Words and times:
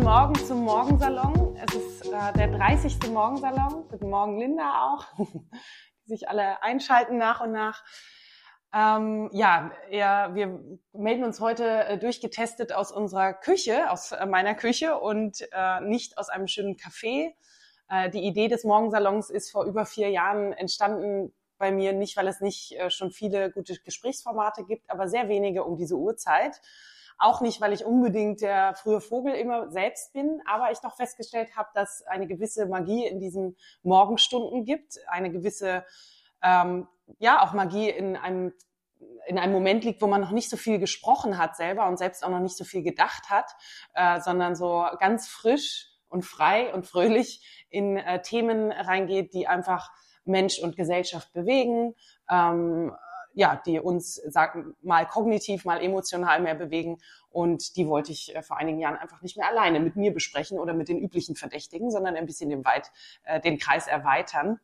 Guten 0.00 0.12
Morgen 0.12 0.34
zum 0.46 0.64
Morgensalon. 0.64 1.56
Es 1.56 1.74
ist 1.74 2.06
äh, 2.06 2.32
der 2.32 2.48
30. 2.48 3.10
Morgensalon. 3.10 3.86
Guten 3.90 4.08
Morgen, 4.08 4.38
Linda 4.38 4.94
auch, 4.94 5.04
die 5.18 6.08
sich 6.08 6.26
alle 6.26 6.62
einschalten 6.62 7.18
nach 7.18 7.42
und 7.42 7.52
nach. 7.52 7.84
Ähm, 8.72 9.28
ja, 9.34 9.70
ja, 9.90 10.34
wir 10.34 10.58
melden 10.94 11.22
uns 11.22 11.38
heute 11.38 11.84
äh, 11.84 11.98
durchgetestet 11.98 12.72
aus 12.72 12.92
unserer 12.92 13.34
Küche, 13.34 13.90
aus 13.90 14.12
äh, 14.12 14.24
meiner 14.24 14.54
Küche 14.54 14.98
und 14.98 15.46
äh, 15.52 15.82
nicht 15.82 16.16
aus 16.16 16.30
einem 16.30 16.46
schönen 16.46 16.76
Café. 16.76 17.34
Äh, 17.90 18.08
die 18.08 18.24
Idee 18.24 18.48
des 18.48 18.64
Morgensalons 18.64 19.28
ist 19.28 19.50
vor 19.50 19.66
über 19.66 19.84
vier 19.84 20.08
Jahren 20.08 20.54
entstanden 20.54 21.34
bei 21.58 21.72
mir, 21.72 21.92
nicht 21.92 22.16
weil 22.16 22.26
es 22.26 22.40
nicht 22.40 22.72
äh, 22.72 22.88
schon 22.88 23.10
viele 23.10 23.50
gute 23.50 23.78
Gesprächsformate 23.78 24.64
gibt, 24.64 24.88
aber 24.88 25.08
sehr 25.08 25.28
wenige 25.28 25.62
um 25.62 25.76
diese 25.76 25.96
Uhrzeit. 25.96 26.58
Auch 27.22 27.42
nicht, 27.42 27.60
weil 27.60 27.74
ich 27.74 27.84
unbedingt 27.84 28.40
der 28.40 28.74
frühe 28.74 29.00
Vogel 29.00 29.34
immer 29.34 29.70
selbst 29.70 30.14
bin, 30.14 30.40
aber 30.46 30.72
ich 30.72 30.78
doch 30.78 30.96
festgestellt 30.96 31.54
habe, 31.54 31.68
dass 31.74 32.02
eine 32.06 32.26
gewisse 32.26 32.64
Magie 32.64 33.06
in 33.06 33.20
diesen 33.20 33.56
Morgenstunden 33.82 34.64
gibt, 34.64 34.98
eine 35.06 35.30
gewisse, 35.30 35.84
ähm, 36.42 36.88
ja, 37.18 37.42
auch 37.42 37.52
Magie 37.52 37.90
in 37.90 38.16
einem 38.16 38.54
in 39.26 39.38
einem 39.38 39.52
Moment 39.52 39.84
liegt, 39.84 40.02
wo 40.02 40.06
man 40.06 40.20
noch 40.20 40.30
nicht 40.30 40.50
so 40.50 40.56
viel 40.56 40.78
gesprochen 40.78 41.38
hat 41.38 41.56
selber 41.56 41.86
und 41.86 41.98
selbst 41.98 42.24
auch 42.24 42.30
noch 42.30 42.40
nicht 42.40 42.56
so 42.56 42.64
viel 42.64 42.82
gedacht 42.82 43.30
hat, 43.30 43.50
äh, 43.94 44.20
sondern 44.20 44.56
so 44.56 44.84
ganz 44.98 45.28
frisch 45.28 45.88
und 46.08 46.22
frei 46.22 46.72
und 46.74 46.86
fröhlich 46.86 47.66
in 47.70 47.96
äh, 47.96 48.20
Themen 48.22 48.72
reingeht, 48.72 49.32
die 49.32 49.46
einfach 49.46 49.90
Mensch 50.24 50.58
und 50.58 50.76
Gesellschaft 50.76 51.32
bewegen. 51.32 51.94
Ähm, 52.30 52.92
ja, 53.34 53.60
die 53.64 53.80
uns 53.80 54.16
sagen, 54.16 54.74
mal 54.82 55.06
kognitiv, 55.06 55.64
mal 55.64 55.82
emotional 55.82 56.40
mehr 56.40 56.54
bewegen. 56.54 56.98
Und 57.30 57.76
die 57.76 57.86
wollte 57.86 58.12
ich 58.12 58.34
äh, 58.34 58.42
vor 58.42 58.56
einigen 58.56 58.80
Jahren 58.80 58.96
einfach 58.96 59.22
nicht 59.22 59.36
mehr 59.36 59.48
alleine 59.48 59.80
mit 59.80 59.96
mir 59.96 60.12
besprechen 60.12 60.58
oder 60.58 60.74
mit 60.74 60.88
den 60.88 60.98
üblichen 60.98 61.36
Verdächtigen, 61.36 61.90
sondern 61.90 62.16
ein 62.16 62.26
bisschen 62.26 62.50
den, 62.50 62.64
weit, 62.64 62.90
äh, 63.24 63.40
den 63.40 63.58
Kreis 63.58 63.86
erweitern 63.86 64.60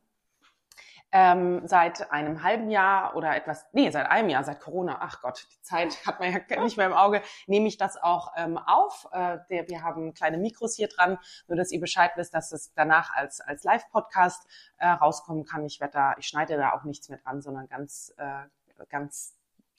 ähm, 1.13 1.63
seit 1.67 2.11
einem 2.11 2.43
halben 2.43 2.69
Jahr 2.71 3.17
oder 3.17 3.37
etwas, 3.37 3.65
nee, 3.73 3.91
seit 3.91 4.07
einem 4.11 4.29
Jahr, 4.29 4.45
seit 4.45 4.61
Corona, 4.61 4.99
ach 5.01 5.23
Gott, 5.23 5.47
die 5.51 5.63
Zeit 5.63 5.97
hat 6.07 6.21
man 6.21 6.33
ja 6.33 6.63
nicht 6.63 6.77
mehr 6.77 6.87
im 6.87 6.93
Auge, 6.93 7.23
nehme 7.47 7.69
ich 7.69 7.77
das 7.77 7.97
auch 7.97 8.33
ähm, 8.37 8.59
auf. 8.59 9.09
Äh, 9.13 9.39
der, 9.51 9.69
wir 9.69 9.83
haben 9.83 10.15
kleine 10.15 10.39
Mikros 10.39 10.75
hier 10.77 10.89
dran, 10.89 11.19
nur 11.47 11.57
dass 11.57 11.71
ihr 11.71 11.81
Bescheid 11.81 12.11
wisst, 12.17 12.35
dass 12.35 12.53
es 12.53 12.73
danach 12.75 13.15
als, 13.15 13.41
als 13.41 13.65
Live-Podcast 13.65 14.47
äh, 14.79 14.89
rauskommen 14.89 15.45
kann. 15.45 15.65
Ich 15.65 15.81
werde 15.81 15.93
da, 15.93 16.15
ich 16.19 16.27
schneide 16.27 16.57
da 16.57 16.73
auch 16.73 16.85
nichts 16.85 17.09
mehr 17.09 17.19
dran, 17.19 17.41
sondern 17.41 17.69
ganz, 17.69 18.13
äh, 18.19 18.43
ganz 18.89 19.37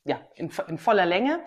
ja, 0.08 0.22
in, 0.36 0.50
in 0.68 0.78
voller 0.78 1.06
Länge. 1.06 1.44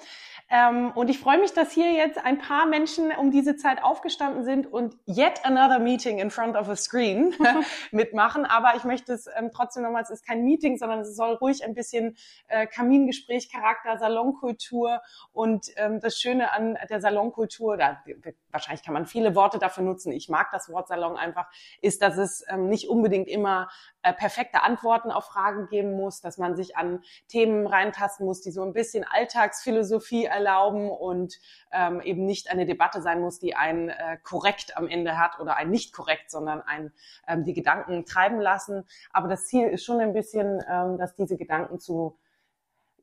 Ähm, 0.51 0.93
und 0.95 1.09
ich 1.09 1.19
freue 1.19 1.39
mich, 1.39 1.55
dass 1.55 1.73
hier 1.73 1.93
jetzt 1.93 2.19
ein 2.19 2.39
paar 2.39 2.67
Menschen 2.67 3.11
um 3.13 3.31
diese 3.31 3.57
Zeit 3.57 3.83
aufgestanden 3.83 4.45
sind 4.45 4.67
und 4.71 4.97
yet 5.07 5.45
another 5.45 5.79
meeting 5.79 6.19
in 6.19 6.31
front 6.31 6.57
of 6.57 6.69
a 6.69 6.77
screen 6.77 7.35
mitmachen. 7.91 8.45
Aber 8.45 8.75
ich 8.77 8.85
möchte 8.85 9.13
es 9.13 9.27
ähm, 9.35 9.51
trotzdem 9.55 9.85
nochmal, 9.85 10.03
es 10.03 10.11
ist 10.11 10.27
kein 10.27 10.45
Meeting, 10.45 10.77
sondern 10.77 11.01
es 11.01 11.17
soll 11.17 11.35
ruhig 11.35 11.65
ein 11.65 11.75
bisschen 11.75 12.17
äh, 12.49 12.67
Kamingespräch, 12.67 13.51
Charakter, 13.51 13.97
Salonkultur 13.99 15.01
und 15.33 15.67
ähm, 15.77 16.01
das 16.01 16.19
Schöne 16.19 16.53
an 16.53 16.77
der 16.91 17.01
Salonkultur, 17.01 17.77
da, 17.77 18.03
wahrscheinlich 18.51 18.83
kann 18.83 18.95
man 18.95 19.07
viele 19.07 19.35
Worte 19.35 19.59
dafür 19.59 19.85
nutzen. 19.85 20.13
Ich 20.13 20.29
mag 20.29 20.51
das 20.51 20.69
Wort 20.69 20.89
Salon 20.89 21.17
einfach, 21.17 21.47
ist, 21.81 22.03
dass 22.03 22.19
es 22.19 22.45
ähm, 22.49 22.69
nicht 22.69 22.89
unbedingt 22.89 23.29
immer 23.29 23.69
äh, 24.03 24.13
perfekte 24.13 24.63
Antworten 24.63 25.11
auf 25.11 25.27
Fragen 25.27 25.69
geben 25.69 25.95
muss, 25.95 26.21
dass 26.21 26.39
man 26.39 26.57
sich 26.57 26.77
an 26.77 27.03
Themen 27.29 27.67
reintasten 27.67 28.27
muss, 28.27 28.41
die 28.41 28.51
so 28.51 28.63
ein 28.63 28.73
bisschen 28.73 29.05
Alltagsphilosophie 29.09 30.25
erlauben 30.25 30.91
und 30.91 31.39
ähm, 31.73 32.01
eben 32.01 32.25
nicht 32.25 32.51
eine 32.51 32.67
Debatte 32.67 33.03
sein 33.03 33.21
muss, 33.21 33.39
die 33.39 33.55
einen 33.55 33.91
äh, 33.91 34.19
korrekt 34.23 34.77
am 34.77 34.89
Ende 34.89 35.19
hat 35.19 35.39
oder 35.39 35.57
ein 35.57 35.71
nicht 35.71 35.93
korrekt, 35.93 36.31
sondern 36.31 36.63
ein 36.63 36.93
ähm, 37.29 37.45
die 37.45 37.55
Gedanken 37.55 38.07
treiben 38.07 38.41
lassen. 38.41 38.85
Aber 39.13 39.29
das 39.29 39.47
Ziel 39.47 39.69
ist 39.69 39.85
schon 39.85 40.01
ein 40.01 40.13
bisschen, 40.13 40.63
ähm, 40.69 40.99
dass 40.99 41.15
diese 41.15 41.37
Gedanken 41.37 41.79
zu 41.79 42.17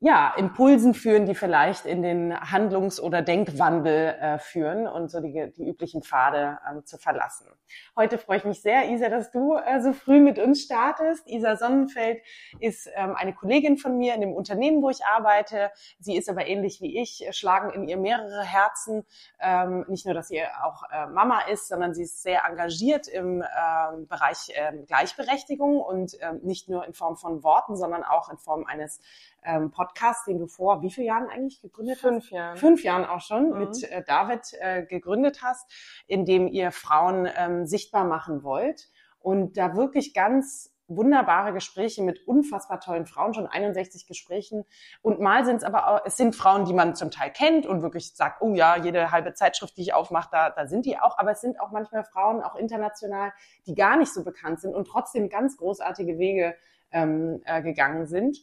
ja, 0.00 0.32
Impulsen 0.36 0.94
führen, 0.94 1.26
die 1.26 1.34
vielleicht 1.34 1.84
in 1.84 2.02
den 2.02 2.32
Handlungs- 2.32 3.00
oder 3.00 3.20
Denkwandel 3.20 4.14
äh, 4.20 4.38
führen 4.38 4.86
und 4.86 5.10
so 5.10 5.20
die, 5.20 5.52
die 5.56 5.68
üblichen 5.68 6.02
Pfade 6.02 6.58
ähm, 6.70 6.84
zu 6.84 6.98
verlassen. 6.98 7.48
Heute 7.96 8.16
freue 8.16 8.38
ich 8.38 8.44
mich 8.44 8.62
sehr, 8.62 8.88
Isa, 8.90 9.08
dass 9.08 9.32
du 9.32 9.56
äh, 9.56 9.80
so 9.80 9.92
früh 9.92 10.20
mit 10.20 10.38
uns 10.38 10.62
startest. 10.62 11.26
Isa 11.26 11.56
Sonnenfeld 11.56 12.22
ist 12.60 12.88
ähm, 12.94 13.14
eine 13.16 13.34
Kollegin 13.34 13.76
von 13.76 13.98
mir 13.98 14.14
in 14.14 14.20
dem 14.20 14.32
Unternehmen, 14.32 14.82
wo 14.82 14.90
ich 14.90 15.04
arbeite. 15.04 15.70
Sie 15.98 16.16
ist 16.16 16.30
aber 16.30 16.46
ähnlich 16.46 16.80
wie 16.80 17.00
ich, 17.00 17.26
schlagen 17.32 17.70
in 17.70 17.88
ihr 17.88 17.96
mehrere 17.96 18.42
Herzen. 18.42 19.04
Ähm, 19.40 19.84
nicht 19.88 20.06
nur, 20.06 20.14
dass 20.14 20.28
sie 20.28 20.42
auch 20.62 20.84
äh, 20.92 21.06
Mama 21.06 21.40
ist, 21.50 21.66
sondern 21.66 21.94
sie 21.94 22.04
ist 22.04 22.22
sehr 22.22 22.44
engagiert 22.48 23.08
im 23.08 23.42
ähm, 23.42 24.06
Bereich 24.06 24.52
ähm, 24.54 24.86
Gleichberechtigung 24.86 25.80
und 25.80 26.16
ähm, 26.20 26.38
nicht 26.42 26.68
nur 26.68 26.86
in 26.86 26.94
Form 26.94 27.16
von 27.16 27.42
Worten, 27.42 27.76
sondern 27.76 28.04
auch 28.04 28.28
in 28.28 28.38
Form 28.38 28.64
eines 28.64 29.00
ähm, 29.48 29.70
Podcast, 29.72 30.26
den 30.28 30.38
du 30.38 30.46
vor 30.46 30.82
wie 30.82 30.90
vielen 30.90 31.06
Jahren 31.08 31.28
eigentlich 31.28 31.60
gegründet 31.60 31.98
Fünf 31.98 32.24
hast? 32.26 32.30
Jahren. 32.30 32.56
Fünf 32.56 32.84
Jahren 32.84 33.04
auch 33.06 33.20
schon 33.20 33.50
Mhm. 33.50 33.58
mit 33.58 33.82
äh, 33.82 34.04
David 34.06 34.52
äh, 34.60 34.84
gegründet 34.84 35.40
hast, 35.42 35.68
in 36.06 36.24
dem 36.24 36.46
ihr 36.46 36.70
Frauen 36.70 37.28
ähm, 37.36 37.66
sichtbar 37.66 38.04
machen 38.04 38.42
wollt 38.42 38.88
und 39.18 39.56
da 39.56 39.74
wirklich 39.74 40.14
ganz 40.14 40.74
wunderbare 40.90 41.52
Gespräche 41.52 42.02
mit 42.02 42.26
unfassbar 42.26 42.80
tollen 42.80 43.04
Frauen, 43.04 43.34
schon 43.34 43.46
61 43.46 44.06
Gesprächen. 44.06 44.64
Und 45.02 45.20
mal 45.20 45.44
sind 45.44 45.56
es 45.56 45.62
aber 45.64 45.86
auch, 45.86 46.00
es 46.06 46.16
sind 46.16 46.34
Frauen, 46.34 46.64
die 46.64 46.72
man 46.72 46.94
zum 46.94 47.10
Teil 47.10 47.30
kennt 47.30 47.66
und 47.66 47.82
wirklich 47.82 48.14
sagt, 48.16 48.40
oh 48.40 48.54
ja, 48.54 48.76
jede 48.76 49.10
halbe 49.10 49.34
Zeitschrift, 49.34 49.76
die 49.76 49.82
ich 49.82 49.92
aufmache, 49.92 50.30
da, 50.32 50.48
da 50.48 50.66
sind 50.66 50.86
die 50.86 50.98
auch. 50.98 51.18
Aber 51.18 51.32
es 51.32 51.42
sind 51.42 51.60
auch 51.60 51.72
manchmal 51.72 52.04
Frauen, 52.04 52.42
auch 52.42 52.54
international, 52.56 53.32
die 53.66 53.74
gar 53.74 53.98
nicht 53.98 54.14
so 54.14 54.24
bekannt 54.24 54.60
sind 54.60 54.74
und 54.74 54.86
trotzdem 54.88 55.28
ganz 55.28 55.58
großartige 55.58 56.18
Wege 56.18 56.54
ähm, 56.90 57.42
äh, 57.44 57.60
gegangen 57.62 58.06
sind. 58.06 58.38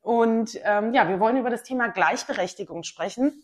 Und 0.00 0.58
ähm, 0.64 0.94
ja, 0.94 1.08
wir 1.08 1.20
wollen 1.20 1.36
über 1.36 1.50
das 1.50 1.62
Thema 1.62 1.88
Gleichberechtigung 1.88 2.82
sprechen. 2.82 3.42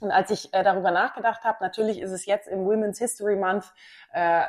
Und 0.00 0.10
als 0.10 0.30
ich 0.30 0.52
äh, 0.52 0.62
darüber 0.62 0.90
nachgedacht 0.90 1.44
habe, 1.44 1.58
natürlich 1.60 2.00
ist 2.00 2.10
es 2.10 2.26
jetzt 2.26 2.48
im 2.48 2.64
Women's 2.64 2.98
History 2.98 3.36
Month 3.36 3.72
äh, 4.12 4.42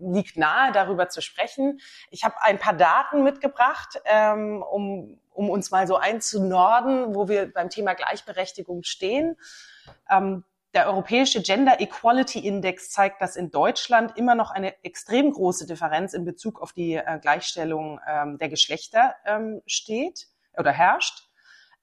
liegt 0.00 0.36
nahe, 0.36 0.72
darüber 0.72 1.08
zu 1.08 1.20
sprechen. 1.20 1.80
Ich 2.10 2.24
habe 2.24 2.34
ein 2.40 2.58
paar 2.58 2.74
Daten 2.74 3.22
mitgebracht, 3.22 4.00
ähm, 4.04 4.62
um, 4.62 5.20
um 5.30 5.50
uns 5.50 5.70
mal 5.70 5.86
so 5.86 5.96
einzunorden, 5.96 7.14
wo 7.14 7.28
wir 7.28 7.52
beim 7.52 7.70
Thema 7.70 7.94
Gleichberechtigung 7.94 8.82
stehen. 8.82 9.36
Ähm, 10.10 10.44
der 10.74 10.88
Europäische 10.88 11.40
Gender 11.40 11.80
Equality 11.80 12.40
Index 12.40 12.90
zeigt, 12.90 13.22
dass 13.22 13.36
in 13.36 13.52
Deutschland 13.52 14.16
immer 14.16 14.34
noch 14.34 14.50
eine 14.50 14.82
extrem 14.82 15.30
große 15.30 15.66
Differenz 15.66 16.14
in 16.14 16.24
Bezug 16.24 16.60
auf 16.60 16.72
die 16.72 16.94
äh, 16.94 17.18
Gleichstellung 17.20 18.00
ähm, 18.08 18.38
der 18.38 18.48
Geschlechter 18.48 19.14
ähm, 19.24 19.62
steht 19.66 20.26
oder 20.58 20.72
herrscht. 20.72 21.28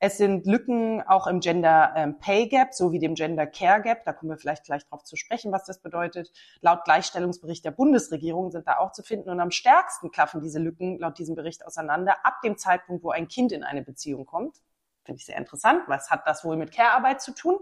Es 0.04 0.18
sind 0.18 0.48
Lücken 0.48 1.04
auch 1.04 1.28
im 1.28 1.42
Gender 1.42 1.94
ähm, 1.96 2.18
Pay 2.18 2.48
Gap 2.48 2.74
sowie 2.74 2.98
dem 2.98 3.14
Gender 3.14 3.46
Care 3.46 3.84
Gap. 3.84 4.04
Da 4.04 4.14
kommen 4.14 4.32
wir 4.32 4.38
vielleicht 4.38 4.64
gleich 4.64 4.84
drauf 4.88 5.04
zu 5.04 5.16
sprechen, 5.16 5.52
was 5.52 5.66
das 5.66 5.80
bedeutet. 5.80 6.32
Laut 6.62 6.86
Gleichstellungsbericht 6.86 7.64
der 7.64 7.70
Bundesregierung 7.70 8.50
sind 8.50 8.66
da 8.68 8.80
auch 8.80 8.94
zu 8.94 9.04
finden. 9.04 9.30
Und 9.30 9.40
am 9.40 9.52
stärksten 9.52 10.10
klaffen 10.10 10.42
diese 10.42 10.58
Lücken 10.58 10.98
laut 10.98 11.20
diesem 11.20 11.36
Bericht 11.36 11.64
auseinander 11.64 12.16
ab 12.26 12.42
dem 12.44 12.58
Zeitpunkt, 12.58 13.04
wo 13.04 13.12
ein 13.12 13.28
Kind 13.28 13.52
in 13.52 13.64
eine 13.64 13.84
Beziehung 13.84 14.26
kommt. 14.26 14.58
Finde 15.04 15.20
ich 15.20 15.26
sehr 15.28 15.38
interessant. 15.38 15.84
Was 15.86 16.10
hat 16.10 16.26
das 16.26 16.44
wohl 16.44 16.58
mit 16.58 16.72
Care-Arbeit 16.72 17.22
zu 17.22 17.36
tun? 17.36 17.60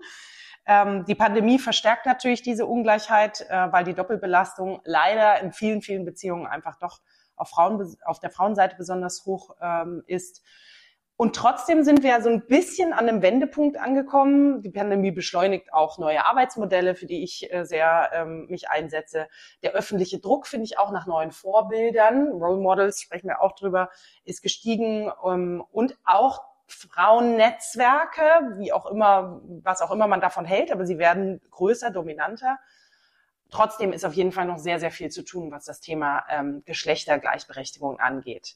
Ähm, 0.65 1.03
die 1.03 1.15
Pandemie 1.15 1.59
verstärkt 1.59 2.05
natürlich 2.05 2.41
diese 2.41 2.65
Ungleichheit, 2.65 3.41
äh, 3.49 3.71
weil 3.73 3.83
die 3.83 3.93
Doppelbelastung 3.93 4.79
leider 4.85 5.41
in 5.41 5.51
vielen, 5.51 5.81
vielen 5.81 6.05
Beziehungen 6.05 6.47
einfach 6.47 6.77
doch 6.77 7.01
auf, 7.35 7.49
Frauen, 7.49 7.97
auf 8.05 8.21
der 8.21 8.29
Frauenseite 8.29 8.77
besonders 8.77 9.25
hoch 9.25 9.57
ähm, 9.61 10.03
ist. 10.05 10.41
Und 11.21 11.35
trotzdem 11.35 11.83
sind 11.83 12.01
wir 12.01 12.21
so 12.21 12.29
ein 12.29 12.47
bisschen 12.47 12.93
an 12.93 13.09
einem 13.09 13.21
Wendepunkt 13.21 13.77
angekommen. 13.77 14.61
Die 14.61 14.69
Pandemie 14.69 15.11
beschleunigt 15.11 15.73
auch 15.73 15.97
neue 15.97 16.25
Arbeitsmodelle, 16.25 16.95
für 16.95 17.07
die 17.07 17.23
ich 17.23 17.51
äh, 17.51 17.65
sehr 17.65 18.09
ähm, 18.13 18.45
mich 18.47 18.69
einsetze. 18.69 19.27
Der 19.61 19.73
öffentliche 19.73 20.19
Druck 20.19 20.47
finde 20.47 20.63
ich 20.63 20.79
auch 20.79 20.91
nach 20.91 21.07
neuen 21.07 21.31
Vorbildern, 21.31 22.29
Role 22.29 22.61
Models 22.61 23.01
sprechen 23.01 23.27
wir 23.27 23.41
auch 23.41 23.53
drüber, 23.53 23.89
ist 24.23 24.41
gestiegen 24.41 25.11
ähm, 25.25 25.61
und 25.73 25.97
auch 26.05 26.41
Frauennetzwerke, 26.67 28.55
wie 28.55 28.71
auch 28.71 28.85
immer, 28.85 29.41
was 29.61 29.81
auch 29.81 29.91
immer 29.91 30.07
man 30.07 30.21
davon 30.21 30.45
hält, 30.45 30.71
aber 30.71 30.85
sie 30.85 30.99
werden 30.99 31.41
größer, 31.51 31.91
dominanter. 31.91 32.59
Trotzdem 33.49 33.91
ist 33.91 34.05
auf 34.05 34.13
jeden 34.13 34.31
Fall 34.31 34.45
noch 34.45 34.57
sehr, 34.57 34.79
sehr 34.79 34.91
viel 34.91 35.09
zu 35.09 35.23
tun, 35.23 35.51
was 35.51 35.65
das 35.65 35.81
Thema 35.81 36.23
ähm, 36.29 36.63
Geschlechtergleichberechtigung 36.63 37.99
angeht. 37.99 38.55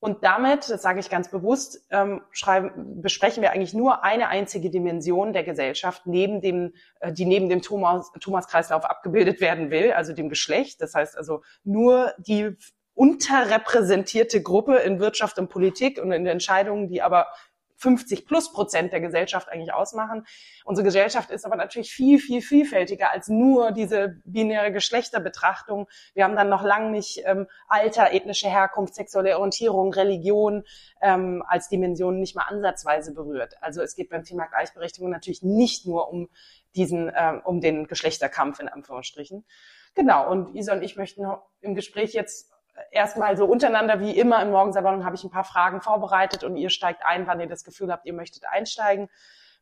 Und 0.00 0.24
damit, 0.24 0.70
das 0.70 0.80
sage 0.80 0.98
ich 0.98 1.10
ganz 1.10 1.30
bewusst, 1.30 1.86
ähm, 1.90 2.22
schreiben, 2.32 3.02
besprechen 3.02 3.42
wir 3.42 3.52
eigentlich 3.52 3.74
nur 3.74 4.02
eine 4.02 4.28
einzige 4.28 4.70
Dimension 4.70 5.34
der 5.34 5.44
Gesellschaft, 5.44 6.06
neben 6.06 6.40
dem, 6.40 6.72
äh, 7.00 7.12
die 7.12 7.26
neben 7.26 7.50
dem 7.50 7.60
Thomas, 7.60 8.10
Thomas-Kreislauf 8.18 8.84
abgebildet 8.84 9.42
werden 9.42 9.70
will, 9.70 9.92
also 9.92 10.14
dem 10.14 10.30
Geschlecht. 10.30 10.80
Das 10.80 10.94
heißt 10.94 11.18
also 11.18 11.42
nur 11.64 12.14
die 12.16 12.56
unterrepräsentierte 12.94 14.42
Gruppe 14.42 14.76
in 14.76 15.00
Wirtschaft 15.00 15.38
und 15.38 15.48
Politik 15.48 16.00
und 16.02 16.12
in 16.12 16.26
Entscheidungen, 16.26 16.88
die 16.88 17.02
aber 17.02 17.28
50 17.80 18.26
plus 18.26 18.52
Prozent 18.52 18.92
der 18.92 19.00
Gesellschaft 19.00 19.48
eigentlich 19.48 19.72
ausmachen. 19.72 20.26
Unsere 20.64 20.84
Gesellschaft 20.84 21.30
ist 21.30 21.44
aber 21.44 21.56
natürlich 21.56 21.90
viel, 21.90 22.18
viel 22.18 22.42
vielfältiger 22.42 23.10
als 23.10 23.28
nur 23.28 23.72
diese 23.72 24.20
binäre 24.24 24.70
Geschlechterbetrachtung. 24.70 25.88
Wir 26.14 26.24
haben 26.24 26.36
dann 26.36 26.48
noch 26.48 26.62
lange 26.62 26.90
nicht 26.90 27.22
ähm, 27.24 27.46
Alter, 27.68 28.12
ethnische 28.12 28.48
Herkunft, 28.48 28.94
sexuelle 28.94 29.36
Orientierung, 29.36 29.92
Religion 29.92 30.64
ähm, 31.00 31.42
als 31.48 31.68
Dimensionen 31.68 32.20
nicht 32.20 32.36
mal 32.36 32.44
ansatzweise 32.44 33.14
berührt. 33.14 33.54
Also 33.62 33.82
es 33.82 33.96
geht 33.96 34.10
beim 34.10 34.24
Thema 34.24 34.46
Gleichberechtigung 34.46 35.10
natürlich 35.10 35.42
nicht 35.42 35.86
nur 35.86 36.10
um 36.10 36.28
diesen, 36.76 37.10
ähm, 37.16 37.40
um 37.44 37.60
den 37.60 37.86
Geschlechterkampf 37.86 38.60
in 38.60 38.68
Anführungsstrichen. 38.68 39.44
Genau, 39.94 40.30
und 40.30 40.54
Isa 40.54 40.74
und 40.74 40.82
ich 40.82 40.96
möchten 40.96 41.26
im 41.60 41.74
Gespräch 41.74 42.12
jetzt 42.12 42.52
erstmal 42.90 43.36
so 43.36 43.44
untereinander 43.44 44.00
wie 44.00 44.16
immer 44.16 44.42
im 44.42 44.50
Morgensalon 44.50 45.04
habe 45.04 45.16
ich 45.16 45.24
ein 45.24 45.30
paar 45.30 45.44
Fragen 45.44 45.80
vorbereitet 45.80 46.44
und 46.44 46.56
ihr 46.56 46.70
steigt 46.70 47.02
ein, 47.04 47.26
wann 47.26 47.40
ihr 47.40 47.48
das 47.48 47.64
Gefühl 47.64 47.90
habt, 47.92 48.06
ihr 48.06 48.14
möchtet 48.14 48.44
einsteigen. 48.46 49.08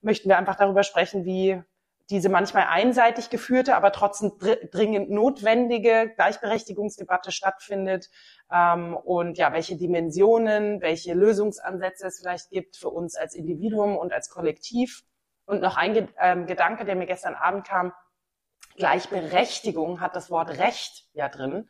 Möchten 0.01 0.29
wir 0.29 0.39
einfach 0.39 0.57
darüber 0.57 0.83
sprechen, 0.83 1.25
wie 1.25 1.63
diese 2.11 2.31
manchmal 2.31 2.67
einseitig 2.69 3.29
geführte, 3.29 3.77
aber 3.77 3.93
trotzdem 3.93 4.33
dringend 4.71 5.11
notwendige 5.11 6.11
Gleichberechtigungsdebatte 6.15 7.33
stattfindet 7.33 8.09
ähm, 8.51 8.97
und 8.97 9.37
ja, 9.37 9.53
welche 9.53 9.77
Dimensionen, 9.77 10.81
welche 10.81 11.13
Lösungsansätze 11.13 12.07
es 12.07 12.21
vielleicht 12.21 12.51
gibt 12.51 12.77
für 12.77 12.89
uns 12.89 13.15
als 13.15 13.35
Individuum 13.35 13.97
und 13.97 14.13
als 14.13 14.31
Kollektiv. 14.31 15.05
Und 15.45 15.61
noch 15.61 15.77
ein 15.77 16.09
ähm, 16.19 16.47
Gedanke, 16.47 16.85
der 16.85 16.97
mir 16.97 17.07
gestern 17.07 17.35
Abend 17.35 17.67
kam, 17.67 17.93
Gleichberechtigung 18.77 20.01
hat 20.01 20.17
das 20.17 20.31
Wort 20.31 20.51
Recht 20.51 21.09
ja 21.13 21.29
drin. 21.29 21.69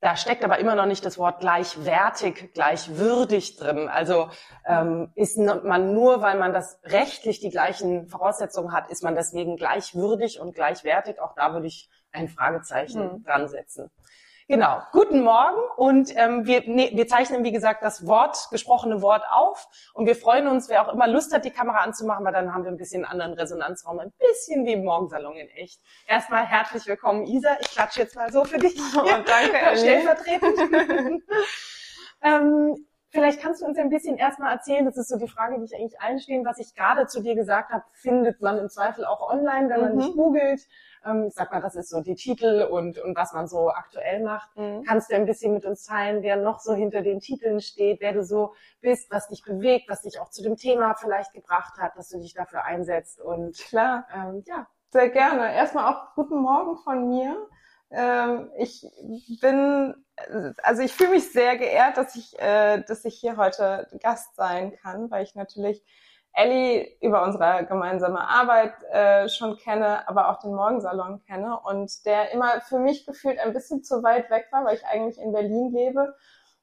Da 0.00 0.14
steckt 0.14 0.44
aber 0.44 0.58
immer 0.58 0.74
noch 0.74 0.86
nicht 0.86 1.04
das 1.04 1.16
Wort 1.16 1.40
gleichwertig, 1.40 2.52
gleichwürdig 2.52 3.56
drin. 3.56 3.88
Also 3.88 4.28
ähm, 4.66 5.10
ist 5.14 5.38
man 5.38 5.94
nur, 5.94 6.20
weil 6.20 6.38
man 6.38 6.52
das 6.52 6.78
rechtlich 6.84 7.40
die 7.40 7.50
gleichen 7.50 8.06
Voraussetzungen 8.06 8.72
hat, 8.72 8.90
ist 8.90 9.02
man 9.02 9.14
deswegen 9.14 9.56
gleichwürdig 9.56 10.38
und 10.38 10.54
gleichwertig. 10.54 11.20
Auch 11.20 11.34
da 11.34 11.54
würde 11.54 11.66
ich 11.66 11.88
ein 12.12 12.28
Fragezeichen 12.28 13.10
hm. 13.10 13.24
dran 13.24 13.48
setzen. 13.48 13.90
Genau. 14.48 14.80
Guten 14.92 15.24
Morgen 15.24 15.58
und 15.76 16.16
ähm, 16.16 16.46
wir, 16.46 16.62
nee, 16.66 16.92
wir 16.94 17.08
zeichnen, 17.08 17.42
wie 17.42 17.50
gesagt, 17.50 17.82
das 17.82 18.06
Wort, 18.06 18.46
gesprochene 18.52 19.02
Wort 19.02 19.24
auf 19.28 19.66
und 19.92 20.06
wir 20.06 20.14
freuen 20.14 20.46
uns, 20.46 20.68
wer 20.68 20.86
auch 20.86 20.92
immer 20.92 21.08
Lust 21.08 21.34
hat, 21.34 21.44
die 21.44 21.50
Kamera 21.50 21.78
anzumachen, 21.78 22.24
weil 22.24 22.32
dann 22.32 22.54
haben 22.54 22.62
wir 22.62 22.70
ein 22.70 22.76
bisschen 22.76 23.04
anderen 23.04 23.32
Resonanzraum, 23.32 23.98
ein 23.98 24.12
bisschen 24.20 24.64
wie 24.64 24.74
im 24.74 24.84
Morgensalon 24.84 25.34
in 25.34 25.48
echt. 25.48 25.80
Erstmal 26.06 26.46
herzlich 26.46 26.86
willkommen, 26.86 27.26
Isa. 27.26 27.56
Ich 27.60 27.70
klatsche 27.72 27.98
jetzt 27.98 28.14
mal 28.14 28.30
so 28.30 28.44
für 28.44 28.58
dich. 28.58 28.76
Oh, 28.96 29.04
danke, 29.04 29.58
Ellie. 29.58 29.78
Stellvertretend. 29.78 31.22
ähm, 32.22 32.86
Vielleicht 33.16 33.40
kannst 33.40 33.62
du 33.62 33.66
uns 33.66 33.78
ein 33.78 33.88
bisschen 33.88 34.18
erstmal 34.18 34.52
erzählen, 34.52 34.84
das 34.84 34.98
ist 34.98 35.08
so 35.08 35.16
die 35.16 35.28
Frage, 35.28 35.58
die 35.58 35.64
ich 35.64 35.74
eigentlich 35.74 36.00
einstehen, 36.00 36.44
was 36.44 36.58
ich 36.58 36.74
gerade 36.74 37.06
zu 37.06 37.22
dir 37.22 37.34
gesagt 37.34 37.72
habe, 37.72 37.82
findet 37.94 38.42
man 38.42 38.58
im 38.58 38.68
Zweifel 38.68 39.06
auch 39.06 39.30
online, 39.30 39.70
wenn 39.70 39.80
man 39.80 39.92
mhm. 39.92 39.98
nicht 39.98 40.12
googelt. 40.12 40.60
Ähm, 41.06 41.26
ich 41.28 41.34
sag 41.34 41.52
mal, 41.52 41.60
das 41.60 41.76
ist 41.76 41.90
so 41.90 42.00
die 42.00 42.14
Titel 42.14 42.66
und, 42.70 42.98
und 42.98 43.16
was 43.16 43.32
man 43.32 43.48
so 43.48 43.70
aktuell 43.70 44.22
macht. 44.22 44.56
Mhm. 44.56 44.84
Kannst 44.84 45.10
du 45.10 45.14
ein 45.14 45.26
bisschen 45.26 45.52
mit 45.54 45.64
uns 45.64 45.84
teilen, 45.84 46.22
wer 46.22 46.36
noch 46.36 46.60
so 46.60 46.74
hinter 46.74 47.02
den 47.02 47.20
Titeln 47.20 47.60
steht, 47.60 48.00
wer 48.00 48.12
du 48.12 48.24
so 48.24 48.54
bist, 48.80 49.10
was 49.10 49.28
dich 49.28 49.42
bewegt, 49.42 49.88
was 49.88 50.02
dich 50.02 50.20
auch 50.20 50.30
zu 50.30 50.42
dem 50.42 50.56
Thema 50.56 50.94
vielleicht 50.94 51.32
gebracht 51.32 51.78
hat, 51.78 51.96
dass 51.96 52.08
du 52.08 52.18
dich 52.18 52.34
dafür 52.34 52.64
einsetzt 52.64 53.20
und 53.20 53.56
klar, 53.58 54.06
ähm, 54.14 54.42
ja. 54.46 54.66
Sehr 54.92 55.10
gerne. 55.10 55.52
Erstmal 55.52 55.92
auch 55.92 56.14
guten 56.14 56.40
Morgen 56.40 56.76
von 56.78 57.08
mir. 57.08 57.48
Ähm, 57.90 58.50
ich 58.56 58.86
bin, 59.40 59.94
also 60.62 60.82
ich 60.82 60.92
fühle 60.92 61.10
mich 61.10 61.32
sehr 61.32 61.56
geehrt, 61.56 61.96
dass 61.96 62.16
ich, 62.16 62.38
äh, 62.38 62.82
dass 62.82 63.04
ich 63.04 63.16
hier 63.16 63.36
heute 63.36 63.88
Gast 64.00 64.34
sein 64.36 64.76
kann, 64.76 65.10
weil 65.10 65.24
ich 65.24 65.34
natürlich 65.34 65.84
Ellie 66.36 66.96
über 67.00 67.22
unsere 67.22 67.64
gemeinsame 67.64 68.20
Arbeit 68.20 68.74
äh, 68.92 69.28
schon 69.28 69.56
kenne, 69.56 70.06
aber 70.06 70.28
auch 70.28 70.38
den 70.38 70.54
Morgensalon 70.54 71.22
kenne 71.26 71.58
und 71.60 72.04
der 72.04 72.30
immer 72.32 72.60
für 72.60 72.78
mich 72.78 73.06
gefühlt 73.06 73.38
ein 73.38 73.54
bisschen 73.54 73.82
zu 73.82 74.02
weit 74.02 74.30
weg 74.30 74.48
war, 74.50 74.64
weil 74.64 74.76
ich 74.76 74.86
eigentlich 74.86 75.18
in 75.18 75.32
Berlin 75.32 75.72
lebe 75.72 76.14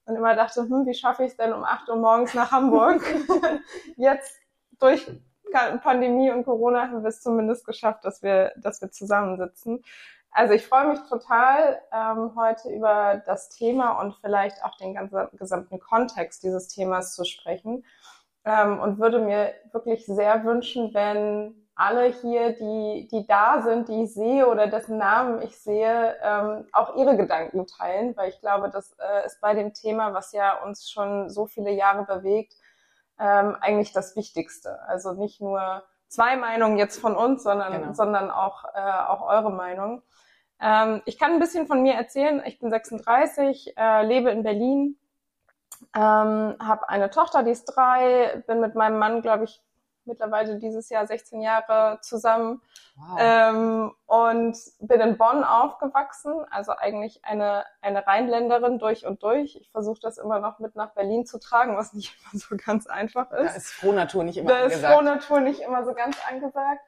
und 0.05 0.15
immer 0.15 0.35
dachte, 0.35 0.61
hm, 0.61 0.85
wie 0.85 0.93
schaffe 0.93 1.23
ich 1.23 1.31
es 1.31 1.37
denn 1.37 1.53
um 1.53 1.63
8 1.63 1.89
Uhr 1.89 1.95
morgens 1.95 2.33
nach 2.35 2.51
Hamburg? 2.51 3.01
Jetzt 3.97 4.37
durch 4.79 5.09
Pandemie 5.81 6.31
und 6.31 6.45
Corona 6.45 6.83
haben 6.83 7.03
wir 7.03 7.09
es 7.09 7.21
zumindest 7.21 7.65
geschafft, 7.65 8.05
dass 8.05 8.21
wir, 8.21 8.53
dass 8.57 8.81
wir 8.81 8.91
zusammensitzen. 8.91 9.83
Also 10.31 10.53
ich 10.53 10.65
freue 10.65 10.87
mich 10.87 10.99
total, 11.07 11.79
ähm, 11.91 12.33
heute 12.35 12.69
über 12.69 13.21
das 13.25 13.49
Thema 13.49 14.01
und 14.01 14.15
vielleicht 14.15 14.63
auch 14.63 14.75
den 14.77 14.95
ganzen, 14.95 15.27
gesamten 15.37 15.79
Kontext 15.79 16.43
dieses 16.43 16.69
Themas 16.69 17.13
zu 17.13 17.23
sprechen. 17.23 17.85
Ähm, 18.45 18.79
und 18.79 18.99
würde 18.99 19.19
mir 19.19 19.53
wirklich 19.71 20.05
sehr 20.05 20.43
wünschen, 20.43 20.93
wenn 20.93 21.55
alle 21.75 22.05
hier, 22.05 22.51
die, 22.53 23.07
die 23.11 23.25
da 23.25 23.61
sind, 23.61 23.87
die 23.87 24.03
ich 24.03 24.13
sehe 24.13 24.47
oder 24.47 24.67
dessen 24.67 24.97
Namen 24.97 25.41
ich 25.41 25.57
sehe, 25.57 26.15
ähm, 26.21 26.67
auch 26.71 26.95
ihre 26.95 27.17
Gedanken 27.17 27.65
teilen, 27.65 28.15
weil 28.15 28.29
ich 28.29 28.39
glaube, 28.41 28.69
das 28.69 28.95
äh, 28.99 29.25
ist 29.25 29.41
bei 29.41 29.53
dem 29.55 29.73
Thema, 29.73 30.13
was 30.13 30.33
ja 30.33 30.61
uns 30.63 30.89
schon 30.91 31.29
so 31.29 31.47
viele 31.47 31.71
Jahre 31.71 32.05
bewegt, 32.05 32.53
ähm, 33.19 33.55
eigentlich 33.59 33.91
das 33.91 34.15
Wichtigste. 34.15 34.79
Also 34.87 35.13
nicht 35.13 35.41
nur 35.41 35.83
zwei 36.07 36.35
Meinungen 36.35 36.77
jetzt 36.77 36.99
von 36.99 37.15
uns, 37.15 37.43
sondern, 37.43 37.73
genau. 37.73 37.93
sondern 37.93 38.29
auch, 38.29 38.65
äh, 38.75 38.79
auch 39.07 39.27
eure 39.27 39.51
Meinung. 39.51 40.03
Ähm, 40.61 41.01
ich 41.05 41.17
kann 41.17 41.31
ein 41.31 41.39
bisschen 41.39 41.65
von 41.65 41.81
mir 41.81 41.93
erzählen. 41.93 42.43
Ich 42.45 42.59
bin 42.59 42.69
36, 42.69 43.75
äh, 43.77 44.05
lebe 44.05 44.29
in 44.29 44.43
Berlin, 44.43 44.97
ähm, 45.95 46.55
habe 46.59 46.89
eine 46.89 47.09
Tochter, 47.09 47.43
die 47.43 47.51
ist 47.51 47.65
drei, 47.65 48.43
bin 48.47 48.59
mit 48.59 48.75
meinem 48.75 48.97
Mann, 48.97 49.21
glaube 49.21 49.45
ich, 49.45 49.61
mittlerweile 50.05 50.57
dieses 50.57 50.89
Jahr 50.89 51.07
16 51.07 51.41
Jahre 51.41 51.99
zusammen 52.01 52.61
wow. 52.95 53.17
ähm, 53.19 53.91
und 54.05 54.57
bin 54.79 55.01
in 55.01 55.17
Bonn 55.17 55.43
aufgewachsen, 55.43 56.45
also 56.49 56.73
eigentlich 56.73 57.23
eine, 57.23 57.63
eine 57.81 58.05
Rheinländerin 58.05 58.79
durch 58.79 59.05
und 59.05 59.23
durch. 59.23 59.55
Ich 59.55 59.69
versuche 59.71 59.99
das 60.01 60.17
immer 60.17 60.39
noch 60.39 60.59
mit 60.59 60.75
nach 60.75 60.93
Berlin 60.93 61.25
zu 61.25 61.39
tragen, 61.39 61.77
was 61.77 61.93
nicht 61.93 62.15
immer 62.31 62.39
so 62.39 62.55
ganz 62.57 62.87
einfach 62.87 63.31
ist. 63.31 63.51
Da 63.51 63.55
ist 63.55 63.71
Frohnatur 63.71 64.23
nicht 64.23 64.37
immer 64.37 64.49
da 64.49 64.63
angesagt. 64.63 64.83
Da 64.83 64.87
ist 64.89 64.95
Frohnatur 64.95 65.39
nicht 65.39 65.61
immer 65.61 65.85
so 65.85 65.93
ganz 65.93 66.17
angesagt. 66.29 66.81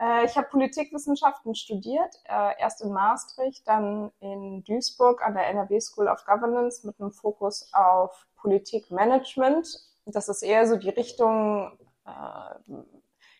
Äh, 0.00 0.24
ich 0.24 0.36
habe 0.36 0.48
Politikwissenschaften 0.48 1.54
studiert, 1.54 2.14
äh, 2.24 2.58
erst 2.58 2.82
in 2.82 2.92
Maastricht, 2.92 3.66
dann 3.66 4.12
in 4.20 4.64
Duisburg 4.64 5.22
an 5.24 5.34
der 5.34 5.48
NRW 5.48 5.80
School 5.80 6.08
of 6.08 6.24
Governance 6.24 6.86
mit 6.86 7.00
einem 7.00 7.12
Fokus 7.12 7.70
auf 7.72 8.26
Politikmanagement. 8.46 9.66
Das 10.06 10.28
ist 10.28 10.42
eher 10.42 10.68
so 10.68 10.76
die 10.76 10.90
Richtung, 10.90 11.76
äh, 12.06 12.72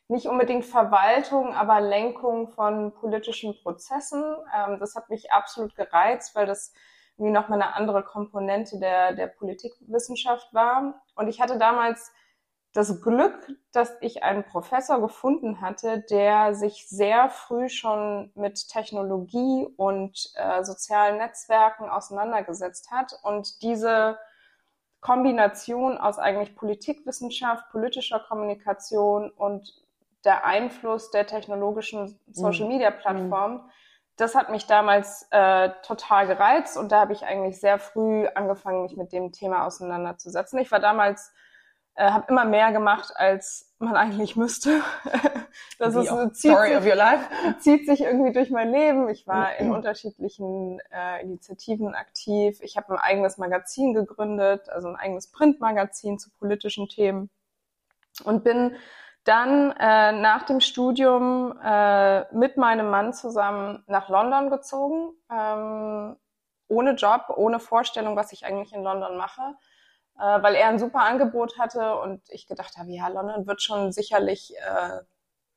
nicht 0.09 0.26
unbedingt 0.26 0.64
Verwaltung, 0.64 1.54
aber 1.54 1.80
Lenkung 1.80 2.49
von 2.49 2.92
politischen 2.92 3.57
Prozessen. 3.62 4.25
Ähm, 4.52 4.80
das 4.80 4.97
hat 4.97 5.09
mich 5.09 5.30
absolut 5.30 5.76
gereizt, 5.76 6.35
weil 6.35 6.47
das 6.47 6.73
irgendwie 7.16 7.33
nochmal 7.33 7.62
eine 7.62 7.76
andere 7.76 8.02
Komponente 8.02 8.80
der, 8.80 9.12
der 9.14 9.28
Politikwissenschaft 9.28 10.52
war. 10.52 11.00
Und 11.14 11.28
ich 11.28 11.40
hatte 11.40 11.57
damals 11.57 12.12
das 12.73 13.00
Glück, 13.00 13.49
dass 13.73 13.97
ich 14.00 14.25
einen 14.25 14.42
Professor 14.42 15.00
gefunden 15.00 15.61
hatte, 15.61 16.04
der 16.11 16.54
sich 16.57 16.88
sehr 16.88 17.30
früh 17.30 17.69
schon 17.69 18.33
mit 18.35 18.69
Technologie 18.69 19.69
und 19.76 20.33
äh, 20.35 20.64
sozialen 20.64 21.19
Netzwerken 21.19 21.88
auseinandergesetzt 21.88 22.90
hat 22.90 23.19
und 23.23 23.62
diese 23.62 24.19
Kombination 25.00 25.99
aus 25.99 26.19
eigentlich 26.19 26.57
Politikwissenschaft, 26.57 27.71
politischer 27.71 28.21
Kommunikation 28.21 29.31
und 29.31 29.73
der 30.25 30.45
Einfluss 30.45 31.11
der 31.11 31.26
technologischen 31.26 32.19
Social-Media-Plattformen, 32.33 33.59
mhm. 33.59 33.71
das 34.17 34.35
hat 34.35 34.50
mich 34.50 34.67
damals 34.67 35.29
äh, 35.31 35.71
total 35.83 36.26
gereizt 36.26 36.76
und 36.76 36.91
da 36.91 37.00
habe 37.00 37.12
ich 37.12 37.25
eigentlich 37.25 37.61
sehr 37.61 37.79
früh 37.79 38.26
angefangen, 38.35 38.83
mich 38.83 38.97
mit 38.97 39.12
dem 39.12 39.31
Thema 39.33 39.67
auseinanderzusetzen. 39.67 40.59
Ich 40.59 40.73
war 40.73 40.81
damals 40.81 41.33
äh, 41.97 42.11
habe 42.11 42.26
immer 42.29 42.45
mehr 42.45 42.73
gemacht, 42.73 43.12
als 43.17 43.75
man 43.79 43.97
eigentlich 43.97 44.37
müsste. 44.37 44.83
das 45.79 45.95
ist, 45.95 46.09
zieht, 46.35 46.53
Story 46.53 46.69
sich, 46.69 46.76
of 46.76 46.87
your 46.87 46.95
life. 46.95 47.25
zieht 47.59 47.87
sich 47.87 48.03
irgendwie 48.03 48.33
durch 48.33 48.50
mein 48.50 48.71
Leben. 48.71 49.09
Ich 49.09 49.26
war 49.26 49.57
in 49.59 49.73
unterschiedlichen 49.73 50.79
äh, 50.93 51.23
Initiativen 51.23 51.95
aktiv. 51.95 52.59
Ich 52.62 52.76
habe 52.76 52.93
ein 52.93 52.99
eigenes 52.99 53.38
Magazin 53.38 53.95
gegründet, 53.95 54.69
also 54.69 54.88
ein 54.88 54.97
eigenes 54.97 55.31
Printmagazin 55.31 56.19
zu 56.19 56.31
politischen 56.38 56.88
Themen 56.88 57.31
und 58.25 58.45
bin 58.45 58.76
dann 59.25 59.73
äh, 59.73 60.12
nach 60.12 60.45
dem 60.45 60.61
Studium 60.61 61.59
äh, 61.65 62.33
mit 62.35 62.57
meinem 62.57 62.91
Mann 62.91 63.12
zusammen 63.12 63.83
nach 63.88 64.09
London 64.09 64.50
gezogen, 64.50 65.15
ähm, 65.31 66.17
ohne 66.69 66.93
Job, 66.93 67.33
ohne 67.35 67.59
Vorstellung, 67.59 68.17
was 68.17 68.33
ich 68.33 68.45
eigentlich 68.45 68.73
in 68.73 68.83
London 68.83 69.17
mache 69.17 69.57
äh, 70.18 70.42
weil 70.42 70.54
er 70.54 70.68
ein 70.68 70.78
super 70.78 71.00
Angebot 71.00 71.58
hatte 71.58 71.96
und 72.00 72.23
ich 72.28 72.46
gedacht 72.46 72.76
habe, 72.76 72.90
ja, 72.90 73.08
London 73.08 73.46
wird 73.46 73.62
schon 73.62 73.92
sicherlich, 73.92 74.54
äh, 74.56 75.00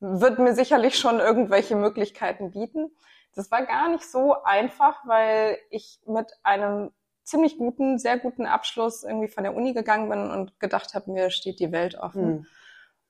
wird 0.00 0.38
mir 0.38 0.54
sicherlich 0.54 0.98
schon 0.98 1.20
irgendwelche 1.20 1.76
Möglichkeiten 1.76 2.52
bieten. 2.52 2.90
Das 3.34 3.50
war 3.50 3.64
gar 3.64 3.88
nicht 3.90 4.10
so 4.10 4.42
einfach, 4.42 5.06
weil 5.06 5.58
ich 5.70 6.00
mit 6.06 6.32
einem 6.42 6.90
ziemlich 7.22 7.58
guten, 7.58 7.98
sehr 7.98 8.18
guten 8.18 8.46
Abschluss 8.46 9.04
irgendwie 9.04 9.28
von 9.28 9.44
der 9.44 9.54
Uni 9.54 9.72
gegangen 9.72 10.08
bin 10.08 10.30
und 10.30 10.58
gedacht 10.58 10.94
habe, 10.94 11.10
mir 11.10 11.30
steht 11.30 11.60
die 11.60 11.72
Welt 11.72 11.94
offen. 11.94 12.30
Mhm. 12.30 12.46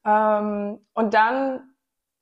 Ähm, 0.04 0.86
und 0.94 1.14
dann 1.14 1.69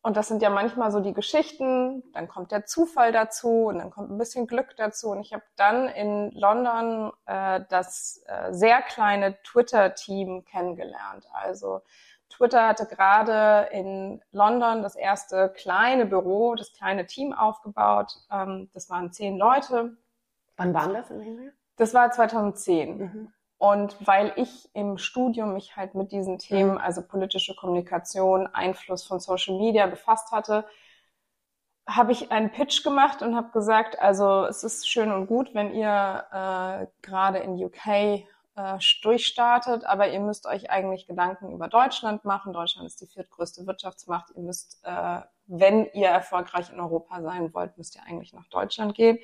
und 0.08 0.16
das 0.16 0.26
sind 0.26 0.40
ja 0.40 0.48
manchmal 0.48 0.90
so 0.90 1.00
die 1.00 1.12
Geschichten, 1.12 2.02
dann 2.14 2.28
kommt 2.28 2.50
der 2.50 2.64
Zufall 2.64 3.12
dazu 3.12 3.66
und 3.66 3.76
dann 3.76 3.90
kommt 3.90 4.10
ein 4.10 4.16
bisschen 4.16 4.46
Glück 4.46 4.74
dazu. 4.78 5.10
Und 5.10 5.20
ich 5.20 5.34
habe 5.34 5.42
dann 5.56 5.86
in 5.86 6.30
London 6.30 7.12
äh, 7.26 7.60
das 7.68 8.24
äh, 8.26 8.54
sehr 8.54 8.80
kleine 8.80 9.36
Twitter-Team 9.42 10.46
kennengelernt. 10.46 11.26
Also 11.34 11.82
Twitter 12.30 12.68
hatte 12.68 12.86
gerade 12.86 13.68
in 13.70 14.22
London 14.32 14.80
das 14.82 14.96
erste 14.96 15.50
kleine 15.50 16.06
Büro, 16.06 16.54
das 16.54 16.72
kleine 16.72 17.04
Team 17.04 17.34
aufgebaut. 17.34 18.14
Ähm, 18.32 18.70
das 18.72 18.88
waren 18.88 19.12
zehn 19.12 19.36
Leute. 19.36 19.98
Wann 20.56 20.72
waren 20.72 20.94
das? 20.94 21.10
Das 21.76 21.92
war 21.92 22.10
2010. 22.10 22.98
Mhm. 22.98 23.32
Und 23.58 23.96
weil 24.06 24.32
ich 24.36 24.70
im 24.72 24.98
Studium 24.98 25.52
mich 25.52 25.76
halt 25.76 25.96
mit 25.96 26.12
diesen 26.12 26.38
Themen, 26.38 26.72
mhm. 26.72 26.78
also 26.78 27.02
politische 27.02 27.56
Kommunikation, 27.56 28.46
Einfluss 28.46 29.04
von 29.04 29.18
Social 29.18 29.58
Media 29.58 29.86
befasst 29.86 30.30
hatte, 30.30 30.64
habe 31.88 32.12
ich 32.12 32.30
einen 32.30 32.52
Pitch 32.52 32.84
gemacht 32.84 33.22
und 33.22 33.34
habe 33.34 33.50
gesagt, 33.50 33.98
also 33.98 34.44
es 34.44 34.62
ist 34.62 34.88
schön 34.88 35.10
und 35.10 35.26
gut, 35.26 35.54
wenn 35.54 35.74
ihr 35.74 36.24
äh, 36.30 36.86
gerade 37.02 37.38
in 37.38 37.62
UK 37.62 37.86
äh, 38.58 38.78
durchstartet, 39.02 39.84
aber 39.84 40.08
ihr 40.08 40.20
müsst 40.20 40.46
euch 40.46 40.70
eigentlich 40.70 41.06
Gedanken 41.06 41.50
über 41.50 41.68
Deutschland 41.68 42.24
machen. 42.24 42.52
Deutschland 42.52 42.86
ist 42.86 43.00
die 43.00 43.06
viertgrößte 43.06 43.66
Wirtschaftsmacht. 43.66 44.32
Ihr 44.36 44.42
müsst, 44.42 44.80
äh, 44.84 45.20
wenn 45.46 45.86
ihr 45.94 46.08
erfolgreich 46.08 46.70
in 46.70 46.78
Europa 46.78 47.22
sein 47.22 47.54
wollt, 47.54 47.78
müsst 47.78 47.96
ihr 47.96 48.02
eigentlich 48.02 48.34
nach 48.34 48.48
Deutschland 48.48 48.94
gehen. 48.94 49.18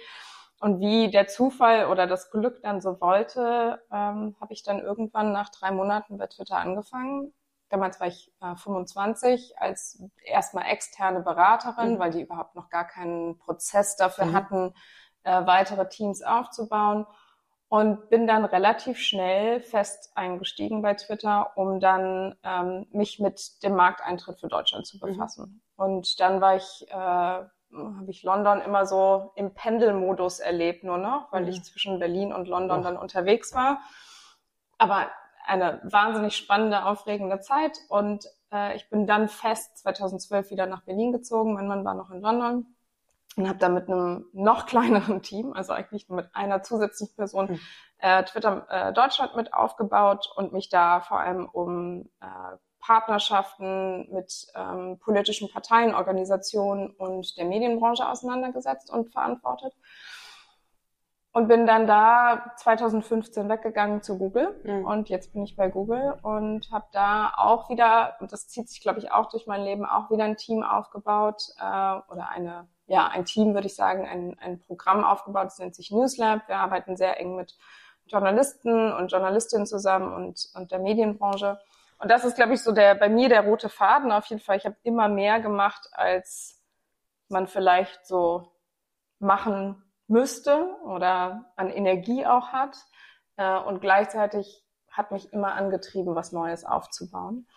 Und 0.64 0.80
wie 0.80 1.10
der 1.10 1.26
Zufall 1.26 1.88
oder 1.88 2.06
das 2.06 2.30
Glück 2.30 2.62
dann 2.62 2.80
so 2.80 2.98
wollte, 2.98 3.82
ähm, 3.92 4.34
habe 4.40 4.54
ich 4.54 4.62
dann 4.62 4.78
irgendwann 4.78 5.30
nach 5.30 5.50
drei 5.50 5.70
Monaten 5.70 6.16
bei 6.16 6.26
Twitter 6.26 6.56
angefangen. 6.56 7.34
Damals 7.68 8.00
war 8.00 8.06
ich 8.06 8.32
äh, 8.40 8.56
25 8.56 9.58
als 9.58 10.02
erstmal 10.24 10.64
externe 10.70 11.20
Beraterin, 11.20 11.96
mhm. 11.96 11.98
weil 11.98 12.12
die 12.12 12.22
überhaupt 12.22 12.54
noch 12.54 12.70
gar 12.70 12.86
keinen 12.86 13.36
Prozess 13.36 13.96
dafür 13.96 14.24
mhm. 14.24 14.32
hatten, 14.32 14.74
äh, 15.24 15.44
weitere 15.44 15.86
Teams 15.86 16.22
aufzubauen. 16.22 17.06
Und 17.68 18.08
bin 18.08 18.26
dann 18.26 18.46
relativ 18.46 18.98
schnell 18.98 19.60
fest 19.60 20.12
eingestiegen 20.14 20.80
bei 20.80 20.94
Twitter, 20.94 21.58
um 21.58 21.78
dann 21.78 22.36
ähm, 22.42 22.86
mich 22.90 23.20
mit 23.20 23.62
dem 23.62 23.74
Markteintritt 23.74 24.40
für 24.40 24.48
Deutschland 24.48 24.86
zu 24.86 24.96
mhm. 24.96 25.00
befassen. 25.00 25.60
Mhm. 25.76 25.84
Und 25.84 26.20
dann 26.20 26.40
war 26.40 26.56
ich 26.56 26.86
äh, 26.88 27.44
habe 27.76 28.10
ich 28.10 28.22
London 28.22 28.60
immer 28.60 28.86
so 28.86 29.32
im 29.36 29.54
Pendelmodus 29.54 30.40
erlebt 30.40 30.84
nur 30.84 30.98
noch, 30.98 31.32
weil 31.32 31.42
mhm. 31.42 31.48
ich 31.48 31.64
zwischen 31.64 31.98
Berlin 31.98 32.32
und 32.32 32.48
London 32.48 32.80
oh. 32.80 32.82
dann 32.82 32.96
unterwegs 32.96 33.54
war. 33.54 33.80
Aber 34.78 35.08
eine 35.46 35.80
wahnsinnig 35.84 36.36
spannende, 36.36 36.84
aufregende 36.84 37.40
Zeit. 37.40 37.78
Und 37.88 38.26
äh, 38.52 38.76
ich 38.76 38.88
bin 38.88 39.06
dann 39.06 39.28
fest 39.28 39.78
2012 39.78 40.50
wieder 40.50 40.66
nach 40.66 40.82
Berlin 40.82 41.12
gezogen. 41.12 41.54
Mein 41.54 41.68
Mann 41.68 41.84
war 41.84 41.94
noch 41.94 42.10
in 42.10 42.20
London 42.20 42.74
und 43.36 43.48
habe 43.48 43.58
da 43.58 43.68
mit 43.68 43.88
einem 43.88 44.26
noch 44.32 44.66
kleineren 44.66 45.22
Team, 45.22 45.52
also 45.52 45.72
eigentlich 45.72 46.08
nur 46.08 46.16
mit 46.16 46.34
einer 46.34 46.62
zusätzlichen 46.62 47.14
Person, 47.16 47.52
mhm. 47.52 47.60
äh, 47.98 48.24
Twitter 48.24 48.66
äh, 48.70 48.92
Deutschland 48.92 49.36
mit 49.36 49.52
aufgebaut 49.52 50.30
und 50.36 50.52
mich 50.52 50.68
da 50.68 51.00
vor 51.00 51.20
allem 51.20 51.46
um 51.46 52.08
äh, 52.20 52.56
Partnerschaften 52.84 54.12
mit 54.12 54.46
ähm, 54.54 54.98
politischen 54.98 55.50
Parteien, 55.50 55.94
Organisationen 55.94 56.90
und 56.90 57.36
der 57.38 57.46
Medienbranche 57.46 58.06
auseinandergesetzt 58.06 58.90
und 58.90 59.10
verantwortet. 59.10 59.72
Und 61.32 61.48
bin 61.48 61.66
dann 61.66 61.88
da 61.88 62.52
2015 62.58 63.48
weggegangen 63.48 64.02
zu 64.02 64.18
Google 64.18 64.60
mhm. 64.62 64.84
und 64.84 65.08
jetzt 65.08 65.32
bin 65.32 65.42
ich 65.42 65.56
bei 65.56 65.68
Google 65.68 66.16
und 66.22 66.70
habe 66.70 66.84
da 66.92 67.32
auch 67.36 67.70
wieder, 67.70 68.14
und 68.20 68.30
das 68.32 68.46
zieht 68.46 68.68
sich 68.68 68.80
glaube 68.80 69.00
ich 69.00 69.10
auch 69.10 69.30
durch 69.30 69.46
mein 69.46 69.64
Leben, 69.64 69.84
auch 69.84 70.10
wieder 70.10 70.24
ein 70.24 70.36
Team 70.36 70.62
aufgebaut 70.62 71.42
äh, 71.58 71.64
oder 72.12 72.28
eine, 72.28 72.68
ja, 72.86 73.08
ein 73.08 73.24
Team 73.24 73.54
würde 73.54 73.66
ich 73.66 73.74
sagen, 73.74 74.06
ein, 74.06 74.38
ein 74.38 74.60
Programm 74.60 75.04
aufgebaut, 75.04 75.46
das 75.46 75.58
nennt 75.58 75.74
sich 75.74 75.90
Newslab. 75.90 76.46
Wir 76.46 76.58
arbeiten 76.58 76.96
sehr 76.96 77.18
eng 77.18 77.34
mit 77.34 77.56
Journalisten 78.06 78.92
und 78.92 79.10
Journalistinnen 79.10 79.66
zusammen 79.66 80.12
und, 80.12 80.50
und 80.54 80.70
der 80.70 80.78
Medienbranche 80.78 81.58
und 82.04 82.10
das 82.10 82.26
ist, 82.26 82.36
glaube 82.36 82.52
ich, 82.52 82.62
so 82.62 82.72
der 82.72 82.94
bei 82.94 83.08
mir 83.08 83.30
der 83.30 83.46
rote 83.46 83.70
Faden 83.70 84.12
auf 84.12 84.26
jeden 84.26 84.42
Fall. 84.42 84.58
Ich 84.58 84.66
habe 84.66 84.76
immer 84.82 85.08
mehr 85.08 85.40
gemacht, 85.40 85.88
als 85.92 86.62
man 87.30 87.46
vielleicht 87.46 88.06
so 88.06 88.52
machen 89.20 89.82
müsste 90.06 90.76
oder 90.84 91.50
an 91.56 91.70
Energie 91.70 92.26
auch 92.26 92.48
hat. 92.48 92.76
Äh, 93.36 93.56
und 93.56 93.80
gleichzeitig 93.80 94.62
hat 94.90 95.12
mich 95.12 95.32
immer 95.32 95.54
angetrieben, 95.54 96.14
was 96.14 96.32
Neues 96.32 96.66
aufzubauen. 96.66 97.48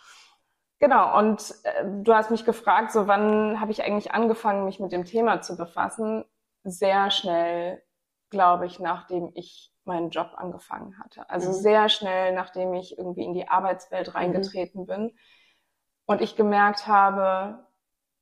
Genau, 0.80 1.20
und 1.20 1.54
äh, 1.63 1.84
du 2.04 2.13
hast 2.16 2.32
mich 2.32 2.46
gefragt, 2.46 2.94
so 2.94 3.06
wann 3.06 3.60
habe 3.60 3.72
ich 3.72 3.84
eigentlich 3.84 4.13
angefangen, 4.13 4.63
mich 4.63 4.80
mit 4.80 4.94
dem 4.94 5.04
Thema 5.04 5.42
zu 5.42 5.58
befassen? 5.58 6.24
Sehr 6.63 7.12
schnell, 7.12 7.84
glaube 8.30 8.66
ich, 8.66 8.80
nachdem 8.80 9.30
ich 9.34 9.74
meinen 9.88 10.10
Job 10.10 10.32
angefangen 10.36 11.00
hatte. 11.00 11.29
Also 11.29 11.50
mhm. 11.50 11.53
sehr 11.53 11.89
schnell, 11.89 12.34
nachdem 12.34 12.74
ich 12.74 12.98
irgendwie 12.98 13.24
in 13.24 13.34
die 13.34 13.48
Arbeitswelt 13.48 14.10
mhm. 14.10 14.13
reingetreten 14.13 14.82
mhm. 14.82 14.86
bin 14.86 15.17
und 16.06 16.22
ich 16.22 16.36
gemerkt 16.36 16.88
habe, 16.88 17.65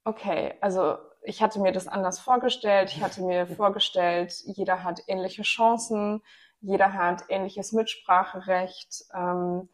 okay, 0.05 0.53
also 0.62 0.98
ich 1.24 1.41
hatte 1.41 1.60
mir 1.60 1.72
das 1.72 1.88
anders 1.88 2.19
vorgestellt. 2.19 2.91
Ich 2.91 3.03
hatte 3.03 3.22
mir 3.24 3.48
vorgestellt, 3.57 4.34
jeder 4.45 4.84
hat 4.84 5.01
ähnliche 5.07 5.41
Chancen, 5.41 6.22
jeder 6.62 6.93
hat 6.93 7.25
ähnliches 7.29 7.74
Mitspracherecht, 7.74 9.05
ähm, 9.13 9.69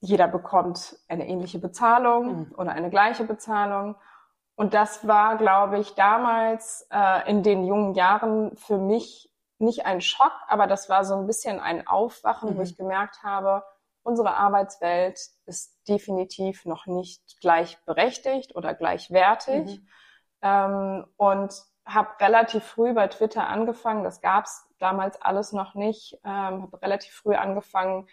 jeder 0.00 0.28
bekommt 0.28 0.96
eine 1.08 1.26
ähnliche 1.26 1.58
Bezahlung 1.58 2.26
mhm. 2.26 2.54
oder 2.56 2.72
eine 2.72 2.90
gleiche 2.90 3.24
Bezahlung. 3.24 3.96
Und 4.54 4.74
das 4.74 5.06
war, 5.06 5.36
glaube 5.36 5.78
ich, 5.78 5.94
damals 5.94 6.86
äh, 6.90 7.28
in 7.30 7.42
den 7.42 7.64
jungen 7.64 7.94
Jahren 7.94 8.56
für 8.56 8.78
mich 8.78 9.32
nicht 9.58 9.86
ein 9.86 10.00
Schock, 10.00 10.32
aber 10.48 10.66
das 10.66 10.88
war 10.88 11.04
so 11.04 11.14
ein 11.14 11.26
bisschen 11.26 11.60
ein 11.60 11.86
Aufwachen, 11.86 12.50
mhm. 12.50 12.58
wo 12.58 12.62
ich 12.62 12.76
gemerkt 12.76 13.22
habe, 13.22 13.64
unsere 14.02 14.34
Arbeitswelt 14.36 15.18
ist 15.46 15.76
definitiv 15.88 16.64
noch 16.64 16.86
nicht 16.86 17.40
gleichberechtigt 17.40 18.56
oder 18.56 18.74
gleichwertig. 18.74 19.80
Mhm. 19.80 19.88
Ähm, 20.40 21.06
und 21.16 21.52
habe 21.84 22.08
relativ 22.20 22.64
früh 22.64 22.92
bei 22.92 23.08
Twitter 23.08 23.48
angefangen, 23.48 24.04
das 24.04 24.20
gab 24.20 24.44
es 24.44 24.66
damals 24.78 25.20
alles 25.22 25.52
noch 25.52 25.74
nicht, 25.74 26.18
ähm, 26.24 26.62
habe 26.62 26.82
relativ 26.82 27.12
früh 27.12 27.34
angefangen, 27.34 28.06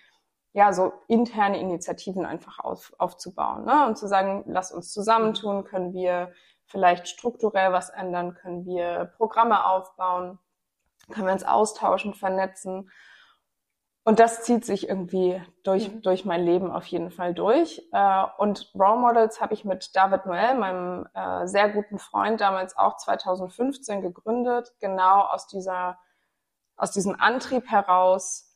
ja, 0.53 0.71
so 0.71 0.93
interne 1.07 1.59
Initiativen 1.59 2.25
einfach 2.25 2.59
auf, 2.59 2.93
aufzubauen 2.97 3.65
ne? 3.65 3.85
und 3.87 3.97
zu 3.97 4.07
sagen, 4.07 4.45
lass 4.47 4.71
uns 4.71 4.93
zusammentun, 4.93 5.57
mhm. 5.57 5.63
können 5.65 5.93
wir 5.93 6.31
vielleicht 6.65 7.09
strukturell 7.09 7.73
was 7.73 7.89
ändern, 7.89 8.33
können 8.35 8.65
wir 8.65 9.11
Programme 9.17 9.65
aufbauen 9.65 10.39
können 11.11 11.27
wir 11.27 11.33
uns 11.33 11.43
austauschen, 11.43 12.13
vernetzen. 12.13 12.89
Und 14.07 14.19
das 14.19 14.43
zieht 14.43 14.65
sich 14.65 14.87
irgendwie 14.87 15.41
durch, 15.63 15.91
mhm. 15.91 16.01
durch 16.03 16.25
mein 16.25 16.45
Leben 16.45 16.71
auf 16.71 16.85
jeden 16.85 17.09
Fall 17.09 17.33
durch. 17.33 17.81
Äh, 17.91 18.23
und 18.37 18.71
Role 18.75 18.99
Models 18.99 19.41
habe 19.41 19.55
ich 19.55 19.65
mit 19.65 19.95
David 19.95 20.27
Noel, 20.27 20.53
meinem 20.55 21.07
äh, 21.15 21.47
sehr 21.47 21.69
guten 21.69 21.97
Freund, 21.97 22.39
damals 22.39 22.77
auch 22.77 22.97
2015 22.97 24.03
gegründet, 24.03 24.73
genau 24.79 25.21
aus 25.21 25.47
dieser, 25.47 25.97
aus 26.77 26.91
diesem 26.91 27.19
Antrieb 27.19 27.67
heraus, 27.67 28.55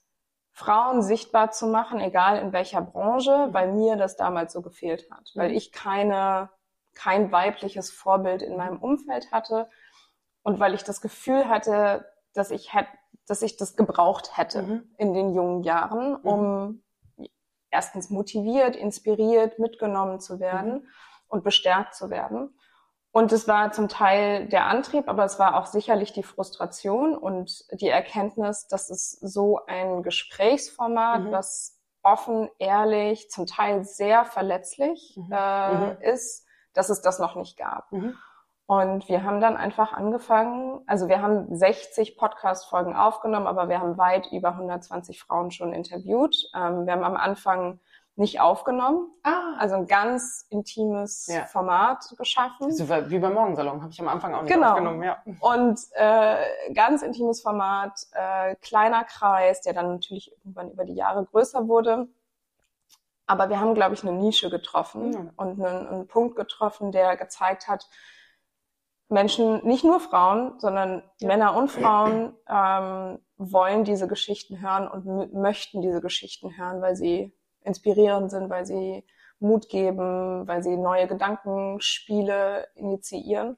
Frauen 0.52 1.02
sichtbar 1.02 1.52
zu 1.52 1.68
machen, 1.68 2.00
egal 2.00 2.38
in 2.38 2.54
welcher 2.54 2.82
Branche, 2.82 3.48
mhm. 3.48 3.54
weil 3.54 3.72
mir 3.72 3.96
das 3.96 4.18
damals 4.18 4.54
so 4.54 4.62
gefehlt 4.62 5.10
hat, 5.10 5.32
weil 5.34 5.50
mhm. 5.50 5.56
ich 5.56 5.72
keine, 5.72 6.50
kein 6.94 7.32
weibliches 7.32 7.90
Vorbild 7.90 8.44
in 8.44 8.56
meinem 8.56 8.78
Umfeld 8.78 9.32
hatte 9.32 9.68
und 10.44 10.60
weil 10.60 10.76
ich 10.76 10.84
das 10.84 11.02
Gefühl 11.02 11.48
hatte, 11.48 12.06
dass 12.34 12.52
ich 12.52 12.74
hätte, 12.74 12.90
dass 13.28 13.42
ich 13.42 13.58
das 13.58 13.76
gebraucht 13.76 14.38
hätte 14.38 14.64
mhm. 14.64 14.96
in 14.98 15.14
den 15.14 15.34
jungen 15.34 15.64
Jahren, 15.64 16.12
mhm. 16.12 16.30
um 16.30 16.82
mhm. 17.18 17.28
erstens 17.70 18.10
motiviert, 18.10 18.76
inspiriert, 18.76 19.60
mitgenommen 19.60 20.20
zu 20.20 20.40
werden 20.40 20.74
mhm. 20.74 20.88
und 21.28 21.44
bestärkt 21.44 21.96
zu 21.96 22.10
werden. 22.10 22.56
Und 23.12 23.32
es 23.32 23.48
war 23.48 23.72
zum 23.72 23.88
Teil 23.88 24.48
der 24.48 24.66
Antrieb, 24.66 25.08
aber 25.08 25.26
es 25.26 25.40
war 25.40 25.58
auch 25.58 25.66
sicherlich 25.66 26.14
die 26.14 26.24
Frustration 26.24 27.18
und 27.18 27.66
die 27.80 27.90
Erkenntnis, 27.90 28.68
dass 28.68 28.90
es 28.92 29.12
so 29.12 29.66
ein 29.66 30.04
Gesprächsformat, 30.04 31.24
mhm. 31.24 31.32
was 31.32 31.80
offen, 32.04 32.50
ehrlich, 32.60 33.30
zum 33.30 33.46
Teil 33.46 33.84
sehr 33.84 34.26
verletzlich 34.26 35.18
mhm. 35.18 35.32
äh, 35.32 36.14
ist, 36.14 36.46
dass 36.74 36.90
es 36.90 37.02
das 37.02 37.20
noch 37.20 37.36
nicht 37.36 37.58
gab. 37.58 37.92
Und 38.70 39.10
wir 39.10 39.24
haben 39.24 39.42
dann 39.42 39.58
einfach 39.58 39.94
angefangen, 39.94 40.82
also 40.86 41.08
wir 41.08 41.24
haben 41.24 41.56
60 41.56 42.16
Podcast-Folgen 42.18 42.96
aufgenommen, 42.96 43.48
aber 43.48 43.68
wir 43.68 43.80
haben 43.80 43.98
weit 43.98 44.32
über 44.32 44.50
120 44.50 45.20
Frauen 45.20 45.50
schon 45.50 45.74
interviewt. 45.74 46.36
Ähm, 46.54 46.86
wir 46.86 46.94
haben 46.94 47.04
am 47.04 47.16
Anfang 47.16 47.80
nicht 48.16 48.40
aufgenommen. 48.42 49.08
Ah. 49.24 49.56
Also 49.58 49.74
ein 49.74 49.88
ganz 49.88 50.46
intimes 50.52 51.26
Ja. 51.34 51.46
Format 51.46 52.14
geschaffen. 52.16 52.72
So 52.72 52.88
wie 53.10 53.18
beim 53.18 53.34
Morgensalon, 53.34 53.82
habe 53.82 53.92
ich 53.92 54.00
am 54.02 54.08
Anfang 54.08 54.36
auch 54.36 54.44
nicht 54.44 54.54
Genau. 54.54 54.70
aufgenommen. 54.74 55.02
Ja. 55.02 55.18
Und 55.40 55.80
äh, 55.94 56.72
ganz 56.76 57.02
intimes 57.02 57.42
Format, 57.42 57.94
äh, 58.12 58.54
kleiner 58.58 59.04
Kreis, 59.04 59.62
der 59.62 59.74
dann 59.74 59.94
natürlich 59.94 60.32
irgendwann 60.38 60.70
über 60.70 60.86
die 60.86 60.94
Jahre 60.94 61.26
größer 61.26 61.68
wurde. 61.68 62.08
Aber 63.26 63.50
wir 63.50 63.60
haben, 63.60 63.74
glaube 63.74 63.96
ich, 63.96 64.04
eine 64.04 64.12
Nische 64.16 64.52
getroffen 64.52 65.12
Ja. 65.12 65.20
und 65.38 65.60
einen, 65.66 65.88
einen 65.88 66.08
Punkt 66.08 66.36
getroffen, 66.36 66.92
der 66.92 67.18
gezeigt 67.18 67.68
hat, 67.68 67.88
Menschen, 69.10 69.66
nicht 69.66 69.84
nur 69.84 70.00
Frauen, 70.00 70.60
sondern 70.60 71.04
Ja. 71.20 71.28
Männer 71.28 71.56
und 71.56 71.70
Frauen 71.70 72.34
ähm, 72.48 73.20
wollen 73.38 73.84
diese 73.84 74.08
Geschichten 74.08 74.62
hören 74.62 74.88
und 74.88 75.34
möchten 75.34 75.82
diese 75.82 76.02
Geschichten 76.02 76.56
hören, 76.58 76.82
weil 76.82 76.96
sie 76.96 77.34
inspirierend 77.62 78.32
sind, 78.32 78.50
weil 78.50 78.66
sie 78.66 79.06
Mut 79.40 79.70
geben, 79.70 80.48
weil 80.48 80.62
sie 80.64 80.78
neue 80.78 81.08
Gedankenspiele 81.08 82.68
initiieren. 82.76 83.58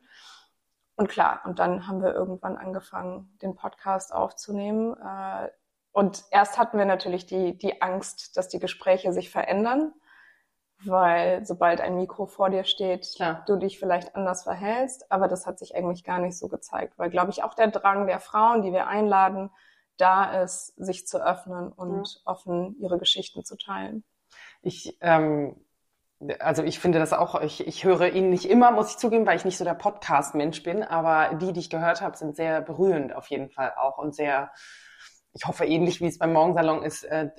Und 0.96 1.10
klar, 1.10 1.42
und 1.46 1.60
dann 1.60 1.88
haben 1.88 2.02
wir 2.02 2.14
irgendwann 2.14 2.58
angefangen, 2.58 3.38
den 3.42 3.56
Podcast 3.56 4.14
aufzunehmen. 4.14 4.96
Äh, 4.98 5.50
Und 5.94 6.24
erst 6.32 6.58
hatten 6.58 6.78
wir 6.78 6.86
natürlich 6.86 7.26
die, 7.26 7.58
die 7.58 7.82
Angst, 7.82 8.38
dass 8.38 8.48
die 8.48 8.60
Gespräche 8.60 9.12
sich 9.12 9.30
verändern, 9.30 9.94
weil 10.86 11.46
sobald 11.46 11.82
ein 11.82 11.96
Mikro 11.96 12.26
vor 12.26 12.50
dir 12.50 12.64
steht, 12.64 13.08
Klar. 13.16 13.44
du 13.48 13.58
dich 13.58 13.80
vielleicht 13.80 14.16
anders 14.16 14.44
verhältst. 14.44 15.12
Aber 15.12 15.28
das 15.28 15.46
hat 15.46 15.60
sich 15.60 15.76
eigentlich 15.76 16.04
gar 16.04 16.20
nicht 16.20 16.38
so 16.38 16.48
gezeigt, 16.48 16.98
weil, 16.98 17.10
glaube 17.10 17.32
ich, 17.32 17.44
auch 17.44 17.54
der 17.54 17.68
Drang 17.68 18.08
der 18.08 18.20
Frauen, 18.20 18.62
die 18.62 18.72
wir 18.72 18.88
einladen, 18.88 19.50
da 19.98 20.42
ist, 20.42 20.74
sich 20.78 21.08
zu 21.08 21.24
öffnen 21.24 21.72
und 21.72 22.22
offen 22.26 22.76
ihre 22.80 22.98
Geschichten 22.98 23.44
zu 23.44 23.56
teilen. 23.56 24.04
Ich, 24.62 24.98
ähm, 25.02 25.56
also 26.40 26.64
ich 26.64 26.80
finde 26.80 27.00
das 27.00 27.14
auch, 27.14 27.40
ich, 27.42 27.68
ich 27.68 27.84
höre 27.84 28.14
ihn 28.14 28.30
nicht 28.30 28.46
immer, 28.46 28.72
muss 28.72 28.92
ich 28.92 28.98
zugeben, 28.98 29.26
weil 29.26 29.38
ich 29.38 29.46
nicht 29.46 29.58
so 29.58 29.64
der 29.66 29.74
Podcast-Mensch 29.74 30.64
bin, 30.64 30.84
aber 30.84 31.36
die, 31.36 31.54
die 31.54 31.60
ich 31.60 31.70
gehört 31.70 32.02
habe, 32.02 32.18
sind 32.18 32.36
sehr 32.36 32.62
berührend 32.62 33.16
auf 33.16 33.28
jeden 33.28 33.50
Fall 33.50 33.74
auch 33.78 33.98
und 33.98 34.16
sehr, 34.16 34.52
ich 35.34 35.46
hoffe 35.46 35.66
ähnlich 35.66 36.02
wie 36.02 36.08
es 36.08 36.18
beim 36.18 36.34
Morgensalon 36.34 36.84
ist, 36.84 37.04
äh, 37.04 37.30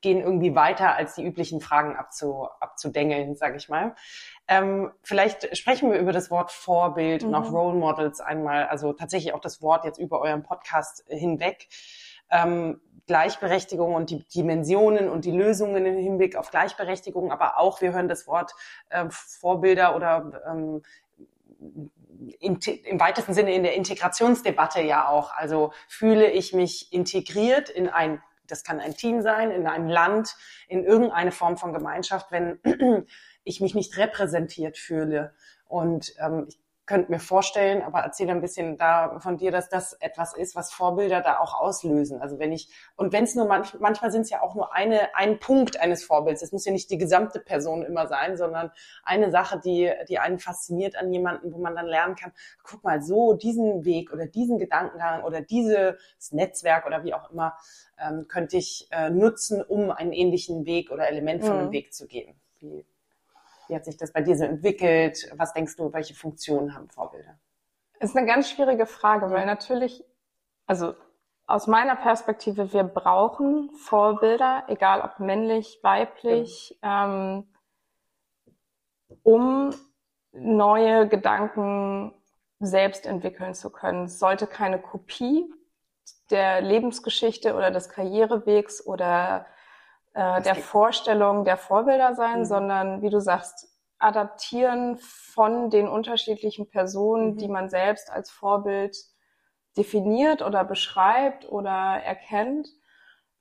gehen 0.00 0.20
irgendwie 0.20 0.54
weiter, 0.54 0.94
als 0.94 1.14
die 1.16 1.24
üblichen 1.24 1.60
Fragen 1.60 1.96
abzu, 1.96 2.48
abzudengeln, 2.60 3.34
sage 3.34 3.56
ich 3.56 3.68
mal. 3.68 3.94
Ähm, 4.46 4.92
vielleicht 5.02 5.56
sprechen 5.56 5.90
wir 5.90 5.98
über 5.98 6.12
das 6.12 6.30
Wort 6.30 6.52
Vorbild 6.52 7.24
und 7.24 7.30
Mhm. 7.30 7.34
auch 7.34 7.52
Role 7.52 7.78
Models 7.78 8.20
einmal, 8.20 8.66
also 8.66 8.92
tatsächlich 8.92 9.34
auch 9.34 9.40
das 9.40 9.60
Wort 9.62 9.84
jetzt 9.84 9.98
über 9.98 10.20
euren 10.20 10.42
Podcast 10.42 11.04
hinweg. 11.08 11.68
Ähm, 12.30 12.80
Gleichberechtigung 13.08 13.94
und 13.94 14.10
die 14.10 14.24
Dimensionen 14.28 15.08
und 15.08 15.24
die 15.24 15.32
Lösungen 15.32 15.84
im 15.84 15.96
Hinblick 15.98 16.36
auf 16.36 16.50
Gleichberechtigung, 16.50 17.32
aber 17.32 17.58
auch, 17.58 17.80
wir 17.80 17.92
hören 17.92 18.08
das 18.08 18.28
Wort 18.28 18.52
äh, 18.90 19.06
Vorbilder 19.10 19.96
oder 19.96 20.42
ähm, 20.48 20.82
im 22.40 23.00
weitesten 23.00 23.34
Sinne 23.34 23.54
in 23.54 23.62
der 23.62 23.74
Integrationsdebatte 23.74 24.80
ja 24.80 25.08
auch. 25.08 25.32
Also 25.32 25.72
fühle 25.88 26.30
ich 26.30 26.52
mich 26.52 26.92
integriert 26.92 27.68
in 27.68 27.88
ein, 27.88 28.22
das 28.46 28.64
kann 28.64 28.80
ein 28.80 28.94
Team 28.94 29.22
sein, 29.22 29.50
in 29.50 29.66
ein 29.66 29.88
Land, 29.88 30.36
in 30.68 30.84
irgendeine 30.84 31.32
Form 31.32 31.56
von 31.56 31.72
Gemeinschaft, 31.72 32.30
wenn 32.30 32.58
ich 33.44 33.60
mich 33.60 33.74
nicht 33.74 33.96
repräsentiert 33.96 34.78
fühle. 34.78 35.34
Und 35.66 36.14
ähm, 36.18 36.46
ich 36.48 36.58
könnte 36.92 37.10
mir 37.10 37.20
vorstellen, 37.20 37.80
aber 37.80 38.00
erzähl 38.00 38.28
ein 38.28 38.42
bisschen 38.42 38.76
da 38.76 39.18
von 39.18 39.38
dir, 39.38 39.50
dass 39.50 39.70
das 39.70 39.94
etwas 39.94 40.36
ist, 40.36 40.54
was 40.54 40.74
Vorbilder 40.74 41.22
da 41.22 41.38
auch 41.38 41.58
auslösen. 41.58 42.20
Also 42.20 42.38
wenn 42.38 42.52
ich, 42.52 42.68
und 42.96 43.14
wenn 43.14 43.24
es 43.24 43.34
nur 43.34 43.46
manch, 43.46 43.72
manchmal 43.80 44.12
sind 44.12 44.22
es 44.22 44.30
ja 44.30 44.42
auch 44.42 44.54
nur 44.54 44.74
eine, 44.74 45.14
ein 45.16 45.38
Punkt 45.38 45.80
eines 45.80 46.04
Vorbilds. 46.04 46.42
Es 46.42 46.52
muss 46.52 46.66
ja 46.66 46.72
nicht 46.72 46.90
die 46.90 46.98
gesamte 46.98 47.40
Person 47.40 47.82
immer 47.82 48.08
sein, 48.08 48.36
sondern 48.36 48.72
eine 49.04 49.30
Sache, 49.30 49.58
die, 49.58 49.90
die 50.06 50.18
einen 50.18 50.38
fasziniert 50.38 50.94
an 50.96 51.10
jemanden, 51.10 51.54
wo 51.54 51.58
man 51.60 51.74
dann 51.74 51.86
lernen 51.86 52.14
kann, 52.14 52.32
guck 52.62 52.84
mal, 52.84 53.00
so 53.00 53.32
diesen 53.32 53.86
Weg 53.86 54.12
oder 54.12 54.26
diesen 54.26 54.58
Gedankengang 54.58 55.24
oder 55.24 55.40
dieses 55.40 55.96
Netzwerk 56.30 56.84
oder 56.84 57.04
wie 57.04 57.14
auch 57.14 57.30
immer, 57.30 57.56
ähm, 57.98 58.26
könnte 58.28 58.58
ich 58.58 58.86
äh, 58.90 59.08
nutzen, 59.08 59.62
um 59.62 59.90
einen 59.90 60.12
ähnlichen 60.12 60.66
Weg 60.66 60.90
oder 60.90 61.08
Element 61.08 61.42
von 61.42 61.56
Mhm. 61.56 61.62
einem 61.62 61.72
Weg 61.72 61.94
zu 61.94 62.06
gehen. 62.06 62.38
Wie, 62.58 62.84
wie 63.72 63.76
hat 63.76 63.86
sich 63.86 63.96
das 63.96 64.12
bei 64.12 64.20
dir 64.20 64.36
so 64.36 64.44
entwickelt? 64.44 65.32
Was 65.38 65.54
denkst 65.54 65.76
du, 65.76 65.90
welche 65.94 66.14
Funktionen 66.14 66.74
haben 66.74 66.90
Vorbilder? 66.90 67.38
Ist 68.00 68.14
eine 68.14 68.26
ganz 68.26 68.50
schwierige 68.50 68.84
Frage, 68.84 69.30
weil 69.30 69.46
natürlich, 69.46 70.04
also 70.66 70.94
aus 71.46 71.66
meiner 71.68 71.96
Perspektive, 71.96 72.74
wir 72.74 72.84
brauchen 72.84 73.70
Vorbilder, 73.70 74.64
egal 74.68 75.00
ob 75.00 75.20
männlich, 75.20 75.78
weiblich, 75.82 76.78
ähm, 76.82 77.46
um 79.22 79.70
neue 80.32 81.08
Gedanken 81.08 82.12
selbst 82.60 83.06
entwickeln 83.06 83.54
zu 83.54 83.70
können. 83.70 84.04
Es 84.04 84.18
sollte 84.18 84.46
keine 84.46 84.78
Kopie 84.80 85.50
der 86.30 86.60
Lebensgeschichte 86.60 87.54
oder 87.54 87.70
des 87.70 87.88
Karrierewegs 87.88 88.84
oder 88.84 89.46
äh, 90.12 90.42
der 90.42 90.56
Vorstellung 90.56 91.44
der 91.46 91.56
Vorbilder 91.56 92.14
sein, 92.14 92.40
Mhm. 92.40 92.44
sondern 92.44 93.02
wie 93.02 93.08
du 93.10 93.20
sagst, 93.20 93.71
adaptieren 94.02 94.98
von 94.98 95.70
den 95.70 95.88
unterschiedlichen 95.88 96.68
Personen, 96.68 97.34
Mhm. 97.34 97.38
die 97.38 97.48
man 97.48 97.68
selbst 97.68 98.10
als 98.10 98.30
Vorbild 98.30 98.96
definiert 99.76 100.42
oder 100.42 100.64
beschreibt 100.64 101.50
oder 101.50 101.70
erkennt. 102.04 102.68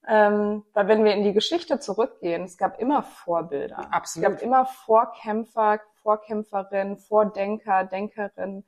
Ähm, 0.08 0.64
weil 0.74 0.88
wenn 0.88 1.04
wir 1.04 1.14
in 1.14 1.24
die 1.24 1.34
Geschichte 1.34 1.80
zurückgehen, 1.80 2.44
es 2.44 2.58
gab 2.58 2.80
immer 2.80 3.04
Vorbilder. 3.04 3.78
Es 3.82 3.92
Absolut. 3.92 4.30
gab 4.30 4.42
immer 4.42 4.66
Vorkämpfer, 4.66 5.80
Vorkämpferinnen, 6.02 6.98
Vordenker, 6.98 7.84
Denkerinnen. 7.84 8.66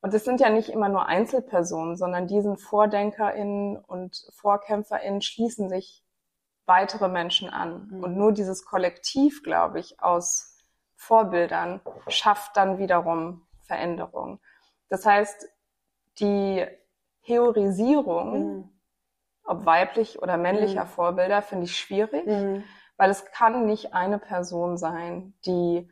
Und 0.00 0.14
es 0.14 0.24
sind 0.24 0.40
ja 0.40 0.50
nicht 0.50 0.68
immer 0.68 0.88
nur 0.88 1.06
Einzelpersonen, 1.06 1.96
sondern 1.96 2.28
diesen 2.28 2.56
VordenkerInnen 2.56 3.76
und 3.76 4.28
VorkämpferInnen 4.36 5.22
schließen 5.22 5.68
sich 5.68 6.04
weitere 6.66 7.08
Menschen 7.08 7.48
an. 7.50 7.88
Mhm. 7.90 8.04
Und 8.04 8.16
nur 8.16 8.32
dieses 8.32 8.64
Kollektiv, 8.64 9.42
glaube 9.42 9.80
ich, 9.80 10.00
aus 10.00 10.57
Vorbildern 10.98 11.80
schafft 12.08 12.56
dann 12.56 12.78
wiederum 12.78 13.46
Veränderung. 13.62 14.40
Das 14.90 15.06
heißt, 15.06 15.48
die 16.18 16.66
Theorisierung, 17.24 18.56
Mhm. 18.56 18.70
ob 19.44 19.64
weiblich 19.64 20.20
oder 20.20 20.36
männlicher 20.36 20.84
Mhm. 20.84 20.88
Vorbilder, 20.88 21.40
finde 21.42 21.64
ich 21.64 21.76
schwierig 21.78 22.26
Mhm. 22.26 22.64
weil 22.96 23.10
es 23.10 23.24
kann 23.26 23.64
nicht 23.64 23.94
eine 23.94 24.18
Person 24.18 24.76
sein, 24.76 25.34
die 25.46 25.88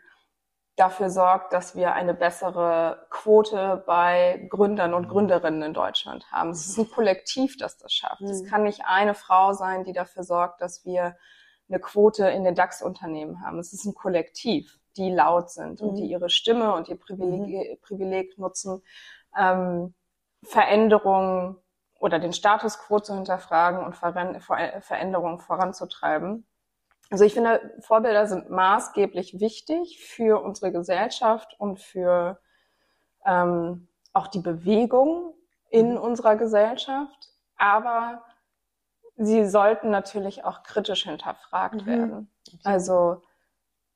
dafür 0.75 1.09
sorgt, 1.09 1.53
dass 1.53 1.75
wir 1.77 1.95
eine 1.95 2.12
bessere 2.12 3.07
Quote 3.09 3.83
bei 3.87 4.47
Gründern 4.51 4.92
und 4.92 5.09
Gründerinnen 5.09 5.62
in 5.62 5.73
Deutschland 5.73 6.31
haben. 6.33 6.51
Es 6.51 6.66
ist 6.66 6.79
ein 6.79 6.90
Kollektiv, 6.90 7.57
das 7.57 7.79
das 7.79 7.92
schafft. 7.92 8.21
Es 8.23 8.42
Mhm. 8.42 8.47
kann 8.49 8.62
nicht 8.64 8.83
eine 8.85 9.14
Frau 9.14 9.53
sein, 9.53 9.85
die 9.85 9.92
dafür 9.95 10.25
sorgt, 10.25 10.61
dass 10.61 10.85
wir 10.85 11.16
eine 11.69 11.81
Quote 11.81 12.29
in 12.29 12.45
den 12.45 12.55
DAX-Unternehmen 12.55 13.40
haben. 13.42 13.59
Es 13.59 13.73
ist 13.73 13.87
ein 13.87 13.95
Kollektiv, 13.95 14.79
die 14.97 15.11
laut 15.11 15.51
sind 15.51 15.81
und 15.81 15.93
Mhm. 15.93 15.97
die 15.97 16.07
ihre 16.07 16.31
Stimme 16.31 16.75
und 16.75 16.89
ihr 16.89 16.99
Privileg, 16.99 17.81
Privileg 17.83 18.39
nutzen, 18.39 18.83
ähm, 19.37 19.95
Veränderungen 20.43 21.57
oder 21.99 22.19
den 22.19 22.33
Status 22.33 22.79
quo 22.79 23.01
zu 23.01 23.15
hinterfragen 23.15 23.85
und 23.85 23.95
Veran- 23.97 24.41
Ver- 24.41 24.81
Veränderungen 24.81 25.39
voranzutreiben. 25.39 26.47
Also 27.11 27.25
ich 27.25 27.35
finde, 27.35 27.75
Vorbilder 27.81 28.27
sind 28.27 28.51
maßgeblich 28.51 29.39
wichtig 29.41 30.01
für 30.05 30.43
unsere 30.43 30.73
Gesellschaft 30.73 31.55
und 31.59 31.81
für 31.81 32.41
ähm, 33.25 33.89
auch 34.13 34.29
die 34.29 34.41
Bewegung 34.41 35.35
in 35.71 35.93
Mhm. 35.93 35.99
unserer 35.99 36.37
Gesellschaft. 36.37 37.31
Aber 37.57 38.25
sie 39.17 39.47
sollten 39.47 39.91
natürlich 39.91 40.45
auch 40.45 40.63
kritisch 40.63 41.05
hinterfragt 41.05 41.83
Mhm. 41.83 41.87
werden. 41.87 42.33
Also 42.65 43.23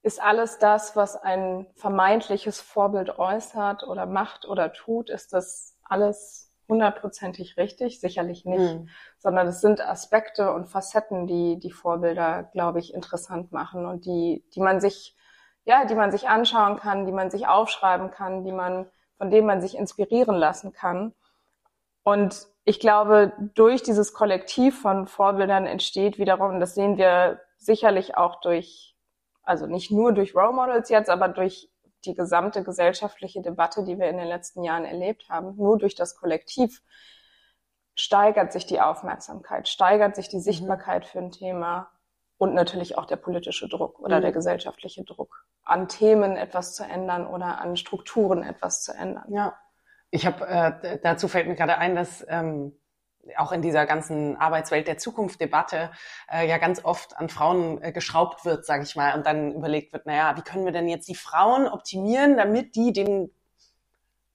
ist 0.03 0.23
alles 0.23 0.59
das, 0.59 0.97
was 0.97 1.17
ein 1.17 1.67
vermeintliches 1.77 2.61
Vorbild 2.61 3.19
äußert 3.19 3.85
oder 3.85 4.07
macht 4.07 4.47
oder 4.47 4.73
tut, 4.73 5.11
ist 5.11 5.33
das 5.33 5.77
alles 5.85 6.53
hundertprozentig 6.69 7.57
richtig? 7.57 8.01
Sicherlich 8.01 8.45
nicht 8.47 8.77
Mhm. 8.77 8.89
sondern 9.19 9.49
es 9.49 9.61
sind 9.61 9.81
Aspekte 9.87 10.53
und 10.53 10.69
Facetten, 10.69 11.27
die 11.27 11.59
die 11.59 11.73
Vorbilder, 11.73 12.45
glaube 12.45 12.79
ich, 12.79 12.95
interessant 12.95 13.53
machen 13.53 13.87
und 13.87 14.07
die, 14.07 14.45
die 14.55 14.61
man 14.61 14.81
sich, 14.81 15.17
ja, 15.65 15.85
die 15.85 15.95
man 15.95 16.11
sich 16.11 16.29
anschauen 16.29 16.77
kann, 16.79 17.05
die 17.07 17.13
man 17.13 17.31
sich 17.31 17.47
aufschreiben 17.49 18.11
kann, 18.11 18.45
die 18.45 18.53
man, 18.53 18.87
von 19.19 19.31
denen 19.31 19.47
man 19.47 19.61
sich 19.61 19.77
inspirieren 19.77 20.37
lassen 20.37 20.73
kann. 20.73 21.13
Und 22.03 22.47
ich 22.65 22.81
glaube, 22.81 23.33
durch 23.55 23.83
dieses 23.83 24.15
Kollektiv 24.15 24.81
von 24.81 25.07
Vorbildern 25.07 25.67
entsteht 25.67 26.19
wiederum, 26.19 26.61
das 26.61 26.75
sehen 26.75 26.97
wir 26.97 27.41
sicherlich 27.59 28.17
auch 28.17 28.41
durch, 28.41 28.90
also 29.51 29.67
nicht 29.67 29.91
nur 29.91 30.13
durch 30.13 30.37
Role 30.37 30.53
Models 30.53 30.89
jetzt, 30.91 31.11
aber 31.11 31.27
durch 31.29 31.69
die 32.05 32.15
gesamte 32.15 32.63
gesellschaftliche 32.63 33.43
Debatte, 33.43 33.83
die 33.83 33.99
wir 33.99 34.09
in 34.09 34.17
den 34.17 34.29
letzten 34.29 34.63
Jahren 34.63 34.85
erlebt 34.85 35.29
haben, 35.29 35.57
nur 35.57 35.77
durch 35.77 35.97
das 35.97 36.17
Kollektiv 36.17 36.83
steigert 37.97 38.53
sich 38.53 38.65
die 38.65 38.81
Aufmerksamkeit, 38.81 39.69
steigert 39.69 40.15
sich 40.15 40.29
die 40.29 40.39
Sichtbarkeit 40.39 41.05
für 41.05 41.19
ein 41.19 41.33
Thema, 41.33 41.91
Und 42.39 42.55
natürlich 42.55 42.97
auch 42.97 43.05
der 43.05 43.17
politische 43.17 43.69
Druck 43.69 44.01
oder 44.01 44.17
mhm. 44.17 44.23
der 44.23 44.33
gesellschaftliche 44.33 45.05
Druck, 45.05 45.45
an 45.63 45.89
Themen 45.89 46.39
etwas 46.39 46.75
zu 46.75 46.85
ändern 46.85 47.27
oder 47.27 47.61
an 47.61 47.77
Strukturen 47.77 48.43
etwas 48.43 48.83
zu 48.83 48.93
ändern. 48.93 49.27
Ja. 49.29 49.59
Ich 50.11 50.27
habe 50.27 50.47
äh, 50.47 50.99
dazu 51.03 51.29
fällt 51.29 51.49
mir 51.49 51.55
gerade 51.55 51.77
ein, 51.77 51.95
dass 51.97 52.25
ähm, 52.29 52.80
auch 53.37 53.53
in 53.53 53.63
dieser 53.63 53.87
ganzen 53.87 54.37
Arbeitswelt 54.37 54.89
der 54.89 54.99
Zukunft-Debatte 54.99 55.91
äh, 56.31 56.49
ja 56.49 56.59
ganz 56.59 56.85
oft 56.85 57.17
an 57.17 57.29
Frauen 57.29 57.83
äh, 57.83 57.93
geschraubt 57.93 58.45
wird, 58.45 58.65
sage 58.65 58.83
ich 58.83 58.97
mal, 58.97 59.15
und 59.15 59.27
dann 59.27 59.53
überlegt 59.55 59.93
wird, 59.93 60.07
naja, 60.07 60.37
wie 60.37 60.43
können 60.43 60.65
wir 60.65 60.73
denn 60.73 60.89
jetzt 60.89 61.09
die 61.09 61.15
Frauen 61.15 61.69
optimieren, 61.69 62.37
damit 62.37 62.75
die 62.75 62.93
den 62.93 63.31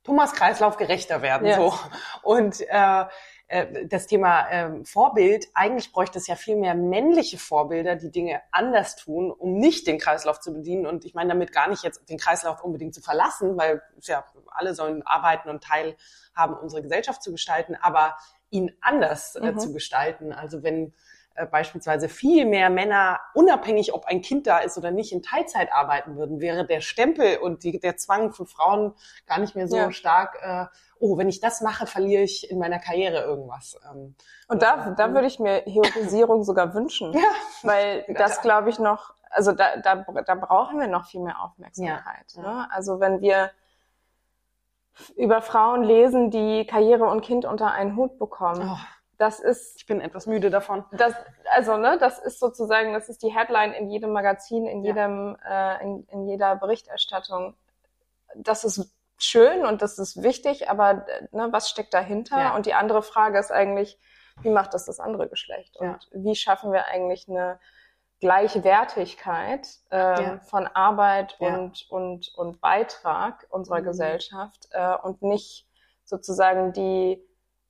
Thomas-Kreislauf 0.03 0.77
gerechter 0.77 1.21
werden. 1.21 1.47
Ja. 1.47 1.55
So. 1.55 1.73
Und 2.21 2.61
äh, 2.69 3.05
äh, 3.47 3.87
das 3.87 4.07
Thema 4.07 4.47
äh, 4.49 4.85
Vorbild, 4.85 5.47
eigentlich 5.53 5.91
bräuchte 5.91 6.17
es 6.17 6.27
ja 6.27 6.35
viel 6.35 6.55
mehr 6.55 6.75
männliche 6.75 7.37
Vorbilder, 7.37 7.95
die 7.95 8.11
Dinge 8.11 8.41
anders 8.51 8.95
tun, 8.95 9.31
um 9.31 9.57
nicht 9.57 9.87
den 9.87 9.99
Kreislauf 9.99 10.39
zu 10.39 10.53
bedienen. 10.53 10.85
Und 10.85 11.05
ich 11.05 11.13
meine 11.13 11.29
damit 11.29 11.51
gar 11.51 11.67
nicht 11.69 11.83
jetzt 11.83 12.09
den 12.09 12.17
Kreislauf 12.17 12.63
unbedingt 12.63 12.95
zu 12.95 13.01
verlassen, 13.01 13.57
weil 13.57 13.81
ja 14.03 14.25
alle 14.47 14.73
sollen 14.73 15.03
arbeiten 15.05 15.49
und 15.49 15.63
Teil 15.63 15.95
haben, 16.35 16.55
unsere 16.55 16.81
Gesellschaft 16.81 17.21
zu 17.21 17.31
gestalten, 17.31 17.75
aber 17.79 18.17
ihn 18.55 18.71
anders 18.81 19.35
äh, 19.35 19.51
mhm. 19.51 19.59
zu 19.59 19.73
gestalten. 19.73 20.31
Also 20.31 20.63
wenn 20.63 20.93
äh, 21.35 21.45
beispielsweise 21.45 22.07
viel 22.07 22.45
mehr 22.45 22.69
Männer, 22.69 23.19
unabhängig 23.33 23.93
ob 23.93 24.05
ein 24.05 24.21
Kind 24.21 24.47
da 24.47 24.59
ist 24.59 24.77
oder 24.77 24.91
nicht, 24.91 25.11
in 25.11 25.21
Teilzeit 25.21 25.71
arbeiten 25.73 26.15
würden, 26.15 26.39
wäre 26.39 26.65
der 26.65 26.79
Stempel 26.79 27.37
und 27.37 27.63
die, 27.63 27.77
der 27.77 27.97
Zwang 27.97 28.31
von 28.31 28.47
Frauen 28.47 28.93
gar 29.27 29.39
nicht 29.39 29.55
mehr 29.55 29.67
so 29.67 29.75
ja. 29.75 29.91
stark, 29.91 30.37
äh, 30.41 30.65
oh, 30.97 31.17
wenn 31.17 31.27
ich 31.27 31.41
das 31.41 31.59
mache, 31.59 31.87
verliere 31.87 32.23
ich 32.23 32.49
in 32.49 32.57
meiner 32.57 32.79
Karriere 32.79 33.23
irgendwas. 33.23 33.77
Ähm, 33.91 34.15
und 34.47 34.61
da, 34.61 34.91
da 34.91 35.13
würde 35.13 35.27
ich 35.27 35.39
mir 35.39 35.63
Heroisierung 35.65 36.43
sogar 36.45 36.73
wünschen, 36.73 37.11
ja. 37.13 37.19
weil 37.63 38.05
das 38.17 38.41
glaube 38.41 38.69
ich 38.69 38.79
noch, 38.79 39.13
also 39.29 39.51
da, 39.51 39.75
da, 39.77 40.05
da 40.25 40.35
brauchen 40.35 40.79
wir 40.79 40.87
noch 40.87 41.05
viel 41.05 41.21
mehr 41.21 41.41
Aufmerksamkeit. 41.41 42.31
Ja. 42.35 42.41
Ne? 42.41 42.67
Also 42.71 43.01
wenn 43.01 43.19
wir 43.19 43.51
über 45.15 45.41
Frauen 45.41 45.83
lesen, 45.83 46.31
die 46.31 46.65
Karriere 46.65 47.05
und 47.05 47.21
Kind 47.21 47.45
unter 47.45 47.71
einen 47.71 47.95
Hut 47.95 48.17
bekommen. 48.17 48.69
Oh, 48.69 48.77
das 49.17 49.39
ist. 49.39 49.77
Ich 49.77 49.85
bin 49.85 50.01
etwas 50.01 50.25
müde 50.25 50.49
davon. 50.49 50.85
Das, 50.91 51.13
also, 51.53 51.77
ne, 51.77 51.97
das 51.99 52.19
ist 52.19 52.39
sozusagen, 52.39 52.93
das 52.93 53.09
ist 53.09 53.23
die 53.23 53.33
Headline 53.33 53.73
in 53.73 53.89
jedem 53.89 54.11
Magazin, 54.11 54.65
in 54.67 54.83
jedem, 54.83 55.37
ja. 55.43 55.75
äh, 55.75 55.83
in, 55.83 56.07
in 56.07 56.27
jeder 56.27 56.55
Berichterstattung. 56.55 57.55
Das 58.35 58.63
ist 58.63 58.93
schön 59.17 59.65
und 59.65 59.81
das 59.81 59.97
ist 59.97 60.21
wichtig, 60.21 60.69
aber 60.69 61.05
ne, 61.31 61.47
was 61.51 61.69
steckt 61.69 61.93
dahinter? 61.93 62.37
Ja. 62.37 62.55
Und 62.55 62.65
die 62.65 62.73
andere 62.73 63.01
Frage 63.01 63.39
ist 63.39 63.51
eigentlich, 63.51 63.97
wie 64.41 64.49
macht 64.49 64.73
das 64.73 64.85
das 64.85 64.99
andere 64.99 65.29
Geschlecht? 65.29 65.77
Und 65.77 65.87
ja. 65.87 65.99
wie 66.11 66.35
schaffen 66.35 66.71
wir 66.73 66.87
eigentlich 66.87 67.29
eine 67.29 67.59
Gleichwertigkeit 68.21 69.67
äh, 69.91 69.97
ja. 69.97 70.39
von 70.39 70.67
Arbeit 70.67 71.35
ja. 71.39 71.55
und, 71.55 71.85
und, 71.89 72.33
und 72.35 72.61
Beitrag 72.61 73.45
unserer 73.49 73.81
mhm. 73.81 73.85
Gesellschaft 73.85 74.67
äh, 74.71 74.95
und 75.03 75.21
nicht 75.21 75.67
sozusagen 76.05 76.73
die 76.73 77.21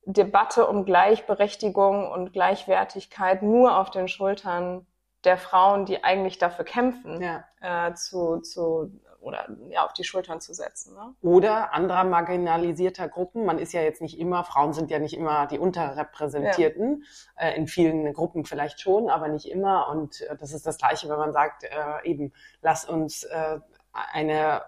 Debatte 0.04 0.66
um 0.68 0.84
Gleichberechtigung 0.84 2.10
und 2.10 2.32
Gleichwertigkeit 2.32 3.42
nur 3.42 3.76
auf 3.76 3.90
den 3.90 4.06
Schultern 4.06 4.86
der 5.26 5.36
Frauen, 5.36 5.84
die 5.84 6.04
eigentlich 6.04 6.38
dafür 6.38 6.64
kämpfen, 6.64 7.20
ja. 7.20 7.44
äh, 7.60 7.94
zu, 7.94 8.38
zu 8.40 8.90
oder 9.26 9.48
ja, 9.70 9.84
auf 9.84 9.92
die 9.92 10.04
Schultern 10.04 10.40
zu 10.40 10.54
setzen. 10.54 10.94
Ne? 10.94 11.14
Oder 11.20 11.72
anderer 11.74 12.04
marginalisierter 12.04 13.08
Gruppen. 13.08 13.44
Man 13.44 13.58
ist 13.58 13.72
ja 13.72 13.82
jetzt 13.82 14.00
nicht 14.00 14.18
immer, 14.20 14.44
Frauen 14.44 14.72
sind 14.72 14.88
ja 14.90 15.00
nicht 15.00 15.16
immer 15.16 15.46
die 15.48 15.58
Unterrepräsentierten, 15.58 17.04
ja. 17.36 17.48
äh, 17.48 17.56
in 17.56 17.66
vielen 17.66 18.12
Gruppen 18.12 18.44
vielleicht 18.44 18.80
schon, 18.80 19.10
aber 19.10 19.26
nicht 19.28 19.50
immer. 19.50 19.88
Und 19.88 20.20
äh, 20.22 20.36
das 20.36 20.52
ist 20.52 20.64
das 20.64 20.78
Gleiche, 20.78 21.08
wenn 21.08 21.18
man 21.18 21.32
sagt, 21.32 21.64
äh, 21.64 21.68
eben, 22.04 22.32
lass 22.62 22.84
uns 22.84 23.24
äh, 23.24 23.58
eine 23.92 24.62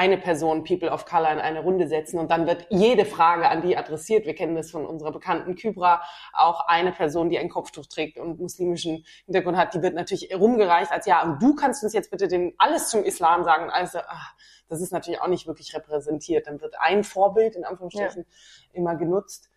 eine 0.00 0.16
Person, 0.16 0.64
People 0.64 0.90
of 0.90 1.04
Color, 1.04 1.30
in 1.32 1.40
eine 1.40 1.60
Runde 1.60 1.86
setzen 1.86 2.18
und 2.18 2.30
dann 2.30 2.46
wird 2.46 2.66
jede 2.70 3.04
Frage 3.04 3.50
an 3.50 3.60
die 3.60 3.76
adressiert. 3.76 4.24
Wir 4.24 4.34
kennen 4.34 4.54
das 4.54 4.70
von 4.70 4.86
unserer 4.86 5.12
bekannten 5.12 5.56
Kybra, 5.56 6.02
auch 6.32 6.66
eine 6.68 6.90
Person, 6.90 7.28
die 7.28 7.38
ein 7.38 7.50
Kopftuch 7.50 7.84
trägt 7.84 8.18
und 8.18 8.40
muslimischen 8.40 9.04
Hintergrund 9.26 9.58
hat, 9.58 9.74
die 9.74 9.82
wird 9.82 9.94
natürlich 9.94 10.34
rumgereicht 10.34 10.90
als 10.90 11.04
ja, 11.04 11.22
und 11.22 11.42
du 11.42 11.54
kannst 11.54 11.84
uns 11.84 11.92
jetzt 11.92 12.10
bitte 12.10 12.28
den 12.28 12.54
alles 12.56 12.88
zum 12.88 13.04
Islam 13.04 13.44
sagen. 13.44 13.68
Also 13.68 13.98
ach, 14.08 14.34
das 14.68 14.80
ist 14.80 14.90
natürlich 14.90 15.20
auch 15.20 15.28
nicht 15.28 15.46
wirklich 15.46 15.74
repräsentiert. 15.74 16.46
Dann 16.46 16.62
wird 16.62 16.76
ein 16.80 17.04
Vorbild 17.04 17.54
in 17.54 17.66
Anführungsstrichen 17.66 18.22
ja. 18.22 18.70
immer 18.72 18.96
genutzt. 18.96 19.50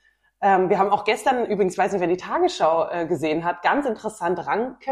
Ähm, 0.43 0.69
wir 0.69 0.77
haben 0.77 0.89
auch 0.89 1.05
gestern, 1.05 1.45
übrigens, 1.45 1.77
weiß 1.77 1.93
nicht, 1.93 2.01
wer 2.01 2.07
die 2.07 2.17
Tagesschau 2.17 2.89
äh, 2.89 3.05
gesehen 3.05 3.45
hat, 3.45 3.61
ganz 3.61 3.85
interessant, 3.85 4.45
Ranke 4.45 4.91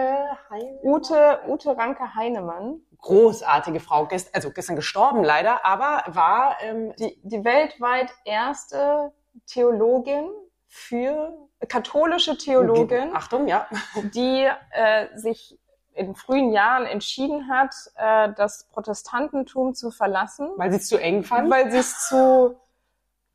Heinemann. 0.49 0.79
Ute, 0.81 1.39
Ute 1.45 1.77
Ranke 1.77 2.15
Heinemann. 2.15 2.79
Großartige 2.99 3.81
Frau, 3.81 4.05
gest 4.05 4.33
also 4.33 4.51
gestern 4.51 4.77
gestorben 4.77 5.25
leider, 5.25 5.65
aber 5.65 6.03
war 6.07 6.55
ähm, 6.61 6.93
die, 6.97 7.19
die 7.23 7.43
weltweit 7.43 8.13
erste 8.23 9.11
Theologin 9.45 10.29
für 10.67 11.33
katholische 11.67 12.37
Theologin. 12.37 13.13
Achtung, 13.13 13.49
ja. 13.49 13.67
Die 14.15 14.47
äh, 14.71 15.07
sich 15.17 15.59
in 15.93 16.15
frühen 16.15 16.53
Jahren 16.53 16.85
entschieden 16.85 17.49
hat, 17.49 17.75
äh, 17.95 18.29
das 18.37 18.69
Protestantentum 18.71 19.73
zu 19.73 19.91
verlassen. 19.91 20.49
Weil 20.55 20.71
sie 20.71 20.77
es 20.77 20.87
zu 20.87 20.97
eng 20.97 21.23
fand? 21.23 21.49
Weil 21.51 21.69
sie 21.71 21.79
es 21.79 22.07
zu 22.07 22.55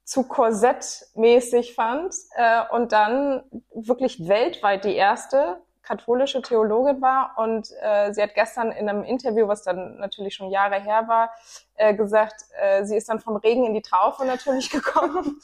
zu 0.06 0.22
korsettmäßig 0.22 1.74
fand 1.74 2.14
äh, 2.36 2.62
und 2.70 2.92
dann 2.92 3.42
wirklich 3.74 4.28
weltweit 4.28 4.84
die 4.84 4.94
erste 4.94 5.60
katholische 5.82 6.42
Theologin 6.42 7.02
war 7.02 7.34
und 7.36 7.68
äh, 7.80 8.12
sie 8.12 8.22
hat 8.22 8.34
gestern 8.34 8.70
in 8.70 8.88
einem 8.88 9.02
Interview, 9.02 9.48
was 9.48 9.62
dann 9.62 9.98
natürlich 9.98 10.34
schon 10.34 10.50
Jahre 10.50 10.80
her 10.80 11.08
war, 11.08 11.30
äh, 11.74 11.92
gesagt, 11.94 12.44
äh, 12.60 12.84
sie 12.84 12.96
ist 12.96 13.08
dann 13.08 13.20
vom 13.20 13.36
Regen 13.36 13.64
in 13.64 13.74
die 13.74 13.82
Traufe 13.82 14.24
natürlich 14.24 14.70
gekommen. 14.70 15.40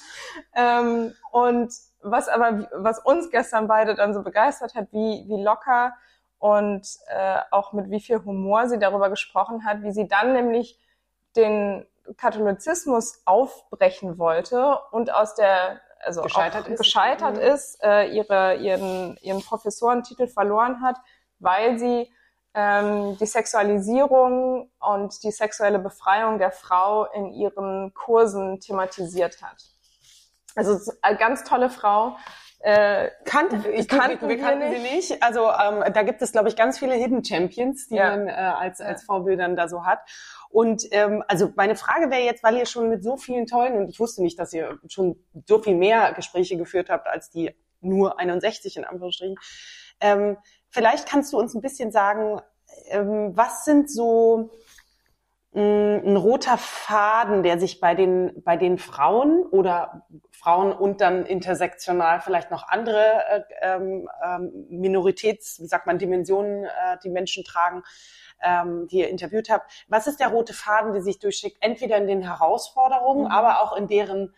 ähm, 0.54 1.12
und 1.32 1.72
was 2.00 2.28
aber, 2.28 2.68
was 2.72 3.00
uns 3.00 3.30
gestern 3.30 3.66
beide 3.66 3.96
dann 3.96 4.14
so 4.14 4.22
begeistert 4.22 4.76
hat, 4.76 4.92
wie, 4.92 5.24
wie 5.26 5.42
locker 5.42 5.92
und 6.38 6.86
äh, 7.08 7.38
auch 7.50 7.72
mit 7.72 7.90
wie 7.90 8.00
viel 8.00 8.24
Humor 8.24 8.68
sie 8.68 8.78
darüber 8.78 9.10
gesprochen 9.10 9.64
hat, 9.64 9.82
wie 9.82 9.92
sie 9.92 10.06
dann 10.06 10.32
nämlich 10.32 10.78
den 11.34 11.86
Katholizismus 12.16 13.22
aufbrechen 13.24 14.18
wollte 14.18 14.78
und 14.90 15.12
aus 15.12 15.34
der 15.34 15.80
also 16.04 16.22
gescheitert 16.22 16.66
ist, 16.66 16.78
gescheitert 16.78 17.36
mhm. 17.36 17.42
ist 17.42 17.82
äh, 17.82 18.06
ihre, 18.08 18.56
ihren, 18.56 19.16
ihren 19.22 19.40
Professorentitel 19.42 20.26
verloren 20.26 20.82
hat, 20.82 20.96
weil 21.38 21.78
sie 21.78 22.12
ähm, 22.54 23.16
die 23.18 23.26
Sexualisierung 23.26 24.70
und 24.80 25.22
die 25.22 25.30
sexuelle 25.30 25.78
Befreiung 25.78 26.38
der 26.38 26.50
Frau 26.50 27.04
in 27.04 27.32
ihren 27.32 27.94
Kursen 27.94 28.60
thematisiert 28.60 29.42
hat. 29.42 29.62
Also 30.54 30.92
eine 31.00 31.16
ganz 31.16 31.44
tolle 31.44 31.70
Frau, 31.70 32.16
äh, 32.62 33.10
kannte, 33.24 33.68
ich 33.70 33.88
kannten 33.88 34.28
wir, 34.28 34.36
wir 34.36 34.38
kannten 34.38 34.72
sie 34.72 34.80
nicht. 34.80 35.22
Also 35.22 35.50
ähm, 35.50 35.82
da 35.92 36.02
gibt 36.02 36.22
es, 36.22 36.30
glaube 36.30 36.48
ich, 36.48 36.54
ganz 36.54 36.78
viele 36.78 36.94
Hidden 36.94 37.24
Champions, 37.24 37.88
die 37.88 37.96
ja. 37.96 38.10
man 38.10 38.28
äh, 38.28 38.32
als, 38.32 38.80
als 38.80 39.02
Vorbildern 39.02 39.56
da 39.56 39.68
so 39.68 39.84
hat. 39.84 39.98
Und 40.52 40.86
ähm, 40.90 41.24
also 41.28 41.50
meine 41.56 41.76
Frage 41.76 42.10
wäre 42.10 42.22
jetzt, 42.22 42.42
weil 42.42 42.58
ihr 42.58 42.66
schon 42.66 42.90
mit 42.90 43.02
so 43.02 43.16
vielen 43.16 43.46
tollen, 43.46 43.74
und 43.78 43.88
ich 43.88 43.98
wusste 43.98 44.22
nicht, 44.22 44.38
dass 44.38 44.52
ihr 44.52 44.78
schon 44.86 45.16
so 45.46 45.58
viel 45.58 45.74
mehr 45.74 46.12
Gespräche 46.12 46.58
geführt 46.58 46.90
habt 46.90 47.08
als 47.08 47.30
die 47.30 47.56
nur 47.80 48.18
61 48.20 48.76
in 48.76 48.84
Anführungsstrichen. 48.84 49.36
Ähm, 50.00 50.36
vielleicht 50.68 51.08
kannst 51.08 51.32
du 51.32 51.38
uns 51.38 51.54
ein 51.54 51.62
bisschen 51.62 51.90
sagen, 51.90 52.40
ähm, 52.90 53.32
was 53.34 53.64
sind 53.64 53.90
so 53.90 54.50
ein 55.54 56.16
roter 56.16 56.56
Faden, 56.56 57.42
der 57.42 57.58
sich 57.58 57.78
bei 57.78 57.94
den, 57.94 58.42
bei 58.42 58.56
den 58.56 58.78
Frauen 58.78 59.44
oder 59.50 60.06
Frauen 60.30 60.72
und 60.72 61.02
dann 61.02 61.26
intersektional 61.26 62.20
vielleicht 62.20 62.50
noch 62.50 62.68
andere 62.68 63.22
äh, 63.28 63.42
ähm, 63.60 64.08
ähm, 64.24 64.66
Minoritäts, 64.70 65.60
wie 65.60 65.66
sagt 65.66 65.86
man, 65.86 65.98
Dimensionen, 65.98 66.64
äh, 66.64 66.96
die 67.04 67.10
Menschen 67.10 67.44
tragen, 67.44 67.82
ähm, 68.42 68.86
die 68.88 68.98
ihr 68.98 69.08
interviewt 69.08 69.50
habt. 69.50 69.70
Was 69.88 70.06
ist 70.06 70.20
der 70.20 70.28
rote 70.28 70.54
Faden, 70.54 70.92
der 70.92 71.02
sich 71.02 71.18
durchschickt? 71.18 71.58
Entweder 71.60 71.96
in 71.96 72.06
den 72.06 72.22
Herausforderungen, 72.22 73.24
mhm. 73.24 73.30
aber 73.30 73.62
auch 73.62 73.76
in 73.76 73.88
deren 73.88 74.34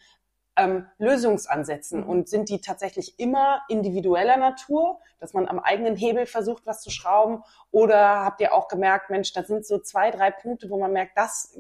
ähm, 0.57 0.87
Lösungsansätzen 0.99 2.03
mhm. 2.03 2.09
und 2.09 2.29
sind 2.29 2.49
die 2.49 2.61
tatsächlich 2.61 3.19
immer 3.19 3.62
individueller 3.69 4.37
Natur, 4.37 5.01
dass 5.19 5.33
man 5.33 5.49
am 5.49 5.59
eigenen 5.59 5.97
Hebel 5.97 6.27
versucht, 6.27 6.67
was 6.67 6.83
zu 6.83 6.90
schrauben? 6.90 7.43
Oder 7.71 8.25
habt 8.25 8.40
ihr 8.40 8.55
auch 8.55 8.69
gemerkt, 8.69 9.11
Mensch, 9.11 9.33
da 9.33 9.43
sind 9.43 9.67
so 9.67 9.79
zwei, 9.79 10.11
drei 10.11 10.31
Punkte, 10.31 10.71
wo 10.71 10.79
man 10.79 10.93
merkt, 10.93 11.17
das 11.17 11.59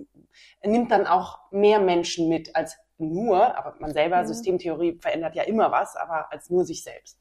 nimmt 0.62 0.90
dann 0.90 1.06
auch 1.06 1.50
mehr 1.50 1.80
Menschen 1.80 2.28
mit 2.28 2.54
als 2.54 2.78
nur, 2.98 3.58
aber 3.58 3.74
man 3.80 3.92
selber, 3.92 4.22
mhm. 4.22 4.26
Systemtheorie 4.26 4.98
verändert 5.00 5.34
ja 5.34 5.42
immer 5.42 5.72
was, 5.72 5.96
aber 5.96 6.30
als 6.32 6.50
nur 6.50 6.64
sich 6.64 6.84
selbst. 6.84 7.18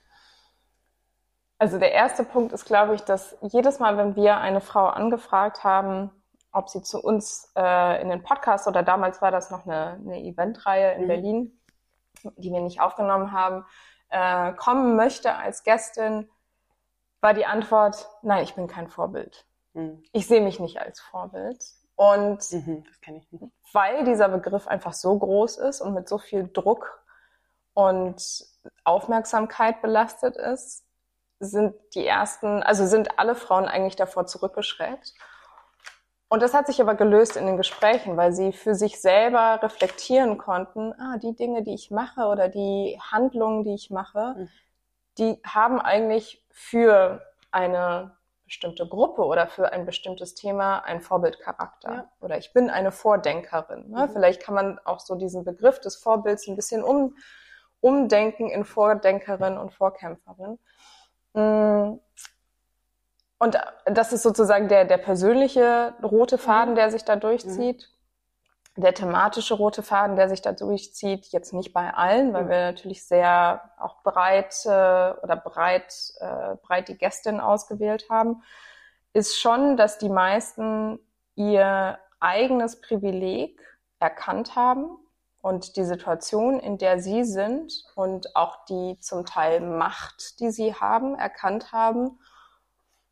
Also 1.64 1.80
der 1.80 1.94
erste 1.94 2.26
Punkt 2.26 2.52
ist, 2.52 2.66
glaube 2.66 2.94
ich, 2.94 3.04
dass 3.04 3.38
jedes 3.40 3.80
Mal, 3.80 3.96
wenn 3.96 4.18
wir 4.18 4.36
eine 4.36 4.60
Frau 4.60 4.88
angefragt 4.88 5.64
haben, 5.64 6.12
ob 6.52 6.68
sie 6.68 6.82
zu 6.82 7.02
uns 7.02 7.54
äh, 7.56 8.02
in 8.02 8.10
den 8.10 8.22
Podcast 8.22 8.68
oder 8.68 8.84
damals 8.84 9.22
war 9.22 9.32
das 9.32 9.50
noch 9.50 9.66
eine, 9.66 9.94
eine 9.94 10.22
Eventreihe 10.22 10.92
in 10.96 11.04
mhm. 11.04 11.08
Berlin, 11.08 11.62
die 12.36 12.52
wir 12.52 12.60
nicht 12.60 12.82
aufgenommen 12.82 13.32
haben, 13.32 13.64
äh, 14.10 14.52
kommen 14.56 14.98
möchte 14.98 15.36
als 15.36 15.64
Gästin, 15.64 16.30
war 17.22 17.34
die 17.34 17.46
Antwort, 17.46 18.10
nein, 18.24 18.44
ich 18.44 18.56
bin 18.56 18.68
kein 18.68 18.90
Vorbild. 18.90 19.46
Mhm. 19.72 20.04
Ich 20.12 20.28
sehe 20.28 20.42
mich 20.42 20.60
nicht 20.60 20.82
als 20.82 21.00
Vorbild. 21.00 21.64
Und 21.96 22.44
mhm, 22.52 22.84
weil 23.72 24.04
dieser 24.04 24.28
Begriff 24.28 24.68
einfach 24.68 24.92
so 24.92 25.18
groß 25.18 25.60
ist 25.60 25.80
und 25.80 25.94
mit 25.94 26.10
so 26.10 26.18
viel 26.18 26.46
Druck 26.52 27.02
und 27.74 28.22
Aufmerksamkeit 28.84 29.82
belastet 29.82 30.36
ist, 30.36 30.84
sind 31.44 31.76
die 31.96 32.06
ersten, 32.06 32.64
also 32.64 32.86
sind 32.86 33.20
alle 33.20 33.36
Frauen 33.36 33.66
eigentlich 33.66 33.96
davor 33.96 34.26
zurückgeschreckt. 34.26 35.14
Und 36.34 36.42
das 36.42 36.56
hat 36.56 36.66
sich 36.66 36.82
aber 36.82 36.96
gelöst 36.96 37.38
in 37.38 37.46
den 37.46 37.58
Gesprächen, 37.58 38.18
weil 38.18 38.34
sie 38.34 38.54
für 38.54 38.74
sich 38.74 39.00
selber 39.00 39.60
reflektieren 39.62 40.40
konnten, 40.40 40.92
ah, 40.94 41.18
die 41.20 41.36
Dinge, 41.36 41.62
die 41.62 41.76
ich 41.76 41.92
mache 41.92 42.26
oder 42.26 42.50
die 42.50 43.00
Handlungen, 43.12 43.64
die 43.64 43.76
ich 43.76 43.92
mache, 43.92 44.34
mhm. 44.36 44.50
die 45.20 45.40
haben 45.46 45.80
eigentlich 45.80 46.44
für 46.50 47.22
eine 47.52 48.18
bestimmte 48.46 48.88
Gruppe 48.88 49.24
oder 49.24 49.48
für 49.48 49.72
ein 49.72 49.86
bestimmtes 49.86 50.36
Thema 50.36 50.80
einen 50.80 51.02
Vorbildcharakter. 51.02 51.94
Ja. 51.94 52.12
Oder 52.20 52.38
ich 52.38 52.54
bin 52.54 52.70
eine 52.70 52.92
Vordenkerin. 52.92 53.90
Ne? 53.90 54.08
Mhm. 54.08 54.12
Vielleicht 54.12 54.42
kann 54.42 54.56
man 54.56 54.80
auch 54.86 55.00
so 55.00 55.16
diesen 55.16 55.44
Begriff 55.44 55.80
des 55.80 55.96
Vorbilds 55.96 56.48
ein 56.48 56.56
bisschen 56.56 56.84
um, 56.84 57.16
umdenken 57.80 58.50
in 58.50 58.66
Vordenkerin 58.66 59.58
und 59.58 59.74
Vorkämpferin. 59.74 60.58
Mm. 61.34 62.00
Und 63.40 63.58
das 63.86 64.14
ist 64.14 64.24
sozusagen 64.24 64.70
der, 64.70 64.86
der 64.86 64.98
persönliche 64.98 65.96
rote 66.02 66.38
Faden, 66.38 66.72
mhm. 66.72 66.76
der 66.78 66.92
sich 66.92 67.04
da 67.04 67.18
durchzieht. 67.18 67.90
Mhm. 68.78 68.82
Der 68.82 68.94
thematische 68.94 69.56
rote 69.56 69.84
Faden, 69.84 70.16
der 70.16 70.30
sich 70.30 70.42
da 70.42 70.54
durchzieht, 70.54 71.26
jetzt 71.28 71.52
nicht 71.52 71.74
bei 71.74 71.94
allen, 71.94 72.32
weil 72.32 72.46
mhm. 72.46 72.50
wir 72.50 72.72
natürlich 72.72 73.06
sehr 73.06 73.70
auch 73.78 74.02
breit 74.02 74.56
äh, 74.66 74.70
oder 74.70 75.36
breit, 75.36 75.94
äh, 76.22 76.56
breit 76.62 76.88
die 76.88 76.98
Gästin 76.98 77.42
ausgewählt 77.42 78.06
haben, 78.10 78.44
ist 79.12 79.38
schon, 79.38 79.76
dass 79.76 79.98
die 79.98 80.10
meisten 80.10 81.00
ihr 81.36 82.00
eigenes 82.22 82.80
Privileg 82.80 83.60
erkannt 84.00 84.56
haben 84.56 85.03
und 85.44 85.76
die 85.76 85.84
Situation, 85.84 86.60
in 86.62 86.78
der 86.78 87.00
sie 87.00 87.26
sind 87.26 87.84
und 87.96 88.34
auch 88.34 88.64
die 88.64 88.98
zum 89.02 89.26
Teil 89.26 89.60
Macht, 89.60 90.40
die 90.40 90.52
sie 90.52 90.74
haben, 90.74 91.16
erkannt 91.16 91.74
haben 91.74 92.18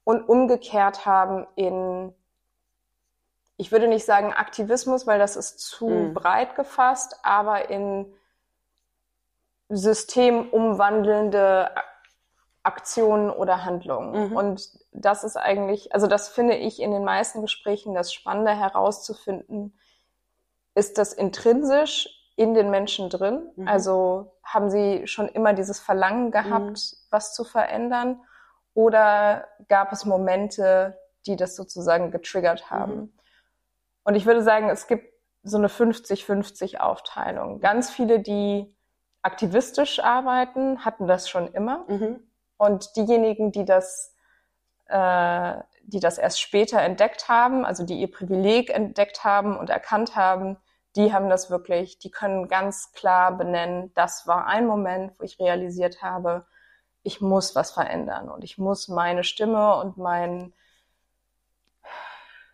und 0.06 0.30
umgekehrt 0.30 1.06
haben 1.06 1.46
in, 1.56 2.16
ich 3.58 3.74
würde 3.74 3.90
nicht 3.90 4.06
sagen 4.06 4.32
Aktivismus, 4.32 5.06
weil 5.06 5.20
das 5.20 5.36
ist 5.36 5.60
zu 5.60 5.90
mhm. 5.90 6.14
breit 6.14 6.56
gefasst, 6.56 7.18
aber 7.22 7.70
in 7.70 8.14
systemumwandelnde 9.68 11.70
Aktionen 12.64 13.30
oder 13.30 13.66
Handlungen. 13.66 14.30
Mhm. 14.30 14.38
Und 14.38 14.70
das 14.94 15.26
ist 15.26 15.36
eigentlich, 15.36 15.94
also 15.94 16.08
das 16.08 16.30
finde 16.30 16.56
ich 16.56 16.82
in 16.82 16.92
den 16.92 17.04
meisten 17.04 17.42
Gesprächen 17.42 17.94
das 17.94 18.14
Spannende 18.14 18.54
herauszufinden, 18.54 19.78
ist 20.76 20.98
das 20.98 21.12
intrinsisch 21.12 22.21
in 22.42 22.56
den 22.56 22.72
Menschen 22.72 23.10
drin? 23.10 23.52
Mhm. 23.56 23.68
Also 23.68 24.34
haben 24.44 24.72
sie 24.72 25.06
schon 25.06 25.28
immer 25.28 25.54
dieses 25.54 25.80
Verlangen 25.80 26.32
gehabt, 26.32 26.70
mhm. 26.70 26.98
was 27.12 27.34
zu 27.36 27.44
verändern? 27.44 28.20
Oder 28.74 29.48
gab 29.68 29.92
es 29.92 30.06
Momente, 30.06 30.98
die 31.28 31.36
das 31.36 31.56
sozusagen 31.56 32.10
getriggert 32.10 32.72
haben? 32.72 32.96
Mhm. 32.96 33.14
Und 34.04 34.16
ich 34.16 34.26
würde 34.26 34.42
sagen, 34.42 34.70
es 34.70 34.88
gibt 34.88 35.14
so 35.44 35.58
eine 35.58 35.68
50-50 35.68 36.78
Aufteilung. 36.78 37.60
Ganz 37.60 37.92
viele, 37.92 38.20
die 38.20 38.76
aktivistisch 39.22 40.00
arbeiten, 40.00 40.84
hatten 40.84 41.06
das 41.06 41.30
schon 41.30 41.48
immer. 41.54 41.86
Mhm. 41.88 42.22
Und 42.58 42.96
diejenigen, 42.96 43.52
die 43.52 43.66
das, 43.66 44.16
äh, 44.88 45.58
die 45.84 46.00
das 46.00 46.18
erst 46.18 46.42
später 46.42 46.82
entdeckt 46.82 47.30
haben, 47.30 47.66
also 47.66 47.86
die 47.86 48.00
ihr 48.00 48.12
Privileg 48.12 48.72
entdeckt 48.72 49.24
haben 49.24 49.56
und 49.58 49.70
erkannt 49.70 50.16
haben, 50.16 50.58
die 50.96 51.14
haben 51.14 51.30
das 51.30 51.50
wirklich, 51.50 52.00
die 52.00 52.12
können 52.12 52.48
ganz 52.48 52.92
klar 52.92 53.38
benennen, 53.38 53.94
das 53.94 54.28
war 54.28 54.48
ein 54.48 54.68
Moment, 54.68 55.14
wo 55.20 55.24
ich 55.24 55.40
realisiert 55.40 56.02
habe, 56.02 56.46
ich 57.04 57.22
muss 57.22 57.56
was 57.56 57.72
verändern 57.72 58.30
und 58.30 58.44
ich 58.44 58.58
muss 58.58 58.88
meine 58.88 59.24
Stimme 59.24 59.78
und 59.78 59.98
mein, 59.98 60.54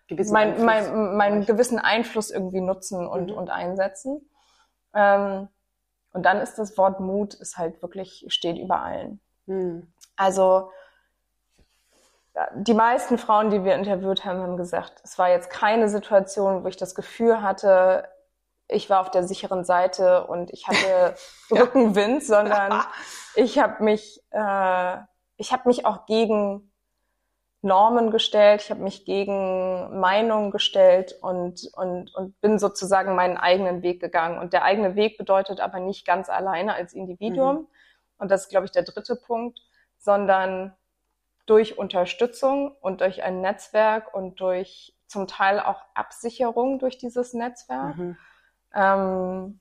gewissen 0.08 0.34
mein, 0.34 0.50
Einfluss. 0.50 0.66
mein, 0.66 1.18
meinen 1.18 1.46
gewissen 1.46 1.80
Einfluss 1.80 2.32
irgendwie 2.32 2.62
nutzen 2.62 3.06
und, 3.08 3.32
mhm. 3.32 3.38
und 3.38 3.50
einsetzen. 3.50 4.30
Ähm, 4.94 5.50
und 6.14 6.24
dann 6.24 6.38
ist 6.38 6.56
das 6.56 6.78
Wort 6.78 7.00
Mut 7.00 7.34
ist 7.34 7.58
halt 7.58 7.82
wirklich, 7.82 8.26
steht 8.30 8.58
über 8.58 8.82
allen. 8.82 9.20
Mhm. 9.46 9.92
Also, 10.16 10.72
die 12.56 12.74
meisten 12.74 13.18
Frauen, 13.18 13.50
die 13.50 13.64
wir 13.64 13.76
interviewt 13.76 14.24
haben, 14.24 14.42
haben 14.42 14.58
gesagt, 14.58 15.02
es 15.04 15.18
war 15.18 15.30
jetzt 15.30 15.50
keine 15.50 15.90
Situation, 15.90 16.64
wo 16.64 16.68
ich 16.68 16.78
das 16.78 16.94
Gefühl 16.96 17.42
hatte, 17.42 18.08
ich 18.70 18.90
war 18.90 19.02
auf 19.02 19.12
der 19.12 19.24
sicheren 19.24 19.64
Seite 19.64 20.26
und 20.28 20.52
ich 20.52 20.68
hatte 20.68 21.16
Rückenwind, 21.52 22.24
sondern 22.24 22.84
ich 23.36 23.60
habe 23.60 23.84
mich, 23.84 24.22
äh, 24.32 24.98
ich 25.38 25.52
habe 25.52 25.64
mich 25.66 25.86
auch 25.86 26.06
gegen 26.06 26.72
Normen 27.62 28.12
gestellt, 28.12 28.62
ich 28.62 28.70
habe 28.70 28.82
mich 28.82 29.06
gegen 29.06 30.00
Meinungen 30.00 30.52
gestellt 30.52 31.16
und, 31.22 31.70
und, 31.74 32.14
und 32.14 32.40
bin 32.40 32.60
sozusagen 32.60 33.16
meinen 33.16 33.38
eigenen 33.38 33.82
Weg 33.82 34.00
gegangen. 34.00 34.38
Und 34.38 34.54
der 34.54 34.64
eigene 34.64 34.96
Weg 34.96 35.18
bedeutet 35.18 35.60
aber 35.60 35.80
nicht 35.80 36.06
ganz 36.06 36.30
alleine 36.30 36.76
als 36.76 36.94
Individuum. 36.94 37.56
Mhm. 37.56 37.68
Und 38.20 38.32
das 38.32 38.44
ist, 38.44 38.50
glaube 38.50 38.66
ich, 38.66 38.72
der 38.72 38.84
dritte 38.84 39.16
Punkt, 39.16 39.60
sondern 39.98 40.76
durch 41.46 41.78
Unterstützung 41.78 42.76
und 42.82 43.02
durch 43.02 43.24
ein 43.24 43.42
Netzwerk 43.42 44.14
und 44.14 44.40
durch 44.40 44.94
zum 45.08 45.28
Teil 45.28 45.60
auch 45.60 45.82
Absicherung 45.94 46.80
durch 46.80 46.98
dieses 46.98 47.34
Netzwerk. 47.34 47.96
Mhm 47.96 48.18
ähm, 48.74 49.60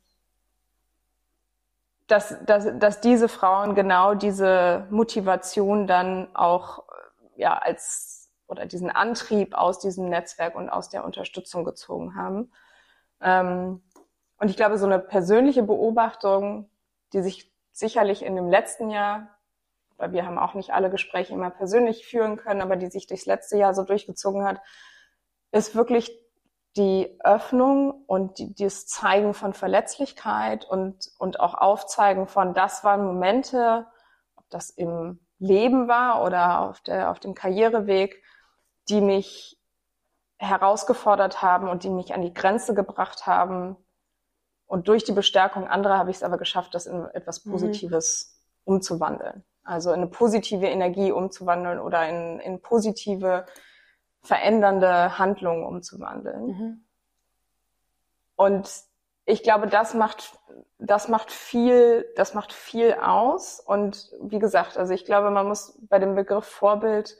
dass, 2.06 2.36
dass, 2.44 2.66
dass 2.78 3.00
diese 3.00 3.28
Frauen 3.28 3.74
genau 3.74 4.14
diese 4.14 4.86
Motivation 4.90 5.86
dann 5.86 6.34
auch 6.34 6.84
ja 7.36 7.58
als 7.58 8.30
oder 8.46 8.66
diesen 8.66 8.90
Antrieb 8.90 9.54
aus 9.54 9.80
diesem 9.80 10.08
Netzwerk 10.08 10.54
und 10.54 10.68
aus 10.68 10.88
der 10.88 11.04
Unterstützung 11.04 11.64
gezogen 11.64 12.14
haben. 12.14 12.52
Ähm, 13.20 13.82
und 14.38 14.50
ich 14.50 14.56
glaube, 14.56 14.78
so 14.78 14.86
eine 14.86 15.00
persönliche 15.00 15.62
Beobachtung, 15.62 16.70
die 17.12 17.22
sich 17.22 17.52
sicherlich 17.72 18.24
in 18.24 18.36
dem 18.36 18.48
letzten 18.48 18.90
Jahr, 18.90 19.36
weil 19.96 20.12
wir 20.12 20.26
haben 20.26 20.38
auch 20.38 20.54
nicht 20.54 20.72
alle 20.72 20.90
Gespräche 20.90 21.32
immer 21.32 21.50
persönlich 21.50 22.06
führen 22.06 22.36
können, 22.36 22.60
aber 22.60 22.76
die 22.76 22.90
sich 22.90 23.06
durchs 23.06 23.26
letzte 23.26 23.56
Jahr 23.56 23.74
so 23.74 23.82
durchgezogen 23.82 24.44
hat, 24.44 24.60
ist 25.52 25.74
wirklich 25.74 26.16
die 26.76 27.18
Öffnung 27.20 28.04
und 28.06 28.38
die, 28.38 28.54
das 28.54 28.86
Zeigen 28.86 29.32
von 29.32 29.54
Verletzlichkeit 29.54 30.64
und, 30.64 31.10
und 31.18 31.40
auch 31.40 31.54
Aufzeigen 31.54 32.26
von, 32.26 32.52
das 32.52 32.84
waren 32.84 33.04
Momente, 33.04 33.86
ob 34.36 34.44
das 34.50 34.70
im 34.70 35.20
Leben 35.38 35.88
war 35.88 36.22
oder 36.22 36.60
auf, 36.60 36.80
der, 36.80 37.10
auf 37.10 37.18
dem 37.18 37.34
Karriereweg, 37.34 38.22
die 38.88 39.00
mich 39.00 39.58
herausgefordert 40.38 41.40
haben 41.40 41.68
und 41.68 41.82
die 41.82 41.90
mich 41.90 42.12
an 42.12 42.22
die 42.22 42.34
Grenze 42.34 42.74
gebracht 42.74 43.26
haben. 43.26 43.76
Und 44.66 44.88
durch 44.88 45.04
die 45.04 45.12
Bestärkung 45.12 45.66
anderer 45.66 45.98
habe 45.98 46.10
ich 46.10 46.16
es 46.16 46.22
aber 46.22 46.36
geschafft, 46.36 46.74
das 46.74 46.86
in 46.86 47.06
etwas 47.14 47.44
mhm. 47.44 47.52
Positives 47.52 48.38
mhm. 48.64 48.74
umzuwandeln. 48.74 49.44
Also 49.64 49.90
in 49.90 49.96
eine 49.96 50.08
positive 50.08 50.66
Energie 50.66 51.10
umzuwandeln 51.10 51.80
oder 51.80 52.08
in, 52.08 52.38
in 52.40 52.60
positive 52.60 53.46
verändernde 54.26 55.18
Handlungen 55.18 55.64
umzuwandeln. 55.64 56.46
Mhm. 56.46 56.84
Und 58.34 58.70
ich 59.24 59.42
glaube, 59.42 59.66
das 59.66 59.94
macht, 59.94 60.38
das 60.78 61.08
macht 61.08 61.32
viel, 61.32 62.06
das 62.16 62.34
macht 62.34 62.52
viel 62.52 62.94
aus. 62.94 63.60
Und 63.60 64.10
wie 64.20 64.38
gesagt, 64.38 64.76
also 64.76 64.92
ich 64.92 65.04
glaube, 65.04 65.30
man 65.30 65.48
muss 65.48 65.78
bei 65.88 65.98
dem 65.98 66.14
Begriff 66.14 66.44
Vorbild 66.44 67.16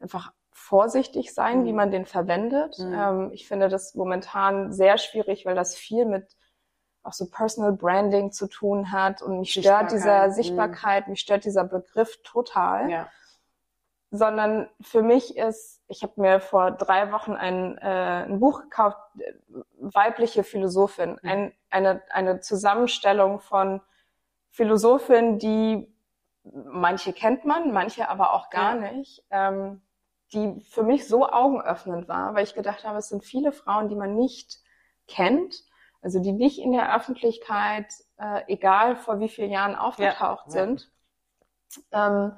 einfach 0.00 0.32
vorsichtig 0.50 1.34
sein, 1.34 1.60
mhm. 1.60 1.64
wie 1.64 1.72
man 1.72 1.90
den 1.90 2.06
verwendet. 2.06 2.78
Mhm. 2.78 2.94
Ähm, 2.94 3.30
ich 3.32 3.48
finde 3.48 3.68
das 3.68 3.94
momentan 3.94 4.72
sehr 4.72 4.98
schwierig, 4.98 5.44
weil 5.44 5.54
das 5.54 5.74
viel 5.74 6.06
mit 6.06 6.36
auch 7.02 7.12
so 7.12 7.28
Personal 7.28 7.72
Branding 7.72 8.30
zu 8.30 8.46
tun 8.46 8.92
hat 8.92 9.22
und 9.22 9.40
mich 9.40 9.54
stört 9.54 9.90
dieser 9.90 10.30
Sichtbarkeit, 10.30 11.08
mhm. 11.08 11.12
mich 11.12 11.20
stört 11.20 11.44
dieser 11.44 11.64
Begriff 11.64 12.22
total. 12.22 12.88
Ja 12.90 13.08
sondern 14.14 14.68
für 14.82 15.02
mich 15.02 15.38
ist, 15.38 15.82
ich 15.88 16.02
habe 16.02 16.20
mir 16.20 16.38
vor 16.38 16.70
drei 16.70 17.10
Wochen 17.12 17.32
ein, 17.32 17.78
äh, 17.78 18.24
ein 18.26 18.40
Buch 18.40 18.60
gekauft, 18.60 18.98
weibliche 19.80 20.44
Philosophin, 20.44 21.18
mhm. 21.22 21.28
ein, 21.28 21.52
eine, 21.70 22.02
eine 22.10 22.40
Zusammenstellung 22.40 23.40
von 23.40 23.80
Philosophinnen, 24.50 25.38
die 25.38 25.90
manche 26.44 27.14
kennt 27.14 27.46
man, 27.46 27.72
manche 27.72 28.10
aber 28.10 28.34
auch 28.34 28.50
gar 28.50 28.76
ja. 28.76 28.92
nicht, 28.92 29.24
ähm, 29.30 29.80
die 30.34 30.60
für 30.60 30.82
mich 30.82 31.08
so 31.08 31.26
augenöffnend 31.26 32.06
war, 32.06 32.34
weil 32.34 32.44
ich 32.44 32.54
gedacht 32.54 32.84
habe, 32.84 32.98
es 32.98 33.08
sind 33.08 33.24
viele 33.24 33.50
Frauen, 33.50 33.88
die 33.88 33.96
man 33.96 34.14
nicht 34.14 34.58
kennt, 35.08 35.64
also 36.02 36.20
die 36.20 36.32
nicht 36.32 36.58
in 36.58 36.72
der 36.72 36.94
Öffentlichkeit, 36.94 37.90
äh, 38.18 38.42
egal 38.48 38.96
vor 38.96 39.20
wie 39.20 39.30
vielen 39.30 39.50
Jahren 39.50 39.74
aufgetaucht 39.74 40.48
ja. 40.48 40.52
sind. 40.52 40.92
Ähm, 41.92 42.32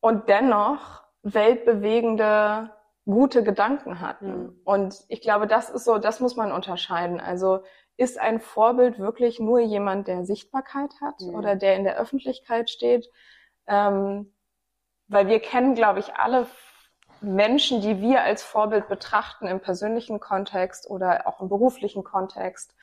und 0.00 0.28
dennoch 0.28 1.02
weltbewegende, 1.22 2.70
gute 3.04 3.42
Gedanken 3.42 4.00
hatten. 4.00 4.42
Mhm. 4.42 4.60
Und 4.64 5.04
ich 5.08 5.20
glaube, 5.20 5.46
das 5.46 5.70
ist 5.70 5.84
so, 5.84 5.98
das 5.98 6.20
muss 6.20 6.36
man 6.36 6.52
unterscheiden. 6.52 7.20
Also 7.20 7.60
ist 7.96 8.18
ein 8.18 8.40
Vorbild 8.40 8.98
wirklich 8.98 9.40
nur 9.40 9.60
jemand, 9.60 10.06
der 10.08 10.24
Sichtbarkeit 10.24 10.90
hat 11.00 11.20
mhm. 11.20 11.34
oder 11.34 11.56
der 11.56 11.76
in 11.76 11.84
der 11.84 11.98
Öffentlichkeit 11.98 12.70
steht? 12.70 13.10
Ähm, 13.66 14.32
weil 15.08 15.26
wir 15.26 15.40
kennen, 15.40 15.74
glaube 15.74 16.00
ich, 16.00 16.14
alle 16.14 16.46
Menschen, 17.20 17.80
die 17.80 18.00
wir 18.00 18.22
als 18.22 18.42
Vorbild 18.42 18.88
betrachten 18.88 19.46
im 19.48 19.60
persönlichen 19.60 20.20
Kontext 20.20 20.88
oder 20.88 21.26
auch 21.26 21.40
im 21.40 21.48
beruflichen 21.48 22.04
Kontext, 22.04 22.74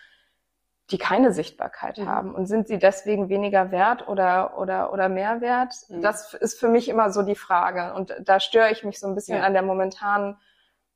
die 0.92 0.98
keine 0.98 1.34
Sichtbarkeit 1.34 1.98
mhm. 1.98 2.08
haben 2.08 2.36
und 2.36 2.46
sind 2.46 2.68
sie 2.68 2.78
deswegen 2.78 3.30
weniger 3.30 3.72
wert 3.72 4.08
oder 4.08 4.58
oder 4.58 4.94
oder 4.94 5.10
mehr 5.10 5.42
wert? 5.42 5.74
Mhm. 5.90 6.02
Das 6.02 6.34
ist 6.34 6.60
für 6.60 6.68
mich 6.68 6.90
immer 6.90 7.12
so 7.12 7.24
die 7.24 7.36
Frage 7.36 7.94
und 7.94 8.16
da 8.24 8.40
störe 8.40 8.72
ich 8.72 8.84
mich 8.84 9.00
so 9.00 9.08
ein 9.08 9.16
bisschen 9.16 9.40
ja. 9.40 9.44
an 9.44 9.54
der 9.54 9.64
momentanen 9.64 10.38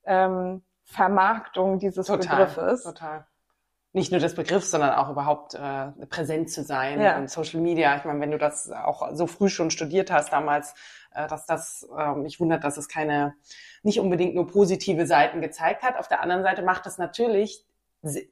ähm, 0.05 0.63
Vermarktung 0.83 1.79
dieses 1.79 2.07
total, 2.07 2.45
Begriffes. 2.45 2.83
Total. 2.83 3.25
Nicht 3.91 4.11
nur 4.11 4.21
des 4.21 4.35
Begriffs, 4.35 4.69
sondern 4.69 4.91
auch 4.91 5.09
überhaupt 5.09 5.55
äh, 5.55 6.05
präsent 6.07 6.51
zu 6.51 6.63
sein 6.63 7.01
ja. 7.01 7.17
und 7.17 7.29
Social 7.29 7.59
Media. 7.59 7.95
Ich 7.95 8.05
meine, 8.05 8.19
wenn 8.19 8.29
du 8.29 8.37
das 8.37 8.71
auch 8.71 9.09
so 9.13 9.25
früh 9.25 9.49
schon 9.49 9.71
studiert 9.71 10.11
hast 10.11 10.31
damals, 10.31 10.75
äh, 11.13 11.27
dass 11.27 11.47
das 11.47 11.87
äh, 11.97 12.13
mich 12.13 12.39
wundert, 12.39 12.63
dass 12.63 12.77
es 12.77 12.87
keine 12.87 13.33
nicht 13.81 13.99
unbedingt 13.99 14.35
nur 14.35 14.45
positive 14.45 15.07
Seiten 15.07 15.41
gezeigt 15.41 15.81
hat. 15.81 15.97
Auf 15.97 16.07
der 16.07 16.21
anderen 16.21 16.43
Seite 16.43 16.61
macht 16.61 16.85
das 16.85 16.99
natürlich 16.99 17.65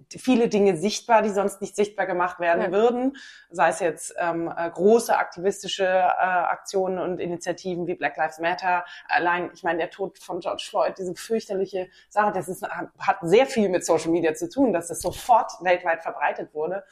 viele 0.09 0.47
Dinge 0.47 0.77
sichtbar, 0.77 1.21
die 1.21 1.29
sonst 1.29 1.59
nicht 1.59 1.75
sichtbar 1.75 2.05
gemacht 2.05 2.39
werden 2.39 2.61
ja. 2.63 2.71
würden, 2.71 3.17
sei 3.49 3.69
es 3.69 3.79
jetzt 3.79 4.15
ähm, 4.17 4.51
äh, 4.55 4.69
große 4.69 5.17
aktivistische 5.17 5.85
äh, 5.85 5.87
Aktionen 5.87 6.99
und 6.99 7.19
Initiativen 7.19 7.85
wie 7.85 7.95
Black 7.95 8.15
Lives 8.15 8.39
Matter. 8.39 8.85
Allein, 9.09 9.51
ich 9.53 9.63
meine, 9.63 9.79
der 9.79 9.89
Tod 9.89 10.19
von 10.19 10.39
George 10.39 10.65
Floyd, 10.69 10.97
diese 10.97 11.15
fürchterliche 11.15 11.89
Sache, 12.09 12.31
das 12.31 12.47
ist, 12.47 12.63
hat 12.63 13.17
sehr 13.21 13.45
viel 13.45 13.67
mit 13.67 13.85
Social 13.85 14.11
Media 14.11 14.33
zu 14.33 14.49
tun, 14.49 14.71
dass 14.71 14.87
das 14.87 15.01
sofort 15.01 15.51
weltweit 15.61 16.01
verbreitet 16.01 16.53
wurde 16.53 16.83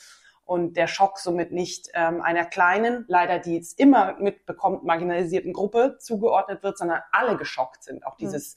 und 0.46 0.78
der 0.78 0.88
Schock 0.88 1.18
somit 1.18 1.52
nicht 1.52 1.90
ähm, 1.94 2.22
einer 2.22 2.46
kleinen, 2.46 3.06
leider 3.08 3.40
die 3.40 3.58
es 3.58 3.74
immer 3.74 4.16
mitbekommt, 4.20 4.84
marginalisierten 4.84 5.54
Gruppe 5.54 5.98
zugeordnet 6.00 6.62
wird, 6.62 6.78
sondern 6.78 7.02
alle 7.12 7.38
geschockt 7.38 7.84
sind. 7.84 8.06
Auch 8.06 8.16
dieses 8.16 8.56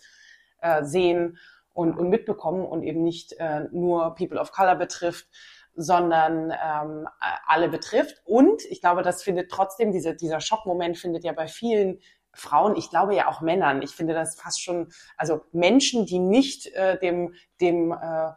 äh, 0.60 0.84
Sehen 0.84 1.38
und, 1.78 1.96
und 1.96 2.08
mitbekommen 2.08 2.64
und 2.66 2.82
eben 2.82 3.04
nicht 3.04 3.34
äh, 3.34 3.68
nur 3.70 4.16
People 4.16 4.40
of 4.40 4.50
Color 4.50 4.74
betrifft, 4.74 5.28
sondern 5.76 6.50
ähm, 6.50 7.06
alle 7.46 7.68
betrifft. 7.68 8.20
Und 8.24 8.64
ich 8.68 8.80
glaube, 8.80 9.02
das 9.02 9.22
findet 9.22 9.48
trotzdem, 9.48 9.92
diese, 9.92 10.16
dieser 10.16 10.40
Schockmoment 10.40 10.98
findet 10.98 11.22
ja 11.22 11.32
bei 11.32 11.46
vielen 11.46 12.00
Frauen, 12.32 12.74
ich 12.74 12.90
glaube 12.90 13.14
ja 13.14 13.28
auch 13.28 13.42
Männern, 13.42 13.80
ich 13.80 13.92
finde 13.92 14.12
das 14.12 14.34
fast 14.34 14.60
schon, 14.60 14.88
also 15.16 15.42
Menschen, 15.52 16.04
die 16.04 16.18
nicht 16.18 16.66
äh, 16.74 16.98
dem, 16.98 17.34
dem 17.60 17.92
äh, 17.92 18.32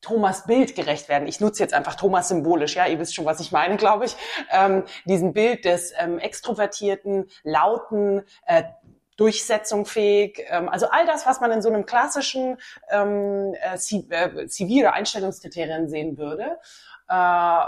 Thomas 0.00 0.46
Bild 0.46 0.76
gerecht 0.76 1.08
werden. 1.08 1.26
Ich 1.26 1.40
nutze 1.40 1.64
jetzt 1.64 1.74
einfach 1.74 1.96
Thomas 1.96 2.28
symbolisch, 2.28 2.76
ja, 2.76 2.86
ihr 2.86 3.00
wisst 3.00 3.16
schon, 3.16 3.24
was 3.24 3.40
ich 3.40 3.50
meine, 3.50 3.76
glaube 3.76 4.04
ich. 4.04 4.16
Ähm, 4.52 4.84
diesen 5.06 5.32
Bild 5.32 5.64
des 5.64 5.92
ähm, 5.98 6.20
extrovertierten, 6.20 7.26
lauten, 7.42 8.22
äh, 8.46 8.62
durchsetzungsfähig. 9.16 10.44
Ähm, 10.48 10.68
also 10.68 10.88
all 10.90 11.06
das, 11.06 11.26
was 11.26 11.40
man 11.40 11.50
in 11.52 11.62
so 11.62 11.68
einem 11.68 11.86
klassischen 11.86 12.58
ähm, 12.90 13.54
äh, 13.60 13.76
zivile 13.76 14.92
Einstellungskriterien 14.92 15.88
sehen 15.88 16.18
würde. 16.18 16.58
Äh, 17.08 17.64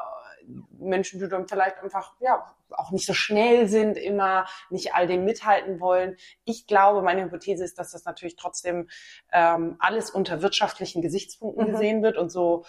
Menschen, 0.78 1.20
die 1.20 1.28
dann 1.28 1.46
vielleicht 1.46 1.78
einfach 1.82 2.14
ja 2.20 2.44
auch 2.70 2.90
nicht 2.90 3.06
so 3.06 3.14
schnell 3.14 3.68
sind, 3.68 3.96
immer 3.96 4.46
nicht 4.70 4.94
all 4.94 5.06
dem 5.06 5.24
mithalten 5.24 5.80
wollen. 5.80 6.16
Ich 6.44 6.66
glaube, 6.66 7.02
meine 7.02 7.22
Hypothese 7.22 7.64
ist, 7.64 7.78
dass 7.78 7.92
das 7.92 8.04
natürlich 8.04 8.36
trotzdem 8.36 8.88
ähm, 9.32 9.76
alles 9.78 10.10
unter 10.10 10.42
wirtschaftlichen 10.42 11.02
Gesichtspunkten 11.02 11.68
mhm. 11.68 11.72
gesehen 11.72 12.02
wird 12.02 12.16
und 12.16 12.30
so 12.30 12.64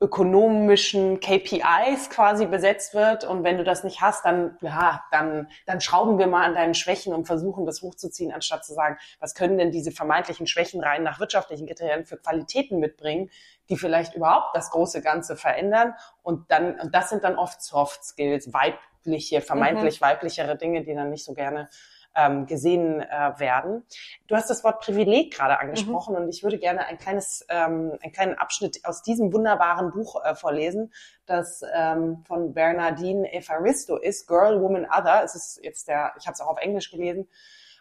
ökonomischen 0.00 1.18
KPIs 1.18 2.10
quasi 2.10 2.46
besetzt 2.46 2.94
wird. 2.94 3.24
Und 3.24 3.42
wenn 3.42 3.58
du 3.58 3.64
das 3.64 3.82
nicht 3.82 4.00
hast, 4.00 4.24
dann, 4.24 4.56
ja, 4.60 5.02
dann, 5.10 5.48
dann 5.66 5.80
schrauben 5.80 6.18
wir 6.18 6.28
mal 6.28 6.44
an 6.44 6.54
deinen 6.54 6.74
Schwächen 6.74 7.12
und 7.12 7.26
versuchen 7.26 7.66
das 7.66 7.82
hochzuziehen, 7.82 8.32
anstatt 8.32 8.64
zu 8.64 8.74
sagen, 8.74 8.96
was 9.18 9.34
können 9.34 9.58
denn 9.58 9.72
diese 9.72 9.90
vermeintlichen 9.90 10.46
Schwächen 10.46 10.82
rein 10.82 11.02
nach 11.02 11.18
wirtschaftlichen 11.18 11.66
Kriterien 11.66 12.06
für 12.06 12.16
Qualitäten 12.16 12.78
mitbringen, 12.78 13.30
die 13.68 13.76
vielleicht 13.76 14.14
überhaupt 14.14 14.54
das 14.54 14.70
große 14.70 15.02
Ganze 15.02 15.36
verändern. 15.36 15.94
Und 16.22 16.50
dann, 16.50 16.78
und 16.78 16.94
das 16.94 17.10
sind 17.10 17.24
dann 17.24 17.36
oft 17.36 17.60
Soft 17.60 18.04
Skills, 18.04 18.52
weibliche, 18.52 19.40
vermeintlich 19.40 20.00
mhm. 20.00 20.04
weiblichere 20.04 20.56
Dinge, 20.56 20.84
die 20.84 20.94
dann 20.94 21.10
nicht 21.10 21.24
so 21.24 21.34
gerne 21.34 21.68
ähm, 22.18 22.46
gesehen 22.46 23.00
äh, 23.00 23.38
werden. 23.38 23.84
Du 24.26 24.34
hast 24.34 24.50
das 24.50 24.64
Wort 24.64 24.80
Privileg 24.80 25.34
gerade 25.34 25.60
angesprochen 25.60 26.14
mhm. 26.16 26.22
und 26.22 26.28
ich 26.28 26.42
würde 26.42 26.58
gerne 26.58 26.84
ein 26.86 26.98
kleines, 26.98 27.46
ähm, 27.48 27.96
einen 28.02 28.12
kleinen 28.12 28.34
Abschnitt 28.34 28.84
aus 28.84 29.02
diesem 29.02 29.32
wunderbaren 29.32 29.92
Buch 29.92 30.24
äh, 30.24 30.34
vorlesen, 30.34 30.92
das 31.26 31.62
ähm, 31.74 32.24
von 32.26 32.54
Bernardine 32.54 33.32
Evaristo 33.32 33.96
ist, 33.96 34.26
Girl, 34.26 34.60
Woman, 34.60 34.86
Other. 34.86 35.22
Es 35.24 35.34
ist 35.34 35.60
jetzt 35.62 35.86
der, 35.88 36.12
ich 36.18 36.26
habe 36.26 36.34
es 36.34 36.40
auch 36.40 36.48
auf 36.48 36.58
Englisch 36.58 36.90
gelesen, 36.90 37.28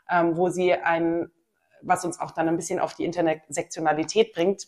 ähm, 0.09 0.37
wo 0.37 0.49
sie 0.49 0.73
ein, 0.73 1.31
was 1.81 2.05
uns 2.05 2.19
auch 2.19 2.31
dann 2.31 2.47
ein 2.47 2.57
bisschen 2.57 2.79
auf 2.79 2.93
die 2.93 3.05
Intersektionalität 3.05 4.33
bringt, 4.33 4.67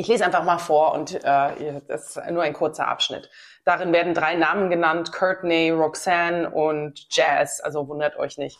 ich 0.00 0.08
lese 0.08 0.24
einfach 0.24 0.44
mal 0.44 0.58
vor 0.58 0.94
und 0.94 1.14
äh, 1.14 1.80
das 1.86 2.16
ist 2.16 2.30
nur 2.30 2.42
ein 2.42 2.54
kurzer 2.54 2.88
Abschnitt. 2.88 3.28
Darin 3.66 3.92
werden 3.92 4.14
drei 4.14 4.34
Namen 4.34 4.70
genannt, 4.70 5.12
Courtney, 5.12 5.70
Roxanne 5.70 6.48
und 6.48 7.06
Jazz, 7.10 7.60
also 7.60 7.86
wundert 7.86 8.16
euch 8.16 8.38
nicht. 8.38 8.58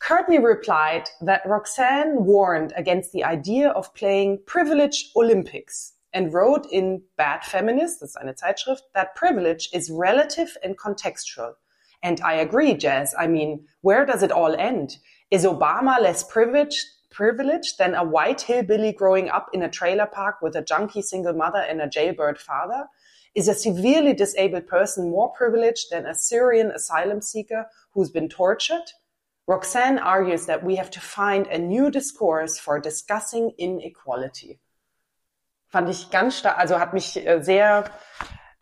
Courtney 0.00 0.38
replied 0.38 1.08
that 1.24 1.46
Roxanne 1.46 2.26
warned 2.26 2.72
against 2.76 3.12
the 3.12 3.24
idea 3.24 3.70
of 3.70 3.94
playing 3.94 4.40
privilege 4.44 5.12
Olympics 5.14 5.94
and 6.12 6.34
wrote 6.34 6.66
in 6.72 7.02
Bad 7.16 7.44
Feminist, 7.44 8.02
das 8.02 8.10
ist 8.10 8.16
eine 8.16 8.34
Zeitschrift, 8.34 8.82
that 8.94 9.14
privilege 9.14 9.68
is 9.72 9.92
relative 9.92 10.58
and 10.64 10.76
contextual. 10.76 11.54
And 12.02 12.20
I 12.20 12.40
agree, 12.40 12.74
Jazz. 12.74 13.14
I 13.16 13.28
mean, 13.28 13.64
where 13.82 14.04
does 14.04 14.24
it 14.24 14.32
all 14.32 14.56
end? 14.56 14.98
Is 15.30 15.46
Obama 15.46 16.00
less 16.00 16.24
privileged 16.24 16.84
privileged 17.12 17.78
than 17.78 17.94
a 17.94 18.02
white 18.02 18.40
hillbilly 18.40 18.92
growing 18.92 19.30
up 19.30 19.48
in 19.52 19.62
a 19.62 19.68
trailer 19.68 20.06
park 20.06 20.42
with 20.42 20.56
a 20.56 20.62
junkie 20.62 21.02
single 21.02 21.34
mother 21.34 21.60
and 21.60 21.80
a 21.80 21.88
jailbird 21.88 22.38
father? 22.38 22.88
Is 23.34 23.48
a 23.48 23.54
severely 23.54 24.12
disabled 24.12 24.66
person 24.66 25.10
more 25.10 25.32
privileged 25.32 25.90
than 25.90 26.06
a 26.06 26.14
Syrian 26.14 26.70
asylum 26.70 27.22
seeker 27.22 27.66
who's 27.92 28.10
been 28.10 28.28
tortured? 28.28 28.92
Roxanne 29.46 29.98
argues 29.98 30.46
that 30.46 30.64
we 30.64 30.76
have 30.76 30.90
to 30.90 31.00
find 31.00 31.46
a 31.46 31.58
new 31.58 31.90
discourse 31.90 32.58
for 32.58 32.78
discussing 32.78 33.52
inequality. 33.58 34.60
Fand 35.68 35.88
ich 35.88 36.10
ganz 36.10 36.38
stark, 36.38 36.58
also 36.58 36.78
hat 36.78 36.92
mich 36.92 37.16
äh, 37.16 37.42
sehr, 37.42 37.84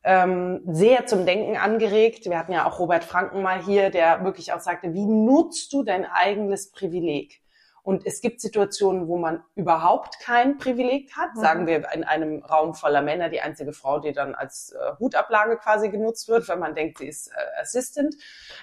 ähm, 0.05 0.63
sehr 0.67 1.07
zum 1.07 1.27
Denken 1.27 1.57
angeregt. 1.57 2.25
Wir 2.27 2.39
hatten 2.39 2.53
ja 2.53 2.67
auch 2.67 2.79
Robert 2.79 3.05
Franken 3.05 3.43
mal 3.43 3.63
hier, 3.63 3.91
der 3.91 4.25
wirklich 4.25 4.53
auch 4.53 4.61
sagte, 4.61 4.95
wie 4.95 5.05
nutzt 5.05 5.73
du 5.73 5.83
dein 5.83 6.07
eigenes 6.07 6.71
Privileg? 6.71 7.43
Und 7.83 8.07
es 8.07 8.21
gibt 8.21 8.40
Situationen, 8.40 9.09
wo 9.09 9.16
man 9.16 9.43
überhaupt 9.55 10.21
kein 10.21 10.59
Privileg 10.59 11.12
hat. 11.16 11.35
Mhm. 11.35 11.40
Sagen 11.40 11.66
wir 11.66 11.93
in 11.93 12.05
einem 12.05 12.43
Raum 12.45 12.75
voller 12.75 13.03
Männer 13.03 13.29
die 13.29 13.40
einzige 13.40 13.73
Frau, 13.73 13.99
die 13.99 14.12
dann 14.12 14.35
als 14.35 14.73
äh, 14.73 14.99
Hutablage 14.99 15.57
quasi 15.57 15.88
genutzt 15.88 16.29
wird, 16.29 16.49
wenn 16.49 16.59
man 16.59 16.75
denkt, 16.75 16.99
sie 16.99 17.09
ist 17.09 17.29
äh, 17.29 17.61
Assistant. 17.61 18.14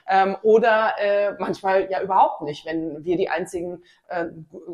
Ähm, 0.07 0.37
oder 0.41 0.93
äh, 0.99 1.33
manchmal 1.39 1.89
ja 1.89 2.01
überhaupt 2.01 2.41
nicht. 2.41 2.65
Wenn 2.65 3.03
wir 3.03 3.17
die 3.17 3.29
einzigen 3.29 3.83
äh, 4.07 4.25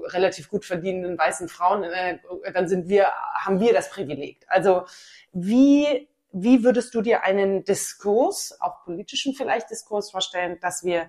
relativ 0.05 0.49
gut 0.49 0.65
verdienenden 0.65 1.17
weißen 1.17 1.47
Frauen, 1.47 1.83
äh, 1.83 2.19
dann 2.53 2.67
sind 2.67 2.89
wir, 2.89 3.07
haben 3.35 3.59
wir 3.59 3.73
das 3.73 3.89
Privileg. 3.89 4.45
Also 4.47 4.83
wie 5.31 6.07
wie 6.33 6.63
würdest 6.63 6.95
du 6.95 7.01
dir 7.01 7.23
einen 7.23 7.63
Diskurs, 7.63 8.59
auch 8.59 8.83
politischen 8.83 9.35
vielleicht 9.35 9.69
Diskurs 9.69 10.09
vorstellen, 10.09 10.57
dass 10.61 10.83
wir 10.83 11.07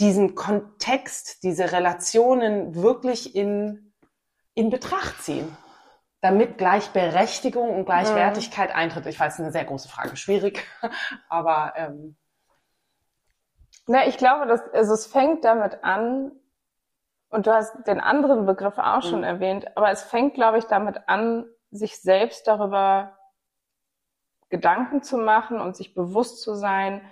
diesen 0.00 0.34
Kontext, 0.34 1.42
diese 1.42 1.72
Relationen 1.72 2.74
wirklich 2.74 3.34
in, 3.34 3.92
in 4.54 4.70
Betracht 4.70 5.22
ziehen, 5.22 5.56
damit 6.20 6.58
Gleichberechtigung 6.58 7.70
und 7.70 7.84
Gleichwertigkeit 7.84 8.70
mhm. 8.70 8.76
eintritt. 8.76 9.06
Ich 9.06 9.18
weiß, 9.18 9.40
eine 9.40 9.52
sehr 9.52 9.64
große 9.64 9.88
Frage, 9.88 10.16
schwierig, 10.16 10.64
aber 11.28 11.72
ähm, 11.76 12.16
na, 13.86 14.06
ich 14.06 14.18
glaube, 14.18 14.46
dass 14.46 14.60
also 14.72 14.92
es 14.92 15.06
fängt 15.06 15.44
damit 15.44 15.82
an, 15.82 16.32
und 17.30 17.46
du 17.46 17.52
hast 17.52 17.86
den 17.86 18.00
anderen 18.00 18.46
Begriff 18.46 18.78
auch 18.78 19.02
schon 19.02 19.18
mhm. 19.18 19.24
erwähnt, 19.24 19.76
aber 19.76 19.90
es 19.90 20.02
fängt, 20.02 20.34
glaube 20.34 20.58
ich, 20.58 20.64
damit 20.64 21.08
an, 21.08 21.46
sich 21.70 22.00
selbst 22.00 22.46
darüber 22.46 23.18
Gedanken 24.48 25.02
zu 25.02 25.18
machen 25.18 25.60
und 25.60 25.76
sich 25.76 25.94
bewusst 25.94 26.40
zu 26.40 26.54
sein, 26.54 27.02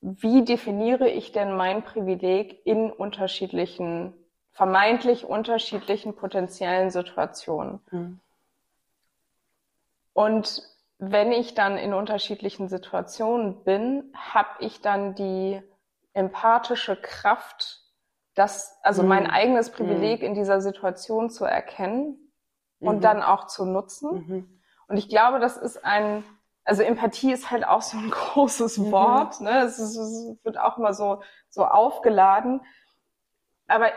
wie 0.00 0.44
definiere 0.44 1.08
ich 1.08 1.32
denn 1.32 1.56
mein 1.56 1.82
Privileg 1.82 2.64
in 2.64 2.90
unterschiedlichen, 2.90 4.14
vermeintlich 4.52 5.24
unterschiedlichen 5.24 6.14
potenziellen 6.14 6.90
Situationen? 6.90 7.80
Mhm. 7.90 8.20
Und 10.12 10.62
wenn 10.98 11.32
ich 11.32 11.54
dann 11.54 11.78
in 11.78 11.94
unterschiedlichen 11.94 12.68
Situationen 12.68 13.62
bin, 13.62 14.12
habe 14.14 14.48
ich 14.60 14.80
dann 14.80 15.14
die 15.14 15.62
empathische 16.12 16.96
Kraft, 16.96 17.82
das, 18.34 18.78
also 18.82 19.02
mhm. 19.02 19.08
mein 19.08 19.26
eigenes 19.30 19.70
Privileg 19.70 20.20
mhm. 20.20 20.28
in 20.28 20.34
dieser 20.34 20.60
Situation 20.60 21.30
zu 21.30 21.44
erkennen 21.44 22.32
und 22.80 22.96
mhm. 22.96 23.00
dann 23.00 23.22
auch 23.22 23.46
zu 23.46 23.64
nutzen. 23.64 24.26
Mhm. 24.26 24.60
Und 24.88 24.96
ich 24.96 25.08
glaube, 25.08 25.38
das 25.38 25.56
ist 25.56 25.84
ein, 25.84 26.24
also 26.68 26.82
Empathie 26.82 27.32
ist 27.32 27.50
halt 27.50 27.66
auch 27.66 27.80
so 27.82 27.96
ein 27.96 28.10
großes 28.10 28.78
mhm. 28.78 28.92
Wort, 28.92 29.40
ne? 29.40 29.64
Es, 29.64 29.78
ist, 29.78 29.96
es 29.96 30.36
wird 30.44 30.58
auch 30.58 30.78
immer 30.78 30.92
so, 30.92 31.22
so 31.48 31.64
aufgeladen. 31.64 32.60
Aber 33.66 33.88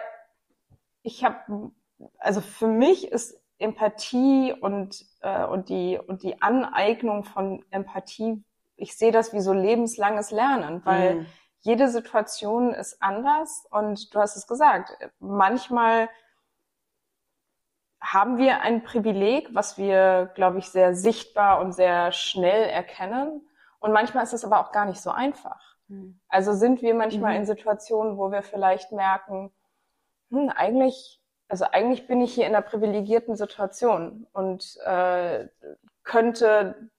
ich 1.04 1.24
habe, 1.24 1.72
also 2.18 2.42
für 2.42 2.68
mich 2.68 3.12
ist 3.12 3.40
Empathie 3.58 4.54
und, 4.54 5.06
äh, 5.22 5.46
und, 5.46 5.70
die, 5.70 6.00
und 6.00 6.24
die 6.24 6.42
Aneignung 6.42 7.24
von 7.26 7.64
Empathie, 7.72 8.44
ich 8.76 8.98
sehe 8.98 9.12
das 9.12 9.34
wie 9.34 9.42
so 9.42 9.54
lebenslanges 9.54 10.32
Lernen, 10.32 10.82
weil 10.86 11.16
mhm. 11.16 11.26
jede 11.60 11.90
Situation 11.90 12.74
ist 12.74 13.02
anders 13.04 13.68
und 13.70 14.14
du 14.16 14.20
hast 14.20 14.36
es 14.36 14.48
gesagt, 14.48 14.98
manchmal 15.20 16.10
haben 18.02 18.38
wir 18.38 18.62
ein 18.62 18.84
Privileg, 18.84 19.54
was 19.54 19.78
wir, 19.78 20.32
glaube 20.34 20.58
ich, 20.58 20.70
sehr 20.70 20.96
sichtbar 20.96 21.60
und 21.62 21.72
sehr 21.74 22.12
schnell 22.12 22.68
erkennen. 22.68 23.48
Und 23.80 23.94
manchmal 23.94 24.24
ist 24.24 24.34
es 24.34 24.44
aber 24.44 24.60
auch 24.60 24.72
gar 24.72 24.86
nicht 24.86 25.02
so 25.02 25.12
einfach. 25.12 25.76
Mhm. 25.88 26.20
Also 26.28 26.54
sind 26.54 26.82
wir 26.82 26.96
manchmal 26.96 27.34
mhm. 27.34 27.42
in 27.42 27.46
Situationen, 27.46 28.18
wo 28.18 28.32
wir 28.32 28.42
vielleicht 28.42 28.92
merken, 28.92 29.52
hm, 30.32 30.50
eigentlich, 30.50 31.22
also 31.48 31.66
eigentlich 31.66 32.08
bin 32.08 32.22
ich 32.22 32.34
hier 32.34 32.48
in 32.48 32.56
einer 32.56 32.64
privilegierten 32.64 33.36
Situation 33.36 34.26
und 34.34 34.78
äh, 34.86 35.48
könnte 36.04 36.90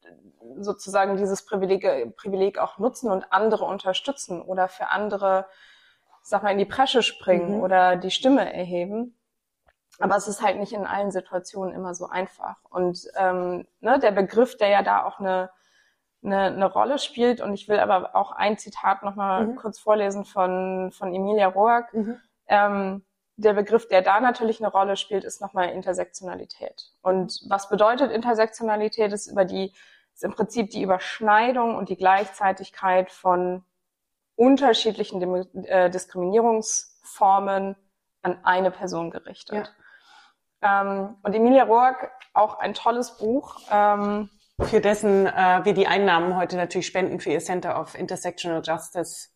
sozusagen 0.59 1.17
dieses 1.17 1.45
Privileg, 1.45 2.17
Privileg 2.17 2.59
auch 2.59 2.79
nutzen 2.79 3.11
und 3.11 3.33
andere 3.33 3.65
unterstützen 3.65 4.41
oder 4.41 4.69
für 4.69 4.89
andere, 4.89 5.47
sag 6.23 6.43
mal, 6.43 6.51
in 6.51 6.59
die 6.59 6.65
Presche 6.65 7.03
springen 7.03 7.57
mhm. 7.57 7.63
oder 7.63 7.97
die 7.97 8.11
Stimme 8.11 8.53
erheben. 8.53 9.17
Aber 10.03 10.17
es 10.17 10.27
ist 10.27 10.43
halt 10.43 10.59
nicht 10.59 10.73
in 10.73 10.87
allen 10.87 11.11
Situationen 11.11 11.75
immer 11.75 11.95
so 11.95 12.09
einfach. 12.09 12.57
Und 12.69 13.07
ähm, 13.17 13.67
ne, 13.81 13.99
der 13.99 14.11
Begriff, 14.11 14.57
der 14.57 14.69
ja 14.69 14.83
da 14.83 15.05
auch 15.05 15.21
eine, 15.21 15.51
eine, 16.25 16.47
eine 16.47 16.73
Rolle 16.73 16.99
spielt, 16.99 17.41
und 17.41 17.55
ich 17.55 17.69
will 17.69 17.79
aber 17.79 18.17
auch 18.17 18.33
ein 18.33 18.59
Zitat 18.59 19.03
nochmal 19.03 19.47
mhm. 19.47 19.57
kurz 19.57 19.79
vorlesen 19.79 20.25
von, 20.25 20.91
von 20.93 21.15
Emilia 21.15 21.49
Roark. 21.49 21.95
Mhm. 21.95 22.21
Ähm, 22.49 23.05
der 23.37 23.55
Begriff, 23.55 23.89
der 23.89 24.03
da 24.03 24.21
natürlich 24.21 24.61
eine 24.61 24.71
Rolle 24.71 24.97
spielt, 24.97 25.25
ist 25.25 25.41
nochmal 25.41 25.71
Intersektionalität. 25.71 26.91
Und 27.01 27.41
was 27.49 27.69
bedeutet 27.69 28.11
Intersektionalität? 28.11 29.13
Ist 29.13 29.29
über 29.29 29.45
die, 29.45 29.73
ist 30.15 30.25
im 30.25 30.33
Prinzip 30.33 30.71
die 30.71 30.83
Überschneidung 30.83 31.77
und 31.77 31.89
die 31.89 31.97
Gleichzeitigkeit 31.97 33.11
von 33.11 33.65
unterschiedlichen 34.37 35.23
äh, 35.65 35.91
Diskriminierungsformen 35.91 37.77
an 38.23 38.39
eine 38.45 38.71
Person 38.71 39.11
gerichtet. 39.11 39.67
Ja. 39.67 39.82
Ähm, 40.63 41.17
und 41.23 41.35
Emilia 41.35 41.65
Roark, 41.65 42.11
auch 42.35 42.59
ein 42.59 42.75
tolles 42.75 43.17
Buch. 43.19 43.61
Ähm, 43.71 44.31
für 44.61 44.81
dessen 44.81 45.27
äh, 45.27 45.61
wir 45.65 45.75
die 45.75 45.87
Einnahmen 45.87 46.37
heute 46.37 46.57
natürlich 46.57 46.87
spenden 46.87 47.21
für 47.21 47.31
ihr 47.31 47.41
Center 47.41 47.81
of 47.81 47.95
Intersectional 47.95 48.63
Justice. 48.65 49.29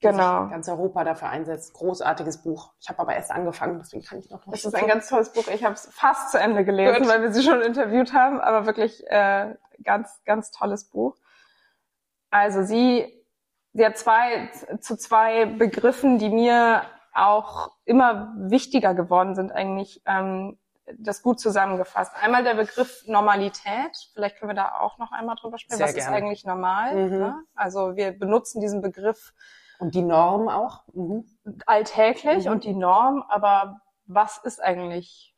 Genau. 0.00 0.48
Ganz 0.48 0.66
Europa 0.68 1.04
dafür 1.04 1.28
einsetzt. 1.28 1.74
Großartiges 1.74 2.42
Buch. 2.42 2.72
Ich 2.80 2.88
habe 2.88 3.00
aber 3.00 3.14
erst 3.14 3.30
angefangen, 3.30 3.78
deswegen 3.78 4.02
kann 4.02 4.18
ich 4.18 4.30
noch 4.30 4.46
nicht. 4.46 4.64
Das 4.64 4.64
ist 4.64 4.74
ein 4.74 4.86
ganz 4.86 5.08
tolles 5.08 5.32
Buch. 5.32 5.46
Ich 5.48 5.62
habe 5.62 5.74
es 5.74 5.88
fast 5.92 6.30
zu 6.30 6.38
Ende 6.38 6.64
gelesen, 6.64 7.00
Gut. 7.00 7.08
weil 7.08 7.22
wir 7.22 7.32
sie 7.32 7.42
schon 7.42 7.60
interviewt 7.60 8.14
haben, 8.14 8.40
aber 8.40 8.64
wirklich 8.64 9.06
äh, 9.08 9.54
ganz, 9.84 10.22
ganz 10.24 10.50
tolles 10.50 10.84
Buch. 10.84 11.16
Also 12.30 12.62
sie, 12.62 13.12
sie 13.74 13.84
hat 13.84 13.98
zwei 13.98 14.50
zu 14.80 14.96
zwei 14.96 15.44
Begriffen, 15.44 16.18
die 16.18 16.30
mir 16.30 16.82
auch 17.12 17.72
immer 17.84 18.32
wichtiger 18.36 18.94
geworden 18.94 19.34
sind, 19.34 19.52
eigentlich 19.52 20.02
ähm, 20.06 20.58
das 20.98 21.22
gut 21.22 21.40
zusammengefasst. 21.40 22.12
Einmal 22.20 22.44
der 22.44 22.54
Begriff 22.54 23.04
Normalität. 23.06 23.96
Vielleicht 24.12 24.38
können 24.38 24.50
wir 24.50 24.56
da 24.56 24.78
auch 24.80 24.98
noch 24.98 25.12
einmal 25.12 25.36
drüber 25.36 25.58
sprechen. 25.58 25.78
Sehr 25.78 25.86
Was 25.86 25.94
gerne. 25.94 26.10
ist 26.10 26.16
eigentlich 26.16 26.44
normal? 26.44 26.94
Mhm. 26.94 27.18
Ne? 27.18 27.44
Also 27.54 27.96
wir 27.96 28.12
benutzen 28.12 28.60
diesen 28.60 28.82
Begriff. 28.82 29.32
Und 29.78 29.94
die 29.94 30.02
Norm 30.02 30.48
auch? 30.48 30.82
Mhm. 30.92 31.24
Alltäglich 31.66 32.46
mhm. 32.46 32.52
und 32.52 32.64
die 32.64 32.74
Norm. 32.74 33.24
Aber 33.28 33.80
was 34.06 34.38
ist 34.38 34.62
eigentlich 34.62 35.34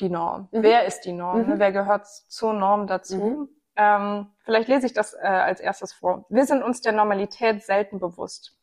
die 0.00 0.10
Norm? 0.10 0.48
Mhm. 0.50 0.62
Wer 0.62 0.84
ist 0.84 1.02
die 1.02 1.12
Norm? 1.12 1.46
Ne? 1.46 1.54
Mhm. 1.54 1.58
Wer 1.58 1.72
gehört 1.72 2.06
zur 2.06 2.52
Norm 2.52 2.86
dazu? 2.86 3.16
Mhm. 3.16 3.48
Ähm, 3.76 4.30
vielleicht 4.44 4.68
lese 4.68 4.86
ich 4.86 4.94
das 4.94 5.14
äh, 5.14 5.18
als 5.26 5.60
erstes 5.60 5.92
vor. 5.92 6.24
Wir 6.28 6.46
sind 6.46 6.62
uns 6.62 6.80
der 6.80 6.92
Normalität 6.92 7.62
selten 7.62 7.98
bewusst. 7.98 8.55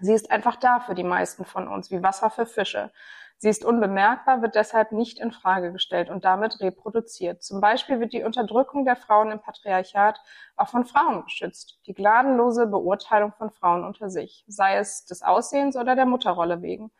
Sie 0.00 0.12
ist 0.12 0.30
einfach 0.30 0.56
da 0.56 0.80
für 0.80 0.94
die 0.94 1.04
meisten 1.04 1.44
von 1.44 1.68
uns, 1.68 1.90
wie 1.90 2.02
Wasser 2.02 2.30
für 2.30 2.46
Fische. 2.46 2.90
Sie 3.38 3.48
ist 3.48 3.64
unbemerkbar, 3.64 4.42
wird 4.42 4.54
deshalb 4.54 4.92
nicht 4.92 5.18
in 5.18 5.30
Frage 5.30 5.72
gestellt 5.72 6.08
und 6.08 6.24
damit 6.24 6.60
reproduziert. 6.60 7.42
Zum 7.42 7.60
Beispiel 7.60 8.00
wird 8.00 8.12
die 8.12 8.22
Unterdrückung 8.22 8.84
der 8.84 8.96
Frauen 8.96 9.30
im 9.30 9.40
Patriarchat 9.40 10.20
auch 10.56 10.68
von 10.68 10.84
Frauen 10.84 11.24
geschützt. 11.24 11.78
Die 11.86 11.94
gnadenlose 11.94 12.66
Beurteilung 12.66 13.32
von 13.32 13.50
Frauen 13.50 13.84
unter 13.84 14.08
sich, 14.08 14.44
sei 14.46 14.76
es 14.76 15.04
des 15.04 15.22
Aussehens 15.22 15.76
oder 15.76 15.94
der 15.94 16.06
Mutterrolle 16.06 16.62
wegen, 16.62 16.90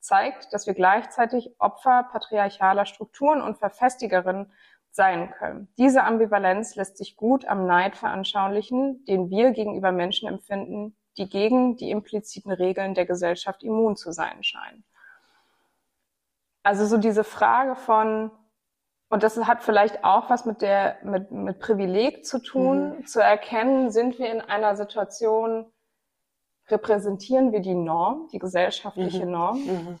zeigt, 0.00 0.52
dass 0.52 0.66
wir 0.66 0.74
gleichzeitig 0.74 1.54
Opfer 1.58 2.02
patriarchaler 2.12 2.84
Strukturen 2.84 3.40
und 3.40 3.58
Verfestigerinnen 3.58 4.52
sein 4.90 5.30
können. 5.30 5.68
Diese 5.78 6.04
Ambivalenz 6.04 6.76
lässt 6.76 6.98
sich 6.98 7.16
gut 7.16 7.46
am 7.46 7.66
Neid 7.66 7.96
veranschaulichen, 7.96 9.04
den 9.06 9.30
wir 9.30 9.52
gegenüber 9.52 9.90
Menschen 9.90 10.28
empfinden, 10.28 10.94
die 11.16 11.28
gegen 11.28 11.76
die 11.76 11.90
impliziten 11.90 12.52
Regeln 12.52 12.94
der 12.94 13.06
Gesellschaft 13.06 13.62
immun 13.62 13.96
zu 13.96 14.12
sein 14.12 14.42
scheinen. 14.42 14.84
Also 16.62 16.86
so 16.86 16.96
diese 16.96 17.24
Frage 17.24 17.76
von, 17.76 18.30
und 19.10 19.22
das 19.22 19.36
hat 19.36 19.62
vielleicht 19.62 20.02
auch 20.02 20.30
was 20.30 20.44
mit 20.44 20.62
der, 20.62 20.96
mit, 21.04 21.30
mit 21.30 21.60
Privileg 21.60 22.24
zu 22.24 22.42
tun, 22.42 22.98
mhm. 22.98 23.06
zu 23.06 23.20
erkennen, 23.20 23.90
sind 23.90 24.18
wir 24.18 24.32
in 24.32 24.40
einer 24.40 24.74
Situation, 24.76 25.70
repräsentieren 26.68 27.52
wir 27.52 27.60
die 27.60 27.74
Norm, 27.74 28.28
die 28.32 28.38
gesellschaftliche 28.38 29.26
mhm. 29.26 29.30
Norm 29.30 29.58
mhm. 29.58 29.98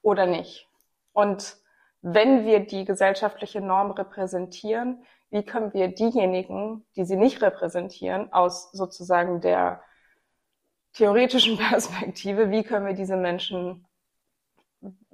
oder 0.00 0.26
nicht? 0.26 0.68
Und 1.12 1.58
wenn 2.00 2.44
wir 2.46 2.60
die 2.60 2.84
gesellschaftliche 2.84 3.60
Norm 3.60 3.92
repräsentieren, 3.92 5.04
wie 5.30 5.44
können 5.44 5.72
wir 5.72 5.88
diejenigen, 5.88 6.84
die 6.96 7.04
sie 7.04 7.16
nicht 7.16 7.42
repräsentieren, 7.42 8.32
aus 8.32 8.72
sozusagen 8.72 9.40
der 9.40 9.82
theoretischen 10.92 11.58
Perspektive, 11.70 12.50
wie 12.50 12.62
können 12.62 12.86
wir 12.86 12.94
diese 12.94 13.16
Menschen 13.16 13.86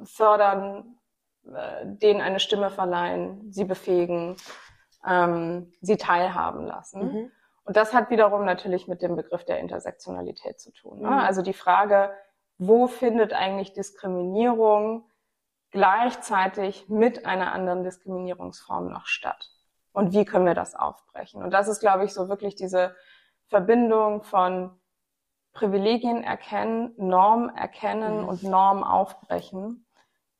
fördern, 0.02 0.98
äh, 1.44 1.84
denen 1.84 2.20
eine 2.20 2.40
Stimme 2.40 2.70
verleihen, 2.70 3.52
sie 3.52 3.64
befähigen, 3.64 4.36
ähm, 5.06 5.72
sie 5.80 5.96
teilhaben 5.96 6.66
lassen. 6.66 7.00
Mhm. 7.00 7.32
Und 7.64 7.76
das 7.76 7.92
hat 7.92 8.10
wiederum 8.10 8.44
natürlich 8.44 8.88
mit 8.88 9.02
dem 9.02 9.14
Begriff 9.14 9.44
der 9.44 9.60
Intersektionalität 9.60 10.58
zu 10.58 10.72
tun. 10.72 11.00
Ne? 11.00 11.08
Mhm. 11.08 11.18
Also 11.18 11.42
die 11.42 11.52
Frage, 11.52 12.10
wo 12.56 12.86
findet 12.86 13.32
eigentlich 13.32 13.72
Diskriminierung 13.72 15.08
gleichzeitig 15.70 16.88
mit 16.88 17.26
einer 17.26 17.52
anderen 17.52 17.84
Diskriminierungsform 17.84 18.88
noch 18.88 19.06
statt? 19.06 19.50
Und 19.92 20.12
wie 20.12 20.24
können 20.24 20.46
wir 20.46 20.54
das 20.54 20.74
aufbrechen? 20.74 21.42
Und 21.42 21.50
das 21.50 21.68
ist, 21.68 21.80
glaube 21.80 22.04
ich, 22.04 22.12
so 22.12 22.28
wirklich 22.28 22.54
diese 22.54 22.96
Verbindung 23.48 24.22
von 24.22 24.78
Privilegien 25.58 26.22
erkennen, 26.22 26.94
Norm 26.96 27.48
erkennen 27.48 28.22
mhm. 28.22 28.28
und 28.28 28.42
Norm 28.44 28.84
aufbrechen, 28.84 29.86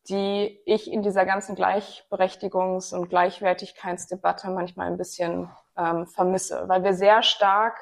die 0.09 0.61
ich 0.65 0.91
in 0.91 1.03
dieser 1.03 1.27
ganzen 1.27 1.57
Gleichberechtigungs- 1.57 2.95
und 2.95 3.09
Gleichwertigkeitsdebatte 3.09 4.49
manchmal 4.51 4.87
ein 4.87 4.97
bisschen 4.97 5.51
ähm, 5.77 6.07
vermisse, 6.07 6.69
weil 6.69 6.85
wir 6.85 6.95
sehr 6.95 7.25
stark, 7.25 7.77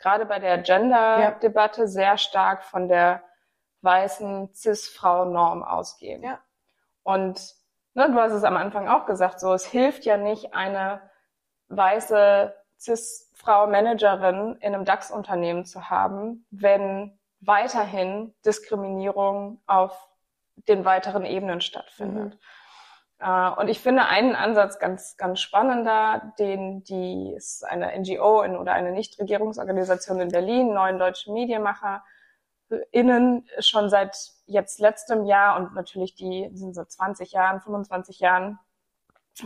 gerade 0.00 0.26
bei 0.26 0.40
der 0.40 0.58
Gender-Debatte, 0.58 1.82
ja. 1.82 1.86
sehr 1.86 2.18
stark 2.18 2.64
von 2.64 2.88
der 2.88 3.22
weißen 3.82 4.52
Cis-Frau-Norm 4.52 5.62
ausgehen. 5.62 6.24
Ja. 6.24 6.40
Und 7.04 7.54
ne, 7.94 8.10
du 8.10 8.20
hast 8.20 8.32
es 8.32 8.42
am 8.42 8.56
Anfang 8.56 8.88
auch 8.88 9.06
gesagt, 9.06 9.38
so 9.38 9.52
es 9.52 9.64
hilft 9.64 10.04
ja 10.04 10.16
nicht, 10.16 10.54
eine 10.54 11.00
weiße 11.68 12.52
Cis-Frau 12.80 13.66
Managerin 13.66 14.56
in 14.60 14.74
einem 14.74 14.84
DAX-Unternehmen 14.84 15.64
zu 15.64 15.90
haben, 15.90 16.46
wenn 16.50 17.18
weiterhin 17.40 18.34
Diskriminierung 18.44 19.60
auf 19.66 20.08
den 20.68 20.84
weiteren 20.84 21.24
Ebenen 21.24 21.60
stattfindet. 21.60 22.34
Mhm. 22.34 22.40
Uh, 23.22 23.52
und 23.60 23.68
ich 23.68 23.80
finde 23.80 24.06
einen 24.06 24.34
Ansatz 24.34 24.78
ganz, 24.78 25.18
ganz 25.18 25.40
spannender, 25.40 26.32
den 26.38 26.82
die 26.84 27.34
ist 27.36 27.62
eine 27.66 27.92
NGO 27.98 28.40
in, 28.40 28.56
oder 28.56 28.72
eine 28.72 28.92
Nichtregierungsorganisation 28.92 30.20
in 30.20 30.28
Berlin, 30.30 30.72
neuen 30.72 30.98
deutschen 30.98 31.34
Medienmacher, 31.34 32.02
innen 32.92 33.46
schon 33.58 33.90
seit 33.90 34.16
jetzt 34.46 34.80
letztem 34.80 35.26
Jahr 35.26 35.58
und 35.58 35.74
natürlich 35.74 36.14
die 36.14 36.48
sind 36.54 36.74
seit 36.74 36.90
20 36.90 37.32
Jahren, 37.32 37.60
25 37.60 38.20
Jahren 38.20 38.58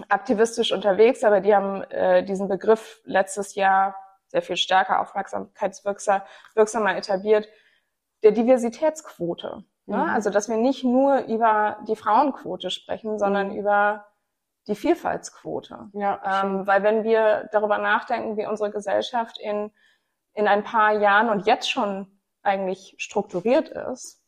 aktivistisch 0.09 0.72
unterwegs, 0.72 1.24
aber 1.24 1.41
die 1.41 1.55
haben 1.55 1.82
äh, 1.85 2.24
diesen 2.24 2.49
Begriff 2.49 3.01
letztes 3.05 3.55
Jahr 3.55 3.95
sehr 4.28 4.43
viel 4.43 4.57
stärker 4.57 5.01
aufmerksamkeitswirksamer 5.01 6.97
etabliert, 6.97 7.49
der 8.22 8.32
Diversitätsquote. 8.32 9.64
Ne? 9.87 9.97
Mhm. 9.97 10.11
Also, 10.11 10.30
dass 10.30 10.49
wir 10.49 10.57
nicht 10.57 10.82
nur 10.82 11.20
über 11.26 11.78
die 11.87 11.97
Frauenquote 11.97 12.70
sprechen, 12.70 13.18
sondern 13.18 13.51
mhm. 13.51 13.59
über 13.59 14.07
die 14.66 14.74
Vielfaltsquote. 14.74 15.91
Ja, 15.93 16.43
ähm, 16.43 16.66
weil 16.66 16.82
wenn 16.82 17.05
wir 17.05 17.49
darüber 17.53 17.78
nachdenken, 17.78 18.37
wie 18.37 18.47
unsere 18.47 18.70
Gesellschaft 18.70 19.39
in, 19.39 19.70
in 20.32 20.49
ein 20.49 20.64
paar 20.64 20.93
Jahren 20.93 21.28
und 21.28 21.47
jetzt 21.47 21.70
schon 21.70 22.18
eigentlich 22.43 22.95
strukturiert 22.99 23.68
ist, 23.68 24.24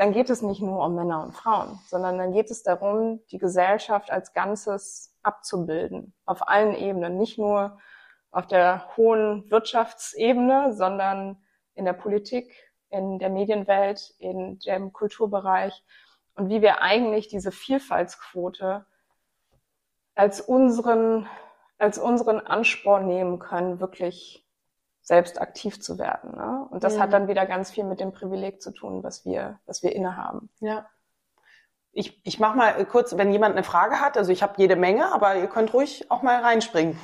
dann 0.00 0.12
geht 0.12 0.30
es 0.30 0.40
nicht 0.40 0.62
nur 0.62 0.82
um 0.82 0.94
Männer 0.94 1.22
und 1.22 1.32
Frauen, 1.32 1.78
sondern 1.86 2.16
dann 2.16 2.32
geht 2.32 2.50
es 2.50 2.62
darum, 2.62 3.20
die 3.30 3.36
Gesellschaft 3.36 4.10
als 4.10 4.32
Ganzes 4.32 5.14
abzubilden, 5.22 6.14
auf 6.24 6.48
allen 6.48 6.74
Ebenen, 6.74 7.18
nicht 7.18 7.36
nur 7.36 7.78
auf 8.30 8.46
der 8.46 8.96
hohen 8.96 9.50
Wirtschaftsebene, 9.50 10.72
sondern 10.72 11.44
in 11.74 11.84
der 11.84 11.92
Politik, 11.92 12.50
in 12.88 13.18
der 13.18 13.28
Medienwelt, 13.28 14.14
in 14.16 14.58
dem 14.60 14.94
Kulturbereich. 14.94 15.84
Und 16.34 16.48
wie 16.48 16.62
wir 16.62 16.80
eigentlich 16.80 17.28
diese 17.28 17.52
Vielfaltsquote 17.52 18.86
als 20.14 20.40
unseren, 20.40 21.28
als 21.76 21.98
unseren 21.98 22.40
Ansporn 22.40 23.06
nehmen 23.06 23.38
können, 23.38 23.80
wirklich 23.80 24.49
selbst 25.10 25.40
aktiv 25.40 25.82
zu 25.82 25.98
werden. 25.98 26.36
Ne? 26.36 26.68
Und 26.70 26.84
das 26.84 26.94
mhm. 26.94 27.00
hat 27.00 27.12
dann 27.12 27.26
wieder 27.26 27.44
ganz 27.44 27.68
viel 27.72 27.82
mit 27.82 27.98
dem 27.98 28.12
Privileg 28.12 28.62
zu 28.62 28.70
tun, 28.70 29.02
was 29.02 29.24
wir, 29.24 29.58
was 29.66 29.82
wir 29.82 29.92
innehaben. 29.92 30.50
Ja. 30.60 30.86
Ich, 31.90 32.24
ich 32.24 32.38
mache 32.38 32.56
mal 32.56 32.84
kurz, 32.86 33.16
wenn 33.16 33.32
jemand 33.32 33.56
eine 33.56 33.64
Frage 33.64 34.00
hat, 34.00 34.16
also 34.16 34.30
ich 34.30 34.40
habe 34.40 34.54
jede 34.58 34.76
Menge, 34.76 35.12
aber 35.12 35.34
ihr 35.34 35.48
könnt 35.48 35.74
ruhig 35.74 36.08
auch 36.12 36.22
mal 36.22 36.40
reinspringen. 36.40 36.96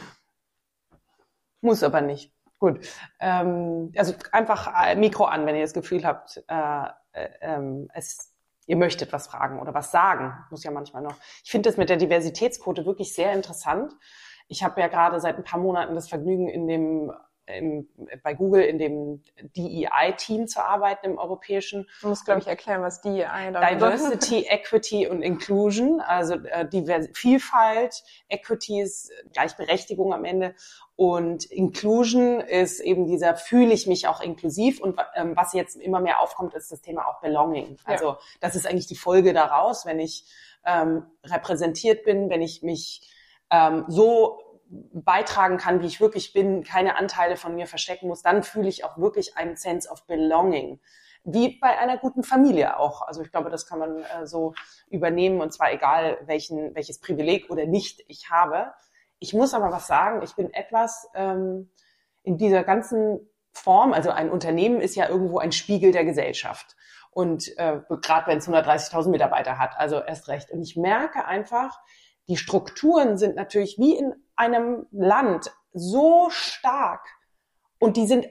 Muss 1.61 1.83
aber 1.83 2.01
nicht. 2.01 2.33
Gut. 2.61 2.79
Ähm, 3.19 3.93
also 3.97 4.15
einfach 4.31 4.73
äh, 4.87 4.95
Mikro 4.95 5.25
an, 5.25 5.45
wenn 5.45 5.57
ihr 5.57 5.63
das 5.63 5.75
Gefühl 5.75 6.07
habt, 6.07 6.45
äh, 6.47 6.85
äh, 7.11 7.29
ähm, 7.41 7.91
es 7.93 8.33
ihr 8.69 8.77
möchtet 8.77 9.13
was 9.13 9.27
fragen 9.27 9.59
oder 9.59 9.75
was 9.75 9.91
sagen, 9.91 10.33
muss 10.51 10.63
ja 10.63 10.71
manchmal 10.71 11.03
noch. 11.03 11.17
Ich 11.45 11.51
finde 11.51 11.69
das 11.69 11.77
mit 11.77 11.89
der 11.89 11.97
Diversitätsquote 11.97 12.87
wirklich 12.87 13.15
sehr 13.15 13.33
interessant. 13.33 13.93
Ich 14.49 14.63
habe 14.63 14.81
ja 14.81 14.87
gerade 14.89 15.21
seit 15.21 15.37
ein 15.37 15.45
paar 15.45 15.61
Monaten 15.61 15.95
das 15.95 16.09
Vergnügen, 16.09 16.49
in 16.49 16.69
dem 16.69 17.13
im, 17.47 17.89
bei 18.23 18.35
Google 18.35 18.63
in 18.63 18.79
dem 18.79 19.23
DEI-Team 19.57 20.49
zu 20.49 20.61
arbeiten 20.61 21.07
im 21.07 21.19
europäischen. 21.19 21.89
Du 22.01 22.09
musst, 22.09 22.25
glaube 22.25 22.41
ich, 22.41 22.47
erklären, 22.47 22.83
was 22.83 23.01
DEI 23.01 23.51
da 23.53 23.71
Diversity, 23.71 24.47
Equity 24.49 25.07
und 25.07 25.23
Inclusion, 25.23 26.01
also 26.01 26.35
äh, 26.35 26.69
Divers 26.69 27.09
Vielfalt, 27.15 28.03
Equity 28.29 28.81
ist 28.81 29.13
Gleichberechtigung 29.33 30.13
am 30.13 30.25
Ende 30.25 30.55
und 30.97 31.45
Inclusion 31.45 32.41
ist 32.41 32.81
eben 32.81 33.07
dieser, 33.07 33.37
fühle 33.37 33.75
ich 33.75 33.87
mich 33.87 34.09
auch 34.09 34.21
inklusiv 34.21 34.81
und 34.81 34.99
ähm, 35.15 35.37
was 35.37 35.53
jetzt 35.53 35.77
immer 35.77 36.01
mehr 36.01 36.21
aufkommt, 36.21 36.55
ist 36.55 36.73
das 36.73 36.81
Thema 36.81 37.07
auch 37.07 37.21
Belonging. 37.21 37.79
Also 37.85 38.07
ja. 38.07 38.19
das 38.41 38.57
ist 38.57 38.67
eigentlich 38.67 38.87
die 38.87 38.97
Folge 38.97 39.33
daraus, 39.33 39.87
wenn 39.87 40.01
ich 40.01 40.25
ähm, 40.65 41.05
repräsentiert 41.23 42.05
bin, 42.05 42.29
wenn 42.31 42.43
ich 42.43 42.63
mich 42.63 43.13
ähm, 43.51 43.85
so 43.89 44.41
beitragen 44.69 45.59
kann, 45.59 45.81
wie 45.81 45.87
ich 45.87 46.01
wirklich 46.01 46.33
bin, 46.33 46.65
keine 46.65 46.97
Anteile 46.97 47.37
von 47.37 47.55
mir 47.55 47.67
verstecken 47.67 48.09
muss, 48.09 48.23
dann 48.23 48.43
fühle 48.43 48.69
ich 48.69 48.85
auch 48.85 48.99
wirklich 48.99 49.37
einen 49.37 49.57
Sense 49.57 49.89
of 49.89 50.07
Belonging. 50.07 50.81
Wie 51.25 51.59
bei 51.59 51.79
einer 51.79 51.99
guten 51.99 52.23
Familie 52.23 52.79
auch. 52.79 53.03
Also 53.03 53.23
ich 53.23 53.31
glaube, 53.31 53.51
das 53.51 53.67
kann 53.67 53.79
man 53.79 53.99
äh, 53.99 54.27
so 54.27 54.55
übernehmen 54.89 55.41
und 55.41 55.53
zwar 55.53 55.73
egal, 55.73 56.19
welchen, 56.27 56.75
welches 56.75 57.01
Privileg 57.01 57.51
oder 57.51 57.67
nicht 57.67 58.05
ich 58.09 58.31
habe. 58.31 58.73
Ich 59.19 59.35
muss 59.35 59.55
aber 59.55 59.73
was 59.73 59.87
sagen, 59.87 60.23
ich 60.23 60.35
bin 60.37 60.53
etwas 60.53 61.09
ähm, 61.15 61.71
in 62.23 62.39
dieser 62.39 62.65
ganzen 62.65 63.21
Form, 63.53 63.93
also 63.93 64.11
ein 64.11 64.31
Unternehmen 64.31 64.81
ist 64.81 64.95
ja 64.95 65.09
irgendwo 65.09 65.39
ein 65.39 65.53
Spiegel 65.53 65.91
der 65.91 66.05
Gesellschaft. 66.05 66.77
Und 67.11 67.57
äh, 67.57 67.81
gerade 68.03 68.27
wenn 68.27 68.39
es 68.39 68.49
130.000 68.49 69.09
Mitarbeiter 69.09 69.59
hat, 69.59 69.79
also 69.79 70.01
erst 70.01 70.29
recht. 70.29 70.51
Und 70.51 70.63
ich 70.63 70.77
merke 70.77 71.25
einfach, 71.25 71.81
die 72.29 72.37
Strukturen 72.37 73.17
sind 73.17 73.37
natürlich 73.37 73.79
wie 73.79 73.97
in 73.97 74.15
einem 74.37 74.87
Land 74.93 75.51
so 75.73 76.29
stark 76.31 77.07
und 77.79 77.97
die 77.97 78.07
sind, 78.07 78.29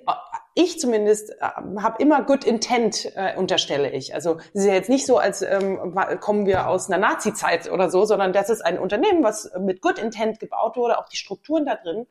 ich 0.55 0.79
zumindest 0.79 1.29
äh, 1.29 1.81
habe 1.81 2.01
immer 2.01 2.23
Good 2.23 2.45
Intent, 2.45 3.11
äh, 3.15 3.35
unterstelle 3.37 3.91
ich. 3.91 4.15
Also 4.15 4.37
es 4.53 4.61
ist 4.61 4.65
ja 4.65 4.73
jetzt 4.73 4.89
nicht 4.89 5.05
so, 5.05 5.17
als 5.17 5.41
ähm, 5.43 5.95
kommen 6.19 6.45
wir 6.47 6.67
aus 6.67 6.89
einer 6.89 6.97
Nazi-Zeit 6.97 7.71
oder 7.71 7.89
so, 7.91 8.05
sondern 8.05 8.33
das 8.33 8.49
ist 8.49 8.61
ein 8.65 8.79
Unternehmen, 8.79 9.23
was 9.23 9.51
mit 9.59 9.81
Good 9.81 9.99
Intent 9.99 10.39
gebaut 10.39 10.77
wurde, 10.77 10.97
auch 10.97 11.07
die 11.09 11.17
Strukturen 11.17 11.65
da 11.65 11.75
drin. 11.75 12.07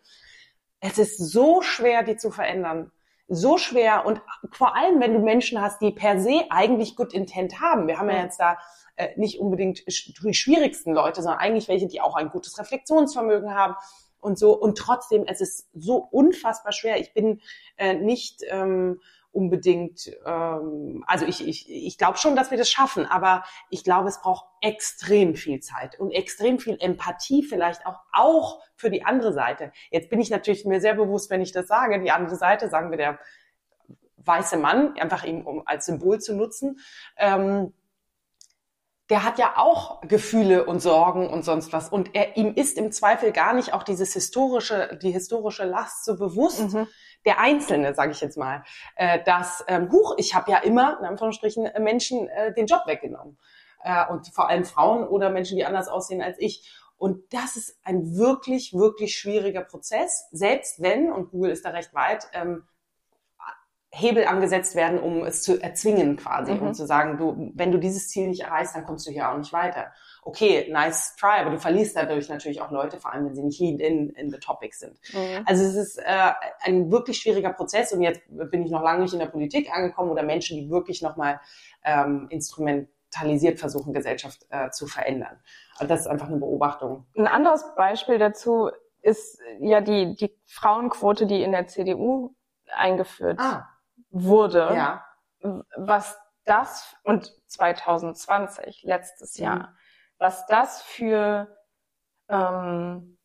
Es 0.81 0.99
ist 0.99 1.19
so 1.19 1.63
schwer, 1.63 2.05
die 2.05 2.17
zu 2.17 2.31
verändern. 2.31 2.93
So 3.27 3.57
schwer 3.57 4.05
und 4.05 4.21
vor 4.53 4.77
allem, 4.77 5.01
wenn 5.01 5.15
du 5.15 5.19
Menschen 5.19 5.61
hast, 5.61 5.81
die 5.81 5.91
per 5.91 6.21
se 6.21 6.45
eigentlich 6.51 6.95
Good 6.95 7.15
Intent 7.15 7.61
haben. 7.61 7.89
Wir 7.89 7.99
haben 7.99 8.11
ja 8.11 8.23
jetzt 8.23 8.39
da 8.39 8.59
äh, 8.97 9.09
nicht 9.17 9.41
unbedingt 9.41 9.85
die 9.87 10.35
schwierigsten 10.35 10.93
Leute, 10.93 11.23
sondern 11.23 11.41
eigentlich 11.41 11.69
welche, 11.69 11.87
die 11.87 12.01
auch 12.01 12.15
ein 12.15 12.31
gutes 12.31 12.59
Reflexionsvermögen 12.59 13.55
haben 13.55 13.75
und 14.21 14.39
so. 14.39 14.53
Und 14.53 14.79
trotzdem, 14.79 15.25
es 15.27 15.41
ist 15.41 15.69
so 15.75 15.97
unfassbar 15.97 16.73
schwer. 16.73 17.01
Ich 17.01 17.13
bin 17.13 17.41
äh, 17.77 17.95
nicht 17.95 18.43
ähm, 18.49 19.01
unbedingt, 19.35 20.11
ähm, 20.25 21.05
also 21.07 21.27
ich, 21.27 21.47
ich, 21.47 21.69
ich 21.69 21.99
glaube 21.99 22.19
schon, 22.19 22.37
dass 22.37 22.51
wir 22.51 22.59
das 22.59 22.71
schaffen, 22.71 23.05
aber 23.05 23.45
ich 23.69 23.83
glaube, 23.83 24.09
es 24.09 24.21
braucht 24.21 24.47
extrem 24.61 25.35
viel 25.35 25.61
Zeit 25.61 25.99
und 25.99 26.13
extrem 26.13 26.59
viel 26.61 26.77
Empathie 26.81 27.43
vielleicht 27.43 27.85
auch, 27.85 27.99
auch 28.13 28.63
für 28.77 28.91
die 28.91 29.05
andere 29.05 29.33
Seite. 29.33 29.73
Jetzt 29.91 30.09
bin 30.09 30.21
ich 30.21 30.31
natürlich 30.31 30.65
mir 30.65 30.81
sehr 30.81 30.95
bewusst, 30.95 31.31
wenn 31.31 31.43
ich 31.43 31.53
das 31.53 31.67
sage, 31.67 32.01
die 32.01 32.13
andere 32.13 32.37
Seite, 32.37 32.69
sagen 32.69 32.91
wir 32.91 32.99
der 32.99 33.19
weiße 34.19 34.57
Mann, 34.57 34.97
einfach 34.99 35.25
ihn 35.25 35.43
um 35.43 35.67
als 35.67 35.87
Symbol 35.87 36.21
zu 36.21 36.35
nutzen. 36.35 36.79
Ähm, 37.19 37.75
der 39.11 39.23
hat 39.23 39.39
ja 39.39 39.55
auch 39.57 40.01
Gefühle 40.03 40.65
und 40.65 40.81
Sorgen 40.81 41.29
und 41.29 41.45
sonst 41.45 41.73
was. 41.73 41.91
Und 41.91 42.15
er, 42.15 42.37
ihm 42.37 42.55
ist 42.55 42.79
im 42.79 42.91
Zweifel 42.91 43.33
gar 43.33 43.53
nicht 43.53 43.75
auch 43.75 43.83
dieses 43.83 44.15
historische, 44.15 44.99
die 45.03 45.11
historische 45.11 45.65
Last 45.65 46.05
so 46.05 46.17
bewusst. 46.17 46.73
Mhm. 46.73 46.87
Der 47.27 47.39
Einzelne, 47.39 47.95
sage 47.95 48.13
ich 48.13 48.21
jetzt 48.21 48.39
mal, 48.39 48.65
äh, 48.97 49.23
dass, 49.25 49.65
ähm, 49.69 49.91
huch, 49.93 50.15
ich 50.19 50.35
habe 50.35 50.51
ja 50.51 50.59
immer, 50.59 50.99
in 51.01 51.07
Anführungsstrichen, 51.07 51.69
Menschen 51.81 52.29
äh, 52.29 52.55
den 52.55 52.67
Job 52.67 52.83
weggenommen. 52.87 53.39
Äh, 53.83 54.07
und 54.11 54.29
vor 54.29 54.49
allem 54.49 54.65
Frauen 54.65 55.07
oder 55.07 55.31
Menschen, 55.31 55.57
die 55.57 55.67
anders 55.67 55.89
aussehen 55.89 56.23
als 56.23 56.39
ich. 56.39 56.71
Und 56.97 57.35
das 57.35 57.57
ist 57.57 57.77
ein 57.83 58.17
wirklich, 58.17 58.73
wirklich 58.73 59.17
schwieriger 59.17 59.63
Prozess, 59.63 60.29
selbst 60.33 60.81
wenn, 60.81 61.13
und 61.13 61.31
Google 61.31 61.51
ist 61.51 61.65
da 61.65 61.71
recht 61.71 61.93
weit, 61.93 62.27
ähm, 62.33 62.65
Hebel 63.97 64.25
angesetzt 64.25 64.75
werden, 64.75 64.99
um 64.99 65.25
es 65.25 65.43
zu 65.43 65.63
erzwingen 65.63 66.17
quasi, 66.17 66.53
mhm. 66.53 66.63
um 66.63 66.75
zu 66.75 66.85
sagen, 66.85 67.17
du, 67.17 67.53
wenn 67.55 67.71
du 67.71 67.79
dieses 67.79 68.09
Ziel 68.09 68.27
nicht 68.27 68.43
erreichst, 68.43 68.75
dann 68.75 68.85
kommst 68.85 69.07
du 69.07 69.13
hier 69.13 69.31
auch 69.31 69.39
nicht 69.39 69.53
weiter. 69.53 69.93
Okay, 70.23 70.69
nice 70.69 71.15
try, 71.15 71.41
aber 71.41 71.51
du 71.51 71.61
verlierst 71.61 71.97
dadurch 71.97 72.29
natürlich 72.29 72.61
auch 72.61 72.73
Leute, 72.73 72.99
vor 72.99 73.13
allem 73.13 73.27
wenn 73.27 73.35
sie 73.37 73.45
nicht 73.45 73.61
in, 73.61 74.11
in 74.11 74.31
the 74.31 74.39
topic 74.39 74.75
sind. 74.75 74.99
Mhm. 75.13 75.45
Also 75.47 75.63
es 75.63 75.77
ist 75.77 75.99
äh, 75.99 76.33
ein 76.63 76.91
wirklich 76.91 77.19
schwieriger 77.19 77.53
Prozess 77.53 77.93
und 77.93 78.03
jetzt 78.03 78.21
bin 78.51 78.65
ich 78.65 78.73
noch 78.73 78.83
lange 78.83 79.03
nicht 79.03 79.13
in 79.13 79.21
der 79.21 79.27
Politik 79.27 79.71
angekommen 79.73 80.11
oder 80.11 80.25
Menschen, 80.25 80.59
die 80.59 80.71
wirklich 80.71 81.01
nochmal 81.01 81.41
ähm, 81.85 82.27
instrumentalisiert 82.31 83.61
versuchen, 83.61 83.93
Gesellschaft 83.93 84.45
äh, 84.51 84.71
zu 84.71 84.89
verändern. 84.89 85.39
Also 85.77 85.87
das 85.87 86.01
ist 86.01 86.07
einfach 86.09 86.27
eine 86.27 86.39
Beobachtung. 86.39 87.07
Ein 87.17 87.29
anderes 87.29 87.65
Beispiel 87.77 88.19
dazu 88.19 88.71
ist 89.03 89.39
ja 89.61 89.81
die, 89.81 90.17
die 90.17 90.35
Frauenquote, 90.47 91.27
die 91.27 91.45
in 91.45 91.53
der 91.53 91.69
CDU 91.69 92.35
eingeführt 92.75 93.39
ah 93.39 93.69
wurde, 94.15 94.71
ja. 94.75 95.05
was 95.77 96.19
das 96.45 96.95
und 97.03 97.33
2020, 97.49 98.83
letztes 98.85 99.39
mhm. 99.39 99.45
Jahr, 99.45 99.77
was 100.19 100.47
das 100.47 100.83
für, 100.83 101.49
ähm, 102.29 103.19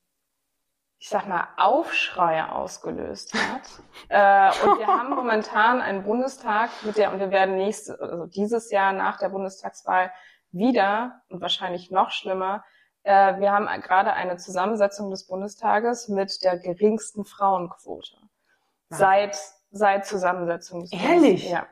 ich 0.97 1.09
sag 1.09 1.27
mal, 1.27 1.47
Aufschreie 1.57 2.51
ausgelöst 2.51 3.33
hat. 3.33 3.61
äh, 4.09 4.65
und 4.65 4.79
wir 4.79 4.87
haben 4.87 5.11
momentan 5.11 5.81
einen 5.81 6.03
Bundestag 6.03 6.69
mit 6.83 6.97
der, 6.97 7.13
und 7.13 7.19
wir 7.19 7.31
werden 7.31 7.55
nächstes, 7.55 7.99
also 7.99 8.25
dieses 8.25 8.71
Jahr 8.71 8.91
nach 8.91 9.19
der 9.19 9.29
Bundestagswahl 9.29 10.11
wieder 10.51 11.21
und 11.29 11.41
wahrscheinlich 11.41 11.91
noch 11.91 12.09
schlimmer, 12.09 12.63
äh, 13.03 13.39
wir 13.39 13.51
haben 13.51 13.67
gerade 13.81 14.13
eine 14.13 14.37
Zusammensetzung 14.37 15.11
des 15.11 15.27
Bundestages 15.27 16.09
mit 16.09 16.43
der 16.43 16.57
geringsten 16.57 17.25
Frauenquote. 17.25 18.17
Seit 18.89 19.37
seit 19.71 20.05
Zusammensetzung. 20.05 20.87
Ehrlich? 20.91 21.49
Ja. 21.49 21.67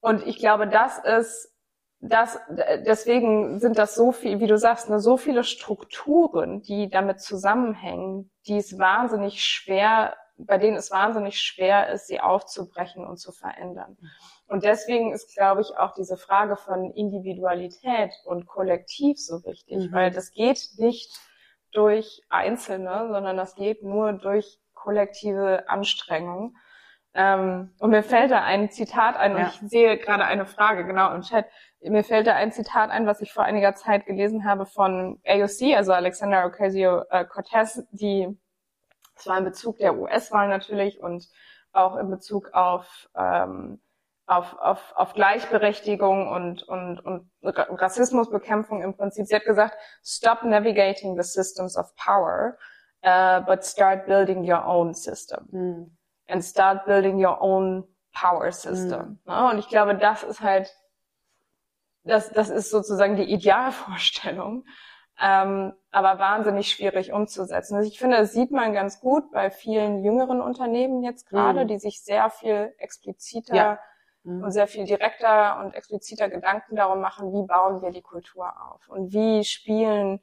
Und 0.00 0.26
ich 0.26 0.38
glaube, 0.38 0.68
das 0.68 0.98
ist, 0.98 1.52
das, 2.00 2.38
deswegen 2.86 3.58
sind 3.58 3.78
das 3.78 3.94
so 3.94 4.12
viel, 4.12 4.40
wie 4.40 4.46
du 4.46 4.58
sagst, 4.58 4.88
ne, 4.88 5.00
so 5.00 5.16
viele 5.16 5.44
Strukturen, 5.44 6.62
die 6.62 6.88
damit 6.88 7.20
zusammenhängen, 7.20 8.30
die 8.46 8.58
es 8.58 8.78
wahnsinnig 8.78 9.44
schwer, 9.44 10.16
bei 10.38 10.58
denen 10.58 10.76
es 10.76 10.90
wahnsinnig 10.90 11.40
schwer 11.40 11.88
ist, 11.88 12.06
sie 12.06 12.20
aufzubrechen 12.20 13.06
und 13.06 13.16
zu 13.16 13.32
verändern. 13.32 13.96
Und 14.46 14.64
deswegen 14.64 15.12
ist, 15.12 15.34
glaube 15.34 15.62
ich, 15.62 15.76
auch 15.76 15.94
diese 15.94 16.16
Frage 16.16 16.56
von 16.56 16.92
Individualität 16.92 18.12
und 18.24 18.46
Kollektiv 18.46 19.18
so 19.18 19.44
wichtig, 19.44 19.76
mhm. 19.88 19.92
weil 19.92 20.10
das 20.10 20.30
geht 20.30 20.60
nicht 20.76 21.10
durch 21.72 22.22
Einzelne, 22.28 23.08
sondern 23.10 23.36
das 23.36 23.54
geht 23.54 23.82
nur 23.82 24.12
durch 24.12 24.60
kollektive 24.74 25.68
Anstrengung. 25.68 26.56
Ähm, 27.16 27.72
und 27.78 27.90
mir 27.90 28.02
fällt 28.02 28.30
da 28.30 28.44
ein 28.44 28.70
Zitat 28.70 29.16
ein, 29.16 29.34
und 29.34 29.40
ja. 29.40 29.48
ich 29.48 29.70
sehe 29.70 29.96
gerade 29.96 30.24
eine 30.24 30.44
Frage 30.44 30.84
genau 30.84 31.14
im 31.14 31.22
Chat. 31.22 31.46
Mir 31.80 32.04
fällt 32.04 32.26
da 32.26 32.34
ein 32.34 32.52
Zitat 32.52 32.90
ein, 32.90 33.06
was 33.06 33.22
ich 33.22 33.32
vor 33.32 33.44
einiger 33.44 33.74
Zeit 33.74 34.04
gelesen 34.04 34.44
habe 34.44 34.66
von 34.66 35.18
AOC, 35.26 35.74
also 35.74 35.92
Alexander 35.92 36.44
Ocasio-Cortez, 36.44 37.86
die, 37.90 38.28
das 39.14 39.26
war 39.26 39.38
in 39.38 39.44
Bezug 39.44 39.78
der 39.78 39.96
US-Wahl 39.96 40.48
natürlich 40.48 41.00
und 41.00 41.26
auch 41.72 41.96
in 41.96 42.10
Bezug 42.10 42.52
auf 42.52 43.08
ähm, 43.16 43.80
auf, 44.26 44.58
auf, 44.58 44.92
auf 44.96 45.14
Gleichberechtigung 45.14 46.28
und, 46.28 46.62
und, 46.64 46.98
und 47.00 47.30
Rassismusbekämpfung 47.42 48.82
im 48.82 48.96
Prinzip. 48.96 49.26
Sie 49.26 49.34
hat 49.34 49.44
gesagt, 49.44 49.76
stop 50.04 50.42
navigating 50.42 51.16
the 51.16 51.22
systems 51.22 51.76
of 51.76 51.94
power, 51.96 52.58
uh, 53.04 53.40
but 53.46 53.64
start 53.64 54.06
building 54.06 54.42
your 54.44 54.64
own 54.66 54.94
system. 54.94 55.46
Mm. 55.52 55.96
And 56.28 56.42
start 56.42 56.86
building 56.86 57.24
your 57.24 57.40
own 57.40 57.84
power 58.12 58.50
system. 58.50 59.20
Mm. 59.24 59.30
Ja, 59.30 59.50
und 59.50 59.58
ich 59.58 59.68
glaube, 59.68 59.96
das 59.96 60.22
ist 60.22 60.40
halt, 60.40 60.74
das, 62.02 62.30
das 62.30 62.50
ist 62.50 62.70
sozusagen 62.70 63.16
die 63.16 63.30
Idealvorstellung, 63.30 64.64
ähm, 65.20 65.72
aber 65.90 66.18
wahnsinnig 66.18 66.68
schwierig 66.68 67.12
umzusetzen. 67.12 67.76
Also 67.76 67.88
ich 67.88 67.98
finde, 67.98 68.16
das 68.16 68.32
sieht 68.32 68.50
man 68.50 68.72
ganz 68.72 69.00
gut 69.00 69.30
bei 69.30 69.50
vielen 69.50 70.02
jüngeren 70.02 70.40
Unternehmen 70.40 71.02
jetzt 71.02 71.28
gerade, 71.28 71.64
mm. 71.64 71.68
die 71.68 71.78
sich 71.78 72.02
sehr 72.02 72.28
viel 72.30 72.74
expliziter 72.78 73.54
ja 73.54 73.78
mhm. 74.26 74.44
und 74.44 74.50
sehr 74.50 74.66
viel 74.66 74.84
direkter 74.84 75.58
und 75.60 75.74
expliziter 75.74 76.28
Gedanken 76.28 76.76
darum 76.76 77.00
machen, 77.00 77.32
wie 77.32 77.46
bauen 77.46 77.80
wir 77.80 77.90
die 77.90 78.02
Kultur 78.02 78.52
auf 78.68 78.88
und 78.88 79.12
wie 79.12 79.44
spielen 79.44 80.20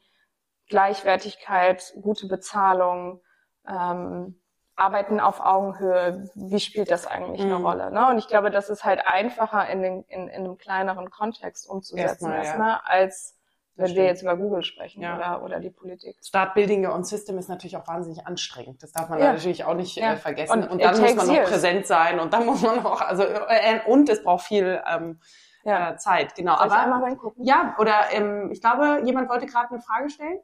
Gleichwertigkeit, 0.67 1.93
gute 2.01 2.27
Bezahlung, 2.27 3.21
ähm, 3.67 4.41
Arbeiten 4.75 5.19
auf 5.19 5.39
Augenhöhe, 5.39 6.29
wie 6.33 6.59
spielt 6.59 6.89
das 6.89 7.05
eigentlich 7.05 7.43
mhm. 7.43 7.53
eine 7.53 7.63
Rolle? 7.63 7.91
Ne? 7.91 8.09
Und 8.09 8.17
ich 8.17 8.27
glaube, 8.27 8.49
das 8.49 8.69
ist 8.69 8.83
halt 8.83 9.01
einfacher 9.05 9.69
in, 9.69 9.81
den, 9.81 10.03
in, 10.03 10.27
in 10.27 10.43
einem 10.43 10.57
kleineren 10.57 11.11
Kontext 11.11 11.69
umzusetzen 11.69 12.31
erstmal, 12.31 12.37
erstmal 12.37 12.69
ja. 12.69 12.81
als 12.85 13.37
wenn 13.75 13.87
stimmt. 13.87 13.97
wir 13.97 14.05
jetzt 14.05 14.21
über 14.21 14.37
Google 14.37 14.63
sprechen 14.63 15.01
ja. 15.01 15.15
oder, 15.15 15.43
oder 15.43 15.59
die 15.59 15.71
Politik. 15.71 16.15
Start 16.23 16.53
Building 16.53 16.85
Your 16.85 16.93
Own 16.93 17.03
System 17.03 17.37
ist 17.39 17.49
natürlich 17.49 17.75
auch 17.75 17.87
wahnsinnig 17.87 18.25
anstrengend. 18.27 18.83
Das 18.83 18.91
darf 18.91 19.09
man 19.09 19.19
ja. 19.19 19.33
natürlich 19.33 19.63
auch 19.63 19.73
nicht 19.73 19.95
ja. 19.95 20.13
äh, 20.13 20.17
vergessen. 20.17 20.51
Und, 20.51 20.69
und 20.69 20.83
dann 20.83 20.99
muss 20.99 21.15
man 21.15 21.27
noch 21.27 21.33
years. 21.33 21.49
präsent 21.49 21.87
sein 21.87 22.19
und 22.19 22.33
dann 22.33 22.45
muss 22.47 22.61
man 22.61 22.85
auch, 22.85 23.01
also 23.01 23.23
äh, 23.23 23.81
und 23.87 24.09
es 24.09 24.23
braucht 24.23 24.45
viel 24.45 24.81
ähm, 24.87 25.19
äh, 25.63 25.95
Zeit. 25.95 26.35
Genau. 26.35 26.55
Soll 26.57 26.65
Aber 26.65 26.79
einmal 26.79 27.03
reingucken? 27.03 27.43
Ja, 27.43 27.75
oder 27.79 28.11
ähm, 28.11 28.51
ich 28.51 28.61
glaube, 28.61 29.01
jemand 29.05 29.29
wollte 29.29 29.47
gerade 29.47 29.69
eine 29.71 29.81
Frage 29.81 30.09
stellen. 30.09 30.39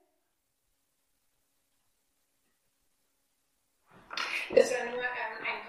Das 4.55 4.71
war 4.71 4.85
nur 4.85 5.03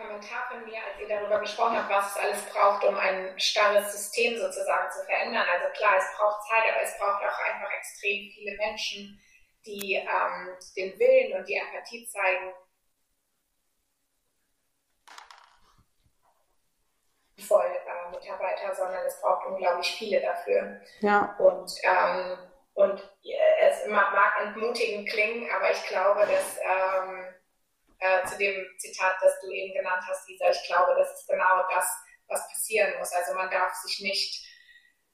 Kommentar 0.01 0.49
von 0.51 0.64
mir, 0.64 0.78
als 0.85 1.01
ihr 1.01 1.09
darüber 1.09 1.41
gesprochen 1.41 1.76
habt, 1.76 1.91
was 1.91 2.16
es 2.16 2.22
alles 2.22 2.43
braucht, 2.47 2.85
um 2.85 2.97
ein 2.97 3.39
starres 3.39 3.93
System 3.93 4.39
sozusagen 4.39 4.91
zu 4.91 5.05
verändern. 5.05 5.47
Also 5.53 5.68
klar, 5.76 5.97
es 5.97 6.16
braucht 6.16 6.49
Zeit, 6.49 6.72
aber 6.72 6.83
es 6.83 6.99
braucht 6.99 7.22
auch 7.22 7.39
einfach 7.45 7.72
extrem 7.72 8.31
viele 8.35 8.57
Menschen, 8.57 9.20
die 9.66 9.95
ähm, 9.95 10.57
den 10.76 10.99
Willen 10.99 11.39
und 11.39 11.49
die 11.49 11.55
Empathie 11.55 12.07
zeigen, 12.07 12.53
voll 17.47 17.66
äh, 17.66 18.11
Mitarbeiter, 18.11 18.74
sondern 18.74 19.05
es 19.07 19.20
braucht 19.20 19.47
unglaublich 19.47 19.95
viele 19.97 20.20
dafür. 20.20 20.81
Ja. 21.01 21.37
Und, 21.39 21.72
ähm, 21.83 22.39
und 22.74 23.16
es 23.61 23.87
mag 23.87 24.41
entmutigend 24.43 25.09
klingen, 25.09 25.51
aber 25.51 25.70
ich 25.70 25.83
glaube, 25.87 26.20
dass 26.20 26.59
ähm, 26.59 27.35
äh, 28.01 28.24
zu 28.26 28.36
dem 28.38 28.66
Zitat, 28.78 29.16
das 29.20 29.38
du 29.40 29.51
eben 29.51 29.74
genannt 29.74 30.03
hast, 30.09 30.28
Lisa, 30.28 30.51
ich 30.51 30.66
glaube, 30.66 30.94
das 30.96 31.12
ist 31.12 31.28
genau 31.28 31.62
das, 31.70 31.86
was 32.28 32.48
passieren 32.48 32.98
muss. 32.98 33.12
Also 33.12 33.34
man 33.34 33.51
darf 33.51 33.74
sich 33.74 34.01
nicht 34.01 34.46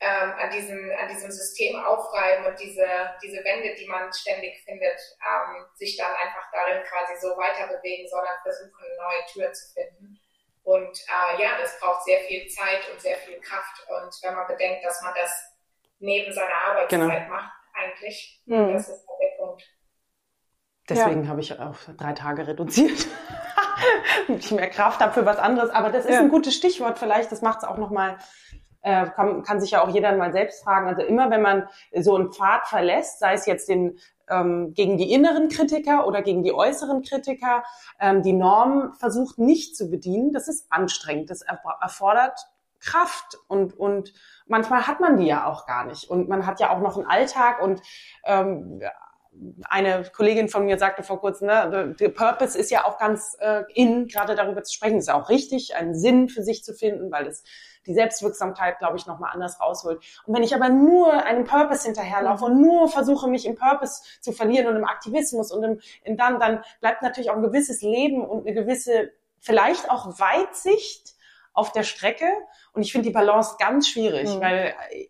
ähm, 0.00 0.32
an, 0.38 0.50
diesem, 0.50 0.90
an 0.98 1.08
diesem 1.08 1.30
System 1.30 1.82
aufreiben 1.84 2.46
und 2.46 2.60
diese, 2.60 2.86
diese 3.22 3.42
Wände, 3.44 3.74
die 3.74 3.86
man 3.86 4.12
ständig 4.12 4.62
findet, 4.64 4.98
ähm, 5.24 5.64
sich 5.74 5.96
dann 5.96 6.14
einfach 6.14 6.50
darin 6.52 6.82
quasi 6.84 7.18
so 7.20 7.36
weiter 7.36 7.66
bewegen, 7.68 8.06
sondern 8.08 8.36
versuchen, 8.42 8.84
neue 8.98 9.24
Türen 9.32 9.54
zu 9.54 9.72
finden. 9.72 10.20
Und 10.62 10.98
äh, 10.98 11.42
ja, 11.42 11.58
das 11.60 11.78
braucht 11.80 12.04
sehr 12.04 12.20
viel 12.20 12.46
Zeit 12.48 12.88
und 12.90 13.00
sehr 13.00 13.16
viel 13.18 13.40
Kraft. 13.40 13.86
Und 13.88 14.12
wenn 14.22 14.34
man 14.34 14.46
bedenkt, 14.46 14.84
dass 14.84 15.00
man 15.00 15.14
das 15.14 15.32
neben 15.98 16.32
seiner 16.32 16.54
Arbeitszeit 16.66 17.00
genau. 17.00 17.34
macht, 17.34 17.52
eigentlich, 17.72 18.42
mhm. 18.46 18.72
das 18.74 18.88
ist 18.88 19.06
Punkt. 19.06 19.25
Deswegen 20.88 21.24
ja. 21.24 21.28
habe 21.28 21.40
ich 21.40 21.58
auf 21.58 21.90
drei 21.96 22.12
Tage 22.12 22.46
reduziert, 22.46 23.08
ich 24.28 24.52
mehr 24.52 24.70
Kraft 24.70 25.00
habe 25.00 25.12
für 25.12 25.26
was 25.26 25.38
anderes. 25.38 25.70
Aber 25.70 25.90
das 25.90 26.04
ist 26.04 26.14
ja. 26.14 26.20
ein 26.20 26.28
gutes 26.28 26.54
Stichwort 26.54 26.98
vielleicht. 26.98 27.32
Das 27.32 27.42
macht 27.42 27.58
es 27.58 27.64
auch 27.64 27.76
nochmal, 27.76 28.18
äh, 28.82 29.06
kann, 29.10 29.42
kann 29.42 29.60
sich 29.60 29.72
ja 29.72 29.82
auch 29.82 29.88
jeder 29.88 30.16
mal 30.16 30.32
selbst 30.32 30.62
fragen. 30.62 30.88
Also 30.88 31.02
immer, 31.02 31.30
wenn 31.30 31.42
man 31.42 31.68
so 31.98 32.14
einen 32.14 32.32
Pfad 32.32 32.68
verlässt, 32.68 33.18
sei 33.18 33.34
es 33.34 33.46
jetzt 33.46 33.68
den 33.68 33.98
ähm, 34.28 34.74
gegen 34.74 34.96
die 34.96 35.12
inneren 35.12 35.48
Kritiker 35.48 36.06
oder 36.06 36.22
gegen 36.22 36.42
die 36.42 36.52
äußeren 36.52 37.02
Kritiker, 37.02 37.64
ähm, 38.00 38.22
die 38.22 38.32
Norm 38.32 38.94
versucht 38.94 39.38
nicht 39.38 39.76
zu 39.76 39.90
bedienen, 39.90 40.32
das 40.32 40.48
ist 40.48 40.66
anstrengend. 40.70 41.30
Das 41.30 41.42
erfordert 41.42 42.46
Kraft 42.80 43.38
und, 43.48 43.78
und 43.78 44.12
manchmal 44.46 44.86
hat 44.86 45.00
man 45.00 45.16
die 45.16 45.26
ja 45.26 45.46
auch 45.46 45.66
gar 45.66 45.84
nicht. 45.84 46.08
Und 46.08 46.28
man 46.28 46.46
hat 46.46 46.60
ja 46.60 46.70
auch 46.70 46.80
noch 46.80 46.96
einen 46.96 47.06
Alltag 47.06 47.60
und 47.62 47.82
ähm, 48.24 48.80
eine 49.68 50.04
Kollegin 50.14 50.48
von 50.48 50.64
mir 50.64 50.78
sagte 50.78 51.02
vor 51.02 51.20
kurzem, 51.20 51.48
ne, 51.48 51.94
der 51.98 52.08
Purpose 52.08 52.58
ist 52.58 52.70
ja 52.70 52.84
auch 52.84 52.98
ganz 52.98 53.36
äh, 53.40 53.62
in, 53.74 54.08
gerade 54.08 54.34
darüber 54.34 54.62
zu 54.62 54.74
sprechen, 54.74 54.98
ist 54.98 55.10
auch 55.10 55.28
richtig, 55.28 55.76
einen 55.76 55.94
Sinn 55.94 56.28
für 56.28 56.42
sich 56.42 56.64
zu 56.64 56.74
finden, 56.74 57.10
weil 57.10 57.26
es 57.26 57.42
die 57.86 57.94
Selbstwirksamkeit, 57.94 58.78
glaube 58.78 58.96
ich, 58.96 59.06
nochmal 59.06 59.30
anders 59.32 59.60
rausholt. 59.60 60.00
Und 60.26 60.34
wenn 60.34 60.42
ich 60.42 60.54
aber 60.54 60.68
nur 60.68 61.12
einem 61.12 61.44
Purpose 61.44 61.84
hinterherlaufe 61.84 62.46
und 62.46 62.60
nur 62.60 62.88
versuche, 62.88 63.28
mich 63.28 63.46
im 63.46 63.56
Purpose 63.56 64.02
zu 64.20 64.32
verlieren 64.32 64.66
und 64.66 64.76
im 64.76 64.84
Aktivismus 64.84 65.52
und 65.52 65.62
im, 65.62 65.80
in 66.02 66.16
dann, 66.16 66.40
dann 66.40 66.62
bleibt 66.80 67.02
natürlich 67.02 67.30
auch 67.30 67.36
ein 67.36 67.42
gewisses 67.42 67.82
Leben 67.82 68.24
und 68.24 68.46
eine 68.46 68.54
gewisse, 68.54 69.12
vielleicht 69.40 69.90
auch 69.90 70.18
Weitsicht 70.18 71.15
auf 71.56 71.72
der 71.72 71.82
Strecke. 71.82 72.28
Und 72.72 72.82
ich 72.82 72.92
finde 72.92 73.08
die 73.08 73.14
Balance 73.14 73.56
ganz 73.58 73.88
schwierig, 73.88 74.28
mhm. 74.28 74.40
weil 74.40 74.74
äh, 74.90 75.06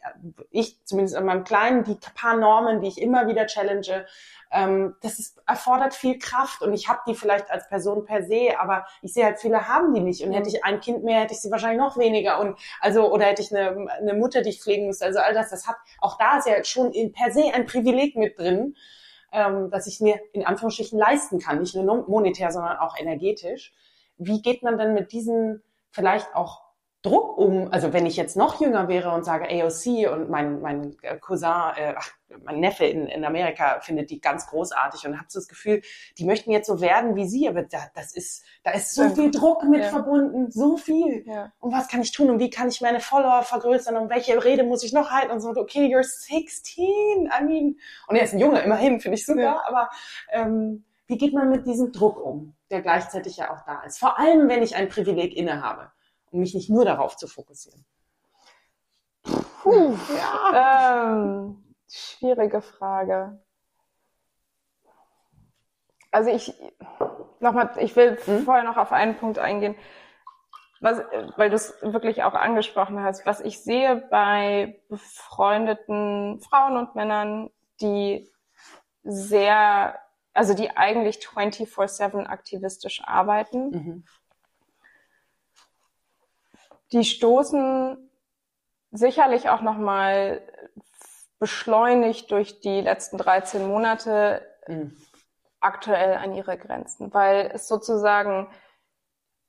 ich, 0.50 0.82
zumindest 0.84 1.16
in 1.16 1.24
meinem 1.24 1.44
Kleinen, 1.44 1.82
die 1.82 1.98
paar 2.14 2.36
Normen, 2.36 2.80
die 2.80 2.88
ich 2.88 3.02
immer 3.02 3.26
wieder 3.26 3.46
challenge, 3.46 4.06
ähm, 4.52 4.94
das 5.02 5.18
ist, 5.18 5.42
erfordert 5.44 5.92
viel 5.92 6.20
Kraft 6.20 6.62
und 6.62 6.72
ich 6.72 6.88
habe 6.88 7.00
die 7.08 7.16
vielleicht 7.16 7.50
als 7.50 7.68
Person 7.68 8.04
per 8.04 8.22
se, 8.22 8.58
aber 8.60 8.86
ich 9.02 9.12
sehe 9.12 9.24
halt, 9.24 9.40
viele 9.40 9.66
haben 9.66 9.92
die 9.92 10.00
nicht. 10.00 10.22
Und 10.22 10.32
hätte 10.32 10.48
ich 10.48 10.64
ein 10.64 10.78
Kind 10.78 11.02
mehr, 11.02 11.20
hätte 11.20 11.34
ich 11.34 11.40
sie 11.40 11.50
wahrscheinlich 11.50 11.80
noch 11.80 11.98
weniger. 11.98 12.38
Und 12.38 12.56
also, 12.80 13.12
oder 13.12 13.26
hätte 13.26 13.42
ich 13.42 13.54
eine, 13.54 13.90
eine 13.90 14.14
Mutter, 14.14 14.42
die 14.42 14.50
ich 14.50 14.62
pflegen 14.62 14.86
müsste. 14.86 15.04
Also 15.04 15.18
all 15.18 15.34
das, 15.34 15.50
das 15.50 15.66
hat, 15.66 15.76
auch 16.00 16.16
da 16.16 16.38
ist 16.38 16.46
ja 16.46 16.62
schon 16.62 16.92
in, 16.92 17.12
per 17.12 17.32
se 17.32 17.52
ein 17.52 17.66
Privileg 17.66 18.14
mit 18.14 18.38
drin, 18.38 18.76
ähm, 19.32 19.68
dass 19.70 19.88
ich 19.88 20.00
mir 20.00 20.20
in 20.32 20.46
Anführungsstrichen 20.46 20.96
leisten 20.96 21.40
kann. 21.40 21.58
Nicht 21.58 21.74
nur 21.74 22.08
monetär, 22.08 22.52
sondern 22.52 22.78
auch 22.78 22.96
energetisch. 22.96 23.74
Wie 24.16 24.40
geht 24.42 24.62
man 24.62 24.78
denn 24.78 24.94
mit 24.94 25.10
diesen 25.10 25.64
vielleicht 25.96 26.34
auch 26.34 26.66
Druck 27.06 27.38
um, 27.38 27.68
also 27.70 27.92
wenn 27.92 28.04
ich 28.04 28.16
jetzt 28.16 28.36
noch 28.36 28.60
jünger 28.60 28.88
wäre 28.88 29.12
und 29.12 29.24
sage 29.24 29.46
AOC 29.48 30.10
und 30.12 30.28
mein, 30.28 30.60
mein 30.60 30.96
Cousin, 31.20 31.72
äh, 31.76 31.94
ach, 31.96 32.10
mein 32.42 32.58
Neffe 32.58 32.84
in, 32.84 33.06
in 33.06 33.24
Amerika 33.24 33.78
findet 33.80 34.10
die 34.10 34.20
ganz 34.20 34.48
großartig 34.48 35.06
und 35.06 35.16
habe 35.16 35.26
so 35.28 35.38
das 35.38 35.46
Gefühl, 35.46 35.82
die 36.18 36.24
möchten 36.24 36.50
jetzt 36.50 36.66
so 36.66 36.80
werden 36.80 37.14
wie 37.14 37.28
sie, 37.28 37.48
aber 37.48 37.62
da, 37.62 37.78
das 37.94 38.12
ist, 38.12 38.44
da 38.64 38.72
ist 38.72 38.92
so 38.92 39.08
viel 39.10 39.30
Druck 39.30 39.62
mit 39.64 39.82
ja. 39.82 39.88
verbunden, 39.88 40.50
so 40.50 40.76
viel. 40.76 41.24
Ja. 41.26 41.52
Und 41.60 41.72
was 41.72 41.86
kann 41.86 42.02
ich 42.02 42.10
tun 42.10 42.28
und 42.28 42.40
wie 42.40 42.50
kann 42.50 42.68
ich 42.68 42.80
meine 42.80 42.98
Follower 42.98 43.42
vergrößern 43.42 43.96
und 43.96 44.10
welche 44.10 44.42
Rede 44.42 44.64
muss 44.64 44.82
ich 44.82 44.92
noch 44.92 45.10
halten 45.10 45.30
und 45.30 45.40
so, 45.40 45.50
okay, 45.50 45.86
you're 45.86 46.02
16, 46.02 46.84
I 47.26 47.44
mean, 47.44 47.78
und 48.08 48.16
er 48.16 48.24
ist 48.24 48.32
ein 48.32 48.40
Junge, 48.40 48.60
immerhin, 48.62 48.98
finde 48.98 49.16
ich 49.16 49.24
super, 49.24 49.40
ja. 49.42 49.62
aber 49.64 49.90
ähm, 50.32 50.84
wie 51.06 51.18
geht 51.18 51.32
man 51.32 51.50
mit 51.50 51.66
diesem 51.66 51.92
Druck 51.92 52.20
um, 52.20 52.55
der 52.70 52.82
gleichzeitig 52.82 53.36
ja 53.36 53.52
auch 53.52 53.64
da 53.64 53.82
ist? 53.82 53.98
Vor 53.98 54.18
allem, 54.18 54.48
wenn 54.48 54.62
ich 54.62 54.76
ein 54.76 54.88
Privileg 54.88 55.36
innehabe, 55.36 55.92
um 56.30 56.40
mich 56.40 56.54
nicht 56.54 56.70
nur 56.70 56.84
darauf 56.84 57.16
zu 57.16 57.26
fokussieren. 57.28 57.84
Puh, 59.62 59.96
ja. 60.16 61.12
ähm, 61.12 61.74
schwierige 61.88 62.62
Frage. 62.62 63.40
Also 66.12 66.30
ich 66.30 66.54
nochmal, 67.40 67.70
ich 67.78 67.96
will 67.96 68.18
hm? 68.24 68.44
vorher 68.44 68.64
noch 68.64 68.76
auf 68.76 68.92
einen 68.92 69.16
Punkt 69.16 69.38
eingehen, 69.38 69.74
was, 70.80 71.02
weil 71.36 71.50
du 71.50 71.56
es 71.56 71.74
wirklich 71.82 72.22
auch 72.22 72.34
angesprochen 72.34 73.02
hast. 73.02 73.26
Was 73.26 73.40
ich 73.40 73.62
sehe 73.62 73.96
bei 74.10 74.80
befreundeten 74.88 76.40
Frauen 76.40 76.76
und 76.76 76.94
Männern, 76.94 77.50
die 77.80 78.30
sehr 79.02 79.98
also 80.36 80.54
die 80.54 80.76
eigentlich 80.76 81.16
24-7 81.16 82.26
aktivistisch 82.26 83.02
arbeiten. 83.04 83.70
Mhm. 83.70 84.04
Die 86.92 87.04
stoßen 87.04 88.10
sicherlich 88.92 89.48
auch 89.48 89.60
nochmal 89.60 90.42
beschleunigt 91.38 92.30
durch 92.30 92.60
die 92.60 92.80
letzten 92.80 93.18
13 93.18 93.66
Monate 93.66 94.46
mhm. 94.68 94.96
aktuell 95.60 96.14
an 96.16 96.34
ihre 96.34 96.56
Grenzen, 96.56 97.12
weil 97.12 97.50
es 97.52 97.68
sozusagen 97.68 98.48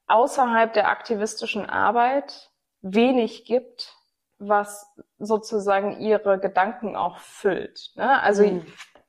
außerhalb 0.07 0.73
der 0.73 0.89
aktivistischen 0.89 1.69
Arbeit 1.69 2.51
wenig 2.81 3.45
gibt, 3.45 3.95
was 4.39 4.87
sozusagen 5.17 5.99
ihre 5.99 6.39
Gedanken 6.39 6.95
auch 6.95 7.19
füllt. 7.19 7.91
Ne? 7.95 8.21
Also 8.21 8.45
mhm. 8.45 8.65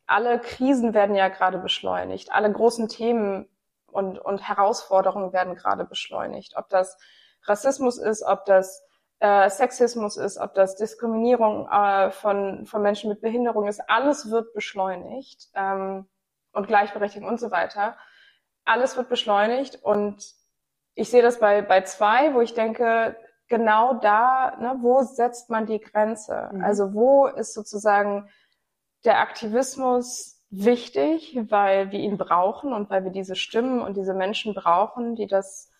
Alle 0.09 0.41
Krisen 0.41 0.95
werden 0.95 1.15
ja 1.15 1.29
gerade 1.29 1.59
beschleunigt, 1.59 2.33
alle 2.33 2.51
großen 2.51 2.89
Themen 2.89 3.47
und, 3.87 4.19
und 4.19 4.49
Herausforderungen 4.49 5.33
werden 5.33 5.55
gerade 5.55 5.85
beschleunigt. 5.85 6.55
Ob 6.57 6.69
das 6.71 6.99
Rassismus 7.45 7.99
ist, 7.99 8.23
ob 8.23 8.45
das 8.47 8.83
äh, 9.21 9.49
Sexismus 9.51 10.17
ist, 10.17 10.39
ob 10.39 10.55
das 10.55 10.77
Diskriminierung 10.77 11.69
äh, 11.69 12.11
von, 12.11 12.67
von 12.67 12.83
Menschen 12.83 13.11
mit 13.11 13.21
Behinderung 13.21 13.67
ist, 13.67 13.81
alles 13.89 14.31
wird 14.31 14.55
beschleunigt 14.55 15.49
ähm, 15.55 16.09
und 16.53 16.67
Gleichberechtigung 16.67 17.29
und 17.29 17.39
so 17.39 17.51
weiter. 17.51 17.97
Alles 18.65 18.97
wird 18.97 19.09
beschleunigt 19.09 19.83
und 19.83 20.25
ich 20.95 21.11
sehe 21.11 21.23
das 21.23 21.39
bei, 21.39 21.63
bei 21.63 21.83
zwei, 21.83 22.35
wo 22.35 22.41
ich 22.41 22.55
denke, 22.55 23.17
genau 23.49 23.95
da, 23.95 24.57
ne, 24.59 24.77
wo 24.81 25.03
setzt 25.03 25.51
man 25.51 25.67
die 25.67 25.81
Grenze? 25.81 26.49
Mhm. 26.53 26.65
Also 26.65 26.95
wo 26.95 27.27
ist 27.27 27.53
sozusagen 27.53 28.29
der 29.05 29.21
Aktivismus 29.21 30.43
wichtig, 30.51 31.39
weil 31.49 31.91
wir 31.91 32.01
ihn 32.01 32.19
brauchen 32.19 32.73
und 32.73 32.91
weil 32.91 33.05
wir 33.05 33.11
diese 33.11 33.37
Stimmen 33.37 33.81
und 33.81 33.97
diese 33.97 34.15
Menschen 34.15 34.55
brauchen, 34.55 35.15
die 35.15 35.27
das 35.27 35.71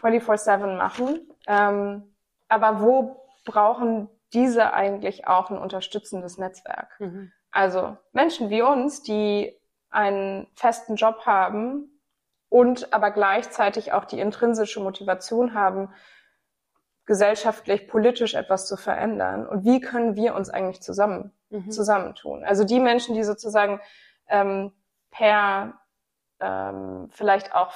24-7 0.00 0.76
machen. 0.76 1.20
Ähm, 1.46 2.14
aber 2.48 2.80
wo 2.80 3.28
brauchen 3.44 4.08
diese 4.32 4.72
eigentlich 4.72 5.26
auch 5.28 5.50
ein 5.50 5.58
unterstützendes 5.58 6.38
Netzwerk? 6.38 6.98
Mhm. 6.98 7.32
Also 7.50 7.96
Menschen 8.12 8.50
wie 8.50 8.62
uns, 8.62 9.02
die 9.02 9.56
einen 9.90 10.48
festen 10.56 10.96
Job 10.96 11.24
haben 11.24 12.00
und 12.48 12.92
aber 12.92 13.12
gleichzeitig 13.12 13.92
auch 13.92 14.04
die 14.04 14.18
intrinsische 14.18 14.80
Motivation 14.80 15.54
haben, 15.54 15.92
gesellschaftlich, 17.06 17.86
politisch 17.88 18.34
etwas 18.34 18.66
zu 18.66 18.76
verändern. 18.76 19.46
Und 19.46 19.64
wie 19.64 19.80
können 19.80 20.16
wir 20.16 20.34
uns 20.34 20.48
eigentlich 20.50 20.82
zusammen 20.82 21.32
mhm. 21.50 21.70
zusammentun? 21.70 22.44
Also 22.44 22.64
die 22.64 22.80
Menschen, 22.80 23.14
die 23.14 23.24
sozusagen 23.24 23.80
ähm, 24.28 24.72
per 25.10 25.74
ähm, 26.40 27.08
vielleicht 27.10 27.54
auch 27.54 27.72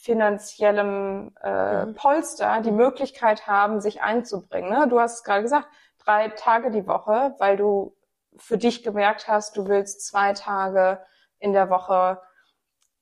finanziellem 0.00 1.34
äh, 1.42 1.86
mhm. 1.86 1.94
Polster 1.94 2.60
die. 2.62 2.70
Möglichkeit 2.70 3.46
haben, 3.46 3.80
sich 3.80 4.02
einzubringen. 4.02 4.70
Ne? 4.70 4.88
Du 4.88 4.98
hast 4.98 5.16
es 5.16 5.24
gerade 5.24 5.42
gesagt, 5.42 5.68
drei 5.98 6.28
Tage 6.28 6.70
die 6.70 6.86
Woche, 6.86 7.34
weil 7.38 7.56
du 7.56 7.94
für 8.36 8.56
dich 8.56 8.82
gemerkt 8.82 9.28
hast, 9.28 9.56
du 9.56 9.68
willst 9.68 10.06
zwei 10.06 10.32
Tage 10.32 11.00
in 11.38 11.52
der 11.52 11.68
Woche 11.68 12.20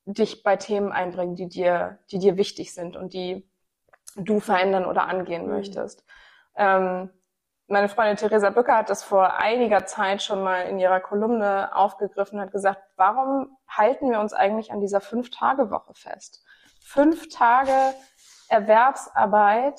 dich 0.06 0.42
bei 0.42 0.56
Themen 0.56 0.90
einbringen, 0.90 1.36
die 1.36 1.48
dir, 1.48 1.98
die 2.10 2.18
dir 2.18 2.36
wichtig 2.36 2.74
sind 2.74 2.96
und 2.96 3.12
die 3.12 3.48
du 4.18 4.40
verändern 4.40 4.84
oder 4.84 5.06
angehen 5.06 5.46
mhm. 5.46 5.52
möchtest. 5.52 6.04
Ähm, 6.56 7.10
meine 7.70 7.88
Freundin 7.88 8.16
Theresa 8.16 8.48
Bücker 8.50 8.78
hat 8.78 8.88
das 8.88 9.04
vor 9.04 9.36
einiger 9.36 9.84
Zeit 9.84 10.22
schon 10.22 10.42
mal 10.42 10.62
in 10.62 10.78
ihrer 10.78 11.00
Kolumne 11.00 11.74
aufgegriffen 11.76 12.38
und 12.38 12.46
hat 12.46 12.52
gesagt, 12.52 12.80
warum 12.96 13.58
halten 13.68 14.10
wir 14.10 14.20
uns 14.20 14.32
eigentlich 14.32 14.72
an 14.72 14.80
dieser 14.80 15.02
Fünf-Tage-Woche 15.02 15.92
fest? 15.94 16.42
Fünf 16.82 17.28
Tage 17.28 17.94
Erwerbsarbeit 18.48 19.78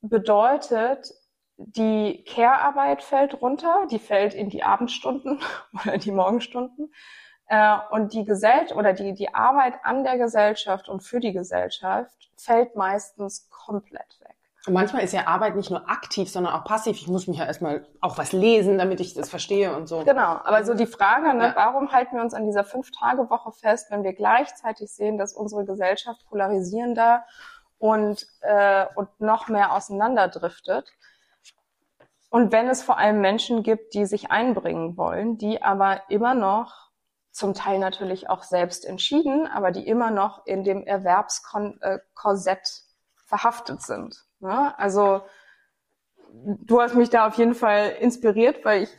bedeutet, 0.00 1.12
die 1.56 2.24
Care-Arbeit 2.24 3.02
fällt 3.02 3.40
runter, 3.40 3.86
die 3.90 3.98
fällt 3.98 4.34
in 4.34 4.48
die 4.48 4.62
Abendstunden 4.62 5.40
oder 5.84 5.98
die 5.98 6.12
Morgenstunden. 6.12 6.92
Äh, 7.52 7.76
und 7.90 8.14
die 8.14 8.24
Gesellschaft 8.24 8.74
oder 8.74 8.94
die, 8.94 9.12
die 9.12 9.34
Arbeit 9.34 9.74
an 9.82 10.04
der 10.04 10.16
Gesellschaft 10.16 10.88
und 10.88 11.02
für 11.02 11.20
die 11.20 11.34
Gesellschaft 11.34 12.30
fällt 12.34 12.76
meistens 12.76 13.50
komplett 13.50 14.18
weg. 14.20 14.34
Und 14.66 14.72
manchmal 14.72 15.02
ist 15.02 15.12
ja 15.12 15.26
Arbeit 15.26 15.54
nicht 15.54 15.68
nur 15.68 15.86
aktiv, 15.90 16.30
sondern 16.30 16.54
auch 16.54 16.64
passiv. 16.64 16.96
Ich 16.96 17.08
muss 17.08 17.26
mich 17.26 17.36
ja 17.36 17.44
erstmal 17.44 17.86
auch 18.00 18.16
was 18.16 18.32
lesen, 18.32 18.78
damit 18.78 19.00
ich 19.00 19.12
das 19.12 19.28
verstehe 19.28 19.76
und 19.76 19.86
so. 19.86 20.02
Genau, 20.02 20.40
aber 20.44 20.64
so 20.64 20.72
die 20.72 20.86
Frage, 20.86 21.34
ne, 21.34 21.48
ja. 21.48 21.52
warum 21.54 21.92
halten 21.92 22.16
wir 22.16 22.22
uns 22.22 22.32
an 22.32 22.46
dieser 22.46 22.64
Fünf-Tage-Woche 22.64 23.52
fest, 23.52 23.90
wenn 23.90 24.02
wir 24.02 24.14
gleichzeitig 24.14 24.90
sehen, 24.90 25.18
dass 25.18 25.34
unsere 25.34 25.66
Gesellschaft 25.66 26.24
polarisierender 26.30 27.26
und, 27.78 28.26
äh, 28.40 28.86
und 28.94 29.20
noch 29.20 29.48
mehr 29.48 29.72
auseinanderdriftet? 29.72 30.90
Und 32.30 32.50
wenn 32.50 32.70
es 32.70 32.82
vor 32.82 32.96
allem 32.96 33.20
Menschen 33.20 33.62
gibt, 33.62 33.92
die 33.92 34.06
sich 34.06 34.30
einbringen 34.30 34.96
wollen, 34.96 35.36
die 35.36 35.62
aber 35.62 36.00
immer 36.08 36.32
noch 36.32 36.91
zum 37.32 37.54
Teil 37.54 37.78
natürlich 37.78 38.28
auch 38.28 38.44
selbst 38.44 38.84
entschieden, 38.84 39.46
aber 39.46 39.72
die 39.72 39.86
immer 39.86 40.10
noch 40.10 40.46
in 40.46 40.64
dem 40.64 40.84
Erwerbskorsett 40.84 42.82
verhaftet 43.26 43.82
sind. 43.82 44.24
Ne? 44.40 44.78
Also 44.78 45.22
du 46.32 46.80
hast 46.80 46.94
mich 46.94 47.10
da 47.10 47.26
auf 47.26 47.36
jeden 47.36 47.54
Fall 47.54 47.90
inspiriert, 48.00 48.64
weil 48.64 48.82
ich 48.84 48.90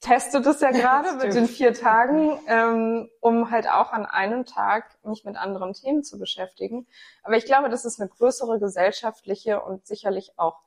teste 0.00 0.40
das 0.40 0.60
ja 0.60 0.70
gerade 0.70 1.12
mit 1.14 1.34
den 1.34 1.46
vier 1.46 1.72
Tagen, 1.74 2.38
ähm, 2.46 3.10
um 3.20 3.50
halt 3.50 3.68
auch 3.68 3.92
an 3.92 4.06
einem 4.06 4.44
Tag 4.44 4.96
mich 5.02 5.24
mit 5.24 5.36
anderen 5.36 5.72
Themen 5.72 6.02
zu 6.02 6.18
beschäftigen. 6.18 6.86
Aber 7.22 7.36
ich 7.36 7.46
glaube, 7.46 7.68
das 7.68 7.84
ist 7.84 8.00
eine 8.00 8.08
größere 8.08 8.58
gesellschaftliche 8.58 9.60
und 9.60 9.86
sicherlich 9.86 10.32
auch 10.38 10.60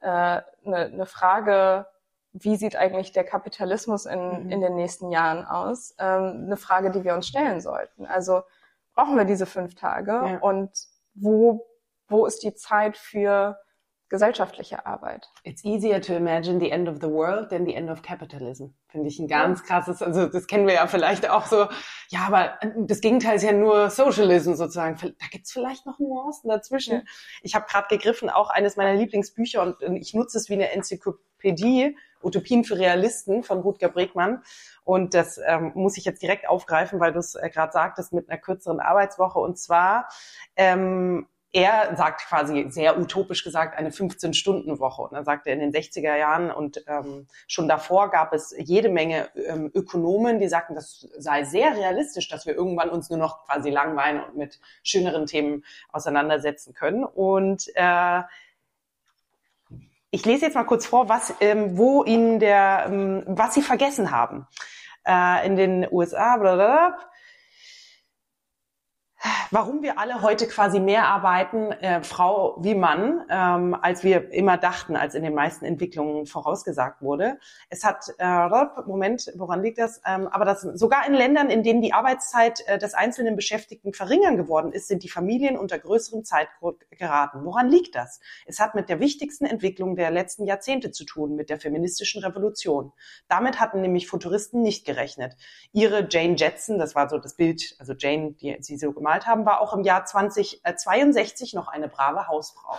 äh, 0.00 0.06
eine, 0.06 0.44
eine 0.64 1.06
Frage 1.06 1.86
wie 2.34 2.56
sieht 2.56 2.74
eigentlich 2.74 3.12
der 3.12 3.24
Kapitalismus 3.24 4.06
in, 4.06 4.44
mhm. 4.44 4.50
in 4.50 4.60
den 4.60 4.74
nächsten 4.74 5.10
Jahren 5.10 5.44
aus? 5.44 5.94
Ähm, 5.98 6.44
eine 6.46 6.56
Frage, 6.56 6.90
die 6.90 7.04
wir 7.04 7.14
uns 7.14 7.28
stellen 7.28 7.60
sollten. 7.60 8.06
Also 8.06 8.42
brauchen 8.94 9.16
wir 9.16 9.24
diese 9.24 9.46
fünf 9.46 9.76
Tage 9.76 10.10
ja. 10.10 10.38
und 10.38 10.70
wo, 11.14 11.64
wo 12.08 12.26
ist 12.26 12.42
die 12.42 12.54
Zeit 12.54 12.96
für 12.96 13.58
gesellschaftliche 14.08 14.86
Arbeit. 14.86 15.28
It's 15.44 15.64
easier 15.64 16.00
to 16.00 16.14
imagine 16.14 16.60
the 16.60 16.70
end 16.70 16.88
of 16.88 16.96
the 17.00 17.08
world 17.08 17.48
than 17.50 17.64
the 17.66 17.74
end 17.74 17.90
of 17.90 18.02
capitalism. 18.02 18.66
Finde 18.88 19.08
ich 19.08 19.18
ein 19.18 19.28
ganz 19.28 19.64
krasses, 19.64 20.02
also 20.02 20.26
das 20.26 20.46
kennen 20.46 20.66
wir 20.66 20.74
ja 20.74 20.86
vielleicht 20.86 21.28
auch 21.28 21.46
so. 21.46 21.66
Ja, 22.10 22.20
aber 22.26 22.58
das 22.76 23.00
Gegenteil 23.00 23.36
ist 23.36 23.42
ja 23.42 23.52
nur 23.52 23.90
Socialism 23.90 24.54
sozusagen. 24.54 24.96
Da 25.00 25.26
gibt's 25.30 25.52
vielleicht 25.52 25.86
noch 25.86 25.98
Nuancen 25.98 26.48
dazwischen. 26.48 26.98
Ja. 26.98 27.02
Ich 27.42 27.54
habe 27.54 27.66
gerade 27.66 27.88
gegriffen, 27.88 28.30
auch 28.30 28.50
eines 28.50 28.76
meiner 28.76 28.94
Lieblingsbücher 28.94 29.62
und 29.62 29.82
ich 29.96 30.14
nutze 30.14 30.38
es 30.38 30.48
wie 30.48 30.54
eine 30.54 30.70
Enzyklopädie, 30.70 31.96
Utopien 32.24 32.64
für 32.64 32.78
Realisten 32.78 33.42
von 33.42 33.60
Rutger 33.60 33.88
Bregmann. 33.88 34.42
Und 34.84 35.14
das 35.14 35.40
ähm, 35.46 35.72
muss 35.74 35.96
ich 35.96 36.04
jetzt 36.04 36.22
direkt 36.22 36.48
aufgreifen, 36.48 37.00
weil 37.00 37.12
du 37.12 37.18
es 37.18 37.34
äh, 37.34 37.50
gerade 37.50 37.72
sagtest 37.72 38.12
mit 38.12 38.28
einer 38.28 38.38
kürzeren 38.38 38.80
Arbeitswoche. 38.80 39.38
Und 39.38 39.58
zwar 39.58 40.08
ähm, 40.56 41.26
er 41.54 41.96
sagt 41.96 42.26
quasi 42.26 42.66
sehr 42.68 42.98
utopisch 42.98 43.44
gesagt 43.44 43.78
eine 43.78 43.90
15-Stunden-Woche. 43.90 45.02
Und 45.02 45.12
dann 45.12 45.24
sagt 45.24 45.46
er 45.46 45.54
in 45.54 45.60
den 45.60 45.72
60er 45.72 46.16
Jahren 46.16 46.50
und 46.50 46.82
ähm, 46.88 47.28
schon 47.46 47.68
davor 47.68 48.10
gab 48.10 48.32
es 48.32 48.52
jede 48.58 48.88
Menge 48.88 49.28
ähm, 49.36 49.70
Ökonomen, 49.72 50.40
die 50.40 50.48
sagten, 50.48 50.74
das 50.74 51.08
sei 51.16 51.44
sehr 51.44 51.76
realistisch, 51.76 52.28
dass 52.28 52.44
wir 52.44 52.56
irgendwann 52.56 52.90
uns 52.90 53.08
nur 53.08 53.20
noch 53.20 53.46
quasi 53.46 53.70
langweilen 53.70 54.24
und 54.24 54.36
mit 54.36 54.58
schöneren 54.82 55.26
Themen 55.26 55.64
auseinandersetzen 55.92 56.74
können. 56.74 57.04
Und 57.04 57.70
äh, 57.76 58.22
ich 60.14 60.24
lese 60.24 60.46
jetzt 60.46 60.54
mal 60.54 60.62
kurz 60.62 60.86
vor, 60.86 61.08
was, 61.08 61.34
ähm, 61.40 61.76
wo 61.76 62.04
ihnen 62.04 62.38
der, 62.38 62.84
ähm, 62.86 63.24
was 63.26 63.54
sie 63.54 63.62
vergessen 63.62 64.12
haben. 64.12 64.46
Äh, 65.04 65.44
in 65.44 65.56
den 65.56 65.88
USA, 65.90 66.36
blablabla, 66.36 66.96
warum 69.50 69.82
wir 69.82 69.98
alle 69.98 70.22
heute 70.22 70.46
quasi 70.46 70.80
mehr 70.80 71.06
arbeiten, 71.06 71.72
äh, 71.72 72.02
Frau 72.02 72.56
wie 72.60 72.74
Mann, 72.74 73.24
ähm, 73.30 73.74
als 73.80 74.02
wir 74.04 74.32
immer 74.32 74.56
dachten, 74.56 74.96
als 74.96 75.14
in 75.14 75.22
den 75.22 75.34
meisten 75.34 75.64
Entwicklungen 75.64 76.26
vorausgesagt 76.26 77.02
wurde. 77.02 77.38
Es 77.68 77.84
hat, 77.84 78.04
äh, 78.18 78.48
Moment, 78.86 79.32
woran 79.36 79.62
liegt 79.62 79.78
das? 79.78 80.00
Ähm, 80.06 80.28
aber 80.28 80.44
das 80.44 80.62
sogar 80.62 81.06
in 81.06 81.14
Ländern, 81.14 81.50
in 81.50 81.62
denen 81.62 81.82
die 81.82 81.92
Arbeitszeit 81.92 82.66
äh, 82.66 82.78
des 82.78 82.94
einzelnen 82.94 83.36
Beschäftigten 83.36 83.92
verringern 83.92 84.36
geworden 84.36 84.72
ist, 84.72 84.88
sind 84.88 85.02
die 85.02 85.08
Familien 85.08 85.56
unter 85.56 85.78
größerem 85.78 86.24
Zeitdruck 86.24 86.84
geraten. 86.90 87.44
Woran 87.44 87.68
liegt 87.68 87.94
das? 87.94 88.20
Es 88.46 88.60
hat 88.60 88.74
mit 88.74 88.88
der 88.88 89.00
wichtigsten 89.00 89.44
Entwicklung 89.46 89.96
der 89.96 90.10
letzten 90.10 90.46
Jahrzehnte 90.46 90.90
zu 90.90 91.04
tun, 91.04 91.36
mit 91.36 91.48
der 91.48 91.60
feministischen 91.60 92.22
Revolution. 92.24 92.92
Damit 93.28 93.60
hatten 93.60 93.80
nämlich 93.80 94.08
Futuristen 94.08 94.62
nicht 94.62 94.84
gerechnet. 94.84 95.36
Ihre 95.72 96.06
Jane 96.10 96.34
Jetson, 96.36 96.78
das 96.78 96.94
war 96.94 97.08
so 97.08 97.18
das 97.18 97.34
Bild, 97.34 97.76
also 97.78 97.94
Jane, 97.96 98.32
die 98.32 98.56
sie 98.60 98.76
so 98.76 98.92
gemalt 98.92 99.13
haben, 99.26 99.46
war 99.46 99.60
auch 99.60 99.72
im 99.72 99.82
Jahr 99.82 100.04
2062 100.04 101.54
noch 101.54 101.68
eine 101.68 101.88
brave 101.88 102.28
Hausfrau. 102.28 102.76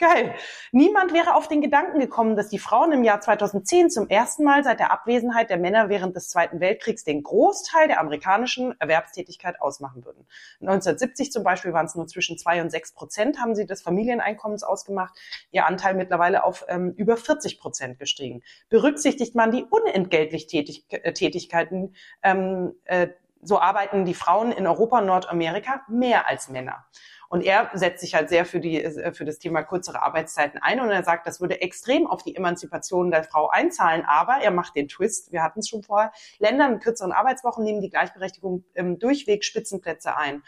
Geil. 0.00 0.34
Niemand 0.72 1.12
wäre 1.12 1.34
auf 1.34 1.46
den 1.46 1.60
Gedanken 1.60 2.00
gekommen, 2.00 2.34
dass 2.34 2.48
die 2.48 2.58
Frauen 2.58 2.90
im 2.92 3.04
Jahr 3.04 3.20
2010 3.20 3.90
zum 3.90 4.08
ersten 4.08 4.44
Mal 4.44 4.64
seit 4.64 4.80
der 4.80 4.92
Abwesenheit 4.92 5.50
der 5.50 5.58
Männer 5.58 5.90
während 5.90 6.16
des 6.16 6.30
Zweiten 6.30 6.58
Weltkriegs 6.58 7.04
den 7.04 7.22
Großteil 7.22 7.86
der 7.86 8.00
amerikanischen 8.00 8.74
Erwerbstätigkeit 8.80 9.60
ausmachen 9.60 10.06
würden. 10.06 10.26
1970 10.62 11.30
zum 11.30 11.44
Beispiel 11.44 11.74
waren 11.74 11.84
es 11.84 11.96
nur 11.96 12.06
zwischen 12.06 12.38
zwei 12.38 12.62
und 12.62 12.70
sechs 12.70 12.94
Prozent, 12.94 13.40
haben 13.40 13.54
sie 13.54 13.66
des 13.66 13.82
Familieneinkommens 13.82 14.62
ausgemacht. 14.62 15.12
Ihr 15.50 15.66
Anteil 15.66 15.92
mittlerweile 15.92 16.44
auf 16.44 16.64
ähm, 16.68 16.94
über 16.96 17.18
40 17.18 17.60
Prozent 17.60 17.98
gestiegen. 17.98 18.42
Berücksichtigt 18.70 19.34
man 19.34 19.50
die 19.50 19.64
unentgeltlich 19.64 20.46
Tätig 20.46 20.86
äh, 20.88 21.12
Tätigkeiten, 21.12 21.94
ähm, 22.22 22.72
äh, 22.84 23.08
so 23.42 23.58
arbeiten 23.58 24.04
die 24.04 24.14
Frauen 24.14 24.52
in 24.52 24.66
Europa 24.66 24.98
und 24.98 25.06
Nordamerika 25.06 25.82
mehr 25.88 26.28
als 26.28 26.48
Männer. 26.48 26.84
Und 27.28 27.42
er 27.42 27.70
setzt 27.74 28.00
sich 28.00 28.16
halt 28.16 28.28
sehr 28.28 28.44
für, 28.44 28.58
die, 28.58 28.82
äh, 28.82 29.12
für 29.12 29.24
das 29.24 29.38
Thema 29.38 29.62
kürzere 29.62 30.02
Arbeitszeiten 30.02 30.60
ein 30.60 30.80
und 30.80 30.90
er 30.90 31.04
sagt, 31.04 31.28
das 31.28 31.40
würde 31.40 31.60
extrem 31.60 32.08
auf 32.08 32.24
die 32.24 32.34
Emanzipation 32.34 33.12
der 33.12 33.22
Frau 33.22 33.48
einzahlen. 33.48 34.04
Aber 34.04 34.38
er 34.42 34.50
macht 34.50 34.74
den 34.74 34.88
Twist, 34.88 35.30
wir 35.30 35.42
hatten 35.42 35.60
es 35.60 35.68
schon 35.68 35.84
vorher, 35.84 36.12
Länder 36.40 36.68
mit 36.68 36.82
kürzeren 36.82 37.12
Arbeitswochen 37.12 37.62
nehmen 37.62 37.80
die 37.80 37.90
Gleichberechtigung 37.90 38.64
im 38.74 38.98
Durchweg 38.98 39.44
Spitzenplätze 39.44 40.16
ein. 40.16 40.42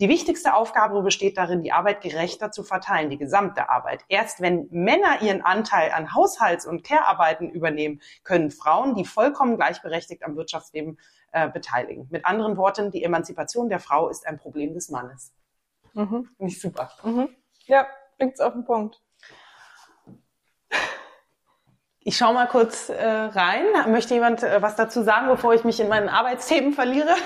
Die 0.00 0.08
wichtigste 0.08 0.54
Aufgabe 0.54 1.02
besteht 1.02 1.36
darin, 1.36 1.62
die 1.62 1.72
Arbeit 1.72 2.00
gerechter 2.00 2.50
zu 2.50 2.64
verteilen, 2.64 3.10
die 3.10 3.18
gesamte 3.18 3.68
Arbeit. 3.68 4.02
Erst 4.08 4.40
wenn 4.40 4.68
Männer 4.70 5.20
ihren 5.20 5.42
Anteil 5.42 5.92
an 5.92 6.14
Haushalts- 6.14 6.66
und 6.66 6.82
Care-Arbeiten 6.82 7.50
übernehmen, 7.50 8.00
können 8.24 8.50
Frauen, 8.50 8.94
die 8.94 9.04
vollkommen 9.04 9.56
gleichberechtigt 9.56 10.24
am 10.24 10.34
Wirtschaftsleben 10.34 10.98
äh, 11.32 11.48
beteiligen. 11.48 12.08
Mit 12.10 12.24
anderen 12.26 12.56
Worten, 12.56 12.90
die 12.90 13.02
Emanzipation 13.02 13.68
der 13.68 13.80
Frau 13.80 14.08
ist 14.08 14.26
ein 14.26 14.38
Problem 14.38 14.74
des 14.74 14.88
Mannes. 14.90 15.32
Mhm. 15.94 16.28
Ich 16.38 16.60
super. 16.60 16.90
Mhm. 17.02 17.28
Ja, 17.66 17.86
bringt's 18.18 18.40
auf 18.40 18.52
den 18.52 18.64
Punkt. 18.64 19.00
Ich 22.04 22.16
schaue 22.16 22.34
mal 22.34 22.48
kurz 22.48 22.88
äh, 22.88 23.06
rein. 23.06 23.64
Möchte 23.90 24.14
jemand 24.14 24.42
äh, 24.42 24.60
was 24.60 24.74
dazu 24.74 25.02
sagen, 25.02 25.28
bevor 25.28 25.54
ich 25.54 25.62
mich 25.64 25.78
in 25.78 25.88
meinen 25.88 26.08
Arbeitsthemen 26.08 26.72
verliere? 26.72 27.14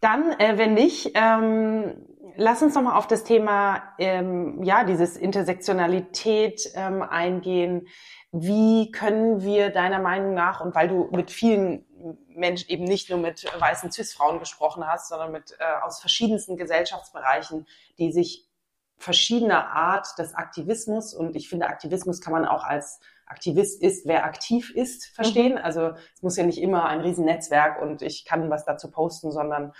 Dann, 0.00 0.32
äh, 0.40 0.56
wenn 0.58 0.74
nicht, 0.74 1.12
ähm, 1.14 2.11
lass 2.36 2.62
uns 2.62 2.74
noch 2.74 2.82
mal 2.82 2.96
auf 2.96 3.06
das 3.06 3.24
Thema, 3.24 3.82
ähm, 3.98 4.62
ja, 4.62 4.84
dieses 4.84 5.16
Intersektionalität 5.16 6.70
ähm, 6.74 7.02
eingehen. 7.02 7.88
Wie 8.32 8.90
können 8.90 9.42
wir 9.42 9.70
deiner 9.70 9.98
Meinung 9.98 10.34
nach, 10.34 10.60
und 10.60 10.74
weil 10.74 10.88
du 10.88 11.08
mit 11.12 11.30
vielen 11.30 11.84
Menschen 12.28 12.70
eben 12.70 12.84
nicht 12.84 13.10
nur 13.10 13.18
mit 13.18 13.44
weißen 13.60 13.92
Cis-Frauen 13.92 14.38
gesprochen 14.38 14.86
hast, 14.86 15.08
sondern 15.08 15.32
mit 15.32 15.56
äh, 15.58 15.82
aus 15.82 16.00
verschiedensten 16.00 16.56
Gesellschaftsbereichen, 16.56 17.66
die 17.98 18.12
sich 18.12 18.48
verschiedener 18.96 19.68
Art 19.68 20.18
des 20.18 20.34
Aktivismus 20.34 21.12
und 21.12 21.34
ich 21.36 21.48
finde, 21.48 21.66
Aktivismus 21.66 22.20
kann 22.20 22.32
man 22.32 22.46
auch 22.46 22.64
als 22.64 23.00
Aktivist 23.32 23.82
ist, 23.82 24.06
wer 24.06 24.24
aktiv 24.24 24.70
ist, 24.74 25.06
verstehen. 25.14 25.52
Mhm. 25.52 25.58
Also 25.58 25.92
es 26.14 26.22
muss 26.22 26.36
ja 26.36 26.44
nicht 26.44 26.60
immer 26.60 26.84
ein 26.84 27.00
Riesennetzwerk 27.00 27.80
und 27.80 28.02
ich 28.02 28.26
kann 28.26 28.50
was 28.50 28.66
dazu 28.66 28.90
posten, 28.90 29.32
sondern 29.32 29.72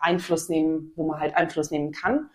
Einfluss 0.00 0.48
nehmen, 0.48 0.92
wo 0.96 1.06
man 1.06 1.20
halt 1.20 1.36
Einfluss 1.36 1.70
nehmen 1.70 1.92
kann. 1.92 2.30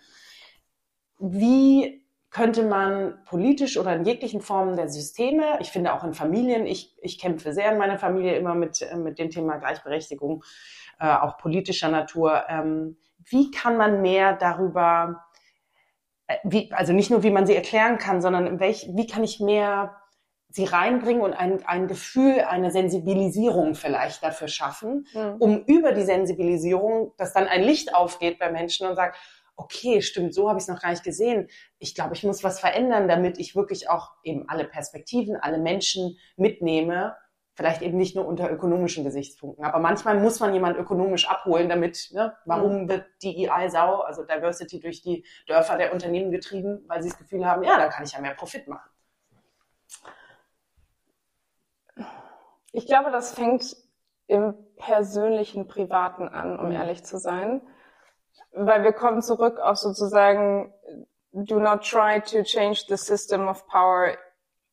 Wie 1.17 2.05
könnte 2.29 2.63
man 2.63 3.23
politisch 3.25 3.77
oder 3.77 3.95
in 3.95 4.05
jeglichen 4.05 4.41
Formen 4.41 4.75
der 4.75 4.89
Systeme, 4.89 5.57
ich 5.59 5.69
finde 5.69 5.93
auch 5.93 6.03
in 6.03 6.13
Familien, 6.13 6.67
ich, 6.67 6.95
ich 7.01 7.17
kämpfe 7.17 7.53
sehr 7.53 7.71
in 7.71 7.79
meiner 7.79 7.97
Familie 7.97 8.35
immer 8.37 8.53
mit, 8.53 8.81
äh, 8.83 8.95
mit 8.95 9.17
dem 9.17 9.31
Thema 9.31 9.57
Gleichberechtigung, 9.57 10.43
äh, 10.99 11.07
auch 11.07 11.37
politischer 11.37 11.89
Natur, 11.89 12.43
ähm, 12.47 12.97
wie 13.25 13.49
kann 13.49 13.77
man 13.77 14.01
mehr 14.01 14.33
darüber, 14.33 15.25
äh, 16.27 16.37
wie, 16.43 16.71
also 16.71 16.93
nicht 16.93 17.09
nur 17.09 17.23
wie 17.23 17.31
man 17.31 17.47
sie 17.47 17.55
erklären 17.55 17.97
kann, 17.97 18.21
sondern 18.21 18.59
welch, 18.59 18.87
wie 18.93 19.07
kann 19.07 19.23
ich 19.23 19.39
mehr 19.39 19.95
sie 20.49 20.65
reinbringen 20.65 21.21
und 21.21 21.33
ein, 21.33 21.63
ein 21.65 21.87
Gefühl, 21.87 22.41
eine 22.41 22.71
Sensibilisierung 22.71 23.75
vielleicht 23.75 24.23
dafür 24.23 24.47
schaffen, 24.47 25.05
mhm. 25.13 25.35
um 25.39 25.63
über 25.65 25.91
die 25.91 26.03
Sensibilisierung, 26.03 27.13
dass 27.17 27.33
dann 27.33 27.47
ein 27.47 27.63
Licht 27.63 27.93
aufgeht 27.93 28.39
bei 28.39 28.51
Menschen 28.51 28.87
und 28.87 28.95
sagt, 28.95 29.17
okay, 29.55 30.01
stimmt, 30.01 30.33
so 30.33 30.49
habe 30.49 30.57
ich 30.57 30.63
es 30.63 30.67
noch 30.69 30.81
gar 30.81 30.89
nicht 30.89 31.03
gesehen. 31.03 31.49
Ich 31.77 31.93
glaube, 31.93 32.15
ich 32.15 32.23
muss 32.23 32.43
was 32.43 32.59
verändern, 32.59 33.07
damit 33.07 33.37
ich 33.37 33.55
wirklich 33.55 33.89
auch 33.89 34.13
eben 34.23 34.47
alle 34.47 34.65
Perspektiven, 34.65 35.35
alle 35.35 35.59
Menschen 35.59 36.17
mitnehme. 36.37 37.15
Vielleicht 37.53 37.81
eben 37.81 37.97
nicht 37.97 38.15
nur 38.15 38.25
unter 38.25 38.49
ökonomischen 38.49 39.03
Gesichtspunkten. 39.03 39.65
Aber 39.65 39.79
manchmal 39.79 40.17
muss 40.17 40.39
man 40.39 40.53
jemand 40.53 40.77
ökonomisch 40.77 41.29
abholen, 41.29 41.67
damit, 41.67 42.09
ne, 42.13 42.33
warum 42.45 42.83
mhm. 42.83 42.89
wird 42.89 43.05
die 43.21 43.49
EI-Sau, 43.49 43.99
also 43.99 44.23
Diversity 44.23 44.79
durch 44.79 45.01
die 45.01 45.25
Dörfer 45.45 45.77
der 45.77 45.91
Unternehmen 45.91 46.31
getrieben, 46.31 46.85
weil 46.87 47.03
sie 47.03 47.09
das 47.09 47.17
Gefühl 47.17 47.45
haben, 47.45 47.63
ja, 47.63 47.77
dann 47.77 47.89
kann 47.89 48.05
ich 48.05 48.13
ja 48.13 48.21
mehr 48.21 48.35
Profit 48.35 48.65
machen. 48.69 48.89
Ich 52.71 52.85
glaube, 52.85 53.11
das 53.11 53.33
fängt 53.33 53.75
im 54.27 54.53
persönlichen, 54.77 55.67
privaten 55.67 56.27
an, 56.27 56.59
um 56.59 56.67
mhm. 56.67 56.73
ehrlich 56.73 57.03
zu 57.03 57.17
sein 57.17 57.61
weil 58.51 58.83
wir 58.83 58.93
kommen 58.93 59.21
zurück 59.21 59.59
auf 59.59 59.77
sozusagen, 59.77 60.73
do 61.31 61.59
not 61.59 61.83
try 61.83 62.19
to 62.19 62.43
change 62.43 62.85
the 62.87 62.97
system 62.97 63.47
of 63.47 63.67
power, 63.67 64.17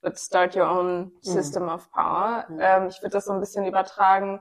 but 0.02 0.18
start 0.18 0.56
your 0.56 0.68
own 0.68 1.04
mhm. 1.04 1.12
system 1.20 1.64
mhm. 1.64 1.70
of 1.70 1.90
power. 1.90 2.46
Mhm. 2.48 2.58
Ähm, 2.60 2.86
ich 2.88 3.02
würde 3.02 3.12
das 3.12 3.26
so 3.26 3.32
ein 3.32 3.40
bisschen 3.40 3.66
übertragen, 3.66 4.40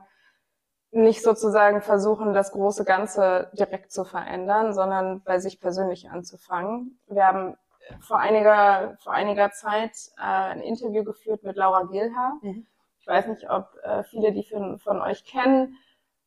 nicht 0.90 1.22
sozusagen 1.22 1.82
versuchen, 1.82 2.32
das 2.32 2.52
große 2.52 2.84
Ganze 2.84 3.50
direkt 3.52 3.92
zu 3.92 4.04
verändern, 4.04 4.72
sondern 4.72 5.22
bei 5.22 5.38
sich 5.38 5.60
persönlich 5.60 6.08
anzufangen. 6.10 6.98
Wir 7.06 7.26
haben 7.26 7.56
vor 8.00 8.18
einiger, 8.18 8.96
vor 9.02 9.12
einiger 9.12 9.50
Zeit 9.52 9.92
äh, 10.16 10.22
ein 10.22 10.62
Interview 10.62 11.04
geführt 11.04 11.42
mit 11.42 11.56
Laura 11.56 11.82
Gilha. 11.84 12.32
Mhm. 12.40 12.66
Ich 13.06 13.12
weiß 13.12 13.28
nicht, 13.28 13.48
ob 13.48 13.68
äh, 13.84 14.02
viele 14.02 14.32
die 14.32 14.42
von, 14.42 14.80
von 14.80 15.00
euch 15.00 15.24
kennen. 15.24 15.76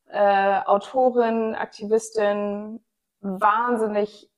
Äh, 0.06 0.62
Autorin, 0.64 1.54
Aktivistin, 1.54 2.80
wahnsinnig 3.20 4.30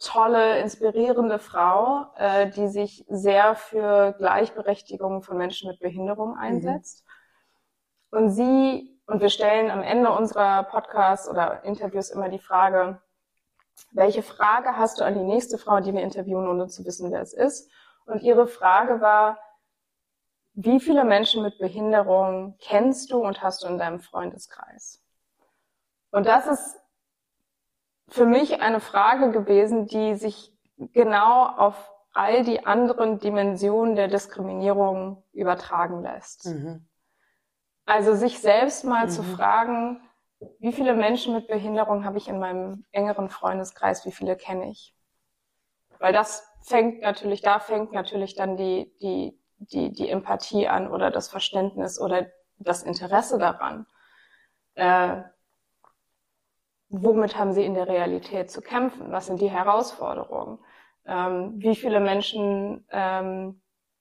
tolle, 0.00 0.58
inspirierende 0.58 1.38
Frau, 1.38 2.06
äh, 2.16 2.50
die 2.50 2.66
sich 2.66 3.04
sehr 3.08 3.54
für 3.54 4.14
Gleichberechtigung 4.18 5.22
von 5.22 5.36
Menschen 5.36 5.70
mit 5.70 5.78
Behinderung 5.78 6.32
mhm. 6.32 6.40
einsetzt. 6.40 7.04
Mhm. 8.10 8.18
Und 8.18 8.30
sie, 8.30 9.00
und 9.06 9.20
wir 9.20 9.30
stellen 9.30 9.70
am 9.70 9.84
Ende 9.84 10.10
unserer 10.10 10.64
Podcasts 10.64 11.28
oder 11.28 11.62
Interviews 11.62 12.10
immer 12.10 12.28
die 12.28 12.40
Frage, 12.40 13.00
welche 13.92 14.24
Frage 14.24 14.76
hast 14.76 14.98
du 14.98 15.04
an 15.04 15.14
die 15.14 15.22
nächste 15.22 15.56
Frau, 15.56 15.78
die 15.78 15.92
wir 15.92 16.02
interviewen, 16.02 16.48
ohne 16.48 16.66
zu 16.66 16.84
wissen, 16.84 17.12
wer 17.12 17.20
es 17.20 17.32
ist? 17.32 17.70
Und 18.06 18.22
ihre 18.22 18.48
Frage 18.48 19.00
war, 19.00 19.38
wie 20.56 20.80
viele 20.80 21.04
Menschen 21.04 21.42
mit 21.42 21.58
Behinderung 21.58 22.56
kennst 22.58 23.12
du 23.12 23.18
und 23.18 23.42
hast 23.42 23.62
du 23.62 23.68
in 23.68 23.78
deinem 23.78 24.00
Freundeskreis? 24.00 25.04
Und 26.10 26.26
das 26.26 26.46
ist 26.46 26.76
für 28.08 28.24
mich 28.24 28.62
eine 28.62 28.80
Frage 28.80 29.30
gewesen, 29.32 29.86
die 29.86 30.14
sich 30.14 30.56
genau 30.78 31.46
auf 31.46 31.92
all 32.14 32.42
die 32.42 32.64
anderen 32.64 33.18
Dimensionen 33.18 33.96
der 33.96 34.08
Diskriminierung 34.08 35.22
übertragen 35.32 36.02
lässt. 36.02 36.46
Mhm. 36.46 36.88
Also 37.84 38.14
sich 38.14 38.40
selbst 38.40 38.84
mal 38.84 39.06
mhm. 39.06 39.10
zu 39.10 39.22
fragen, 39.22 40.00
wie 40.58 40.72
viele 40.72 40.94
Menschen 40.94 41.34
mit 41.34 41.48
Behinderung 41.48 42.06
habe 42.06 42.16
ich 42.16 42.28
in 42.28 42.38
meinem 42.38 42.86
engeren 42.92 43.28
Freundeskreis, 43.28 44.06
wie 44.06 44.12
viele 44.12 44.36
kenne 44.36 44.70
ich? 44.70 44.94
Weil 45.98 46.14
das 46.14 46.48
fängt 46.62 47.02
natürlich, 47.02 47.42
da 47.42 47.58
fängt 47.58 47.92
natürlich 47.92 48.34
dann 48.34 48.56
die, 48.56 48.90
die, 49.02 49.38
die, 49.58 49.92
die 49.92 50.08
Empathie 50.08 50.68
an 50.68 50.88
oder 50.88 51.10
das 51.10 51.28
Verständnis 51.28 52.00
oder 52.00 52.26
das 52.58 52.82
Interesse 52.82 53.38
daran. 53.38 53.86
Äh, 54.74 55.22
womit 56.88 57.38
haben 57.38 57.52
sie 57.52 57.64
in 57.64 57.74
der 57.74 57.88
Realität 57.88 58.50
zu 58.50 58.60
kämpfen? 58.60 59.12
Was 59.12 59.26
sind 59.26 59.40
die 59.40 59.50
Herausforderungen? 59.50 60.58
Ähm, 61.06 61.54
wie 61.56 61.76
viele 61.76 62.00
Menschen 62.00 62.86
ähm, 62.90 63.60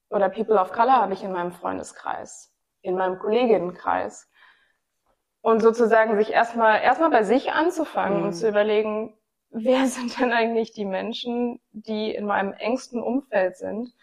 oder 0.10 0.30
People 0.30 0.60
of 0.60 0.72
Color 0.72 1.02
habe 1.02 1.14
ich 1.14 1.24
in 1.24 1.32
meinem 1.32 1.52
Freundeskreis, 1.52 2.54
in 2.82 2.96
meinem 2.96 3.20
Kolleginnenkreis? 3.20 4.30
Und 5.42 5.62
sozusagen 5.62 6.18
sich 6.18 6.32
erstmal 6.32 6.82
erstmal 6.82 7.12
bei 7.12 7.24
sich 7.24 7.52
anzufangen 7.52 8.20
mhm. 8.20 8.26
und 8.26 8.34
zu 8.34 8.50
überlegen, 8.50 9.16
wer 9.52 9.88
sind 9.88 10.20
denn 10.20 10.34
eigentlich 10.34 10.74
die 10.74 10.86
Menschen, 10.86 11.62
die 11.72 12.14
in 12.14 12.26
meinem 12.26 12.54
engsten 12.54 13.02
Umfeld 13.02 13.56
sind 13.58 13.94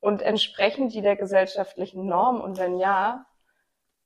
und 0.00 0.22
entsprechen 0.22 0.88
die 0.88 1.02
der 1.02 1.16
gesellschaftlichen 1.16 2.06
Norm? 2.06 2.40
Und 2.40 2.58
wenn 2.58 2.78
ja, 2.78 3.26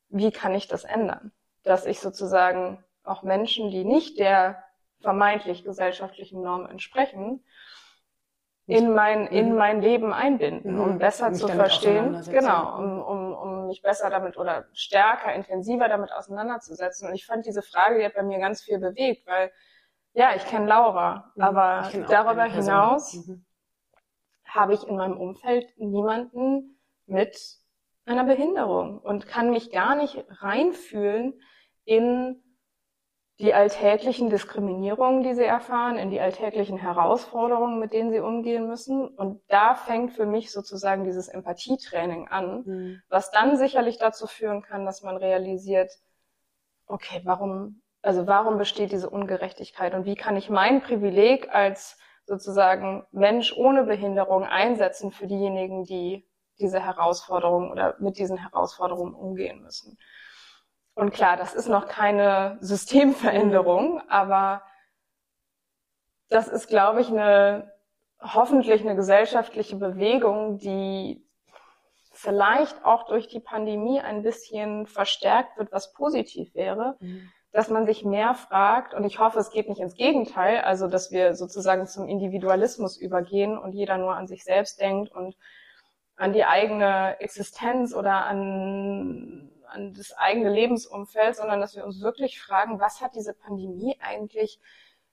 wie 0.09 0.30
kann 0.30 0.55
ich 0.55 0.68
das 0.68 0.84
ändern? 0.84 1.32
Dass 1.62 1.86
ich 1.86 2.01
sozusagen 2.01 2.82
auch 3.05 3.22
Menschen, 3.22 3.70
die 3.70 3.84
nicht 3.84 4.18
der 4.18 4.62
vermeintlich 5.01 5.64
gesellschaftlichen 5.64 6.43
Norm 6.43 6.66
entsprechen, 6.66 7.45
in 8.66 8.95
mein, 8.95 9.26
in 9.26 9.51
mhm. 9.51 9.57
mein 9.57 9.82
Leben 9.82 10.12
einbinden, 10.12 10.78
um 10.78 10.95
mhm. 10.95 10.99
besser 10.99 11.32
zu 11.32 11.49
verstehen, 11.49 12.22
genau, 12.30 12.78
um, 12.78 13.03
um, 13.03 13.32
um 13.34 13.66
mich 13.66 13.82
besser 13.82 14.09
damit 14.09 14.36
oder 14.36 14.66
stärker, 14.72 15.34
intensiver 15.34 15.88
damit 15.88 16.12
auseinanderzusetzen. 16.12 17.09
Und 17.09 17.14
ich 17.14 17.26
fand 17.26 17.45
diese 17.45 17.62
Frage, 17.62 17.99
die 17.99 18.05
hat 18.05 18.14
bei 18.14 18.22
mir 18.22 18.38
ganz 18.38 18.62
viel 18.62 18.78
bewegt, 18.78 19.26
weil 19.26 19.51
Ja, 20.14 20.34
ich 20.36 20.47
kenne 20.47 20.66
Laura, 20.66 21.32
mhm. 21.34 21.43
aber 21.43 21.90
darüber 22.09 22.45
hinaus 22.45 23.14
mhm. 23.14 23.45
Habe 24.55 24.75
ich 24.75 24.87
in 24.87 24.97
meinem 24.97 25.19
Umfeld 25.19 25.67
niemanden 25.79 26.79
mit 27.07 27.37
einer 28.05 28.25
Behinderung 28.25 28.99
und 28.99 29.27
kann 29.27 29.51
mich 29.51 29.71
gar 29.71 29.95
nicht 29.95 30.25
reinfühlen 30.29 31.41
in 31.85 32.43
die 33.39 33.55
alltäglichen 33.55 34.31
Diskriminierungen, 34.31 35.23
die 35.23 35.35
sie 35.35 35.45
erfahren, 35.45 35.97
in 35.97 36.11
die 36.11 36.21
alltäglichen 36.21 36.77
Herausforderungen, 36.77 37.81
mit 37.81 37.93
denen 37.93 38.13
sie 38.13 38.21
umgehen 38.21 38.69
müssen. 38.69 39.09
Und 39.09 39.43
da 39.49 39.75
fängt 39.75 40.13
für 40.13 40.27
mich 40.27 40.53
sozusagen 40.53 41.05
dieses 41.05 41.29
Empathietraining 41.29 42.29
an, 42.29 42.63
mhm. 42.65 43.03
was 43.09 43.31
dann 43.31 43.57
sicherlich 43.57 43.99
dazu 43.99 44.27
führen 44.27 44.63
kann, 44.63 44.85
dass 44.85 45.03
man 45.03 45.17
realisiert, 45.17 45.91
okay, 46.87 47.23
warum, 47.25 47.83
also 48.03 48.27
warum 48.27 48.59
besteht 48.59 48.93
diese 48.93 49.11
Ungerechtigkeit 49.11 49.95
und 49.95 50.05
wie 50.05 50.15
kann 50.15 50.37
ich 50.37 50.51
mein 50.51 50.83
Privileg 50.83 51.53
als 51.53 51.99
sozusagen 52.25 53.05
Mensch 53.11 53.53
ohne 53.57 53.85
Behinderung 53.85 54.45
einsetzen 54.45 55.11
für 55.11 55.27
diejenigen, 55.27 55.85
die 55.85 56.27
diese 56.59 56.81
Herausforderungen 56.81 57.70
oder 57.70 57.97
mit 57.99 58.18
diesen 58.18 58.37
Herausforderungen 58.37 59.14
umgehen 59.14 59.62
müssen. 59.62 59.99
Und 60.95 61.12
klar, 61.12 61.37
das 61.37 61.55
ist 61.55 61.68
noch 61.68 61.89
keine 61.89 62.59
Systemveränderung, 62.61 64.03
aber 64.09 64.62
das 66.29 66.49
ist, 66.49 66.68
glaube 66.68 67.01
ich, 67.01 67.09
eine 67.09 67.73
hoffentlich 68.20 68.83
eine 68.83 68.95
gesellschaftliche 68.95 69.77
Bewegung, 69.77 70.59
die 70.59 71.27
vielleicht 72.12 72.85
auch 72.85 73.07
durch 73.07 73.27
die 73.29 73.41
Pandemie 73.41 74.01
ein 74.01 74.23
bisschen 74.23 74.87
verstärkt 74.87 75.59
wird, 75.59 75.73
was 75.73 75.93
positiv 75.93 76.55
wäre, 76.55 76.97
mhm. 77.01 77.31
Dass 77.53 77.69
man 77.69 77.87
sich 77.87 78.05
mehr 78.05 78.35
fragt, 78.35 78.95
und 78.95 79.05
ich 79.05 79.19
hoffe, 79.19 79.39
es 79.39 79.51
geht 79.51 79.69
nicht 79.69 79.81
ins 79.81 79.95
Gegenteil, 79.95 80.63
also 80.63 80.89
dass 80.89 81.11
wir 81.11 81.35
sozusagen 81.35 81.87
zum 81.87 82.09
Individualismus 82.09 82.97
übergehen 82.97 83.59
und 83.59 83.73
jeder 83.73 83.99
nur 83.99 84.17
an 84.17 84.27
sich 84.27 84.43
selbst 84.45 84.81
denkt 84.81 85.13
und 85.13 85.37
an 86.17 86.33
die 86.33 86.45
eigene 86.45 87.21
Existenz 87.21 87.95
oder 87.95 88.25
an 88.27 89.53
an 89.73 89.95
das 89.95 90.13
eigene 90.17 90.53
Lebensumfeld, 90.53 91.37
sondern 91.37 91.61
dass 91.61 91.75
wir 91.75 91.85
uns 91.85 92.01
wirklich 92.01 92.41
fragen, 92.41 92.81
was 92.81 93.01
hat 93.01 93.15
diese 93.15 93.35
Pandemie 93.35 93.97
eigentlich 94.01 94.61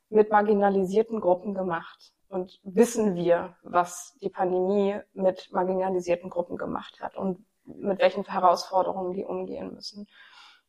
mit 0.10 0.32
marginalisierten 0.32 1.20
Gruppen 1.20 1.54
gemacht? 1.54 2.14
Und 2.28 2.60
wissen 2.64 3.16
wir, 3.16 3.56
was 3.64 4.16
die 4.22 4.30
Pandemie 4.30 5.00
mit 5.14 5.52
marginalisierten 5.52 6.30
Gruppen 6.30 6.58
gemacht 6.58 7.00
hat 7.02 7.18
und 7.18 7.44
mit 7.64 8.00
welchen 8.00 8.24
Herausforderungen 8.26 9.14
die 9.14 9.26
umgehen 9.26 9.74
müssen? 9.74 10.08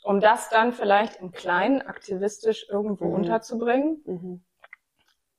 Um 0.03 0.20
das 0.20 0.48
dann 0.48 0.72
vielleicht 0.72 1.16
im 1.16 1.30
Kleinen 1.32 1.82
aktivistisch 1.82 2.66
irgendwo 2.68 3.07
mhm. 3.07 3.14
unterzubringen 3.14 4.03
mhm. 4.07 4.44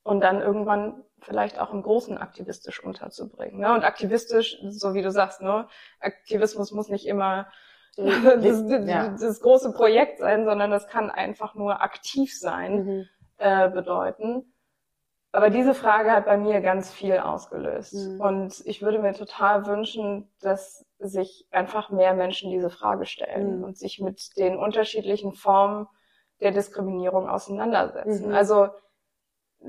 und 0.04 0.20
dann 0.20 0.40
irgendwann 0.40 1.02
vielleicht 1.20 1.60
auch 1.60 1.72
im 1.72 1.82
Großen 1.82 2.18
aktivistisch 2.18 2.82
unterzubringen. 2.82 3.60
Ne? 3.60 3.72
Und 3.72 3.84
aktivistisch, 3.84 4.58
so 4.68 4.94
wie 4.94 5.02
du 5.02 5.10
sagst, 5.10 5.40
ne? 5.40 5.68
Aktivismus 6.00 6.72
muss 6.72 6.88
nicht 6.88 7.06
immer 7.06 7.48
das, 7.96 8.64
ja. 8.86 9.08
das, 9.10 9.40
große 9.40 9.72
Projekt 9.72 10.18
sein, 10.18 10.46
sondern 10.46 10.70
das 10.70 10.88
kann 10.88 11.10
einfach 11.10 11.54
nur 11.54 11.82
aktiv 11.82 12.38
sein 12.38 12.84
mhm. 12.84 13.08
äh, 13.38 13.68
bedeuten. 13.68 14.52
Aber 15.32 15.50
diese 15.50 15.74
Frage 15.74 16.12
hat 16.12 16.26
bei 16.26 16.36
mir 16.36 16.60
ganz 16.60 16.92
viel 16.92 17.18
ausgelöst. 17.18 17.94
Mhm. 17.94 18.20
Und 18.20 18.62
ich 18.66 18.82
würde 18.82 18.98
mir 18.98 19.14
total 19.14 19.66
wünschen, 19.66 20.30
dass 20.40 20.86
sich 21.02 21.46
einfach 21.50 21.90
mehr 21.90 22.14
Menschen 22.14 22.50
diese 22.50 22.70
Frage 22.70 23.06
stellen 23.06 23.58
mhm. 23.58 23.64
und 23.64 23.78
sich 23.78 24.00
mit 24.00 24.36
den 24.36 24.56
unterschiedlichen 24.56 25.32
Formen 25.32 25.86
der 26.40 26.52
Diskriminierung 26.52 27.28
auseinandersetzen. 27.28 28.28
Mhm. 28.28 28.34
Also 28.34 28.68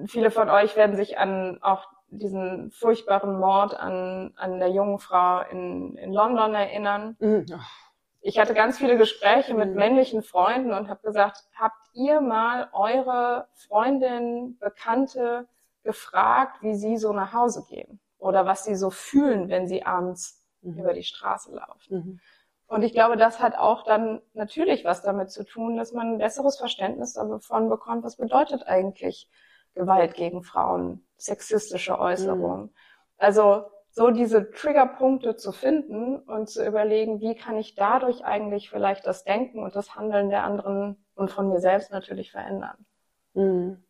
viele 0.06 0.32
von 0.32 0.50
euch 0.50 0.76
werden 0.76 0.96
sich 0.96 1.18
an 1.18 1.60
auch 1.62 1.88
diesen 2.08 2.72
furchtbaren 2.72 3.40
Mord 3.40 3.74
an, 3.74 4.34
an 4.36 4.60
der 4.60 4.70
jungen 4.70 5.00
Frau 5.00 5.42
in, 5.50 5.98
in 5.98 6.14
London 6.14 6.54
erinnern. 6.54 7.16
Mhm 7.20 7.46
ich 8.24 8.40
hatte 8.40 8.54
ganz 8.54 8.78
viele 8.78 8.98
Gespräche 8.98 9.54
mit 9.54 9.72
mhm. 9.72 9.76
männlichen 9.76 10.24
Freunden 10.24 10.74
und 10.74 10.90
habe 10.90 11.02
gesagt, 11.02 11.44
habt 11.56 11.90
ihr 11.94 12.22
mal 12.22 12.70
eure 12.72 13.48
Freundin, 13.54 14.58
Bekannte 14.60 15.48
gefragt, 15.84 16.62
wie 16.62 16.74
sie 16.74 16.98
so 16.98 17.12
nach 17.12 17.34
Hause 17.34 17.66
gehen 17.70 18.00
oder 18.18 18.46
was 18.46 18.64
sie 18.64 18.76
so 18.76 18.90
fühlen, 18.90 19.50
wenn 19.50 19.68
sie 19.68 19.86
abends 19.86 20.42
mhm. 20.64 20.80
über 20.80 20.94
die 20.94 21.04
Straße 21.04 21.54
laufen. 21.54 21.96
Mhm. 21.96 22.20
Und 22.68 22.84
ich 22.84 22.94
glaube, 22.94 23.18
das 23.18 23.40
hat 23.40 23.56
auch 23.56 23.84
dann 23.84 24.22
natürlich 24.34 24.84
was 24.84 25.04
damit 25.04 25.30
zu 25.30 25.44
tun, 25.44 25.78
dass 25.78 25.94
man 25.94 26.14
ein 26.14 26.18
besseres 26.18 26.58
Verständnis 26.58 27.14
davon 27.14 27.70
bekommt, 27.70 28.04
was 28.04 28.18
bedeutet 28.18 28.66
eigentlich 28.66 29.30
Gewalt 29.76 30.16
gegen 30.16 30.44
Frauen, 30.44 31.06
sexistische 31.18 32.00
Äußerungen. 32.00 32.64
Mhm. 32.64 32.74
Also 33.18 33.66
so 33.92 34.10
diese 34.10 34.50
Triggerpunkte 34.50 35.36
zu 35.36 35.52
finden 35.52 36.18
und 36.18 36.50
zu 36.50 36.66
überlegen, 36.66 37.20
wie 37.20 37.36
kann 37.36 37.58
ich 37.58 37.76
dadurch 37.76 38.26
eigentlich 38.26 38.70
vielleicht 38.70 39.06
das 39.06 39.24
Denken 39.24 39.62
und 39.62 39.76
das 39.76 39.96
Handeln 39.96 40.30
der 40.30 40.44
anderen 40.44 41.06
und 41.14 41.32
von 41.32 41.50
mir 41.50 41.60
selbst 41.60 41.92
natürlich 41.92 42.32
verändern. 42.32 42.86
Mhm. 43.34 43.84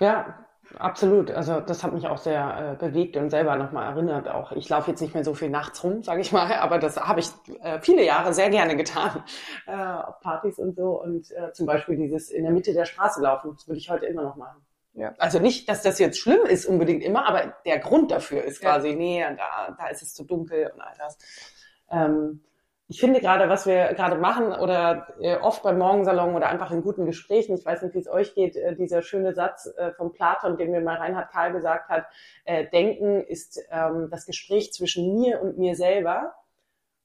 Ja, 0.00 0.46
absolut. 0.78 1.30
Also 1.30 1.60
das 1.60 1.82
hat 1.82 1.92
mich 1.92 2.06
auch 2.06 2.18
sehr 2.18 2.72
äh, 2.72 2.84
bewegt 2.84 3.16
und 3.16 3.30
selber 3.30 3.56
nochmal 3.56 3.92
erinnert 3.92 4.28
auch. 4.28 4.52
Ich 4.52 4.68
laufe 4.68 4.90
jetzt 4.90 5.00
nicht 5.00 5.14
mehr 5.14 5.24
so 5.24 5.34
viel 5.34 5.50
nachts 5.50 5.82
rum, 5.82 6.02
sage 6.02 6.20
ich 6.20 6.32
mal, 6.32 6.52
aber 6.54 6.78
das 6.78 6.96
habe 6.96 7.20
ich 7.20 7.28
äh, 7.62 7.80
viele 7.80 8.04
Jahre 8.04 8.32
sehr 8.32 8.50
gerne 8.50 8.76
getan 8.76 9.24
äh, 9.66 9.72
auf 9.72 10.20
Partys 10.20 10.58
und 10.58 10.76
so 10.76 11.00
und 11.02 11.30
äh, 11.32 11.52
zum 11.52 11.66
Beispiel 11.66 11.96
dieses 11.96 12.30
in 12.30 12.44
der 12.44 12.52
Mitte 12.52 12.72
der 12.72 12.84
Straße 12.84 13.20
laufen, 13.22 13.52
das 13.54 13.66
würde 13.66 13.78
ich 13.78 13.90
heute 13.90 14.06
immer 14.06 14.22
noch 14.22 14.36
machen. 14.36 14.64
Ja. 14.94 15.12
Also 15.18 15.40
nicht, 15.40 15.68
dass 15.68 15.82
das 15.82 15.98
jetzt 15.98 16.18
schlimm 16.18 16.46
ist 16.46 16.66
unbedingt 16.66 17.02
immer, 17.02 17.28
aber 17.28 17.54
der 17.66 17.78
Grund 17.80 18.10
dafür 18.12 18.44
ist 18.44 18.60
quasi, 18.60 18.90
ja. 18.90 18.94
nee, 18.94 19.24
da, 19.36 19.74
da 19.76 19.88
ist 19.88 20.02
es 20.02 20.14
zu 20.14 20.24
dunkel 20.24 20.70
und 20.72 20.80
all 20.80 20.94
das. 20.98 21.18
Ähm, 21.90 22.40
ich 22.88 23.00
finde 23.00 23.20
gerade, 23.20 23.48
was 23.48 23.66
wir 23.66 23.94
gerade 23.94 24.16
machen 24.16 24.52
oder 24.52 25.08
äh, 25.20 25.36
oft 25.36 25.62
beim 25.62 25.78
Morgensalon 25.78 26.34
oder 26.34 26.48
einfach 26.48 26.70
in 26.70 26.82
guten 26.82 27.06
Gesprächen, 27.06 27.56
ich 27.56 27.64
weiß 27.64 27.82
nicht, 27.82 27.94
wie 27.94 28.00
es 28.00 28.08
euch 28.08 28.34
geht, 28.34 28.56
äh, 28.56 28.76
dieser 28.76 29.02
schöne 29.02 29.34
Satz 29.34 29.72
äh, 29.76 29.92
von 29.92 30.12
Platon, 30.12 30.58
den 30.58 30.70
mir 30.70 30.80
mal 30.80 30.96
Reinhard 30.96 31.30
Karl 31.30 31.52
gesagt 31.52 31.88
hat, 31.88 32.06
Denken 32.72 33.22
ist 33.22 33.60
ähm, 33.70 34.08
das 34.10 34.26
Gespräch 34.26 34.72
zwischen 34.72 35.14
mir 35.14 35.40
und 35.40 35.56
mir 35.56 35.76
selber 35.76 36.34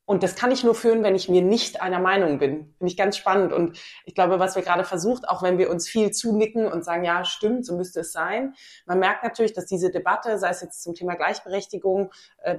und 0.10 0.24
das 0.24 0.34
kann 0.36 0.50
ich 0.50 0.64
nur 0.64 0.74
führen, 0.74 1.04
wenn 1.04 1.14
ich 1.14 1.30
mir 1.30 1.44
nicht 1.44 1.84
einer 1.84 2.00
Meinung 2.00 2.40
bin. 2.40 2.74
Finde 2.80 2.92
ich 2.92 2.98
ganz 2.98 3.16
spannend. 3.16 3.54
Und 3.54 3.80
ich 4.06 4.16
glaube, 4.16 4.40
was 4.40 4.56
wir 4.56 4.64
gerade 4.64 4.84
versucht, 4.84 5.30
auch 5.30 5.44
wenn 5.44 5.60
wir 5.60 5.70
uns 5.70 5.88
viel 5.88 6.10
zunicken 6.10 6.66
und 6.66 6.84
sagen, 6.84 7.04
ja, 7.04 7.24
stimmt, 7.26 7.64
so 7.64 7.78
müsste 7.78 8.00
es 8.00 8.12
sein. 8.12 8.56
Man 8.88 8.98
merkt 8.98 9.24
natürlich, 9.24 9.54
dass 9.54 9.68
diese 9.68 9.92
Debatte, 9.92 10.40
sei 10.40 10.50
es 10.50 10.62
jetzt 10.62 10.82
zum 10.82 10.96
Thema 10.96 11.14
Gleichberechtigung, 11.14 12.12
äh, 12.42 12.58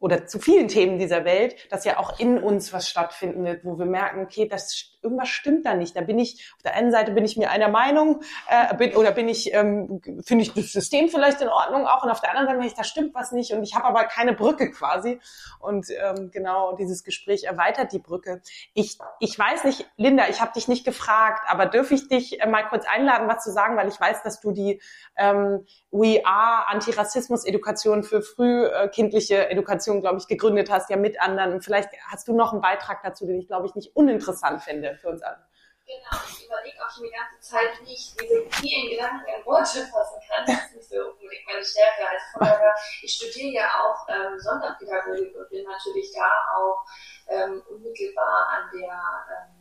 oder 0.00 0.26
zu 0.26 0.38
vielen 0.38 0.68
Themen 0.68 0.98
dieser 0.98 1.24
Welt, 1.24 1.56
dass 1.70 1.84
ja 1.84 1.98
auch 1.98 2.18
in 2.20 2.38
uns 2.38 2.72
was 2.72 2.88
stattfinden 2.88 3.44
wird, 3.44 3.64
wo 3.64 3.78
wir 3.78 3.86
merken, 3.86 4.20
okay, 4.20 4.46
das 4.48 4.96
irgendwas 5.02 5.28
stimmt 5.28 5.64
da 5.66 5.74
nicht. 5.74 5.96
Da 5.96 6.00
bin 6.00 6.18
ich 6.18 6.52
auf 6.56 6.62
der 6.62 6.74
einen 6.74 6.90
Seite 6.90 7.12
bin 7.12 7.24
ich 7.24 7.36
mir 7.36 7.50
einer 7.50 7.68
Meinung 7.68 8.22
äh, 8.48 8.74
bin, 8.74 8.96
oder 8.96 9.12
bin 9.12 9.28
ich 9.28 9.52
ähm, 9.54 10.00
finde 10.24 10.42
ich 10.42 10.52
das 10.54 10.72
System 10.72 11.08
vielleicht 11.08 11.40
in 11.40 11.48
Ordnung 11.48 11.86
auch 11.86 12.02
und 12.02 12.10
auf 12.10 12.20
der 12.20 12.30
anderen 12.30 12.48
Seite 12.48 12.58
bin 12.58 12.66
ich, 12.66 12.74
da 12.74 12.84
stimmt 12.84 13.14
was 13.14 13.32
nicht 13.32 13.52
und 13.52 13.62
ich 13.62 13.74
habe 13.74 13.84
aber 13.86 14.04
keine 14.04 14.32
Brücke 14.32 14.70
quasi 14.70 15.20
und 15.60 15.86
ähm, 15.90 16.30
genau 16.30 16.74
dieses 16.76 17.04
Gespräch 17.04 17.44
erweitert 17.44 17.92
die 17.92 17.98
Brücke. 17.98 18.42
Ich 18.74 18.98
ich 19.20 19.38
weiß 19.38 19.64
nicht, 19.64 19.88
Linda, 19.96 20.28
ich 20.28 20.40
habe 20.40 20.52
dich 20.52 20.68
nicht 20.68 20.84
gefragt, 20.84 21.44
aber 21.48 21.66
dürfe 21.66 21.94
ich 21.94 22.08
dich 22.08 22.40
äh, 22.40 22.46
mal 22.46 22.66
kurz 22.68 22.84
einladen, 22.86 23.28
was 23.28 23.44
zu 23.44 23.52
sagen, 23.52 23.76
weil 23.76 23.88
ich 23.88 24.00
weiß, 24.00 24.22
dass 24.22 24.40
du 24.40 24.50
die 24.52 24.80
ähm, 25.16 25.64
We 25.90 26.22
Are 26.24 26.68
Antirassismus 26.68 27.44
Education 27.44 28.02
für 28.02 28.22
frühkindliche 28.22 29.48
Education, 29.48 30.00
glaube 30.00 30.18
ich, 30.18 30.26
gegründet 30.26 30.70
hast, 30.70 30.90
ja 30.90 30.96
mit 30.96 31.20
anderen. 31.20 31.54
Und 31.54 31.64
vielleicht 31.64 31.90
hast 32.10 32.26
du 32.28 32.34
noch 32.34 32.52
einen 32.52 32.62
Beitrag 32.62 33.02
dazu, 33.02 33.26
den 33.26 33.38
ich 33.38 33.46
glaube 33.46 33.66
ich 33.66 33.74
nicht 33.74 33.94
uninteressant 33.94 34.62
finde 34.62 34.87
für 34.96 35.08
uns 35.08 35.22
alle. 35.22 35.48
Genau, 35.88 36.22
ich 36.28 36.44
überlege 36.44 36.84
auch 36.84 36.90
schon 36.90 37.04
die 37.04 37.10
ganze 37.10 37.40
Zeit, 37.40 37.70
wie 37.80 37.94
ich 37.94 38.14
diese 38.14 38.44
vielen 38.60 38.90
Gedanken 38.90 39.24
in 39.26 39.46
Worte 39.46 39.86
fassen 39.86 40.20
kann. 40.28 40.44
Das 40.44 40.66
ist 40.66 40.74
nicht 40.76 40.88
so 40.90 41.12
unbedingt 41.12 41.46
meine 41.46 41.64
Stärke. 41.64 42.06
Also 42.06 42.24
von 42.32 42.46
daher, 42.46 42.74
ich 43.00 43.14
studiere 43.14 43.64
ja 43.64 43.70
auch 43.80 44.06
ähm, 44.06 44.38
Sonderpädagogik 44.38 45.34
und 45.34 45.48
bin 45.48 45.64
natürlich 45.64 46.12
da 46.12 46.30
auch 46.54 46.84
ähm, 47.28 47.62
unmittelbar 47.70 48.48
an 48.48 48.70
der 48.78 49.56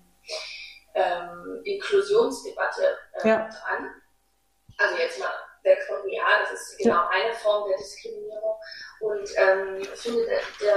ähm, 0.96 1.32
ähm 1.56 1.62
Inklusionsdebatte 1.64 2.98
äh, 3.24 3.30
ja. 3.30 3.48
dran. 3.48 4.02
Also 4.80 4.98
jetzt 4.98 5.20
mal 5.20 5.32
weg 5.64 5.82
von 5.88 6.10
ja, 6.10 6.26
das 6.42 6.52
ist 6.52 6.78
genau 6.78 7.04
ja. 7.04 7.10
eine 7.10 7.34
Form 7.36 7.70
der 7.70 7.78
Diskriminierung. 7.78 8.60
Und 9.00 9.30
ähm, 9.38 9.78
ich 9.78 9.90
finde, 10.02 10.26
der, 10.26 10.42
der 10.60 10.76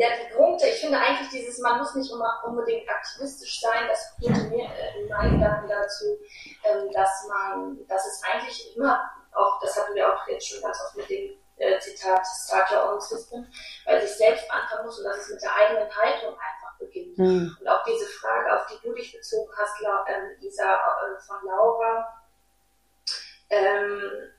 ja, 0.00 0.08
die 0.16 0.34
Punkte, 0.34 0.66
ich 0.66 0.80
finde 0.80 0.98
eigentlich 0.98 1.28
dieses, 1.28 1.58
man 1.58 1.76
muss 1.76 1.94
nicht 1.94 2.10
immer 2.10 2.42
unbedingt 2.46 2.88
aktivistisch 2.88 3.60
sein, 3.60 3.86
das 3.86 4.16
führte 4.18 4.48
mir 4.48 4.64
äh, 4.64 4.98
in 4.98 5.08
meinen 5.08 5.38
Gedanken 5.38 5.68
dazu, 5.68 6.18
ähm, 6.64 6.90
dass 6.90 7.28
man, 7.28 7.86
dass 7.86 8.06
es 8.06 8.22
eigentlich 8.24 8.74
immer, 8.74 9.10
auch, 9.32 9.60
das 9.60 9.76
hatten 9.76 9.94
wir 9.94 10.10
auch 10.10 10.26
jetzt 10.26 10.48
schon 10.48 10.62
ganz 10.62 10.80
oft 10.86 10.96
mit 10.96 11.10
dem 11.10 11.38
äh, 11.56 11.78
Zitat 11.80 12.26
Start 12.26 12.70
Your 12.70 12.94
Own 12.94 13.00
System, 13.02 13.46
weil 13.84 14.00
sich 14.00 14.16
selbst 14.16 14.50
anfangen 14.50 14.86
muss 14.86 14.98
und 14.98 15.04
dass 15.04 15.18
es 15.18 15.34
mit 15.34 15.42
der 15.42 15.54
eigenen 15.54 15.94
Haltung 15.94 16.32
einfach 16.32 16.78
beginnt. 16.78 17.18
Mhm. 17.18 17.54
Und 17.60 17.68
auch 17.68 17.84
diese 17.84 18.06
Frage, 18.06 18.54
auf 18.58 18.66
die 18.68 18.80
du 18.82 18.94
dich 18.94 19.12
bezogen 19.12 19.52
hast, 19.54 19.82
ähm, 19.82 20.30
Lisa, 20.40 20.76
äh, 20.76 21.20
von 21.26 21.46
Laura, 21.46 22.24
ähm, 23.50 24.32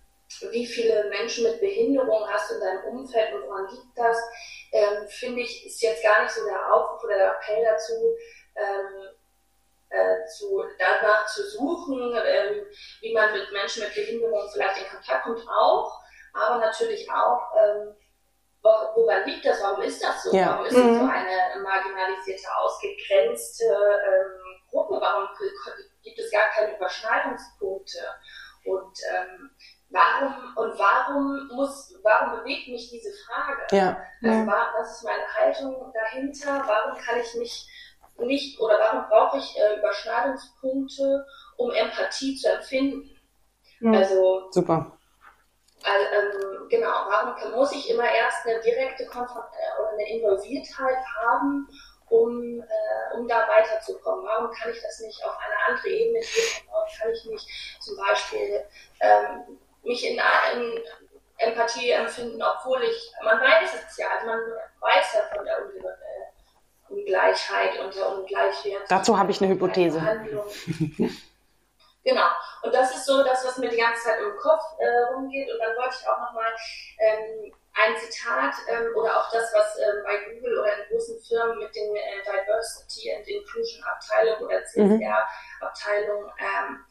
wie 0.52 0.66
viele 0.66 1.10
Menschen 1.10 1.44
mit 1.44 1.60
Behinderung 1.60 2.28
hast 2.30 2.50
du 2.50 2.56
in 2.56 2.62
deinem 2.62 2.84
Umfeld 2.86 3.34
und 3.34 3.44
woran 3.44 3.68
liegt 3.70 3.98
das? 3.98 4.18
Ähm, 4.72 5.08
Finde 5.08 5.42
ich, 5.42 5.66
ist 5.66 5.82
jetzt 5.82 6.04
gar 6.04 6.24
nicht 6.24 6.34
so 6.34 6.46
der 6.46 6.74
Aufruf 6.74 7.04
oder 7.04 7.16
der 7.16 7.32
Appell 7.36 7.64
dazu, 7.64 7.94
ähm, 8.56 9.10
äh, 9.90 10.26
zu, 10.26 10.64
danach 10.80 11.26
zu 11.28 11.44
suchen, 11.50 12.16
ähm, 12.26 12.66
wie 13.02 13.14
man 13.14 13.34
mit 13.34 13.52
Menschen 13.52 13.84
mit 13.84 13.94
Behinderung 13.94 14.50
vielleicht 14.52 14.78
in 14.78 14.90
Kontakt 14.90 15.24
kommt, 15.24 15.46
auch, 15.50 16.00
aber 16.34 16.60
natürlich 16.60 17.10
auch, 17.12 17.42
ähm, 17.58 17.96
woran 18.62 19.26
liegt 19.26 19.46
das? 19.46 19.62
Warum 19.62 19.82
ist 19.82 20.04
das 20.04 20.24
so? 20.24 20.36
Ja. 20.36 20.52
Warum 20.52 20.66
ist 20.66 20.78
mhm. 20.78 20.90
es 20.90 21.00
so 21.00 21.06
eine 21.06 21.62
marginalisierte, 21.62 22.48
ausgegrenzte 22.58 23.66
ähm, 23.66 24.62
Gruppe? 24.70 25.00
Warum 25.02 25.28
gibt 26.04 26.20
es 26.20 26.32
gar 26.32 26.50
keine 26.50 26.76
Überschneidungspunkte? 26.76 28.00
Und 28.66 28.98
ähm, 29.14 29.52
warum 29.92 30.34
und 30.56 30.80
warum 30.80 31.48
muss, 31.54 31.94
warum 32.04 32.40
bewegt 32.40 32.68
mich 32.70 32.90
diese 32.90 33.12
Frage? 33.26 33.68
Ja. 33.72 33.98
Also 34.24 34.50
ja. 34.50 34.74
was 34.78 34.98
ist 34.98 35.04
meine 35.04 35.28
Haltung 35.34 35.94
dahinter? 35.94 36.64
Warum 36.66 36.98
kann 36.98 37.20
ich 37.20 37.36
mich 37.36 37.68
nicht 38.18 38.60
oder 38.60 38.80
warum 38.80 39.08
brauche 39.10 39.38
ich 39.38 39.58
äh, 39.58 39.78
Überschneidungspunkte, 39.78 41.26
um 41.58 41.72
Empathie 41.72 42.36
zu 42.36 42.52
empfinden? 42.52 43.10
Mhm. 43.80 43.94
Also 43.94 44.52
super. 44.52 44.98
Also, 45.84 46.06
ähm, 46.14 46.70
genau, 46.70 46.92
warum 47.10 47.36
kann, 47.36 47.52
muss 47.54 47.72
ich 47.72 47.90
immer 47.90 48.10
erst 48.10 48.46
eine 48.46 48.60
direkte 48.62 49.06
Konfront 49.08 49.46
äh, 49.46 49.82
oder 49.82 49.90
eine 49.92 50.10
Involviertheit 50.10 50.98
haben, 51.22 51.68
um, 52.10 52.62
äh, 52.62 53.18
um 53.18 53.28
da 53.28 53.48
weiterzukommen? 53.48 54.24
Warum 54.26 54.52
kann 54.52 54.72
ich 54.72 54.82
das 54.82 55.00
nicht 55.00 55.26
auf 55.26 55.36
eine 55.38 55.76
andere 55.76 55.90
Ebene 55.90 56.20
gehen? 56.20 56.68
Warum 56.70 56.88
kann 57.00 57.12
ich 57.12 57.26
nicht 57.26 57.48
zum 57.80 57.98
Beispiel 57.98 58.64
ähm, 59.00 59.58
mich 59.84 60.08
in, 60.08 60.20
in 60.54 60.84
Empathie 61.38 61.92
empfinden, 61.92 62.42
obwohl 62.42 62.82
ich, 62.84 63.12
man 63.24 63.40
weiß 63.40 63.70
es 63.74 63.98
ja, 63.98 64.08
also 64.16 64.28
man 64.28 64.40
weiß 64.80 65.14
ja 65.14 65.36
von 65.36 65.46
der 65.46 65.58
äh, 65.58 66.92
Ungleichheit 66.92 67.80
und 67.80 67.96
der 67.96 68.10
Ungleichwert. 68.10 68.84
Dazu 68.90 69.18
habe 69.18 69.32
ich 69.32 69.42
eine 69.42 69.52
Hypothese. 69.52 70.00
genau. 72.04 72.28
Und 72.64 72.74
das 72.74 72.96
ist 72.96 73.06
so 73.06 73.24
das, 73.24 73.46
was 73.46 73.58
mir 73.58 73.70
die 73.70 73.78
ganze 73.78 74.04
Zeit 74.04 74.20
im 74.20 74.38
Kopf 74.38 74.62
äh, 74.80 75.14
rumgeht. 75.14 75.52
Und 75.52 75.60
dann 75.60 75.76
wollte 75.78 75.96
ich 76.00 76.08
auch 76.08 76.20
nochmal 76.20 76.54
ähm, 77.00 77.54
ein 77.74 77.98
Zitat 77.98 78.54
ähm, 78.68 78.94
oder 78.96 79.18
auch 79.18 79.32
das, 79.32 79.52
was 79.54 79.78
ähm, 79.78 80.04
bei 80.04 80.18
Google 80.34 80.60
oder 80.60 80.78
in 80.78 80.90
großen 80.90 81.20
Firmen 81.22 81.60
mit 81.60 81.74
den 81.76 81.96
äh, 81.96 82.22
Diversity 82.24 83.16
and 83.16 83.28
Inclusion 83.28 83.84
Abteilung 83.84 84.46
oder 84.46 84.64
CSR 84.66 85.28
Abteilung 85.62 86.32
ähm, 86.38 86.86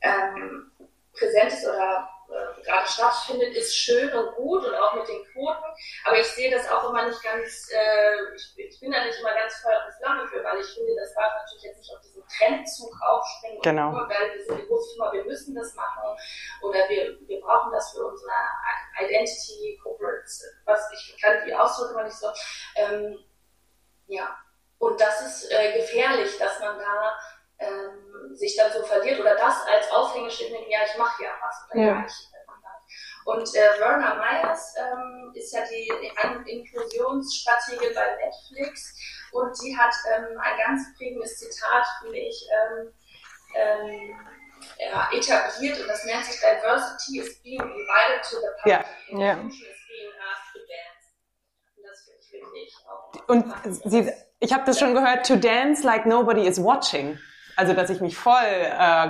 ähm, 0.00 0.72
präsent 1.12 1.52
ist 1.52 1.66
oder 1.66 2.08
äh, 2.32 2.62
gerade 2.62 2.88
stattfindet, 2.88 3.54
ist 3.54 3.76
schön 3.76 4.12
und 4.12 4.34
gut 4.36 4.64
und 4.64 4.74
auch 4.74 4.94
mit 4.94 5.06
den 5.06 5.24
Quoten. 5.32 5.64
Aber 6.04 6.18
ich 6.18 6.26
sehe 6.28 6.50
das 6.50 6.68
auch 6.70 6.88
immer 6.88 7.06
nicht 7.06 7.22
ganz, 7.22 7.68
äh, 7.72 8.34
ich, 8.34 8.54
ich, 8.56 8.80
bin 8.80 8.90
da 8.90 9.04
nicht 9.04 9.18
immer 9.20 9.34
ganz 9.34 9.54
Feuer 9.56 9.84
und 9.86 9.94
Flamme 9.94 10.26
für, 10.28 10.42
weil 10.42 10.60
ich 10.60 10.66
finde, 10.66 10.94
das 10.96 11.14
darf 11.14 11.32
natürlich 11.42 11.64
jetzt 11.64 11.78
nicht 11.78 11.92
auf 11.94 12.00
diesen 12.00 12.24
Trendzug 12.28 12.92
aufspringen. 13.02 13.60
Genau. 13.62 13.88
Und 13.88 14.08
weil 14.08 14.34
wir 14.34 14.44
sind 14.44 14.54
eine 14.54 14.66
große 14.66 14.94
Firma, 14.94 15.12
wir 15.12 15.24
müssen 15.24 15.54
das 15.54 15.74
machen 15.74 16.16
oder 16.62 16.88
wir, 16.88 17.18
wir 17.28 17.40
brauchen 17.40 17.72
das 17.72 17.92
für 17.92 18.06
unsere 18.06 18.32
Identity, 19.00 19.78
Corporates, 19.82 20.44
was 20.64 20.80
ich 20.92 21.16
kann 21.20 21.44
die 21.46 21.54
Ausdrücke 21.54 21.92
immer 21.92 22.04
nicht 22.04 22.18
so. 22.18 22.28
Ähm, 22.76 23.18
ja. 24.06 24.36
Und 24.78 25.00
das 25.00 25.20
ist 25.22 25.52
äh, 25.52 25.78
gefährlich, 25.78 26.36
dass 26.38 26.58
man 26.60 26.78
da 26.78 27.18
ähm, 27.58 28.11
sich 28.34 28.56
dann 28.56 28.72
so 28.72 28.82
verliert 28.82 29.20
oder 29.20 29.34
das 29.36 29.66
als 29.66 29.90
Aushängeschild 29.90 30.52
nimmt, 30.52 30.68
ja, 30.68 30.80
ich 30.84 30.98
mache 30.98 31.22
ja 31.24 31.30
was 31.40 31.70
oder 31.70 31.82
ja, 31.82 31.88
ja 31.88 32.06
ich 32.06 32.28
und 33.24 33.54
äh, 33.54 33.78
Werner 33.78 34.16
Myers 34.16 34.74
ähm, 34.76 35.32
ist 35.34 35.54
ja 35.54 35.60
die, 35.64 35.88
die 36.02 36.50
Inklusionsstrategin 36.50 37.94
bei 37.94 38.16
Netflix 38.16 38.98
und 39.30 39.56
sie 39.56 39.76
hat 39.76 39.94
ähm, 40.12 40.36
ein 40.40 40.58
ganz 40.58 40.82
prägendes 40.98 41.38
Zitat, 41.38 41.86
finde 42.00 42.18
ich, 42.18 42.48
ähm, 42.50 42.92
ähm, 43.54 44.16
ja, 44.78 45.08
etabliert 45.12 45.80
und 45.80 45.86
das 45.86 46.04
nennt 46.04 46.24
sich 46.24 46.40
Diversity 46.40 47.20
is 47.20 47.40
being 47.42 47.60
divided 47.60 48.22
to 48.28 48.36
the 48.40 48.48
public. 48.60 48.86
Ja. 49.20 49.38
wirklich 52.32 52.74
auch. 52.88 53.28
Und 53.28 53.44
sie, 53.84 54.10
ich 54.40 54.52
habe 54.52 54.64
das 54.64 54.78
schon 54.78 54.94
gehört, 54.94 55.26
to 55.26 55.36
dance 55.36 55.84
like 55.84 56.06
nobody 56.06 56.46
is 56.46 56.62
watching. 56.62 57.18
Also, 57.56 57.74
dass 57.74 57.90
ich 57.90 58.00
mich 58.00 58.16
voll 58.16 58.42
äh, 58.42 59.08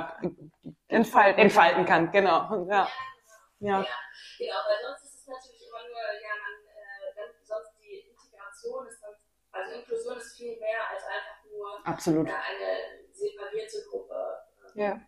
entfalten, 0.88 1.40
entfalten 1.40 1.84
kann. 1.84 2.10
Genau. 2.10 2.66
Ja. 2.68 2.88
Ja. 3.60 3.80
ja. 3.80 3.86
Genau, 4.38 4.58
weil 4.66 4.82
sonst 4.82 5.04
ist 5.04 5.20
es 5.20 5.26
natürlich 5.26 5.62
immer 5.68 5.82
nur, 5.88 6.02
ja, 6.20 6.34
man, 6.34 6.66
äh, 6.66 7.14
dann, 7.14 7.30
sonst 7.44 7.78
die 7.78 8.10
Integration 8.10 8.86
ist 8.88 9.00
dann, 9.02 9.14
also 9.52 9.78
Inklusion 9.78 10.16
ist 10.16 10.36
viel 10.36 10.58
mehr 10.58 10.88
als 10.90 11.04
einfach 11.04 11.44
nur 11.48 11.86
Absolut. 11.86 12.28
Ja, 12.28 12.40
eine 12.42 13.12
separierte 13.12 13.84
Gruppe 13.88 14.42
äh, 14.74 14.82
ja. 14.82 15.00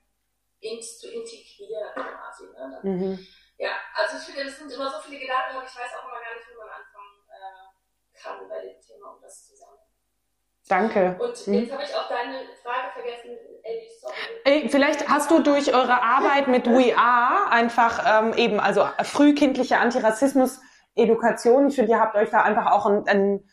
in, 0.61 0.81
zu 0.81 1.11
integrieren 1.11 1.91
quasi. 1.95 2.47
Ne? 2.47 2.81
Dann, 2.83 2.83
mhm. 2.83 3.27
Ja, 3.59 3.73
also 3.95 4.19
ich 4.19 4.25
finde, 4.25 4.49
es 4.49 4.59
sind 4.59 4.71
immer 4.71 4.91
so 4.91 5.01
viele 5.01 5.21
Gedanken 5.21 5.57
und 5.57 5.65
ich 5.65 5.77
weiß 5.77 5.95
auch 5.99 6.05
immer 6.05 6.21
gar 6.21 6.35
nicht, 6.35 6.47
wo 6.51 6.59
man 6.59 6.71
anfangen 6.71 7.27
äh, 7.31 8.19
kann 8.19 8.49
bei 8.49 8.61
dem 8.61 8.81
Thema, 8.81 9.15
um 9.15 9.23
das 9.23 9.47
zu 9.47 9.57
sammeln. 9.57 9.84
Danke. 10.69 11.17
Und 11.19 11.37
hm? 11.37 11.55
jetzt 11.55 11.73
habe 11.73 11.83
ich 11.83 11.95
auch 11.95 12.09
deine 12.09 12.39
Frage 12.63 12.93
vergessen. 12.95 13.39
Ey, 14.45 14.69
vielleicht 14.69 15.09
hast 15.09 15.31
du 15.31 15.41
durch 15.41 15.75
eure 15.75 16.03
Arbeit 16.03 16.49
mit 16.49 16.67
We 16.67 16.97
Are 16.97 17.51
einfach 17.51 18.23
ähm, 18.23 18.35
eben, 18.35 18.61
also 18.61 18.87
frühkindliche 19.03 19.79
Antirassismus-Education, 19.79 21.69
ich 21.69 21.75
finde, 21.75 21.93
ihr 21.93 22.01
habt 22.01 22.15
euch 22.15 22.31
da 22.31 22.43
einfach 22.43 22.71
auch 22.71 22.87
ein, 22.87 23.07
ein 23.07 23.45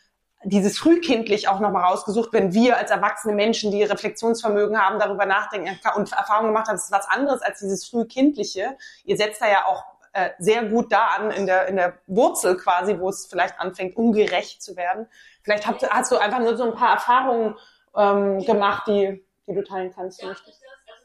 dieses 0.44 0.78
frühkindlich 0.80 1.48
auch 1.48 1.60
nochmal 1.60 1.84
rausgesucht, 1.84 2.34
wenn 2.34 2.54
wir 2.54 2.78
als 2.78 2.90
erwachsene 2.90 3.36
Menschen, 3.36 3.72
die 3.72 3.84
Reflexionsvermögen 3.84 4.80
haben, 4.80 5.00
darüber 5.00 5.26
nachdenken 5.26 5.70
und 5.96 6.12
Erfahrungen 6.12 6.50
gemacht 6.50 6.68
haben, 6.68 6.76
das 6.76 6.86
ist 6.86 6.92
was 6.92 7.08
anderes 7.08 7.42
als 7.42 7.60
dieses 7.60 7.88
frühkindliche. 7.88 8.76
Ihr 9.04 9.18
setzt 9.18 9.42
da 9.42 9.50
ja 9.50 9.66
auch 9.66 9.86
äh, 10.14 10.32
sehr 10.40 10.66
gut 10.66 10.92
da 10.92 11.08
an, 11.08 11.32
in 11.32 11.46
der, 11.46 11.68
in 11.68 11.76
der 11.76 12.00
Wurzel 12.08 12.58
quasi, 12.58 13.00
wo 13.00 13.10
es 13.10 13.28
vielleicht 13.28 13.60
anfängt, 13.60 13.96
ungerecht 13.96 14.62
zu 14.62 14.76
werden. 14.76 15.08
Vielleicht 15.44 15.66
hast, 15.68 15.90
hast 15.90 16.12
du 16.12 16.18
einfach 16.18 16.40
nur 16.40 16.56
so 16.56 16.64
ein 16.66 16.76
paar 16.76 16.94
Erfahrungen 16.94 17.58
ähm, 17.96 18.40
gemacht, 18.46 18.88
die, 18.88 19.26
die 19.48 19.54
du 19.54 19.64
teilen 19.64 19.92
kannst. 19.94 20.22
Ja, 20.22 20.30
das, 20.30 20.40
also 20.40 20.52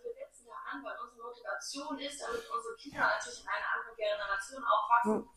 wir 0.04 0.12
setzen 0.14 0.46
ja 0.46 0.54
an, 0.72 0.84
weil 0.84 0.94
unsere 1.02 1.26
Motivation 1.26 1.98
ist, 1.98 2.22
damit 2.22 2.44
unsere 2.50 2.74
Kinder 2.76 3.00
natürlich 3.00 3.42
in 3.42 3.48
einer 3.48 3.70
anderen 3.74 3.96
Generation 3.96 4.64
aufwachsen, 4.64 5.16
mhm. 5.16 5.28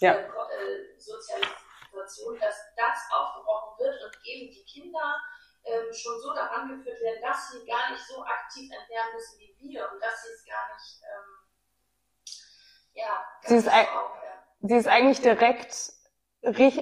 Ja. 0.00 0.14
äh, 0.14 0.98
Sozialisation, 0.98 2.38
dass 2.40 2.56
das 2.76 2.98
aufgebrochen 3.10 3.78
wird 3.78 4.02
und 4.04 4.18
eben 4.24 4.50
die 4.50 4.64
Kinder 4.64 5.16
ähm, 5.64 5.92
schon 5.92 6.20
so 6.20 6.34
daran 6.34 6.68
geführt 6.68 7.00
werden, 7.00 7.22
dass 7.22 7.50
sie 7.50 7.66
gar 7.66 7.90
nicht 7.90 8.04
so 8.06 8.22
aktiv 8.22 8.70
entlernen 8.70 9.14
müssen 9.14 9.38
wie 9.38 9.56
wir 9.58 9.90
und 9.92 10.02
dass 10.02 10.22
sie 10.22 10.32
es 10.32 10.44
gar 10.46 10.74
nicht, 10.74 11.00
ähm, 11.02 11.36
ja, 12.94 13.24
sie 13.42 13.56
ist, 13.56 13.68
auch, 13.68 13.74
ja. 13.74 14.44
sie 14.62 14.76
ist 14.76 14.88
eigentlich 14.88 15.20
direkt, 15.20 15.92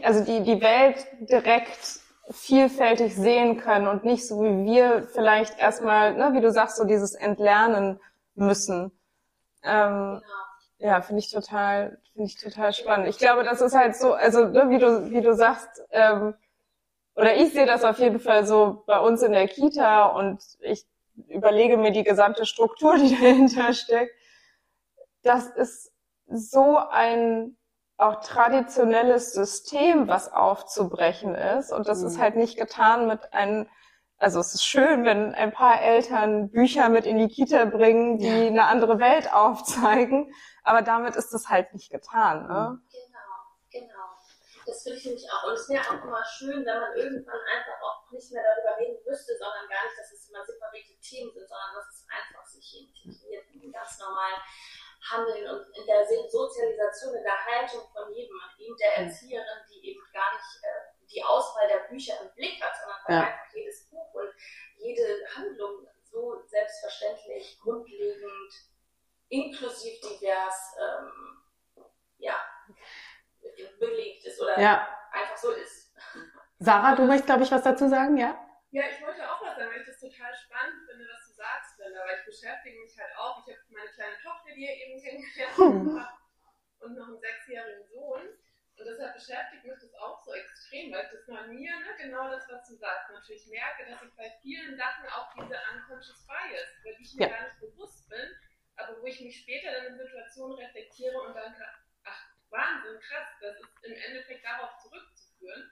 also 0.04 0.24
die, 0.24 0.42
die 0.42 0.60
Welt 0.60 1.06
direkt 1.20 2.00
vielfältig 2.30 3.16
sehen 3.16 3.58
können 3.58 3.88
und 3.88 4.04
nicht 4.04 4.26
so 4.26 4.42
wie 4.42 4.64
wir 4.64 5.08
vielleicht 5.08 5.58
erstmal, 5.58 6.14
ne, 6.14 6.32
wie 6.34 6.40
du 6.40 6.50
sagst, 6.50 6.76
so 6.76 6.84
dieses 6.84 7.14
Entlernen 7.14 8.00
müssen. 8.34 8.92
Ähm, 9.62 10.20
genau. 10.20 10.47
Ja, 10.78 11.00
finde 11.02 11.20
ich 11.20 11.30
total, 11.30 11.98
finde 12.12 12.28
ich 12.28 12.36
total 12.40 12.72
spannend. 12.72 13.08
Ich 13.08 13.18
glaube, 13.18 13.42
das 13.42 13.60
ist 13.60 13.74
halt 13.74 13.96
so, 13.96 14.12
also 14.12 14.46
ne, 14.46 14.70
wie 14.70 14.78
du, 14.78 15.10
wie 15.10 15.20
du 15.20 15.34
sagst, 15.34 15.82
ähm, 15.90 16.34
oder 17.16 17.34
ich 17.34 17.52
sehe 17.52 17.66
das 17.66 17.82
auf 17.84 17.98
jeden 17.98 18.20
Fall 18.20 18.46
so 18.46 18.84
bei 18.86 19.00
uns 19.00 19.22
in 19.22 19.32
der 19.32 19.48
Kita 19.48 20.06
und 20.06 20.40
ich 20.60 20.86
überlege 21.26 21.76
mir 21.76 21.90
die 21.90 22.04
gesamte 22.04 22.46
Struktur, 22.46 22.96
die 22.96 23.10
dahinter 23.20 23.72
steckt. 23.72 24.14
Das 25.22 25.48
ist 25.48 25.92
so 26.28 26.78
ein 26.78 27.56
auch 27.96 28.20
traditionelles 28.20 29.32
System, 29.32 30.06
was 30.06 30.32
aufzubrechen 30.32 31.34
ist. 31.34 31.72
Und 31.72 31.88
das 31.88 32.02
ist 32.02 32.16
mhm. 32.16 32.20
halt 32.20 32.36
nicht 32.36 32.56
getan 32.56 33.08
mit 33.08 33.32
einem 33.34 33.66
also 34.18 34.40
es 34.40 34.54
ist 34.54 34.64
schön, 34.64 35.04
wenn 35.04 35.34
ein 35.34 35.52
paar 35.52 35.80
Eltern 35.80 36.50
Bücher 36.50 36.88
mit 36.88 37.06
in 37.06 37.18
die 37.18 37.28
Kita 37.28 37.64
bringen, 37.66 38.18
die 38.18 38.26
ja. 38.26 38.46
eine 38.48 38.64
andere 38.64 38.98
Welt 38.98 39.32
aufzeigen, 39.32 40.34
aber 40.64 40.82
damit 40.82 41.14
ist 41.14 41.30
das 41.30 41.48
halt 41.48 41.72
nicht 41.72 41.90
getan. 41.90 42.48
Ne? 42.48 42.82
Genau, 42.90 43.38
genau. 43.70 44.08
das 44.66 44.82
finde 44.82 44.98
ich 44.98 45.04
nämlich 45.06 45.26
auch. 45.30 45.48
Und 45.48 45.54
es 45.54 45.68
wäre 45.68 45.86
auch 45.86 46.02
immer 46.02 46.24
schön, 46.24 46.66
wenn 46.66 46.80
man 46.80 46.94
irgendwann 46.96 47.40
einfach 47.46 47.78
auch 47.80 48.10
nicht 48.10 48.32
mehr 48.32 48.42
darüber 48.42 48.76
reden 48.78 48.98
müsste, 49.06 49.38
sondern 49.38 49.68
gar 49.70 49.84
nicht, 49.86 49.98
dass 49.98 50.10
es 50.10 50.28
immer 50.28 50.44
separierte 50.44 50.98
Themen 50.98 51.30
sind, 51.30 51.46
sondern 51.46 51.74
dass 51.78 51.86
es 51.94 52.06
einfach 52.10 52.44
sich 52.44 52.66
integriert 52.74 53.46
in 53.54 53.70
ganz 53.70 53.98
normal 54.00 54.34
Handeln 54.98 55.46
und 55.46 55.62
in 55.78 55.86
der 55.86 56.04
Sozialisation, 56.04 57.14
in 57.14 57.22
der 57.22 57.38
Haltung 57.38 57.86
von 57.94 58.12
jedem, 58.12 58.34
eben 58.58 58.76
der 58.76 59.06
Erzieherin, 59.06 59.62
die 59.70 59.94
eben 59.94 60.02
gar 60.12 60.34
nicht 60.34 60.58
äh, 60.66 60.97
die 61.10 61.22
Auswahl 61.22 61.68
der 61.68 61.88
Bücher 61.88 62.14
im 62.22 62.34
Blick 62.34 62.62
hat, 62.62 62.72
sondern 62.76 63.22
ja. 63.22 63.28
einfach 63.28 63.54
jedes 63.54 63.88
Buch 63.88 64.12
und 64.14 64.28
jede 64.76 65.26
Handlung 65.34 65.86
so 66.02 66.42
selbstverständlich, 66.46 67.58
grundlegend, 67.60 68.52
inklusiv 69.28 70.00
divers, 70.00 70.74
ähm, 70.80 71.42
ja, 72.18 72.36
belegt 73.78 74.24
ist 74.24 74.40
oder 74.40 74.58
ja. 74.58 74.88
einfach 75.12 75.36
so 75.36 75.52
ist. 75.52 75.94
Sarah, 76.58 76.96
du 76.96 77.04
möchtest, 77.04 77.26
glaube 77.26 77.42
ich, 77.44 77.50
was 77.50 77.62
dazu 77.62 77.88
sagen, 77.88 78.16
ja? 78.16 78.44
Ja, 78.70 78.82
ich 78.90 79.00
wollte 79.00 79.22
auch 79.30 79.40
was 79.40 79.56
sagen, 79.56 79.70
weil 79.70 79.80
ich 79.80 79.86
das 79.86 80.00
total 80.00 80.34
spannend 80.34 80.84
finde, 80.88 81.06
was 81.08 81.26
du 81.28 81.34
sagst, 81.34 81.78
Linda, 81.78 82.00
weil 82.04 82.18
ich 82.18 82.26
beschäftige 82.26 82.80
mich 82.80 82.98
halt 82.98 83.16
auch. 83.16 83.46
Ich 83.46 83.54
habe 83.54 83.64
meine 83.70 83.90
kleine 83.90 84.16
Tochter, 84.22 84.52
die 84.54 84.66
ihr 84.66 84.76
eben 84.76 85.00
kennengelernt 85.00 85.56
hm. 85.56 86.00
habt, 86.00 86.20
und 86.80 86.94
noch 86.94 87.08
einen 87.08 87.18
sechsjährigen 87.18 87.84
Sohn. 87.88 88.37
Und 88.78 88.86
deshalb 88.86 89.14
beschäftigt 89.14 89.64
mich 89.64 89.74
das 89.80 89.94
auch 89.94 90.22
so 90.22 90.32
extrem, 90.32 90.92
weil 90.92 91.04
ich 91.04 91.10
das 91.10 91.26
mal 91.26 91.48
mir, 91.48 91.74
ne, 91.80 91.96
genau 91.98 92.30
das, 92.30 92.48
was 92.48 92.68
du 92.68 92.76
sagst, 92.76 93.10
natürlich 93.10 93.46
merke, 93.48 93.90
dass 93.90 94.02
ich 94.02 94.14
bei 94.14 94.30
vielen 94.40 94.76
Sachen 94.76 95.06
auch 95.08 95.34
diese 95.34 95.58
unconscious 95.74 96.26
bias, 96.26 96.70
weil 96.84 96.96
ich 97.00 97.14
mir 97.14 97.26
ja. 97.26 97.34
gar 97.34 97.42
nicht 97.48 97.60
bewusst 97.60 98.08
bin, 98.08 98.28
aber 98.76 99.02
wo 99.02 99.06
ich 99.06 99.20
mich 99.20 99.40
später 99.40 99.72
dann 99.72 99.86
in 99.86 99.98
Situationen 99.98 100.58
reflektiere 100.58 101.18
und 101.20 101.34
dann 101.34 101.54
Wahnsinn, 102.50 103.00
krass, 103.00 103.28
das 103.40 103.56
ist 103.60 103.84
im 103.84 103.92
Endeffekt 103.92 104.44
darauf 104.44 104.78
zurückzuführen. 104.78 105.70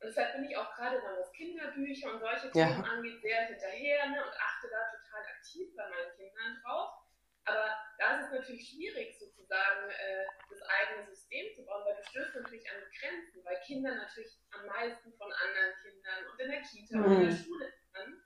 Und 0.00 0.08
deshalb 0.08 0.34
bin 0.34 0.44
ich 0.44 0.56
auch 0.56 0.74
gerade 0.74 1.00
dann, 1.00 1.18
was 1.18 1.32
Kinderbücher 1.32 2.14
und 2.14 2.20
solche 2.20 2.50
ja. 2.54 2.66
Themen 2.66 2.84
angeht, 2.84 3.20
sehr 3.20 3.46
hinterher 3.46 4.08
ne, 4.08 4.24
und 4.24 4.32
achte 4.32 4.68
da 4.70 4.90
total 4.90 5.22
aktiv 5.36 5.68
bei 5.76 5.88
meinen 5.88 6.16
Kindern 6.16 6.60
drauf. 6.64 6.90
Aber 7.44 7.74
da 7.98 8.18
ist 8.18 8.26
es 8.26 8.32
natürlich 8.32 8.68
schwierig, 8.68 9.18
sozusagen 9.18 9.90
äh, 9.90 10.24
das 10.48 10.62
eigene 10.62 11.06
System 11.06 11.54
zu 11.54 11.64
bauen, 11.64 11.84
weil 11.84 11.96
du 11.96 12.04
stößt 12.08 12.34
natürlich 12.36 12.70
an 12.70 12.82
die 12.84 12.98
Grenzen, 12.98 13.44
weil 13.44 13.60
Kinder 13.60 13.94
natürlich 13.94 14.38
am 14.52 14.66
meisten 14.66 15.12
von 15.14 15.32
anderen 15.32 15.74
Kindern 15.82 16.26
und 16.30 16.40
in 16.40 16.50
der 16.50 16.62
Kita 16.62 16.96
mhm. 16.98 17.04
und 17.04 17.12
in 17.12 17.20
der 17.20 17.30
mhm. 17.30 17.44
Schule 17.44 17.72
lernen. 17.92 18.22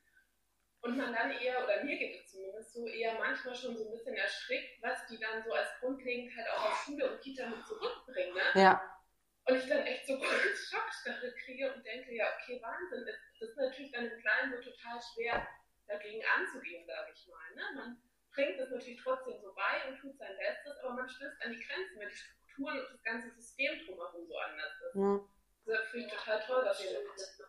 Und 0.82 0.98
man 0.98 1.14
dann 1.14 1.30
eher, 1.30 1.64
oder 1.64 1.82
mir 1.82 1.96
geht 1.96 2.20
es 2.20 2.30
zumindest 2.30 2.74
so, 2.74 2.86
eher 2.86 3.14
manchmal 3.14 3.54
schon 3.54 3.74
so 3.74 3.86
ein 3.86 3.90
bisschen 3.90 4.16
erschrickt, 4.16 4.82
was 4.82 5.06
die 5.06 5.18
dann 5.18 5.42
so 5.42 5.52
als 5.52 5.70
Grundlegenheit 5.80 6.46
auch 6.50 6.72
aus 6.72 6.84
Schule 6.84 7.10
und 7.10 7.22
Kita 7.22 7.48
mit 7.48 7.64
zurückbringen. 7.66 8.34
Ne? 8.34 8.60
Ja. 8.60 9.00
Und 9.46 9.56
ich 9.56 9.66
dann 9.66 9.86
echt 9.86 10.06
so 10.06 10.18
kurz 10.18 10.68
Schockstarre 10.70 11.32
kriege 11.42 11.72
und 11.72 11.84
denke, 11.86 12.14
ja, 12.14 12.26
okay, 12.36 12.60
Wahnsinn, 12.60 13.06
das, 13.06 13.16
das 13.40 13.48
ist 13.48 13.56
natürlich 13.56 13.92
dann 13.92 14.10
im 14.10 14.20
Kleinen 14.20 14.52
so 14.52 14.70
total 14.70 15.00
schwer 15.00 15.48
dagegen 15.86 16.22
anzugehen, 16.36 16.86
sage 16.86 17.12
ich 17.14 17.26
mal. 17.28 17.54
Ne? 17.54 17.62
Man 17.76 18.02
bringt 18.34 18.58
es 18.60 18.70
natürlich 18.70 19.00
trotzdem 19.02 19.40
so 19.40 19.54
bei 19.54 19.88
und 19.88 19.98
tut 19.98 20.18
sein 20.18 20.36
Bestes, 20.36 20.78
aber 20.82 20.94
man 20.94 21.08
stößt 21.08 21.42
an 21.44 21.52
die 21.52 21.62
Grenzen, 21.62 21.98
weil 21.98 22.08
die 22.08 22.16
Strukturen 22.16 22.78
und 22.80 22.90
das 22.92 23.02
ganze 23.02 23.30
System 23.30 23.72
drumherum 23.86 24.26
so 24.26 24.36
anders 24.36 24.72
ist. 24.82 24.94
Ja. 24.94 25.20
Das 25.66 25.88
finde 25.90 26.06
ich 26.06 26.12
total 26.12 26.40
toll, 26.44 26.64
dass 26.64 26.84
ihr 26.84 26.90
das 27.16 27.40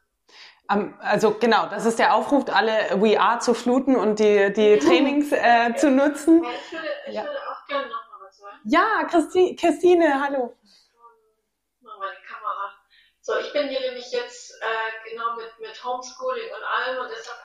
also 0.67 1.35
genau, 1.35 1.67
das 1.67 1.85
ist 1.85 1.99
der 1.99 2.15
Aufruf, 2.15 2.45
alle 2.49 2.99
We 2.99 3.19
Are 3.19 3.39
zu 3.39 3.53
fluten 3.53 3.95
und 3.95 4.17
die, 4.17 4.51
die 4.51 4.79
Trainings 4.79 5.31
äh, 5.31 5.75
zu 5.75 5.91
nutzen. 5.91 6.43
Ich 6.43 6.71
würde, 6.71 6.87
ich 7.07 7.13
ja. 7.13 7.23
würde 7.23 7.37
auch 7.37 7.67
gerne 7.67 7.87
nochmal 7.87 8.27
was 8.27 8.37
sagen. 8.37 8.57
Ja, 8.65 9.03
Christi, 9.03 9.55
Christine, 9.55 10.19
hallo. 10.19 10.57
Meine 11.81 12.17
Kamera. 12.27 12.73
So, 13.21 13.37
ich 13.37 13.53
bin 13.53 13.69
hier 13.69 13.79
nämlich 13.79 14.11
jetzt 14.11 14.59
äh, 14.59 15.09
genau 15.11 15.35
mit, 15.35 15.59
mit 15.59 15.83
Homeschooling 15.83 16.49
und 16.49 16.63
allem 16.63 17.03
und 17.03 17.11
deshalb 17.11 17.37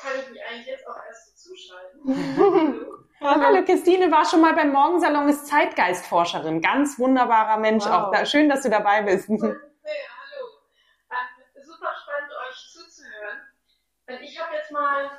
kann 0.00 0.12
ich 0.20 0.30
mich 0.30 0.42
eigentlich 0.44 0.66
jetzt 0.66 0.86
auch 0.86 0.96
erst 1.08 1.29
zuschalten. 1.50 2.86
hallo. 3.20 3.20
hallo, 3.44 3.64
Christine 3.64 4.10
war 4.10 4.24
schon 4.24 4.40
mal 4.40 4.54
beim 4.54 4.72
Morgensalon, 4.72 5.28
ist 5.28 5.46
Zeitgeistforscherin. 5.46 6.60
Ganz 6.60 6.98
wunderbarer 6.98 7.58
Mensch 7.58 7.84
wow. 7.84 8.14
auch. 8.14 8.26
schön, 8.26 8.48
dass 8.48 8.62
du 8.62 8.70
dabei 8.70 9.02
bist. 9.02 9.28
Und 9.28 9.42
ich 14.22 14.40
habe 14.40 14.56
jetzt 14.56 14.72
mal, 14.72 15.10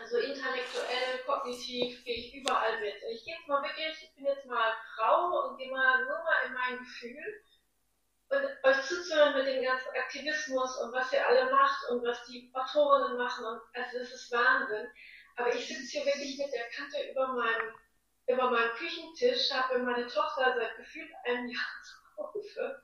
also 0.00 0.18
intellektuell, 0.18 1.18
kognitiv, 1.26 2.04
gehe 2.04 2.16
ich 2.16 2.34
überall 2.34 2.80
mit. 2.80 2.94
Ich 3.12 3.24
gehe 3.24 3.34
jetzt 3.34 3.48
mal 3.48 3.62
wirklich, 3.62 4.02
ich 4.02 4.14
bin 4.14 4.26
jetzt 4.26 4.46
mal 4.46 4.72
Frau 4.96 5.48
und 5.48 5.58
gehe 5.58 5.70
mal 5.70 6.04
nur 6.04 6.18
mal 6.18 6.46
in 6.46 6.54
mein 6.54 6.78
Gefühl 6.78 7.42
und 8.30 8.44
euch 8.62 8.82
zuzuhören 8.82 9.34
mit 9.34 9.46
dem 9.46 9.62
ganzen 9.62 9.88
Aktivismus 9.88 10.76
und 10.82 10.92
was 10.92 11.12
ihr 11.12 11.26
alle 11.26 11.50
macht 11.50 11.88
und 11.90 12.04
was 12.04 12.24
die 12.26 12.50
Autorinnen 12.54 13.16
machen 13.16 13.44
und 13.44 13.60
also 13.74 13.98
das 13.98 14.12
ist 14.12 14.30
Wahnsinn. 14.30 14.86
Aber 15.38 15.54
ich 15.54 15.66
sitze 15.68 15.98
hier 15.98 16.06
wirklich 16.06 16.36
mit 16.36 16.52
der 16.52 16.68
Kante 16.70 17.10
über 17.10 17.28
meinem, 17.28 17.74
über 18.26 18.50
meinem 18.50 18.70
Küchentisch, 18.72 19.50
habe 19.52 19.78
meine 19.78 20.06
Tochter 20.06 20.54
seit 20.56 20.76
gefühlt 20.76 21.10
einem 21.24 21.48
Jahr 21.48 21.66
zu 21.84 22.16
Hause. 22.16 22.82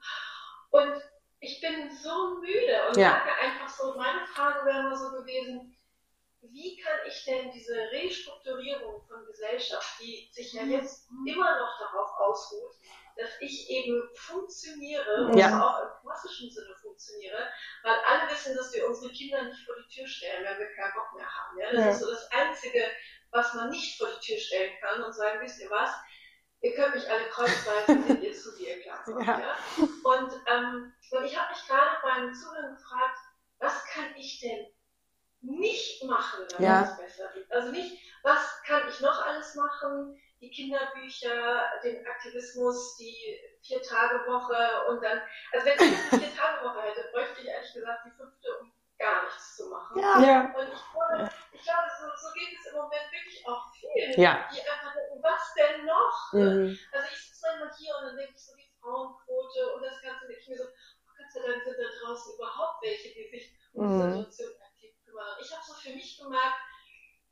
Und 0.71 1.03
ich 1.41 1.61
bin 1.61 1.91
so 1.91 2.41
müde 2.41 2.89
und 2.89 2.97
ja. 2.97 3.11
sage 3.11 3.35
einfach 3.41 3.69
so, 3.69 3.95
meine 3.97 4.27
Frage 4.27 4.65
wäre 4.65 4.85
mal 4.85 4.97
so 4.97 5.11
gewesen, 5.11 5.77
wie 6.41 6.77
kann 6.77 6.99
ich 7.07 7.25
denn 7.25 7.51
diese 7.53 7.75
Restrukturierung 7.91 9.03
von 9.07 9.27
Gesellschaft, 9.27 10.01
die 10.01 10.29
sich 10.33 10.53
ja 10.53 10.63
jetzt 10.63 11.09
immer 11.27 11.59
noch 11.59 11.79
darauf 11.79 12.11
ausruht, 12.19 12.75
dass 13.17 13.31
ich 13.41 13.71
eben 13.71 14.03
funktioniere 14.15 15.27
und 15.27 15.39
ja. 15.39 15.63
auch 15.63 15.83
im 15.83 15.89
klassischen 16.03 16.51
Sinne 16.51 16.75
funktioniere, 16.81 17.49
weil 17.83 17.97
alle 18.07 18.31
wissen, 18.31 18.57
dass 18.57 18.73
wir 18.75 18.89
unsere 18.89 19.13
Kinder 19.13 19.43
nicht 19.45 19.65
vor 19.65 19.77
die 19.77 19.95
Tür 19.95 20.07
stellen, 20.07 20.45
wenn 20.45 20.59
wir 20.59 20.75
keinen 20.75 20.95
Bock 20.95 21.15
mehr 21.15 21.27
haben. 21.27 21.59
Ja? 21.59 21.73
Das 21.73 21.81
ja. 21.81 21.91
ist 21.91 22.01
so 22.01 22.11
das 22.11 22.31
Einzige, 22.33 22.85
was 23.31 23.55
man 23.55 23.71
nicht 23.71 23.99
vor 23.99 24.09
die 24.09 24.27
Tür 24.27 24.39
stellen 24.39 24.73
kann 24.81 25.03
und 25.03 25.13
sagen, 25.13 25.41
wisst 25.41 25.61
ihr 25.61 25.71
was, 25.71 25.91
ihr 26.61 26.75
könnt 26.75 26.95
mich 26.95 27.09
alle 27.09 27.29
kreuzweise, 27.29 28.09
wenn 28.09 28.23
ihr 28.23 28.33
zu 28.33 28.57
dir 28.57 28.81
klar 28.81 29.05
ja. 29.07 29.39
ja. 29.39 29.57
Und, 30.03 30.33
ähm, 30.47 30.93
und 31.11 31.25
ich 31.25 31.39
habe 31.39 31.53
mich 31.53 31.67
gerade 31.67 31.99
beim 32.03 32.35
Zuhören 32.35 32.75
gefragt, 32.75 33.19
was 33.59 33.85
kann 33.87 34.15
ich 34.17 34.41
denn 34.41 34.67
nicht 35.41 36.03
machen, 36.05 36.47
damit 36.51 36.67
ja. 36.67 36.83
es 36.83 36.97
besser 36.97 37.35
wird? 37.35 37.51
Also 37.53 37.71
nicht, 37.71 37.99
was 38.23 38.63
kann 38.67 38.83
ich 38.89 39.01
noch 39.01 39.25
alles 39.25 39.55
machen? 39.55 40.19
Die 40.45 40.51
Kinderbücher, 40.51 41.81
den 41.83 42.07
Aktivismus, 42.07 42.97
die 42.97 43.41
Vier-Tage-Woche 43.63 44.91
und 44.91 45.03
dann, 45.03 45.23
also 45.53 45.65
wenn 45.65 45.75
ich 45.75 45.81
eine 45.81 46.21
Vier-Tage-Woche 46.21 46.83
hätte, 46.83 47.09
bräuchte 47.13 47.41
ich 47.41 47.49
ehrlich 47.49 47.73
gesagt 47.73 48.05
die 48.05 48.11
fünfte, 48.11 48.49
um 48.61 48.73
gar 48.99 49.25
nichts 49.25 49.57
zu 49.57 49.71
machen. 49.71 49.99
Ja. 49.99 50.21
ja. 50.21 50.41
Und 50.53 50.69
ich, 50.69 50.85
ich 51.57 51.63
glaube, 51.65 51.89
so, 51.97 52.05
so, 52.13 52.35
geht 52.35 52.53
es 52.61 52.67
im 52.69 52.77
Moment 52.77 53.09
wirklich 53.09 53.41
auch 53.49 53.73
vielen, 53.73 54.21
ja. 54.21 54.47
die 54.53 54.61
einfach 54.61 54.93
denken, 54.93 55.23
was 55.23 55.55
denn 55.57 55.87
noch? 55.87 56.33
Mhm. 56.33 56.79
Also 56.93 57.09
ich 57.09 57.21
sitze 57.25 57.47
dann 57.49 57.71
hier 57.73 57.97
und 57.97 58.05
dann 58.05 58.17
denke 58.17 58.35
ich 58.37 58.45
so, 58.45 58.53
die 58.55 58.69
Frauenquote 58.81 59.75
und 59.75 59.83
das 59.83 60.03
Ganze, 60.03 60.27
denke 60.29 60.43
ich 60.43 60.49
mir 60.49 60.59
so, 60.59 60.69
oh 60.69 61.13
Gott 61.17 61.33
sei 61.33 61.41
Dank 61.41 61.65
sind 61.65 61.77
da 61.81 61.89
draußen 62.05 62.35
überhaupt 62.37 62.85
welche, 62.85 63.09
die 63.17 63.29
sich 63.33 63.57
um 63.73 63.89
die 63.89 64.05
mhm. 64.05 64.13
Situation 64.29 64.61
aktiv 64.61 64.93
kümmern. 65.09 65.37
Ich 65.41 65.51
habe 65.57 65.65
so 65.65 65.73
für 65.73 65.97
mich 65.97 66.21
gemerkt, 66.21 66.61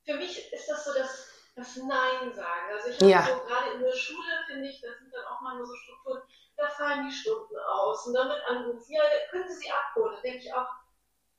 für 0.04 0.14
mich 0.14 0.52
ist 0.52 0.68
das 0.68 0.84
so 0.84 0.94
das, 0.94 1.31
das 1.54 1.76
Nein 1.76 2.32
sagen. 2.32 2.72
Also 2.72 2.88
ich 2.88 2.96
habe 2.96 3.10
ja. 3.10 3.22
so 3.22 3.44
gerade 3.44 3.72
in 3.74 3.80
der 3.80 3.92
Schule, 3.92 4.44
finde 4.46 4.68
ich, 4.68 4.80
das 4.80 4.98
sind 4.98 5.12
dann 5.12 5.26
auch 5.26 5.40
mal 5.40 5.56
nur 5.56 5.66
so 5.66 5.74
Strukturen, 5.74 6.22
da 6.56 6.68
fallen 6.68 7.08
die 7.08 7.14
Stunden 7.14 7.56
aus 7.58 8.06
und 8.06 8.14
damit 8.14 8.38
anrufen, 8.48 8.92
ja, 8.92 9.02
können 9.30 9.48
Sie 9.48 9.54
sie 9.54 9.70
abholen? 9.70 10.14
Dann 10.14 10.22
denke 10.22 10.38
ich 10.38 10.54
auch, 10.54 10.68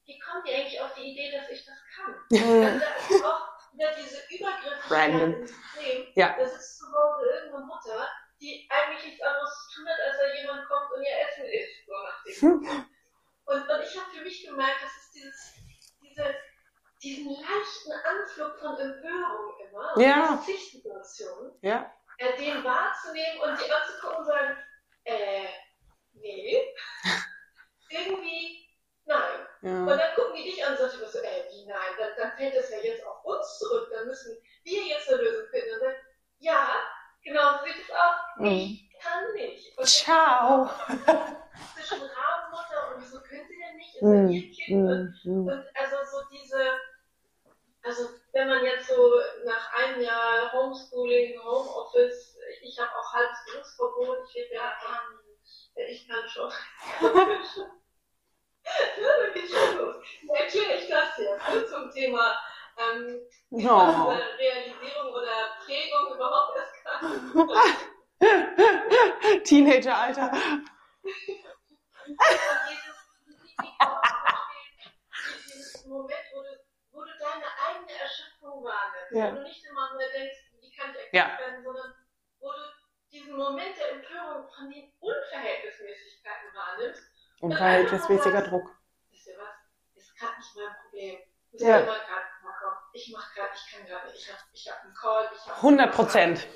wie 0.06 0.20
kommt 0.20 0.48
ihr 0.48 0.56
eigentlich 0.56 0.82
auf 0.82 0.94
die 0.96 1.12
Idee, 1.12 1.32
dass 1.32 1.50
ich 1.50 1.66
das 1.66 1.78
kann? 1.96 2.16
also 2.32 2.80
da 2.80 3.16
ist 3.16 3.26
auch 3.26 3.54
wieder 3.74 3.92
diese 3.96 4.22
Übergriffigkeit 4.36 5.14
ins 5.14 5.50
System. 5.50 6.08
Ja. 6.16 6.36
Das 6.38 6.54
ist 6.54 6.78
zu 6.80 6.86
Hause 6.86 7.26
irgendeine 7.26 7.66
Mutter, 7.66 8.08
die 8.42 8.70
eigentlich 8.70 9.06
nichts 9.06 9.22
anderes 9.22 9.68
zu 9.68 9.76
tun 9.76 9.90
hat, 9.90 10.00
als 10.06 10.18
da 10.18 10.42
jemand 10.42 10.68
kommt 10.68 10.92
und 10.92 11.02
ihr 11.02 11.28
Essen 11.28 11.46
isst. 11.46 11.86
So 11.88 11.94
nach 11.94 12.24
dem 12.24 12.34
hm. 12.42 12.86
und, 13.46 13.70
und 13.70 13.82
ich 13.82 13.98
habe 13.98 14.12
für 14.12 14.24
mich 14.24 14.46
gemerkt, 14.46 14.84
das 14.84 14.92
ist 14.92 15.16
dieses, 15.16 15.54
diese, 16.02 16.36
diesen 17.04 17.32
leichten 17.32 17.92
Anflug 17.92 18.58
von 18.60 18.78
Empörung 18.80 19.54
immer, 19.60 19.94
ja. 19.98 20.28
diese 20.28 20.44
Pflichtsituation, 20.44 21.58
ja. 21.62 21.92
äh, 22.18 22.38
den 22.38 22.64
wahrzunehmen 22.64 23.42
und 23.42 23.60
die 23.60 23.72
anzugucken 23.72 24.18
und 24.18 24.26
sagen, 24.26 24.58
äh, 25.04 25.48
nee, 26.14 26.74
irgendwie 27.90 28.68
nein. 29.06 29.48
Ja. 29.62 29.70
Und 29.70 29.88
dann 29.90 30.16
gucken 30.16 30.36
die 30.36 30.44
dich 30.44 30.66
an 30.66 30.74
und 30.74 30.80
sagen 30.80 31.12
so, 31.12 31.20
ey, 31.20 31.44
wie 31.52 31.66
nein, 31.66 31.94
dann, 31.98 32.12
dann 32.18 32.32
fällt 32.38 32.56
das 32.56 32.70
ja 32.70 32.78
jetzt 32.80 33.06
auf 33.06 33.24
uns 33.26 33.60
zurück, 33.60 33.90
dann 33.94 34.08
müssen 34.08 34.38
wir 34.64 34.84
jetzt 34.84 35.10
eine 35.10 35.22
Lösung 35.22 35.48
finden. 35.52 35.74
Und 35.76 35.82
dann, 35.84 35.96
ja, 36.40 36.70
genau 37.24 37.58
so 37.60 37.66
sieht 37.66 37.84
es 37.84 37.92
aus. 37.92 38.16
Mhm. 38.38 38.46
Ich 38.48 39.00
kann 39.02 39.34
nicht. 39.34 39.78
Und 39.78 39.88
Ciao. 39.88 40.70
Zwischen 41.76 42.02
Rabenmutter 42.02 42.96
und 42.96 43.02
wieso 43.02 43.22
können 43.22 43.46
sie 43.48 43.58
denn 43.58 43.76
nicht? 43.76 43.96
Ist 43.96 44.02
mhm. 44.02 44.30
ihr 44.30 44.52
Kind? 44.52 44.90
Und, 44.90 45.22
mhm. 45.26 45.48
und 45.48 45.66
also 45.76 45.96
so 46.10 46.24
diese, 46.32 46.80
also 47.84 48.10
wenn 48.32 48.48
man 48.50 48.64
jetzt 48.64 48.88
so 48.88 49.14
nach 49.46 49.74
einem 49.74 50.02
Jahr 50.02 50.52
Homeschooling, 50.52 51.40
Homeoffice, 51.44 52.38
ich 52.62 52.80
habe 52.80 52.92
auch 52.98 53.14
halbes 53.14 53.38
Berufsverbot, 53.52 54.18
ich 54.28 54.34
lebe 54.36 54.56
ja 54.56 54.74
von 54.82 55.20
Ich 55.76 56.08
kann 56.08 56.28
schon. 56.28 56.52
Erkläre 60.30 60.74
ich 60.80 60.90
das 60.90 61.18
jetzt 61.18 61.72
zum 61.72 61.92
Thema 61.92 62.40
ähm, 62.78 63.20
Oh. 63.52 64.14
Realisierung 64.40 65.14
oder 65.14 65.58
Prägung 65.64 66.16
überhaupt 66.16 66.58
erst 66.58 66.84
kann. 66.84 67.04
Teenageralter. 69.44 70.32
dieses 75.50 75.86
Moment, 75.86 76.26
wo 76.34 76.42
du, 76.42 76.50
wo 76.92 77.04
du 77.04 77.12
deine 77.20 77.46
eigene 77.68 78.00
Erschöpfung 78.00 78.64
wahrnimmst, 78.64 79.12
Ja. 79.12 79.32
wo 79.32 79.36
du 79.36 79.44
nicht 79.44 79.66
immer 79.66 79.92
nur 79.92 80.02
denkst, 80.02 80.38
wie 80.62 80.72
kann 80.76 80.92
ich 80.92 81.00
erklärt 81.00 81.14
Ja. 81.14 81.40
werden, 81.40 81.64
sondern 81.64 81.94
wo 82.40 82.52
du 82.52 82.60
diesen 83.12 83.36
Moment 83.36 83.78
der 83.78 83.92
Empörung 83.92 84.50
von 84.50 84.70
den 84.72 84.92
Unverhältnismäßigkeiten 85.00 86.50
wahrnimmst. 86.56 87.04
Unverhältnismäßiger 87.42 88.42
Druck. 88.44 88.70
Wisst 89.12 89.28
ihr 89.28 89.38
was? 89.38 89.54
Ist 89.96 90.16
gerade 90.18 90.38
nicht 90.38 90.56
mein 90.56 90.76
Problem. 90.82 91.20
Muss 91.52 91.62
Ja. 91.62 91.68
ja. 91.70 91.78
immer 91.80 92.00
gerade 92.00 92.26
machen. 92.44 92.78
Ich 92.94 93.12
mach 93.14 93.34
gerade, 93.34 93.52
ich 93.54 93.72
kann 93.72 93.86
gerade 93.86 94.08
nicht. 94.08 94.20
Ich 94.20 94.32
hab, 94.32 94.40
ich 94.52 94.72
hab 94.72 94.82
einen 94.84 94.94
Call. 94.94 95.30
Ich 95.36 95.48
hab 95.48 95.58
100 95.58 95.94
Prozent. 96.14 96.48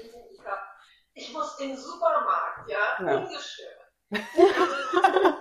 Ich, 1.16 1.34
muss 1.34 1.60
in 1.60 1.70
den 1.70 1.78
Supermarkt, 1.78 2.70
ja, 2.70 2.78
Ja. 3.06 3.18
ungestört. 3.18 3.74
Also, 4.12 4.22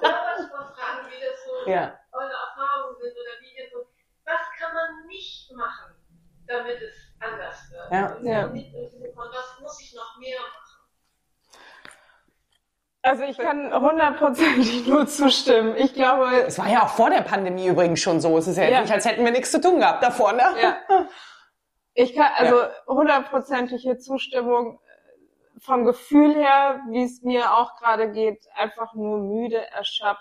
da 0.01 0.09
was 0.09 0.51
mal 0.51 0.74
fragen, 0.74 1.06
wie 1.10 1.20
das 1.20 1.44
so 1.44 1.70
Ja. 1.70 1.98
eure 2.12 2.32
Erfahrungen 2.32 2.97
sind 2.98 3.12
oder 3.12 3.40
wie 3.43 3.59
ihr 3.62 3.68
so, 3.70 3.86
was 4.24 4.40
kann 4.59 4.72
man 4.72 5.06
nicht 5.06 5.52
machen, 5.55 5.94
damit 6.47 6.80
es 6.80 6.94
anders 7.20 7.56
wird? 7.70 7.93
Ja. 7.93 8.06
Und 8.16 8.24
Ja. 8.26 9.12
von, 9.14 9.28
was 9.30 9.60
muss 9.60 9.80
ich 9.82 9.94
noch 9.94 10.16
mehr 10.18 10.40
machen? 10.40 10.62
Also 13.02 13.22
ich 13.24 13.36
kann 13.38 13.72
hundertprozentig 13.72 14.86
nur 14.86 15.06
zustimmen. 15.06 15.76
Ich 15.76 15.93
glaube, 15.94 16.44
Es 16.47 16.59
war 16.59 16.68
ja 16.68 16.82
auch 16.84 16.88
vor 16.88 17.10
der 17.10 17.20
Pandemie 17.20 17.68
übrigens 17.68 18.01
schon 18.01 18.20
so. 18.20 18.36
Es 18.38 18.48
ist 18.48 18.56
ja, 18.56 18.64
Ja. 18.64 18.80
nicht, 18.80 18.93
als 18.93 19.05
hätten 19.05 19.24
wir 19.24 19.30
nichts 19.30 19.51
zu 19.52 19.60
tun 19.60 19.78
gehabt 19.78 20.02
davor, 20.02 20.32
ne? 20.32 20.43
ja. 20.60 21.06
Ich 21.98 22.14
kann, 22.14 22.30
also 22.36 22.62
hundertprozentige 23.07 23.99
Zustimmung 23.99 24.81
äh, 24.81 25.61
vom 25.61 25.85
Gefühl 25.85 26.35
her, 26.35 26.81
wie 26.91 27.05
es 27.05 27.23
mir 27.23 27.55
auch 27.55 27.77
gerade 27.77 28.11
geht, 28.11 28.45
einfach 28.55 28.95
nur 28.95 29.19
müde, 29.19 29.65
erschöpft, 29.70 30.20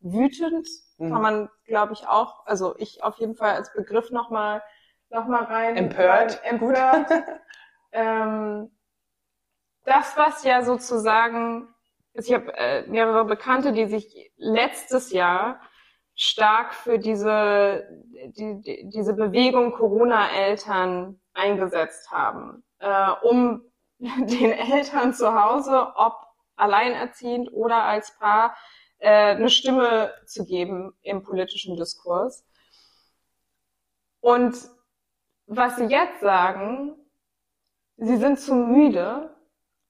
wütend, 0.00 0.68
Mhm. 0.98 1.10
kann 1.12 1.22
man, 1.22 1.50
glaube 1.66 1.94
ich, 1.94 2.06
auch, 2.06 2.46
also 2.46 2.76
ich 2.78 3.02
auf 3.02 3.16
jeden 3.18 3.34
Fall 3.34 3.54
als 3.56 3.72
Begriff 3.72 4.10
nochmal 4.10 4.62
noch 5.10 5.26
mal 5.26 5.42
rein. 5.44 5.76
Empört. 5.76 6.40
rein- 6.44 6.54
Empört. 6.54 7.06
ähm, 7.92 8.70
das, 9.84 10.16
was 10.16 10.44
ja 10.44 10.62
sozusagen, 10.62 11.68
ich 12.14 12.32
habe 12.32 12.54
äh, 12.56 12.86
mehrere 12.86 13.24
Bekannte, 13.24 13.72
die 13.72 13.86
sich 13.86 14.30
letztes 14.36 15.12
Jahr 15.12 15.60
stark 16.22 16.72
für 16.72 17.00
diese, 17.00 17.84
die, 18.36 18.60
die, 18.60 18.88
diese 18.90 19.12
Bewegung 19.12 19.72
Corona-Eltern 19.72 21.20
eingesetzt 21.34 22.12
haben, 22.12 22.62
äh, 22.78 23.10
um 23.22 23.64
den 23.98 24.52
Eltern 24.52 25.14
zu 25.14 25.34
Hause, 25.34 25.92
ob 25.96 26.14
alleinerziehend 26.54 27.52
oder 27.52 27.82
als 27.82 28.16
Paar, 28.18 28.56
äh, 28.98 29.34
eine 29.34 29.50
Stimme 29.50 30.14
zu 30.24 30.44
geben 30.44 30.94
im 31.02 31.24
politischen 31.24 31.76
Diskurs. 31.76 32.44
Und 34.20 34.56
was 35.46 35.76
sie 35.76 35.86
jetzt 35.86 36.20
sagen, 36.20 36.94
sie 37.96 38.16
sind 38.16 38.38
zu 38.38 38.54
müde 38.54 39.34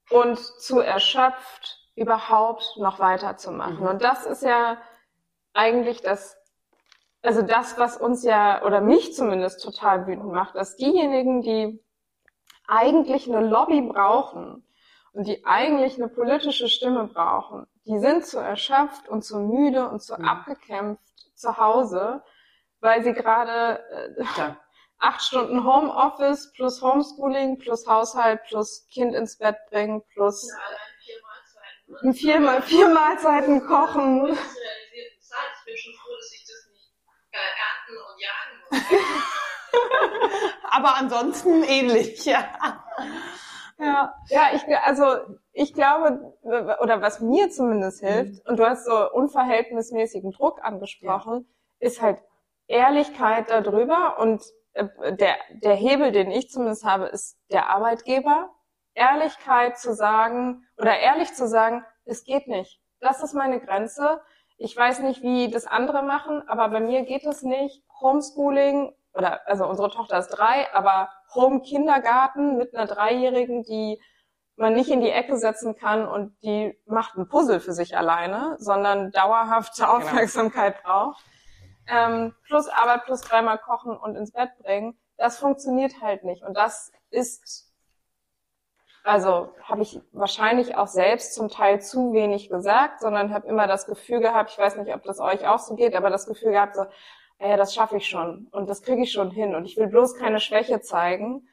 und 0.09 0.39
zu 0.39 0.81
erschöpft, 0.81 1.79
überhaupt 1.95 2.79
noch 2.79 3.01
weiterzumachen. 3.01 3.81
Mhm. 3.81 3.87
Und 3.87 4.03
das 4.03 4.25
ist 4.25 4.43
ja 4.43 4.79
eigentlich 5.55 6.01
das, 6.03 6.37
also 7.23 7.43
das, 7.43 7.79
was 7.79 7.97
uns 7.97 8.25
ja, 8.25 8.63
oder 8.65 8.81
mich 8.81 9.15
zumindest 9.15 9.63
total 9.63 10.07
wütend 10.07 10.33
macht, 10.33 10.55
dass 10.55 10.77
diejenigen, 10.77 11.43
die 11.43 11.83
eigentlich 12.67 13.29
eine 13.29 13.47
Lobby 13.47 13.81
brauchen 13.83 14.67
und 15.13 15.27
die 15.27 15.45
eigentlich 15.45 15.97
eine 15.97 16.09
politische 16.09 16.69
Stimme 16.69 17.05
brauchen, 17.09 17.67
die 17.85 17.99
sind 17.99 18.25
zu 18.27 18.39
erschöpft 18.39 19.09
und 19.09 19.23
zu 19.23 19.39
müde 19.39 19.89
und 19.89 20.01
zu 20.03 20.17
Mhm. 20.17 20.25
abgekämpft 20.29 21.03
zu 21.35 21.57
Hause, 21.59 22.23
weil 22.81 23.03
sie 23.03 23.13
gerade 23.13 23.85
äh, 24.19 24.25
Ja. 24.39 24.57
acht 24.99 25.23
Stunden 25.23 25.65
Homeoffice 25.65 26.53
plus 26.53 26.81
Homeschooling 26.81 27.59
plus 27.59 27.87
Haushalt 27.87 28.43
plus 28.45 28.87
Kind 28.93 29.15
ins 29.15 29.37
Bett 29.39 29.57
bringen 29.71 30.03
plus 30.15 30.49
Ja, 30.49 30.57
allein 30.65 30.79
vier 31.05 31.21
Mahlzeiten. 31.23 32.07
Ne? 32.09 32.15
vier, 32.15 32.41
Mal- 32.41 32.63
vier 32.63 32.89
Mahlzeiten 32.89 33.67
kochen. 33.67 34.19
Industrialisierten 34.27 35.21
Zeit. 35.21 35.39
Ich 35.59 35.65
bin 35.65 35.77
schon 35.77 35.95
froh, 35.95 36.15
dass 36.17 36.33
ich 36.33 36.45
das 36.47 36.69
nicht 36.71 36.95
äh, 37.33 37.37
ernten 37.37 37.97
und 38.09 38.21
jagen 38.21 38.55
muss. 38.71 38.72
Aber 40.71 40.97
ansonsten 40.97 41.63
ähnlich, 41.63 42.25
ja. 42.25 42.45
Ja. 43.79 44.15
Ja, 44.29 44.43
ich, 44.55 44.63
also 44.85 45.05
ich 45.53 45.75
glaube, 45.75 46.35
oder 46.43 47.03
was 47.03 47.21
mir 47.21 47.51
zumindest 47.51 48.01
hilft, 48.01 48.47
und 48.49 48.59
du 48.59 48.67
hast 48.67 48.87
so 48.87 49.11
unverhältnismäßigen 49.13 50.31
Druck 50.31 50.63
angesprochen, 50.63 51.47
ist 51.79 52.01
halt 52.01 52.23
Ehrlichkeit 52.69 53.51
darüber 53.51 54.19
und 54.19 54.43
äh, 54.75 54.87
der, 55.17 55.37
der 55.51 55.75
Hebel, 55.75 56.13
den 56.13 56.31
ich 56.31 56.51
zumindest 56.51 56.85
habe, 56.85 57.07
ist 57.07 57.37
der 57.51 57.69
Arbeitgeber. 57.69 58.51
Ehrlichkeit 58.95 59.79
zu 59.79 59.95
sagen 59.95 60.67
oder 60.77 60.99
ehrlich 60.99 61.33
zu 61.35 61.49
sagen, 61.49 61.85
es 62.05 62.25
geht 62.25 62.47
nicht. 62.47 62.81
Das 63.01 63.23
ist 63.23 63.35
meine 63.35 63.61
Grenze. 63.61 64.21
Ich 64.63 64.77
weiß 64.77 65.01
nicht, 65.01 65.23
wie 65.23 65.51
das 65.51 65.67
andere 65.67 66.05
machen, 66.05 66.49
aber 66.49 66.69
bei 66.69 66.79
mir 66.79 67.03
geht 67.03 67.27
es 67.27 67.43
nicht. 67.43 67.83
Homeschooling 68.01 68.95
oder 69.13 69.41
also 69.49 69.67
unsere 69.67 69.91
Tochter 69.91 70.19
ist 70.19 70.29
drei, 70.29 70.73
aber 70.73 71.09
Home 71.35 71.63
Kindergarten 71.63 72.57
mit 72.59 72.73
einer 72.73 72.87
Dreijährigen, 72.87 73.65
die 73.65 74.01
man 74.55 74.75
nicht 74.75 74.89
in 74.89 75.01
die 75.01 75.11
Ecke 75.11 75.37
setzen 75.37 75.75
kann 75.75 76.07
und 76.07 76.41
die 76.45 76.79
macht 76.87 77.17
ein 77.17 77.29
Puzzle 77.29 77.59
für 77.59 77.73
sich 77.73 77.97
alleine, 77.97 78.55
sondern 78.61 79.11
dauerhafte 79.11 79.89
Aufmerksamkeit 79.91 80.81
braucht. 80.85 81.25
Ähm, 81.89 82.33
plus 82.47 82.69
Arbeit, 82.69 83.05
plus 83.05 83.23
dreimal 83.23 83.59
kochen 83.59 83.97
und 83.97 84.15
ins 84.15 84.31
Bett 84.31 84.51
bringen, 84.61 84.97
das 85.17 85.39
funktioniert 85.39 85.95
halt 86.01 86.23
nicht. 86.23 86.45
Und 86.45 86.57
das 86.57 86.93
ist, 87.11 87.72
also 89.05 89.55
habe 89.63 89.83
ich 89.83 90.01
wahrscheinlich 90.13 90.77
auch 90.77 90.87
selbst 90.87 91.35
zum 91.35 91.49
Teil 91.49 91.81
zu 91.81 92.13
wenig 92.13 92.49
gesagt, 92.49 93.01
sondern 93.01 93.35
habe 93.35 93.49
immer 93.49 93.67
das 93.67 93.87
Gefühl 93.87 94.21
gehabt, 94.21 94.51
ich 94.51 94.59
weiß 94.59 94.77
nicht, 94.77 94.95
ob 94.95 95.03
das 95.03 95.19
euch 95.19 95.47
auch 95.47 95.59
so 95.59 95.75
geht, 95.75 95.95
aber 95.95 96.11
das 96.11 96.27
Gefühl 96.27 96.53
gehabt, 96.53 96.77
so, 96.77 96.87
ja, 97.41 97.57
das 97.57 97.75
schaffe 97.75 97.97
ich 97.97 98.09
schon 98.09 98.49
und 98.53 98.69
das 98.69 98.83
kriege 98.83 99.03
ich 99.03 99.13
schon 99.13 99.31
hin 99.31 99.55
und 99.55 99.65
ich 99.65 99.77
will 99.77 99.89
bloß 99.89 100.17
keine 100.17 100.41
Schwäche 100.41 100.81
zeigen. 100.81 101.49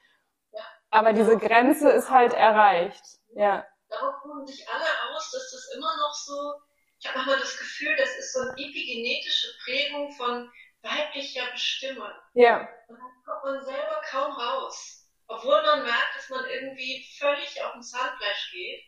Aber 0.92 1.14
diese 1.14 1.38
Grenze 1.38 1.90
ist 1.90 2.10
halt 2.10 2.34
erreicht. 2.34 3.04
Ja. 3.36 3.66
Darauf 3.90 4.16
ruhen 4.26 4.46
sich 4.46 4.68
alle 4.68 5.16
aus, 5.16 5.32
dass 5.32 5.52
das 5.52 5.76
immer 5.76 5.98
noch 5.98 6.14
so, 6.14 6.54
ich 7.00 7.08
habe 7.08 7.18
manchmal 7.20 7.40
das 7.40 7.58
Gefühl, 7.58 7.96
das 7.96 8.10
ist 8.18 8.34
so 8.34 8.40
eine 8.40 8.52
epigenetische 8.52 9.48
Prägung 9.64 10.12
von 10.14 10.52
weiblicher 10.82 11.52
Bestimmung. 11.52 12.12
Ja. 12.34 12.68
Und 12.88 12.98
dann 12.98 13.24
kommt 13.26 13.44
man 13.44 13.66
selber 13.66 14.02
kaum 14.10 14.32
raus. 14.32 14.99
Obwohl 15.30 15.62
man 15.62 15.84
merkt, 15.84 16.16
dass 16.16 16.30
man 16.30 16.44
irgendwie 16.46 17.08
völlig 17.20 17.62
auf 17.62 17.74
dem 17.74 17.84
Zahnfleisch 17.84 18.52
geht. 18.52 18.84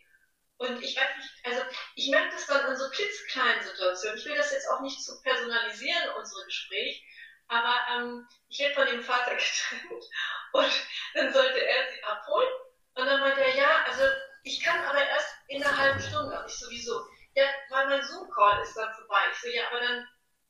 Und 0.56 0.82
ich 0.82 0.96
weiß 0.96 1.16
nicht, 1.16 1.30
also 1.44 1.62
ich 1.94 2.10
merke 2.10 2.34
das 2.34 2.46
dann 2.46 2.68
in 2.68 2.76
so 2.76 2.90
klitzekleinen 2.90 3.62
Situationen. 3.62 4.18
Ich 4.18 4.24
will 4.24 4.36
das 4.36 4.50
jetzt 4.50 4.68
auch 4.68 4.80
nicht 4.80 5.00
zu 5.00 5.22
personalisieren, 5.22 6.10
unsere 6.16 6.44
Gespräch, 6.44 7.04
aber 7.46 7.74
ähm, 7.92 8.28
ich 8.48 8.58
werde 8.58 8.74
von 8.74 8.86
dem 8.86 9.02
Vater 9.02 9.30
getrennt 9.36 10.04
und 10.52 10.72
dann 11.14 11.32
sollte 11.32 11.64
er 11.64 11.90
sie 11.92 12.02
abholen. 12.02 12.52
Und 12.94 13.06
dann 13.06 13.20
meinte 13.20 13.40
er, 13.40 13.54
ja, 13.54 13.84
also 13.84 14.02
ich 14.42 14.60
kann 14.60 14.84
aber 14.84 15.00
erst 15.00 15.34
in 15.46 15.62
einer 15.62 15.76
halben 15.76 16.00
Stunde. 16.00 16.40
Und 16.40 16.46
ich 16.46 16.58
sowieso, 16.58 17.06
ja, 17.34 17.44
weil 17.70 17.86
mein 17.86 18.02
Zoom-Call 18.02 18.62
ist 18.62 18.76
dann 18.76 18.92
vorbei. 18.94 19.20
Ich 19.30 19.38
so, 19.38 19.48
ja, 19.48 19.68
aber 19.68 19.80
dann 19.80 20.08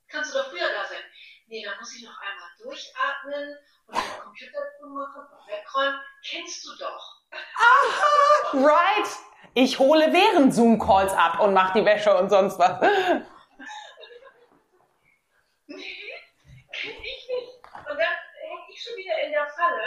kannst 0.08 0.34
du 0.34 0.38
doch 0.38 0.48
früher 0.48 0.72
da 0.72 0.86
sein. 0.86 1.04
Nee, 1.52 1.62
dann 1.66 1.78
muss 1.78 1.94
ich 1.94 2.02
noch 2.02 2.18
einmal 2.18 2.48
durchatmen 2.62 3.58
und 3.86 3.94
den 3.94 4.20
Computer 4.22 4.58
zumachen 4.80 5.20
und 5.20 5.52
wegräumen. 5.52 6.00
Kennst 6.26 6.64
du 6.64 6.70
doch. 6.78 7.20
Right. 8.54 9.08
Ich 9.52 9.78
hole 9.78 10.10
während 10.14 10.54
Zoom-Calls 10.54 11.12
ab 11.12 11.40
und 11.40 11.52
mache 11.52 11.78
die 11.78 11.84
Wäsche 11.84 12.16
und 12.16 12.30
sonst 12.30 12.58
was. 12.58 12.80
Nee, 15.66 16.12
kenn 16.72 16.96
ich 17.02 17.28
nicht. 17.28 17.62
Und 17.74 17.98
dann 17.98 17.98
hänge 17.98 18.62
ich 18.70 18.82
schon 18.82 18.96
wieder 18.96 19.22
in 19.24 19.32
der 19.32 19.46
Falle. 19.48 19.82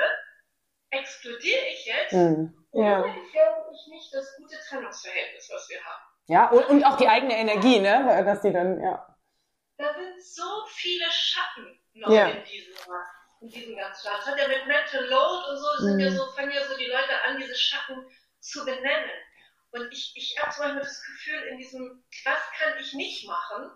Explodiere 0.89 1.65
ich 1.67 1.85
jetzt? 1.85 2.11
Hm. 2.11 2.67
Ja. 2.73 3.01
Gefährde 3.01 3.65
ich 3.71 3.91
nicht 3.91 4.13
das 4.13 4.35
gute 4.37 4.55
Trennungsverhältnis, 4.67 5.49
was 5.51 5.69
wir 5.69 5.83
haben? 5.83 6.03
Ja, 6.27 6.49
und, 6.49 6.69
und 6.69 6.83
auch 6.85 6.97
die 6.97 7.07
eigene 7.07 7.37
Energie, 7.37 7.79
ne? 7.79 8.23
Dass 8.25 8.41
die 8.41 8.53
dann, 8.53 8.81
ja. 8.81 9.14
Da 9.77 9.93
sind 9.93 10.23
so 10.23 10.65
viele 10.67 11.05
Schatten 11.11 11.79
noch 11.93 12.09
Ja. 12.09 12.27
in 12.29 12.43
diesem, 12.45 12.73
in 13.41 13.49
diesem 13.49 13.75
ganzen 13.75 14.01
Staat. 14.01 14.19
Das 14.19 14.25
hat 14.27 14.39
ja 14.39 14.47
mit 14.47 14.65
Mental 14.67 15.05
Load 15.05 15.49
und 15.49 15.57
so, 15.57 15.83
sind 15.85 15.99
ja 15.99 16.09
Mhm. 16.09 16.15
so, 16.15 16.31
fangen 16.31 16.51
ja 16.51 16.65
so 16.65 16.77
die 16.77 16.85
Leute 16.85 17.21
an, 17.23 17.37
diese 17.37 17.55
Schatten 17.55 18.05
zu 18.39 18.63
benennen. 18.65 19.11
Und 19.71 19.91
ich, 19.91 20.13
ich 20.15 20.37
habe 20.41 20.51
zum 20.51 20.63
Beispiel 20.63 20.79
das 20.81 21.03
Gefühl, 21.03 21.43
in 21.49 21.57
diesem, 21.57 22.05
was 22.23 22.39
kann 22.57 22.79
ich 22.79 22.93
nicht 22.93 23.27
machen, 23.27 23.69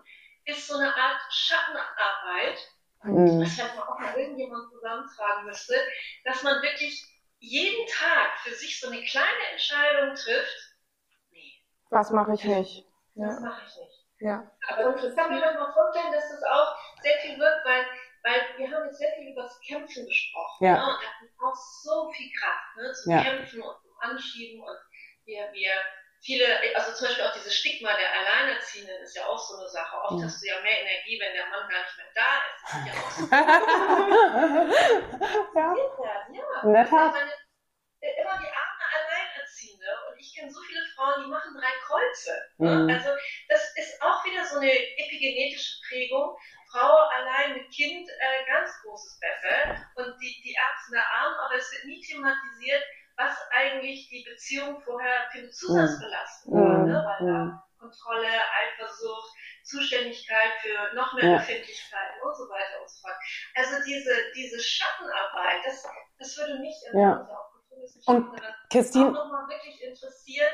ist 0.46 0.66
so 0.66 0.76
eine 0.76 0.94
Art 0.94 1.20
Schattenarbeit, 1.30 2.58
mhm. 3.04 3.42
was 3.42 3.52
vielleicht 3.54 3.78
auch 3.78 3.98
mal 3.98 4.18
irgendjemand 4.18 4.70
zusammentragen 4.72 5.44
müsste, 5.44 5.74
dass 6.24 6.42
man 6.42 6.62
wirklich 6.62 7.04
jeden 7.38 7.86
Tag 7.88 8.38
für 8.42 8.54
sich 8.54 8.80
so 8.80 8.88
eine 8.88 9.02
kleine 9.04 9.46
Entscheidung 9.52 10.14
trifft. 10.14 10.76
Nee. 11.30 11.52
Was 11.90 12.10
mache 12.10 12.34
ich 12.34 12.44
nicht? 12.44 12.86
Das 13.14 13.34
ja. 13.34 13.40
mache 13.40 13.62
ich 13.66 13.76
nicht. 13.76 13.99
Ja. 14.20 14.44
Aber 14.68 14.94
ich 14.96 15.16
kann 15.16 15.32
mir 15.32 15.40
mal 15.40 15.72
vorstellen, 15.72 16.12
dass 16.12 16.28
das 16.28 16.42
auch 16.42 16.76
sehr 17.02 17.18
viel 17.20 17.38
wirkt, 17.38 17.64
weil, 17.64 17.86
weil 18.22 18.42
wir 18.58 18.70
haben 18.70 18.84
jetzt 18.86 18.98
sehr 18.98 19.12
viel 19.12 19.32
über 19.32 19.42
das 19.42 19.58
Kämpfen 19.60 20.06
gesprochen. 20.06 20.64
Ja. 20.64 20.76
Ne? 20.76 20.84
Und 20.84 21.02
das 21.02 21.12
braucht 21.38 21.58
so 21.82 22.10
viel 22.12 22.30
Kraft, 22.38 22.76
ne? 22.76 22.92
zu 22.92 23.10
ja. 23.10 23.22
kämpfen 23.22 23.62
und 23.62 23.80
zu 23.80 23.88
anschieben 24.00 24.62
und 24.62 24.76
wir, 25.24 25.50
wir 25.52 25.72
viele, 26.22 26.44
also 26.74 26.92
zum 26.92 27.06
Beispiel 27.08 27.24
auch 27.24 27.32
dieses 27.32 27.54
Stigma 27.54 27.96
der 27.96 28.12
Alleinerziehenden 28.12 29.00
ist 29.02 29.16
ja 29.16 29.24
auch 29.24 29.38
so 29.38 29.56
eine 29.56 29.66
Sache. 29.68 29.96
Oft 30.04 30.20
ja. 30.20 30.26
hast 30.26 30.42
du 30.42 30.48
ja 30.48 30.60
mehr 30.60 30.82
Energie, 30.82 31.18
wenn 31.20 31.32
der 31.32 31.46
Mann 31.46 31.66
gar 31.68 31.80
nicht 31.80 31.96
mehr 31.96 32.12
da 32.14 32.44
ist. 32.44 32.62
Das 32.62 32.74
ist 32.76 32.86
ja 32.86 32.92
auch 33.00 33.10
so. 33.10 33.24
ja. 35.58 35.74
ja. 36.32 36.44
In 36.62 36.72
der 36.72 36.88
Tat. 36.88 37.12
Meine, 37.12 37.32
immer 38.00 38.38
die 38.40 38.52
arme 38.52 38.84
Alleinerziehende 38.96 39.86
und 40.08 40.18
ich 40.18 40.34
kenne 40.34 40.50
so 40.50 40.60
viele 40.60 40.84
Frauen, 40.94 41.24
die 41.24 41.30
machen 41.30 41.54
drei 41.54 41.72
Kreuze. 41.84 42.32
Mhm. 42.58 42.90
Also 42.90 43.10
eine 44.60 44.72
epigenetische 44.72 45.80
Prägung. 45.88 46.36
Frau 46.70 46.94
allein 46.94 47.54
mit 47.54 47.70
Kind, 47.72 48.08
äh, 48.08 48.46
ganz 48.46 48.70
großes 48.82 49.18
Beffe 49.18 49.86
und 49.96 50.14
die, 50.20 50.40
die 50.44 50.54
Ärzte 50.54 50.92
der 50.92 51.04
Arm, 51.04 51.34
aber 51.44 51.56
es 51.56 51.70
wird 51.72 51.84
nie 51.84 52.00
thematisiert, 52.00 52.82
was 53.16 53.36
eigentlich 53.50 54.08
die 54.08 54.24
Beziehung 54.28 54.80
vorher 54.80 55.28
für 55.32 55.38
eine 55.38 55.50
Zusatzbelastung 55.50 56.54
mhm. 56.54 56.60
war, 56.60 56.86
ne? 56.86 57.04
weil 57.04 57.26
da 57.26 57.38
mhm. 57.44 57.58
Kontrolle, 57.78 58.28
Eifersucht, 58.28 59.32
Zuständigkeit 59.64 60.52
für 60.60 60.94
noch 60.94 61.12
mehr 61.14 61.30
ja. 61.30 61.36
Befindlichkeiten 61.38 62.22
und 62.22 62.36
so 62.36 62.44
weiter 62.44 62.80
und 62.80 62.90
so 62.90 63.00
fort. 63.00 63.16
Also 63.54 63.76
diese, 63.86 64.12
diese 64.36 64.60
Schattenarbeit, 64.60 65.64
das, 65.64 65.88
das 66.18 66.36
würde 66.38 66.58
mich 66.60 66.74
ja. 66.92 67.26
und 68.06 68.40
Christine 68.70 69.10
nochmal 69.10 69.48
wirklich 69.48 69.82
interessieren, 69.82 70.52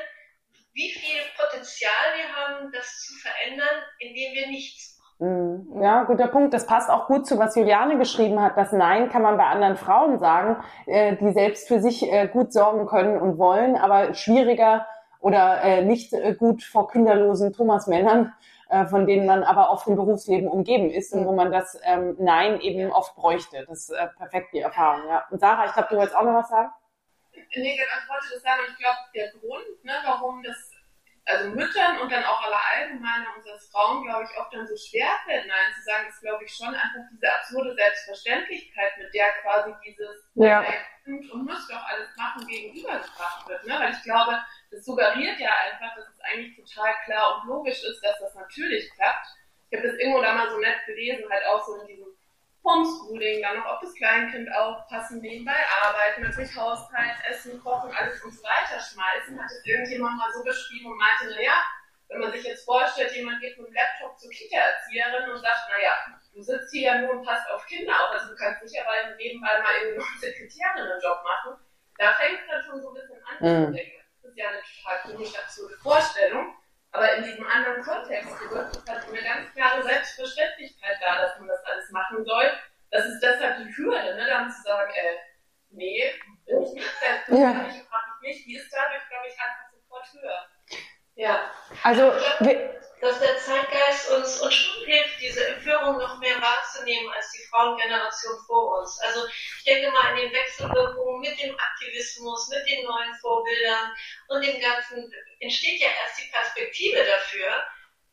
wie 0.73 0.91
viel 0.91 1.21
Potenzial 1.35 2.15
wir 2.15 2.35
haben, 2.35 2.71
das 2.71 3.01
zu 3.01 3.13
verändern, 3.15 3.83
indem 3.99 4.33
wir 4.33 4.47
nichts 4.47 4.97
Mhm. 5.19 5.81
Ja, 5.81 5.95
guter 6.07 6.27
Punkt. 6.27 6.53
Das 6.53 6.65
passt 6.65 6.89
auch 6.89 7.07
gut 7.07 7.27
zu, 7.27 7.37
was 7.37 7.55
Juliane 7.55 7.97
geschrieben 7.97 8.41
hat. 8.41 8.57
Das 8.57 8.71
Nein 8.71 9.09
kann 9.09 9.21
man 9.21 9.37
bei 9.37 9.45
anderen 9.45 9.77
Frauen 9.77 10.19
sagen, 10.19 10.57
äh, 10.85 11.15
die 11.17 11.31
selbst 11.31 11.67
für 11.67 11.79
sich 11.79 12.11
äh, 12.11 12.27
gut 12.27 12.51
sorgen 12.51 12.85
können 12.87 13.19
und 13.21 13.37
wollen, 13.37 13.75
aber 13.75 14.13
schwieriger 14.13 14.87
oder 15.19 15.61
äh, 15.61 15.83
nicht 15.83 16.13
gut 16.37 16.63
vor 16.63 16.89
kinderlosen 16.89 17.51
Thomas-Männern, 17.53 18.33
von 18.89 19.07
denen 19.07 19.25
man 19.25 19.43
aber 19.43 19.71
oft 19.71 19.87
im 19.87 19.95
Berufsleben 19.95 20.49
umgeben 20.49 20.89
ist 20.89 21.13
und 21.13 21.25
wo 21.25 21.31
man 21.31 21.53
das 21.53 21.79
ähm, 21.85 22.17
Nein 22.19 22.59
eben 22.59 22.91
oft 22.91 23.15
bräuchte. 23.15 23.65
Das 23.65 23.89
ist 23.89 23.95
perfekt 24.17 24.49
die 24.53 24.59
Erfahrung. 24.59 25.07
Ja. 25.07 25.23
Und 25.31 25.39
Sarah, 25.39 25.65
ich 25.65 25.73
glaube, 25.73 25.87
du 25.89 25.95
wolltest 25.95 26.17
auch 26.17 26.23
noch 26.23 26.33
was 26.33 26.49
sagen? 26.49 26.69
Nee, 27.55 27.75
ich 27.75 28.09
wollte 28.09 28.25
das 28.33 28.43
sagen. 28.43 28.61
Ich 28.69 28.77
glaube, 28.77 28.97
der 29.15 29.31
Grund, 29.39 29.83
ne, 29.83 29.93
warum 30.05 30.43
das 30.43 30.66
also 31.27 31.49
Müttern 31.49 31.99
und 31.99 32.11
dann 32.11 32.23
auch 32.23 32.41
aller 32.41 32.61
Allgemeine 32.73 33.25
unseres 33.35 33.69
Frauen, 33.69 34.03
glaube 34.03 34.23
ich, 34.23 34.37
oft 34.39 34.53
dann 34.53 34.65
so 34.65 34.75
schwer 34.77 35.09
fällt, 35.25 35.45
Nein 35.45 35.73
zu 35.75 35.83
sagen, 35.83 36.07
ist, 36.07 36.21
glaube 36.21 36.45
ich, 36.45 36.55
schon 36.55 36.73
einfach 36.73 37.03
diese 37.11 37.27
absurde 37.33 37.75
Selbstverständlichkeit, 37.75 38.97
mit 38.97 39.13
der 39.13 39.31
quasi 39.41 39.73
dieses 39.85 40.29
ja. 40.35 40.63
und 41.05 41.45
muss 41.45 41.67
doch 41.67 41.83
alles 41.83 42.15
machen 42.15 42.47
gegenübergebracht 42.47 43.47
wird. 43.47 43.65
Ne? 43.65 43.75
Weil 43.77 43.91
ich 43.91 44.03
glaube, 44.03 44.41
das 44.71 44.85
suggeriert 44.85 45.39
ja 45.39 45.51
einfach, 45.69 45.95
dass 45.95 46.07
es 46.07 46.19
eigentlich 46.21 46.55
total 46.55 46.93
klar 47.03 47.41
und 47.41 47.49
logisch 47.49 47.83
ist, 47.83 48.01
dass 48.01 48.19
das 48.19 48.33
natürlich 48.35 48.89
klappt. 48.95 49.27
Ich 49.69 49.77
habe 49.77 49.87
das 49.87 49.99
irgendwo 49.99 50.21
da 50.21 50.33
mal 50.33 50.49
so 50.49 50.57
nett 50.59 50.85
gelesen, 50.85 51.29
halt 51.29 51.45
auch 51.45 51.65
so 51.65 51.81
in 51.81 51.87
diesem 51.87 52.16
Homeschooling, 52.67 53.41
dann 53.41 53.57
noch 53.57 53.65
auf 53.65 53.79
das 53.79 53.95
Kleinkind 53.95 54.51
aufpassen, 54.53 55.21
nebenbei 55.21 55.55
arbeiten, 55.81 56.23
natürlich 56.23 56.55
Haushalt, 56.55 57.15
Essen, 57.29 57.59
Kochen, 57.63 57.91
alles 57.95 58.21
und 58.23 58.33
so 58.33 58.43
weiter 58.43 58.79
schmeißen. 58.79 59.39
Hat 59.39 59.49
es 59.49 59.65
irgendjemand 59.65 60.17
mal 60.17 60.31
so 60.33 60.43
beschrieben 60.43 60.91
und 60.91 60.97
meinte, 60.97 61.33
naja, 61.33 61.63
wenn 62.09 62.19
man 62.19 62.31
sich 62.31 62.43
jetzt 62.43 62.65
vorstellt, 62.65 63.15
jemand 63.15 63.41
geht 63.41 63.57
mit 63.57 63.67
dem 63.67 63.73
Laptop 63.73 64.19
zur 64.19 64.29
Kita-Erzieherin 64.31 65.31
und 65.31 65.39
sagt, 65.39 65.69
naja, 65.71 65.95
du 66.33 66.41
sitzt 66.41 66.71
hier 66.71 66.81
ja 66.81 67.01
nur 67.01 67.11
und 67.11 67.25
passt 67.25 67.49
auf 67.49 67.65
Kinder 67.65 67.93
auf, 67.93 68.11
also 68.11 68.29
du 68.29 68.35
kannst 68.35 68.61
aber 68.61 69.15
nebenbei 69.15 69.59
mal 69.59 69.73
irgendwie 69.81 69.99
noch 69.99 70.19
Sekretärinnen-Job 70.19 71.23
machen. 71.23 71.59
Da 71.97 72.13
fängt 72.13 72.41
es 72.41 72.47
dann 72.47 72.63
schon 72.63 72.81
so 72.81 72.89
ein 72.89 72.93
bisschen 72.93 73.23
an 73.23 73.35
mhm. 73.39 73.65
zu 73.65 73.71
denken. 73.73 74.03
Das 74.21 74.31
ist 74.31 74.37
ja 74.37 74.49
eine 74.49 74.61
total 74.61 75.01
komische, 75.03 75.39
absurde 75.39 75.77
Vorstellung. 75.77 76.56
Aber 76.97 77.13
in 77.13 77.23
diesem 77.23 77.45
anderen 77.45 77.83
Kontext 77.83 78.39
gerückt 78.39 78.75
ist 78.75 78.89
halt 78.89 79.07
eine 79.07 79.21
ganz 79.21 79.53
klare 79.53 79.83
Selbstverständlichkeit 79.83 80.97
da, 80.99 81.21
dass 81.21 81.37
man 81.37 81.47
das 81.47 81.63
alles 81.63 81.91
machen 81.91 82.25
soll. 82.25 82.51
Das 82.89 83.05
ist 83.05 83.19
deshalb 83.21 83.57
die 83.57 83.77
Hürde, 83.77 84.15
ne, 84.15 84.25
dann 84.27 84.49
zu 84.49 84.63
sagen, 84.63 84.91
äh, 84.95 85.17
nee, 85.69 86.11
bin 86.47 86.63
ich 86.63 86.73
nicht 86.73 86.89
selbst, 86.99 87.29
ja. 87.29 87.67
ich, 87.69 87.75
ich 87.75 88.21
nicht, 88.21 88.47
die 88.47 88.55
ist 88.55 88.73
dadurch, 88.73 89.07
glaube 89.09 89.27
ich, 89.27 89.33
einfach 89.33 89.69
sofort 89.71 90.07
höher. 90.13 90.47
Ja. 91.13 91.51
Also, 91.83 92.13
dass 93.01 93.19
der 93.19 93.37
Zeitgeist 93.37 94.09
uns, 94.11 94.41
uns 94.41 94.53
schon 94.53 94.85
hilft, 94.85 95.21
diese 95.21 95.47
Empörung 95.47 95.97
noch 95.97 96.17
mehr 96.19 96.41
wahrzunehmen 96.41 97.11
als 97.13 97.31
die 97.31 97.45
Frauengeneration 97.49 98.37
vor 98.47 98.79
uns. 98.79 98.99
Also 99.01 99.27
ich 99.27 99.63
denke 99.65 99.91
mal 99.91 100.11
an 100.11 100.15
den 100.15 100.33
Wechselwirkungen 100.33 101.21
mit 101.21 101.39
dem 101.39 101.55
Aktivismus, 101.59 102.49
mit 102.49 102.67
den 102.67 102.85
neuen 102.85 103.13
Vorbildern 103.21 103.93
und 104.29 104.45
dem 104.45 104.59
Ganzen 104.59 105.13
entsteht 105.39 105.79
ja 105.79 105.89
erst 105.89 106.19
die 106.19 106.31
Perspektive 106.31 107.03
dafür, 107.05 107.63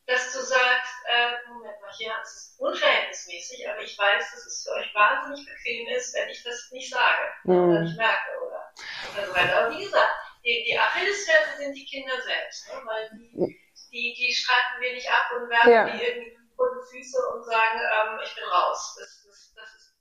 dass 0.05 0.33
du 0.33 0.39
sagst, 0.39 0.93
äh, 1.07 1.49
Moment 1.49 1.81
mal, 1.81 1.91
hier 1.97 2.13
ist 2.21 2.35
es 2.35 2.55
unverhältnismäßig, 2.59 3.67
aber 3.67 3.81
ich 3.81 3.97
weiß, 3.97 4.31
dass 4.31 4.45
es 4.45 4.63
für 4.63 4.75
euch 4.75 4.93
wahnsinnig 4.93 5.47
bequem 5.47 5.87
ist, 5.87 6.13
wenn 6.13 6.29
ich 6.29 6.43
das 6.43 6.69
nicht 6.71 6.91
sage 6.91 7.23
mhm. 7.45 7.69
oder 7.69 7.81
nicht 7.81 7.97
merke 7.97 8.29
oder, 8.45 8.71
oder 9.13 9.27
so 9.27 9.33
weiter. 9.33 9.57
Aber 9.57 9.75
wie 9.75 9.83
gesagt, 9.83 10.13
die, 10.45 10.63
die 10.67 10.77
Achillesferse 10.77 11.57
sind 11.57 11.73
die 11.73 11.85
Kinder 11.85 12.21
selbst, 12.21 12.67
ne? 12.67 12.81
weil 12.85 13.09
die, 13.13 13.64
die, 13.95 14.13
die 14.13 14.33
streiten 14.33 14.81
wir 14.81 14.93
nicht 14.93 15.09
ab 15.09 15.39
und 15.39 15.49
werfen 15.49 15.71
ja. 15.71 15.85
die 15.85 16.03
irgendwie 16.03 16.35
die 16.57 16.97
Füße 16.97 17.17
und 17.33 17.43
sagen, 17.45 17.79
ähm, 17.79 18.19
ich 18.23 18.35
bin 18.35 18.43
raus. 18.43 18.97
Das, 18.99 19.23
das, 19.25 19.53
das, 19.55 19.73
ist 19.75 19.95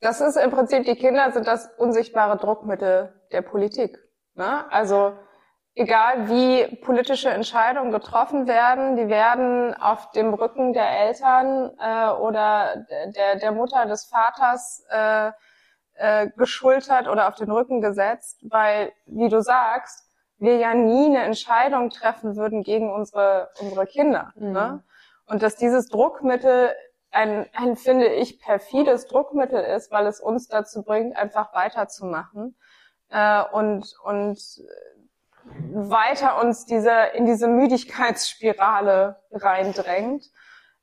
das 0.00 0.20
ist 0.20 0.36
im 0.36 0.50
Prinzip, 0.50 0.84
die 0.84 0.96
Kinder 0.96 1.30
sind 1.32 1.46
das 1.46 1.68
unsichtbare 1.76 2.38
Druckmittel 2.38 3.12
der 3.32 3.42
Politik. 3.42 3.98
Ne? 4.34 4.70
Also 4.72 5.18
egal 5.74 6.28
wie 6.28 6.76
politische 6.76 7.30
Entscheidungen 7.30 7.92
getroffen 7.92 8.48
werden, 8.48 8.96
die 8.96 9.08
werden 9.08 9.74
auf 9.74 10.10
dem 10.12 10.34
Rücken 10.34 10.72
der 10.72 10.88
Eltern 10.88 11.76
äh, 11.78 12.10
oder 12.18 12.84
der, 13.14 13.36
der 13.36 13.52
Mutter, 13.52 13.86
des 13.86 14.06
Vaters 14.06 14.84
äh, 14.90 15.32
äh, 15.94 16.28
geschultert 16.36 17.08
oder 17.08 17.28
auf 17.28 17.34
den 17.34 17.50
Rücken 17.50 17.80
gesetzt, 17.80 18.38
weil, 18.48 18.92
wie 19.06 19.28
du 19.28 19.42
sagst, 19.42 20.07
wir 20.38 20.56
ja 20.56 20.74
nie 20.74 21.06
eine 21.06 21.22
Entscheidung 21.22 21.90
treffen 21.90 22.36
würden 22.36 22.62
gegen 22.62 22.92
unsere, 22.92 23.50
unsere 23.60 23.86
Kinder. 23.86 24.32
Mhm. 24.36 24.52
Ne? 24.52 24.84
Und 25.26 25.42
dass 25.42 25.56
dieses 25.56 25.88
Druckmittel 25.88 26.74
ein, 27.10 27.46
ein, 27.54 27.76
finde 27.76 28.06
ich, 28.06 28.40
perfides 28.40 29.06
Druckmittel 29.06 29.62
ist, 29.62 29.90
weil 29.90 30.06
es 30.06 30.20
uns 30.20 30.48
dazu 30.48 30.82
bringt, 30.82 31.16
einfach 31.16 31.54
weiterzumachen 31.54 32.56
äh, 33.10 33.42
und, 33.52 33.94
und 34.04 34.38
weiter 35.72 36.40
uns 36.42 36.66
diese, 36.66 36.92
in 37.14 37.26
diese 37.26 37.48
Müdigkeitsspirale 37.48 39.16
reindrängt. 39.32 40.24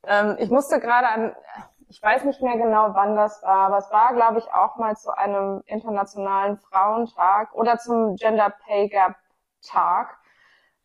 Ähm, 0.05 0.35
ich 0.39 0.49
musste 0.49 0.79
gerade 0.79 1.07
an, 1.07 1.35
ich 1.87 2.01
weiß 2.01 2.23
nicht 2.23 2.41
mehr 2.41 2.57
genau, 2.57 2.89
wann 2.93 3.15
das 3.15 3.43
war, 3.43 3.67
aber 3.67 3.77
es 3.77 3.91
war, 3.91 4.13
glaube 4.13 4.39
ich, 4.39 4.51
auch 4.51 4.77
mal 4.77 4.95
zu 4.95 5.15
einem 5.15 5.61
internationalen 5.65 6.57
Frauentag 6.57 7.53
oder 7.53 7.77
zum 7.77 8.15
Gender 8.15 8.51
Pay 8.65 8.89
Gap 8.89 9.15
Tag, 9.65 10.17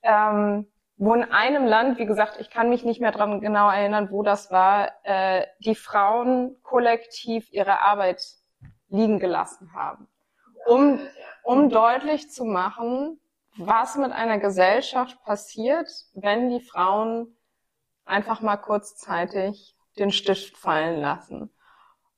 ähm, 0.02 0.66
wo 0.96 1.14
in 1.14 1.24
einem 1.24 1.66
Land, 1.66 1.98
wie 1.98 2.06
gesagt, 2.06 2.38
ich 2.40 2.50
kann 2.50 2.68
mich 2.68 2.84
nicht 2.84 3.00
mehr 3.00 3.12
dran 3.12 3.40
genau 3.40 3.70
erinnern, 3.70 4.10
wo 4.10 4.22
das 4.22 4.50
war, 4.50 4.90
äh, 5.04 5.46
die 5.60 5.74
Frauen 5.74 6.56
kollektiv 6.62 7.50
ihre 7.52 7.80
Arbeit 7.80 8.22
liegen 8.88 9.18
gelassen 9.18 9.72
haben, 9.74 10.08
um, 10.66 11.00
um 11.42 11.70
deutlich 11.70 12.30
zu 12.30 12.44
machen, 12.44 13.18
was 13.56 13.96
mit 13.96 14.12
einer 14.12 14.38
Gesellschaft 14.38 15.22
passiert, 15.24 15.88
wenn 16.14 16.50
die 16.50 16.60
Frauen 16.60 17.36
einfach 18.04 18.40
mal 18.40 18.56
kurzzeitig 18.56 19.76
den 19.98 20.10
Stift 20.10 20.56
fallen 20.56 21.00
lassen. 21.00 21.52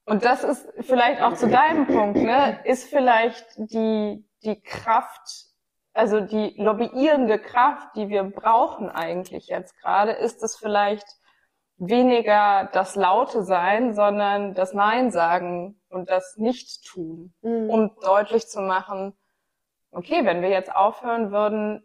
Und 0.05 0.25
das 0.25 0.43
ist 0.43 0.69
vielleicht 0.81 1.23
auch 1.23 1.35
zu 1.35 1.49
deinem 1.49 1.87
Punkt, 1.87 2.19
ne, 2.19 2.61
ist 2.65 2.89
vielleicht 2.89 3.47
die, 3.57 4.25
die 4.43 4.61
Kraft, 4.61 5.47
also 5.95 6.21
die 6.21 6.55
lobbyierende 6.57 7.39
Kraft, 7.39 7.97
die 7.97 8.09
wir 8.09 8.25
brauchen 8.25 8.89
eigentlich 8.89 9.49
jetzt 9.49 9.79
gerade, 9.81 10.13
ist 10.13 10.43
es 10.43 10.57
vielleicht 10.57 11.07
weniger 11.77 12.71
das 12.73 12.95
Laute 12.95 13.43
sein, 13.43 13.95
sondern 13.95 14.55
das 14.55 14.73
Nein 14.73 15.11
sagen 15.11 15.81
und 15.89 16.09
das 16.09 16.37
Nicht-Tun, 16.37 17.35
mhm. 17.43 17.71
um 17.71 17.97
deutlich 18.01 18.49
zu 18.49 18.61
machen, 18.61 19.15
okay, 19.91 20.25
wenn 20.25 20.43
wir 20.43 20.49
jetzt 20.49 20.75
aufhören 20.75 21.33
würden, 21.33 21.85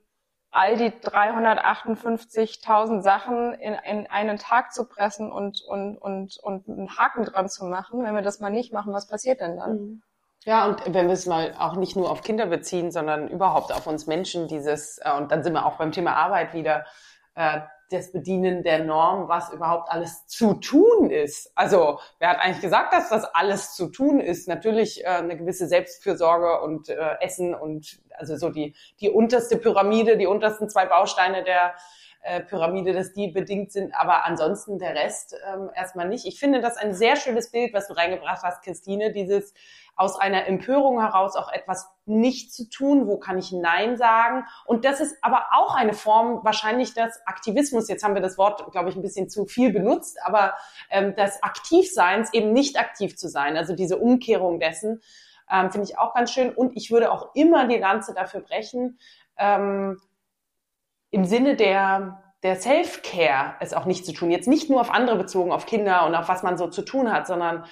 all 0.50 0.78
die 0.78 0.92
358.000 0.92 3.02
Sachen 3.02 3.54
in, 3.54 3.74
in 3.74 4.08
einen 4.08 4.38
Tag 4.38 4.74
zu 4.74 4.88
pressen 4.88 5.30
und, 5.32 5.62
und, 5.62 5.98
und, 5.98 6.38
und 6.42 6.70
einen 6.70 6.98
Haken 6.98 7.26
dran 7.26 7.50
zu 7.50 7.66
machen. 7.66 8.02
Wenn 8.04 8.16
wir 8.16 8.22
das 8.22 8.40
mal 8.40 8.50
nicht 8.50 8.72
machen, 8.72 8.94
was 8.94 9.08
passiert 9.08 9.42
denn 9.42 9.58
dann? 9.58 9.74
Mhm. 9.74 10.02
Ja, 10.46 10.66
und 10.66 10.82
wenn 10.94 11.08
wir 11.08 11.14
es 11.14 11.26
mal 11.26 11.54
auch 11.60 11.76
nicht 11.76 11.96
nur 11.96 12.10
auf 12.10 12.22
Kinder 12.22 12.46
beziehen, 12.46 12.92
sondern 12.92 13.28
überhaupt 13.28 13.74
auf 13.74 13.86
uns 13.88 14.08
Menschen, 14.08 14.48
dieses, 14.48 15.00
äh, 15.00 15.12
und 15.12 15.32
dann 15.32 15.44
sind 15.44 15.54
wir 15.54 15.66
auch 15.66 15.78
beim 15.78 15.92
Thema 15.92 16.16
Arbeit 16.16 16.54
wieder, 16.54 16.86
äh, 17.36 17.62
das 17.90 18.12
Bedienen 18.12 18.64
der 18.64 18.84
Norm, 18.84 19.30
was 19.30 19.52
überhaupt 19.52 19.90
alles 19.90 20.28
zu 20.28 20.56
tun 20.56 21.10
ist. 21.10 21.52
Also 21.56 22.00
wer 22.20 22.30
hat 22.30 22.40
eigentlich 22.40 22.62
gesagt, 22.62 22.94
dass 22.94 23.10
das 23.10 23.24
alles 23.24 23.76
zu 23.76 23.88
tun 23.88 24.20
ist? 24.20 24.48
Natürlich 24.48 25.04
äh, 25.04 25.08
eine 25.08 25.38
gewisse 25.38 25.68
Selbstfürsorge 25.68 26.62
und 26.62 26.90
äh, 26.90 27.16
Essen 27.22 27.56
und 27.56 28.00
also 28.12 28.36
so 28.36 28.50
die, 28.50 28.76
die 29.00 29.10
unterste 29.10 29.58
Pyramide, 29.58 30.18
die 30.18 30.28
untersten 30.28 30.70
zwei 30.70 30.86
Bausteine 30.86 31.44
der 31.44 31.76
äh, 32.24 32.42
Pyramide, 32.42 32.92
dass 32.92 33.14
die 33.14 33.30
bedingt 33.30 33.72
sind, 33.72 33.94
aber 33.96 34.26
ansonsten 34.26 34.80
der 34.80 34.94
Rest 34.96 35.36
ähm, 35.48 35.70
erstmal 35.74 36.10
nicht. 36.10 36.26
Ich 36.26 36.40
finde 36.40 36.60
das 36.60 36.76
ein 36.76 36.94
sehr 36.94 37.16
schönes 37.16 37.52
Bild, 37.52 37.74
was 37.74 37.88
du 37.88 37.94
reingebracht 37.94 38.44
hast, 38.44 38.64
Christine, 38.64 39.14
dieses 39.14 39.54
aus 39.98 40.20
einer 40.20 40.46
Empörung 40.46 41.02
heraus 41.02 41.36
auch 41.36 41.52
etwas 41.52 41.90
nicht 42.06 42.54
zu 42.54 42.70
tun, 42.70 43.08
wo 43.08 43.18
kann 43.18 43.38
ich 43.38 43.52
Nein 43.52 43.98
sagen. 43.98 44.46
Und 44.66 44.86
das 44.86 45.00
ist 45.00 45.18
aber 45.24 45.48
auch 45.52 45.76
eine 45.76 45.94
Form 45.94 46.42
wahrscheinlich 46.44 46.94
des 46.94 47.20
Aktivismus. 47.26 47.90
Jetzt 47.90 48.04
haben 48.04 48.14
wir 48.14 48.22
das 48.22 48.38
Wort, 48.38 48.72
glaube 48.72 48.90
ich, 48.90 48.96
ein 48.96 49.02
bisschen 49.02 49.28
zu 49.28 49.46
viel 49.46 49.74
benutzt, 49.74 50.20
aber 50.24 50.54
ähm, 50.92 51.16
des 51.16 51.42
Aktivseins 51.42 52.32
eben 52.32 52.54
nicht 52.54 52.80
aktiv 52.80 53.18
zu 53.18 53.28
sein. 53.28 53.58
Also 53.58 53.76
diese 53.76 53.98
Umkehrung 53.98 54.60
dessen 54.60 55.02
ähm, 55.52 55.72
finde 55.72 55.88
ich 55.88 55.98
auch 55.98 56.14
ganz 56.14 56.32
schön. 56.32 56.52
Und 56.52 56.78
ich 56.78 56.92
würde 56.92 57.12
auch 57.12 57.34
immer 57.34 57.68
die 57.68 57.78
Lanze 57.78 58.14
dafür 58.14 58.42
brechen, 58.42 59.00
ähm, 59.38 60.00
im 61.10 61.26
Sinne 61.26 61.56
der 61.56 62.22
der 62.44 62.56
Self-Care 62.56 63.56
es 63.60 63.74
auch 63.74 63.86
nicht 63.86 64.06
zu 64.06 64.14
tun. 64.14 64.30
Jetzt 64.30 64.48
nicht 64.48 64.70
nur 64.70 64.80
auf 64.80 64.92
andere 64.92 65.18
bezogen, 65.18 65.52
auf 65.52 65.66
Kinder 65.66 66.06
und 66.06 66.14
auf 66.14 66.30
was 66.30 66.44
man 66.44 66.58
so 66.58 66.68
zu 66.68 66.84
tun 66.84 67.12
hat, 67.12 67.26
sondern 67.26 67.66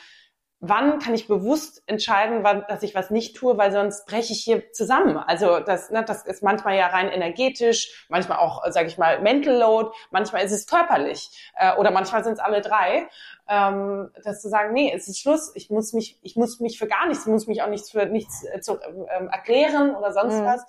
wann 0.59 0.99
kann 0.99 1.13
ich 1.13 1.27
bewusst 1.27 1.83
entscheiden, 1.85 2.43
wann, 2.43 2.65
dass 2.67 2.81
ich 2.83 2.95
was 2.95 3.09
nicht 3.11 3.35
tue, 3.35 3.57
weil 3.57 3.71
sonst 3.71 4.05
breche 4.05 4.33
ich 4.33 4.43
hier 4.43 4.71
zusammen. 4.71 5.17
Also 5.17 5.59
das, 5.59 5.91
ne, 5.91 6.03
das 6.03 6.25
ist 6.25 6.43
manchmal 6.43 6.77
ja 6.77 6.87
rein 6.87 7.09
energetisch, 7.09 8.05
manchmal 8.09 8.39
auch, 8.39 8.63
sage 8.71 8.87
ich 8.87 8.97
mal, 8.97 9.21
Mental 9.21 9.57
Load, 9.57 9.91
manchmal 10.11 10.43
ist 10.43 10.51
es 10.51 10.65
körperlich 10.65 11.51
äh, 11.57 11.75
oder 11.75 11.91
manchmal 11.91 12.23
sind 12.23 12.33
es 12.33 12.39
alle 12.39 12.61
drei. 12.61 13.07
Ähm, 13.47 14.11
das 14.23 14.41
zu 14.41 14.49
sagen, 14.49 14.73
nee, 14.73 14.91
es 14.95 15.07
ist 15.07 15.19
Schluss, 15.19 15.51
ich 15.55 15.69
muss 15.69 15.93
mich, 15.93 16.17
ich 16.21 16.35
muss 16.35 16.59
mich 16.59 16.79
für 16.79 16.87
gar 16.87 17.07
nichts, 17.07 17.25
ich 17.25 17.31
muss 17.31 17.47
mich 17.47 17.61
auch 17.61 17.69
nichts 17.69 17.91
für 17.91 18.05
nichts 18.05 18.43
äh, 18.45 18.59
zu, 18.61 18.79
ähm, 18.81 19.29
erklären 19.29 19.95
oder 19.95 20.13
sonst 20.13 20.39
mhm. 20.39 20.45
was 20.45 20.65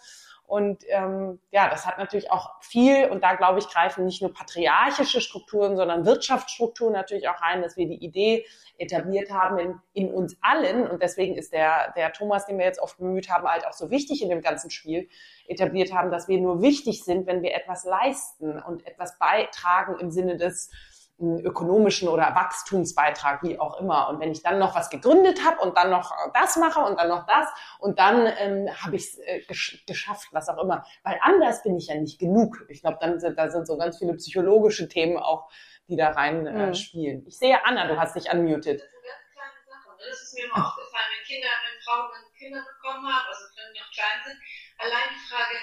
und 0.47 0.85
ähm, 0.89 1.41
ja, 1.51 1.69
das 1.69 1.87
hat 1.87 1.99
natürlich 1.99 2.31
auch 2.31 2.63
viel, 2.63 3.09
und 3.11 3.25
da 3.25 3.35
glaube 3.35 3.59
ich, 3.59 3.69
greifen 3.69 4.05
nicht 4.05 4.23
nur 4.23 4.33
patriarchische 4.33 5.21
Strukturen, 5.21 5.77
sondern 5.77 6.07
Wirtschaftsstrukturen 6.07 6.93
natürlich 6.93 7.29
auch 7.29 7.41
rein, 7.43 7.63
dass 7.63 7.77
wir 7.77 7.87
die 7.87 8.05
Idee 8.05 8.47
etabliert 8.79 9.31
haben 9.31 9.59
in, 9.59 9.81
in 9.93 10.15
uns 10.15 10.37
allen. 10.43 10.87
Und 10.89 11.03
deswegen 11.03 11.35
ist 11.37 11.53
der, 11.53 11.93
der 11.97 12.13
Thomas, 12.13 12.47
den 12.47 12.59
wir 12.59 12.65
jetzt 12.65 12.81
oft 12.81 12.99
bemüht 12.99 13.29
haben, 13.29 13.49
halt 13.49 13.67
auch 13.67 13.73
so 13.73 13.91
wichtig 13.91 14.23
in 14.23 14.29
dem 14.29 14.41
ganzen 14.41 14.71
Spiel, 14.71 15.09
etabliert 15.49 15.93
haben, 15.93 16.11
dass 16.11 16.29
wir 16.29 16.39
nur 16.41 16.63
wichtig 16.63 17.05
sind, 17.05 17.27
wenn 17.27 17.43
wir 17.43 17.55
etwas 17.55 17.85
leisten 17.85 18.61
und 18.63 18.87
etwas 18.87 19.19
beitragen 19.19 19.99
im 19.99 20.11
Sinne 20.11 20.37
des 20.37 20.71
ökonomischen 21.19 22.09
oder 22.09 22.35
Wachstumsbeitrag, 22.35 23.43
wie 23.43 23.59
auch 23.59 23.81
immer. 23.81 24.09
Und 24.09 24.21
wenn 24.21 24.33
ich 24.33 24.43
dann 24.43 24.59
noch 24.59 24.75
was 24.75 24.91
gegründet 24.91 25.45
habe 25.47 25.61
und 25.63 25.77
dann 25.77 25.91
noch 25.91 26.13
das 26.35 26.57
mache 26.57 26.81
und 26.81 26.99
dann 26.99 27.09
noch 27.09 27.27
das 27.27 27.49
und 27.79 27.99
dann 27.99 28.27
ähm, 28.39 28.69
habe 28.83 28.97
ich 28.97 29.05
es 29.05 29.19
äh, 29.19 29.41
gesch 29.49 29.85
geschafft, 29.87 30.29
was 30.33 30.49
auch 30.49 30.63
immer. 30.63 30.85
Weil 31.05 31.19
anders 31.23 31.63
bin 31.63 31.77
ich 31.77 31.87
ja 31.87 31.95
nicht 31.95 32.19
genug. 32.19 32.67
Ich 32.69 32.83
glaube, 32.83 32.99
dann 33.01 33.19
sind 33.19 33.39
da 33.39 33.49
sind 33.49 33.67
so 33.67 33.79
ganz 33.79 33.99
viele 33.99 34.15
psychologische 34.15 34.89
Themen 34.89 35.17
auch, 35.17 35.51
die 35.89 35.97
da 35.97 36.11
rein 36.11 36.47
äh, 36.47 36.67
mhm. 36.67 36.75
spielen. 36.75 37.27
Ich 37.27 37.39
sehe 37.39 37.65
Anna, 37.65 37.87
du 37.87 37.99
hast 37.99 38.15
dich 38.15 38.31
unmuted. 38.31 38.81
Das 38.81 38.91
sind 38.91 39.03
ganz 39.03 39.25
kleine 39.33 39.61
Sachen. 39.65 39.97
Ne? 39.97 40.05
Das 40.11 40.21
ist 40.21 40.35
mir 40.35 40.45
immer 40.45 40.67
aufgefallen, 40.67 41.11
wenn 41.17 41.25
Kinder, 41.25 41.49
wenn 41.49 41.81
Frauen 41.81 42.11
dann 42.13 42.33
Kinder 42.37 42.61
bekommen 42.61 43.07
haben, 43.09 43.27
also 43.27 43.45
wenn 43.57 43.73
die 43.73 43.81
noch 43.81 43.91
klein 43.91 44.21
sind, 44.27 44.39
allein 44.77 45.09
die 45.17 45.25
Frage, 45.33 45.57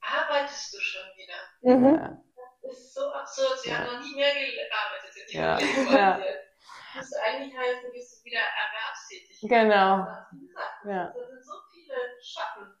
arbeitest 0.00 0.72
du 0.72 0.78
schon 0.78 1.06
wieder? 1.18 1.40
Mhm. 1.62 2.29
Das 2.62 2.72
ist 2.72 2.94
so 2.94 3.10
absurd. 3.12 3.58
Sie 3.60 3.70
ja. 3.70 3.78
haben 3.78 3.94
noch 3.94 4.02
nie 4.02 4.14
mehr 4.14 4.32
gearbeitet 4.34 5.16
in 5.16 5.34
ihrem 5.34 5.42
ja. 5.42 5.58
Leben. 5.58 5.92
Ja. 5.92 6.18
Das 6.18 6.96
müsste 6.96 7.22
eigentlich 7.22 7.56
heißen, 7.56 7.82
du 7.84 7.92
bist 7.92 8.24
wieder 8.24 8.40
erwerbstätig. 8.40 9.40
Genau. 9.42 10.06
Ja. 10.84 11.12
Das 11.14 11.28
sind 11.28 11.44
so 11.44 11.54
viele 11.72 11.94
Schatten. 12.20 12.76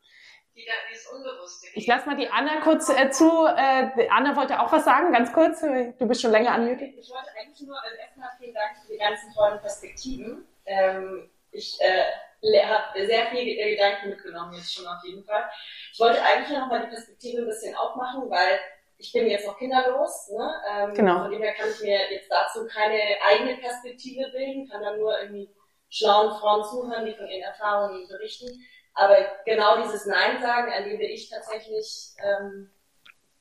Die 0.54 0.64
da, 0.66 0.72
dieses 0.90 1.06
Unbewusste. 1.06 1.68
Ich 1.74 1.86
lasse 1.86 2.06
mal 2.06 2.16
die 2.16 2.28
Anna 2.28 2.60
kurz 2.60 2.88
äh, 2.88 3.08
zu. 3.10 3.46
Äh, 3.46 4.08
Anna 4.08 4.34
wollte 4.34 4.60
auch 4.60 4.72
was 4.72 4.84
sagen, 4.84 5.12
ganz 5.12 5.32
kurz. 5.32 5.60
Du 5.60 6.08
bist 6.08 6.20
schon 6.20 6.32
länger 6.32 6.52
anmutet. 6.52 6.92
Ich 6.98 7.10
wollte 7.10 7.30
eigentlich 7.38 7.60
nur, 7.66 7.80
also 7.80 7.96
erstmal 7.96 8.30
vielen 8.36 8.54
Dank 8.54 8.76
für 8.76 8.92
die 8.92 8.98
ganzen 8.98 9.32
tollen 9.32 9.60
Perspektiven. 9.60 10.48
Ähm, 10.66 11.30
ich 11.52 11.78
äh, 11.80 12.64
habe 12.64 13.06
sehr 13.06 13.26
viele 13.26 13.70
Gedanken 13.70 14.10
mitgenommen 14.10 14.54
jetzt 14.54 14.74
schon 14.74 14.86
auf 14.86 15.02
jeden 15.04 15.24
Fall. 15.24 15.48
Ich 15.92 16.00
wollte 16.00 16.20
eigentlich 16.22 16.58
noch 16.58 16.66
mal 16.66 16.82
die 16.82 16.88
Perspektive 16.88 17.42
ein 17.42 17.46
bisschen 17.46 17.76
aufmachen, 17.76 18.28
weil 18.28 18.58
ich 19.00 19.12
bin 19.12 19.26
jetzt 19.26 19.46
noch 19.46 19.58
kinderlos, 19.58 20.30
ne? 20.30 20.62
Ähm, 20.70 20.94
genau. 20.94 21.22
Von 21.22 21.30
dem 21.30 21.42
her 21.42 21.54
kann 21.54 21.70
ich 21.70 21.80
mir 21.80 21.98
jetzt 22.10 22.30
dazu 22.30 22.66
keine 22.66 23.00
eigene 23.28 23.56
Perspektive 23.56 24.30
bilden, 24.30 24.68
kann 24.68 24.82
dann 24.82 24.98
nur 24.98 25.18
irgendwie 25.20 25.48
schlauen 25.88 26.30
Frauen 26.38 26.64
zuhören, 26.64 27.06
die 27.06 27.14
von 27.14 27.26
ihren 27.26 27.42
Erfahrungen 27.42 28.06
berichten. 28.08 28.48
Aber 28.94 29.16
genau 29.44 29.82
dieses 29.82 30.06
Nein 30.06 30.40
sagen 30.42 30.70
erlebe 30.70 31.04
ich 31.04 31.30
tatsächlich 31.30 32.14
ähm, 32.22 32.70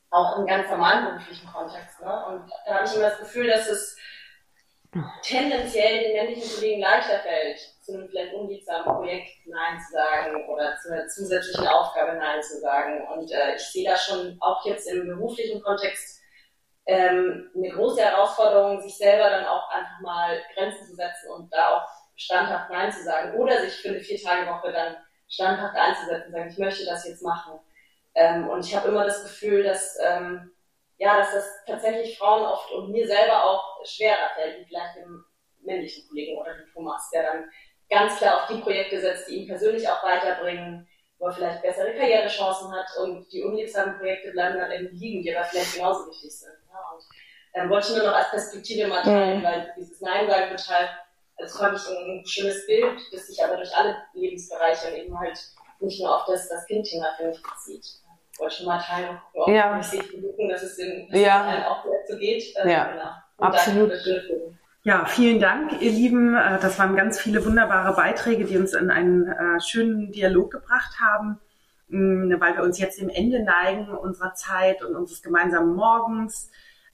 auch 0.10 0.38
im 0.38 0.48
ganz 0.48 0.69
normalen 0.69 1.06
beruflichen 1.06 1.48
Kontext. 1.52 1.99
Ne? 2.02 2.26
Und 2.27 2.52
da 2.65 2.76
habe 2.76 2.86
ich 2.86 2.95
immer 2.95 3.10
das 3.10 3.19
Gefühl, 3.19 3.48
dass 3.48 3.68
es 3.68 3.98
tendenziell 5.23 6.03
den 6.03 6.13
männlichen 6.13 6.55
Kollegen 6.55 6.81
leichter 6.81 7.19
fällt, 7.19 7.59
zu 7.81 7.93
einem 7.93 8.09
vielleicht 8.09 8.33
unliebsamen 8.33 8.95
Projekt 8.95 9.29
Nein 9.45 9.79
zu 9.79 9.93
sagen 9.93 10.49
oder 10.49 10.77
zu 10.77 10.91
einer 10.91 11.07
zusätzlichen 11.07 11.67
Aufgabe 11.67 12.17
Nein 12.17 12.41
zu 12.41 12.59
sagen. 12.59 13.07
Und 13.13 13.31
äh, 13.31 13.55
ich 13.55 13.61
sehe 13.61 13.87
da 13.87 13.95
schon 13.95 14.37
auch 14.39 14.65
jetzt 14.65 14.91
im 14.91 15.07
beruflichen 15.07 15.61
Kontext 15.61 16.19
ähm, 16.85 17.51
eine 17.55 17.69
große 17.69 18.01
Herausforderung, 18.01 18.81
sich 18.81 18.97
selber 18.97 19.29
dann 19.29 19.45
auch 19.45 19.69
einfach 19.69 19.99
mal 20.01 20.41
Grenzen 20.55 20.87
zu 20.87 20.95
setzen 20.95 21.31
und 21.35 21.53
da 21.53 21.77
auch 21.77 21.87
standhaft 22.15 22.71
Nein 22.71 22.91
zu 22.91 23.03
sagen 23.03 23.37
oder 23.37 23.61
sich 23.61 23.73
für 23.75 23.89
eine 23.89 23.99
Vier-Tage-Woche 23.99 24.71
dann 24.71 24.97
standhaft 25.27 25.75
einzusetzen 25.75 26.27
und 26.27 26.31
sagen, 26.33 26.49
ich 26.49 26.57
möchte 26.57 26.85
das 26.85 27.07
jetzt 27.07 27.21
machen. 27.21 27.59
Ähm, 28.15 28.49
und 28.49 28.65
ich 28.65 28.75
habe 28.75 28.87
immer 28.87 29.05
das 29.05 29.21
Gefühl, 29.21 29.63
dass 29.63 29.97
ähm, 30.03 30.51
ja, 30.99 31.17
dass 31.17 31.31
das 31.31 31.45
tatsächlich 31.65 32.17
Frauen 32.17 32.43
oft 32.43 32.71
und 32.71 32.91
mir 32.91 33.07
selber 33.07 33.43
auch 33.45 33.85
schwerer 33.85 34.30
fällt, 34.35 34.59
wie 34.59 34.65
vielleicht 34.65 34.97
dem 34.97 35.26
männlichen 35.61 36.07
Kollegen 36.07 36.38
oder 36.38 36.53
dem 36.53 36.71
Thomas, 36.73 37.09
der 37.11 37.23
dann 37.23 37.49
ganz 37.89 38.17
klar 38.17 38.43
auf 38.43 38.47
die 38.47 38.61
Projekte 38.61 38.99
setzt, 38.99 39.30
die 39.30 39.38
ihn 39.38 39.47
persönlich 39.47 39.88
auch 39.88 40.03
weiterbringen, 40.03 40.88
wo 41.17 41.27
er 41.27 41.31
vielleicht 41.31 41.61
bessere 41.61 41.93
Karrierechancen 41.93 42.71
hat 42.73 42.88
und 43.01 43.31
die 43.31 43.43
unliebsamen 43.43 43.97
Projekte 43.97 44.31
bleiben 44.31 44.59
dann 44.59 44.71
irgendwie 44.71 44.97
liegen, 44.97 45.23
die 45.23 45.35
aber 45.35 45.45
vielleicht 45.45 45.76
genauso 45.76 46.09
wichtig 46.09 46.38
sind. 46.38 46.53
Ja, 46.69 46.80
und 46.93 47.03
ähm, 47.53 47.69
wollte 47.69 47.91
ich 47.91 47.97
nur 47.97 48.05
noch 48.05 48.15
als 48.15 48.30
Perspektive 48.30 48.88
mal 48.88 49.01
teilen, 49.01 49.39
mhm. 49.39 49.43
weil 49.43 49.73
dieses 49.77 50.01
Nein 50.01 50.30
sagen 50.30 50.55
total, 50.55 50.89
also 51.38 51.57
fand 51.57 51.77
ich 51.77 51.88
ein 51.88 52.26
schönes 52.26 52.67
Bild, 52.67 52.99
das 53.13 53.27
sich 53.27 53.41
aber 53.41 53.55
durch 53.55 53.73
alle 53.73 53.95
Lebensbereiche 54.13 54.89
und 54.89 54.95
eben 54.95 55.17
halt 55.17 55.39
nicht 55.80 56.01
nur 56.01 56.13
auf 56.13 56.26
das, 56.26 56.49
das 56.49 56.65
Kindthema, 56.65 57.13
finde 57.15 57.31
ich, 57.31 57.41
bezieht 57.41 57.85
wollte 58.39 58.55
schon 58.55 58.65
mal 58.65 58.79
teilen, 58.79 59.19
auch 59.35 59.47
ja. 59.47 59.81
sich 59.81 59.99
gucken, 59.99 60.49
dass 60.49 60.63
es 60.63 60.77
dass 60.77 61.19
ja. 61.19 61.53
es 61.57 61.65
auch 61.65 61.85
so 62.07 62.17
geht. 62.17 62.43
Äh, 62.57 62.71
ja, 62.71 62.91
genau. 62.91 63.11
absolut. 63.37 63.91
Ja, 64.83 65.05
vielen 65.05 65.39
Dank, 65.39 65.81
ihr 65.81 65.91
Lieben. 65.91 66.35
Äh, 66.35 66.59
das 66.59 66.79
waren 66.79 66.95
ganz 66.95 67.19
viele 67.19 67.45
wunderbare 67.45 67.95
Beiträge, 67.95 68.45
die 68.45 68.57
uns 68.57 68.73
in 68.73 68.89
einen 68.89 69.27
äh, 69.27 69.59
schönen 69.61 70.11
Dialog 70.11 70.51
gebracht 70.51 70.99
haben, 70.99 71.39
mm, 71.89 72.33
weil 72.39 72.55
wir 72.55 72.63
uns 72.63 72.79
jetzt 72.79 72.99
dem 72.99 73.09
Ende 73.09 73.43
neigen 73.43 73.89
unserer 73.89 74.33
Zeit 74.35 74.83
und 74.83 74.95
unseres 74.95 75.21
gemeinsamen 75.21 75.75
Morgens. 75.75 76.49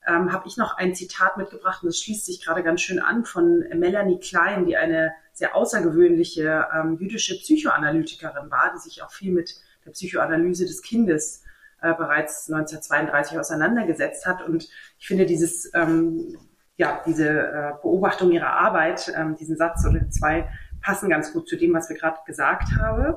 Ähm, 0.08 0.32
habe 0.32 0.48
ich 0.48 0.58
noch 0.58 0.78
ein 0.78 0.94
Zitat 0.94 1.38
mitgebracht 1.38 1.82
und 1.82 1.88
das 1.88 2.00
schließt 2.00 2.26
sich 2.26 2.44
gerade 2.44 2.62
ganz 2.62 2.82
schön 2.82 3.00
an 3.00 3.26
von 3.26 3.64
Melanie 3.74 4.20
Klein, 4.20 4.66
die 4.66 4.78
eine 4.78 5.14
sehr 5.34 5.56
außergewöhnliche 5.56 6.68
ähm, 6.76 6.98
jüdische 7.00 7.36
Psychoanalytikerin 7.36 8.52
war, 8.52 8.72
die 8.74 8.80
sich 8.80 9.02
auch 9.04 9.12
viel 9.12 9.32
mit 9.32 9.56
der 9.86 9.92
Psychoanalyse 9.92 10.66
des 10.66 10.82
Kindes 10.82 11.44
äh, 11.82 11.94
bereits 11.94 12.52
1932 12.52 13.40
auseinandergesetzt 13.40 14.26
hat. 14.26 14.42
Und 14.48 14.68
ich 14.98 15.08
finde 15.08 15.26
dieses, 15.26 15.72
ähm, 15.74 16.38
ja, 16.78 17.02
diese 17.06 17.30
äh, 17.30 17.72
Beobachtung 17.82 18.32
ihrer 18.32 18.52
Arbeit, 18.52 19.14
ähm, 19.16 19.36
diesen 19.36 19.58
Satz 19.58 19.86
oder 19.88 20.10
zwei, 20.10 20.50
passen 20.82 21.10
ganz 21.10 21.34
gut 21.34 21.48
zu 21.48 21.58
dem, 21.58 21.74
was 21.74 21.90
wir 21.90 21.98
gerade 21.98 22.18
gesagt 22.26 22.70
haben. 22.80 23.16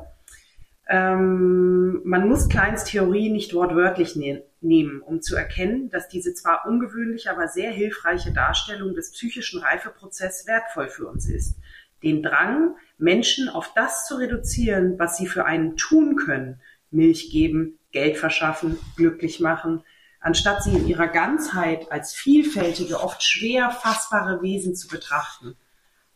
Ähm, 0.89 2.01
man 2.05 2.29
muss 2.29 2.49
Kleins 2.49 2.85
Theorie 2.85 3.31
nicht 3.31 3.55
wortwörtlich 3.55 4.17
ne 4.17 4.45
nehmen, 4.61 5.03
um 5.03 5.21
zu 5.21 5.37
erkennen, 5.37 5.89
dass 5.91 6.09
diese 6.09 6.35
zwar 6.35 6.67
ungewöhnliche, 6.67 7.31
aber 7.31 7.47
sehr 7.47 7.71
hilfreiche 7.71 8.33
Darstellung 8.33 8.95
des 8.95 9.13
psychischen 9.13 9.61
Reifeprozesses 9.61 10.49
wertvoll 10.49 10.89
für 10.89 11.07
uns 11.07 11.29
ist. 11.29 11.61
Den 12.03 12.23
Drang, 12.25 12.75
Menschen 12.99 13.49
auf 13.49 13.73
das 13.75 14.07
zu 14.07 14.17
reduzieren, 14.17 14.99
was 14.99 15.17
sie 15.17 15.27
für 15.27 15.45
einen 15.45 15.77
tun 15.77 16.17
können, 16.17 16.61
Milch 16.91 17.31
geben, 17.31 17.79
Geld 17.93 18.19
verschaffen, 18.19 18.79
glücklich 18.97 19.41
machen, 19.41 19.83
anstatt 20.21 20.63
sie 20.63 20.77
in 20.77 20.89
ihrer 20.89 21.09
Ganzheit 21.09 21.91
als 21.93 22.13
vielfältige, 22.13 23.01
oft 23.01 23.23
schwer 23.23 23.71
fassbare 23.71 24.43
Wesen 24.43 24.75
zu 24.75 24.89
betrachten, 24.89 25.57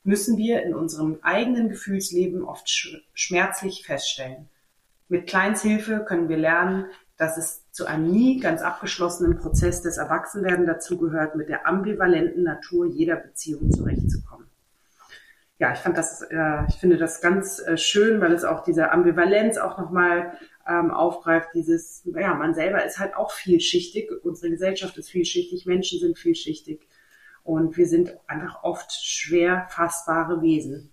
müssen 0.05 0.37
wir 0.37 0.63
in 0.63 0.75
unserem 0.75 1.19
eigenen 1.23 1.69
Gefühlsleben 1.69 2.43
oft 2.43 2.69
schmerzlich 3.15 3.87
feststellen. 3.87 4.49
Mit 5.09 5.29
Kleins 5.29 5.63
Hilfe 5.63 6.05
können 6.07 6.29
wir 6.29 6.39
lernen, 6.39 6.87
dass 7.17 7.37
es 7.37 7.71
zu 7.71 7.87
einem 7.87 8.11
nie 8.11 8.41
ganz 8.41 8.63
abgeschlossenen 8.63 9.37
Prozess 9.37 9.83
des 9.83 9.99
Erwachsenwerden 9.99 10.67
dazugehört, 10.67 11.37
mit 11.37 11.49
der 11.49 11.67
ambivalenten 11.67 12.43
Natur 12.43 12.87
jeder 12.87 13.17
Beziehung 13.17 13.71
zurechtzukommen. 13.71 14.52
Ja, 15.63 15.73
ich 15.73 15.79
fand 15.79 15.97
das, 15.97 16.23
äh, 16.23 16.65
ich 16.69 16.75
finde 16.75 16.97
das 16.97 17.21
ganz 17.21 17.61
äh, 17.61 17.77
schön, 17.77 18.21
weil 18.21 18.33
es 18.33 18.43
auch 18.43 18.65
diese 18.65 18.91
Ambivalenz 18.91 19.59
auch 19.59 19.79
nochmal 19.79 20.37
ähm, 20.69 20.91
aufgreift, 20.91 21.51
dieses, 21.55 22.03
ja, 22.05 22.35
man 22.35 22.53
selber 22.53 22.85
ist 22.85 22.99
halt 22.99 23.15
auch 23.15 23.31
vielschichtig, 23.31 24.11
unsere 24.25 24.51
Gesellschaft 24.51 24.99
ist 24.99 25.11
vielschichtig, 25.11 25.65
Menschen 25.65 26.01
sind 26.01 26.19
vielschichtig 26.19 26.89
und 27.45 27.77
wir 27.77 27.87
sind 27.87 28.13
einfach 28.27 28.65
oft 28.65 28.91
schwer 28.91 29.69
fassbare 29.69 30.43
Wesen. 30.43 30.91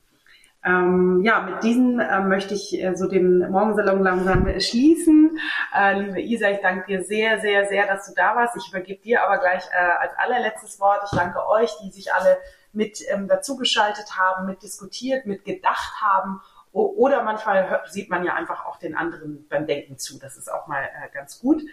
Ähm, 0.63 1.23
ja, 1.23 1.41
mit 1.41 1.63
diesen 1.63 1.99
äh, 1.99 2.21
möchte 2.21 2.53
ich 2.53 2.79
äh, 2.79 2.95
so 2.95 3.07
den 3.07 3.49
Morgensalon 3.49 4.03
langsam 4.03 4.47
schließen. 4.59 5.39
Äh, 5.75 5.99
liebe 5.99 6.21
Isa, 6.21 6.51
ich 6.51 6.59
danke 6.59 6.85
dir 6.85 7.03
sehr, 7.03 7.39
sehr, 7.39 7.65
sehr, 7.65 7.87
dass 7.87 8.05
du 8.07 8.13
da 8.13 8.35
warst. 8.35 8.55
Ich 8.55 8.69
übergebe 8.69 9.01
dir 9.01 9.23
aber 9.23 9.39
gleich 9.39 9.63
äh, 9.71 9.99
als 9.99 10.13
allerletztes 10.15 10.79
Wort. 10.79 10.99
Ich 11.11 11.17
danke 11.17 11.39
euch, 11.47 11.71
die 11.81 11.89
sich 11.89 12.13
alle 12.13 12.37
mit 12.73 13.01
ähm, 13.09 13.27
dazugeschaltet 13.27 14.17
haben, 14.17 14.45
mit 14.45 14.63
diskutiert, 14.63 15.25
mit 15.25 15.45
gedacht 15.45 16.01
haben. 16.01 16.41
Oder 16.71 17.23
manchmal 17.23 17.81
sieht 17.87 18.09
man 18.09 18.23
ja 18.23 18.35
einfach 18.35 18.65
auch 18.65 18.77
den 18.77 18.95
anderen 18.95 19.47
beim 19.49 19.65
Denken 19.65 19.97
zu. 19.97 20.19
Das 20.19 20.37
ist 20.37 20.51
auch 20.51 20.67
mal 20.67 20.83
äh, 20.83 21.09
ganz 21.13 21.39
gut. 21.39 21.63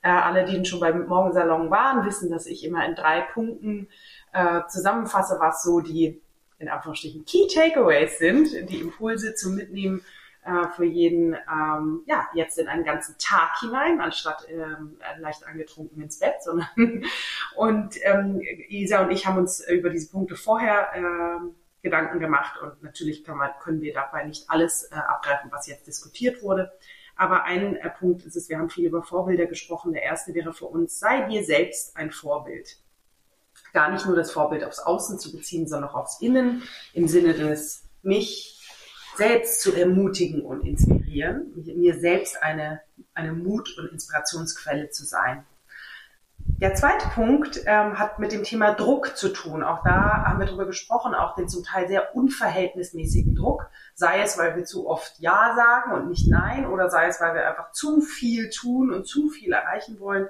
Äh, 0.00 0.08
alle, 0.08 0.44
die 0.44 0.64
schon 0.64 0.80
beim 0.80 1.06
Morgensalon 1.06 1.70
waren, 1.70 2.06
wissen, 2.06 2.30
dass 2.30 2.46
ich 2.46 2.64
immer 2.64 2.86
in 2.86 2.94
drei 2.94 3.20
Punkten 3.20 3.88
äh, 4.32 4.62
zusammenfasse, 4.68 5.38
was 5.38 5.62
so 5.62 5.80
die 5.80 6.22
in 6.58 6.68
Anführungsstrichen 6.68 7.24
Key 7.24 7.46
Takeaways 7.46 8.18
sind, 8.18 8.68
die 8.68 8.80
Impulse 8.80 9.34
zum 9.34 9.54
Mitnehmen 9.54 10.02
äh, 10.44 10.68
für 10.74 10.84
jeden, 10.84 11.34
ähm, 11.34 12.02
ja, 12.06 12.28
jetzt 12.34 12.58
in 12.58 12.68
einen 12.68 12.84
ganzen 12.84 13.16
Tag 13.18 13.58
hinein, 13.60 14.00
anstatt 14.00 14.46
ähm, 14.48 14.98
leicht 15.18 15.46
angetrunken 15.46 16.02
ins 16.02 16.18
Bett, 16.18 16.36
sondern 16.42 17.04
und 17.56 17.96
ähm, 18.02 18.40
Isa 18.68 19.02
und 19.02 19.10
ich 19.10 19.26
haben 19.26 19.38
uns 19.38 19.66
über 19.68 19.90
diese 19.90 20.10
Punkte 20.10 20.36
vorher 20.36 20.90
äh, 20.94 21.48
Gedanken 21.82 22.18
gemacht 22.18 22.60
und 22.60 22.82
natürlich 22.82 23.24
kann 23.24 23.36
man, 23.36 23.50
können 23.60 23.80
wir 23.80 23.92
dabei 23.94 24.24
nicht 24.24 24.50
alles 24.50 24.84
äh, 24.90 24.96
abgreifen, 24.96 25.50
was 25.52 25.66
jetzt 25.66 25.86
diskutiert 25.86 26.42
wurde. 26.42 26.72
Aber 27.14 27.44
ein 27.44 27.76
äh, 27.76 27.90
Punkt 27.90 28.24
ist 28.24 28.36
es, 28.36 28.48
wir 28.48 28.58
haben 28.58 28.70
viel 28.70 28.86
über 28.86 29.02
Vorbilder 29.02 29.46
gesprochen. 29.46 29.92
Der 29.92 30.02
erste 30.02 30.34
wäre 30.34 30.52
für 30.52 30.66
uns, 30.66 30.98
sei 30.98 31.22
dir 31.22 31.44
selbst 31.44 31.96
ein 31.96 32.10
Vorbild 32.12 32.78
gar 33.72 33.90
nicht 33.90 34.06
nur 34.06 34.16
das 34.16 34.30
Vorbild 34.30 34.64
aufs 34.64 34.78
Außen 34.78 35.18
zu 35.18 35.32
beziehen, 35.32 35.66
sondern 35.66 35.90
auch 35.90 35.96
aufs 35.96 36.20
Innen 36.20 36.62
im 36.94 37.08
Sinne 37.08 37.34
des 37.34 37.84
mich 38.02 38.57
selbst 39.18 39.60
zu 39.60 39.74
ermutigen 39.74 40.42
und 40.42 40.64
inspirieren, 40.64 41.52
mir 41.54 41.98
selbst 41.98 42.42
eine, 42.42 42.80
eine 43.12 43.32
Mut- 43.32 43.76
und 43.76 43.92
Inspirationsquelle 43.92 44.90
zu 44.90 45.04
sein. 45.04 45.44
Der 46.60 46.74
zweite 46.74 47.06
Punkt 47.08 47.60
ähm, 47.66 47.98
hat 47.98 48.18
mit 48.18 48.32
dem 48.32 48.42
Thema 48.42 48.72
Druck 48.72 49.16
zu 49.16 49.28
tun. 49.28 49.62
Auch 49.62 49.82
da 49.84 50.24
haben 50.24 50.38
wir 50.40 50.46
darüber 50.46 50.66
gesprochen, 50.66 51.14
auch 51.14 51.34
den 51.34 51.48
zum 51.48 51.62
Teil 51.62 51.88
sehr 51.88 52.16
unverhältnismäßigen 52.16 53.34
Druck. 53.34 53.68
Sei 53.94 54.22
es, 54.22 54.38
weil 54.38 54.56
wir 54.56 54.64
zu 54.64 54.88
oft 54.88 55.18
Ja 55.18 55.54
sagen 55.54 55.92
und 55.92 56.08
nicht 56.08 56.28
Nein, 56.28 56.66
oder 56.66 56.88
sei 56.88 57.06
es, 57.06 57.20
weil 57.20 57.34
wir 57.34 57.46
einfach 57.46 57.72
zu 57.72 58.00
viel 58.00 58.50
tun 58.50 58.92
und 58.92 59.06
zu 59.06 59.28
viel 59.28 59.52
erreichen 59.52 60.00
wollen. 60.00 60.28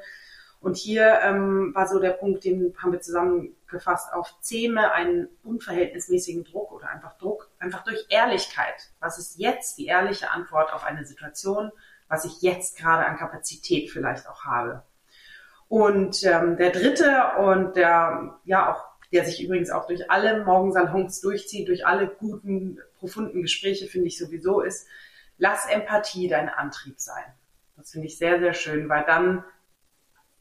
Und 0.61 0.77
hier 0.77 1.21
ähm, 1.23 1.73
war 1.75 1.87
so 1.87 2.01
der 2.01 2.11
Punkt, 2.11 2.45
den 2.45 2.75
haben 2.83 2.93
wir 2.93 3.01
zusammengefasst 3.01 4.13
auf 4.13 4.41
Zähme 4.41 4.93
einen 4.93 5.29
unverhältnismäßigen 5.45 6.45
Druck 6.45 6.73
oder 6.73 6.89
einfach 6.89 7.17
Druck, 7.19 7.49
einfach 7.61 7.85
durch 7.85 8.07
Ehrlichkeit. 8.09 8.91
Was 8.99 9.19
ist 9.19 9.39
jetzt 9.39 9.79
die 9.79 9.87
ehrliche 9.87 10.31
Antwort 10.31 10.73
auf 10.73 10.85
eine 10.85 11.05
Situation, 11.05 11.71
was 12.09 12.25
ich 12.25 12.43
jetzt 12.43 12.77
gerade 12.77 13.07
an 13.07 13.19
Kapazität 13.19 13.91
vielleicht 13.91 14.29
auch 14.29 14.45
habe? 14.45 14.83
Und 15.69 16.25
ähm, 16.25 16.57
der 16.57 16.71
dritte 16.71 17.33
und 17.39 17.77
der 17.77 18.39
ja 18.45 18.73
auch, 18.73 18.85
der 19.13 19.25
sich 19.25 19.43
übrigens 19.45 19.71
auch 19.71 19.87
durch 19.87 20.11
alle 20.11 20.45
Morgensalons 20.45 21.21
durchzieht, 21.21 21.69
durch 21.69 21.87
alle 21.87 22.09
guten, 22.09 22.79
profunden 22.99 23.43
Gespräche, 23.43 23.87
finde 23.87 24.09
ich 24.09 24.19
sowieso, 24.19 24.61
ist, 24.61 24.89
lass 25.37 25.67
Empathie 25.67 26.27
dein 26.27 26.49
Antrieb 26.49 26.99
sein. 26.99 27.25
Das 27.77 27.93
finde 27.93 28.09
ich 28.09 28.19
sehr, 28.19 28.41
sehr 28.41 28.55
schön, 28.55 28.89
weil 28.89 29.05
dann 29.05 29.45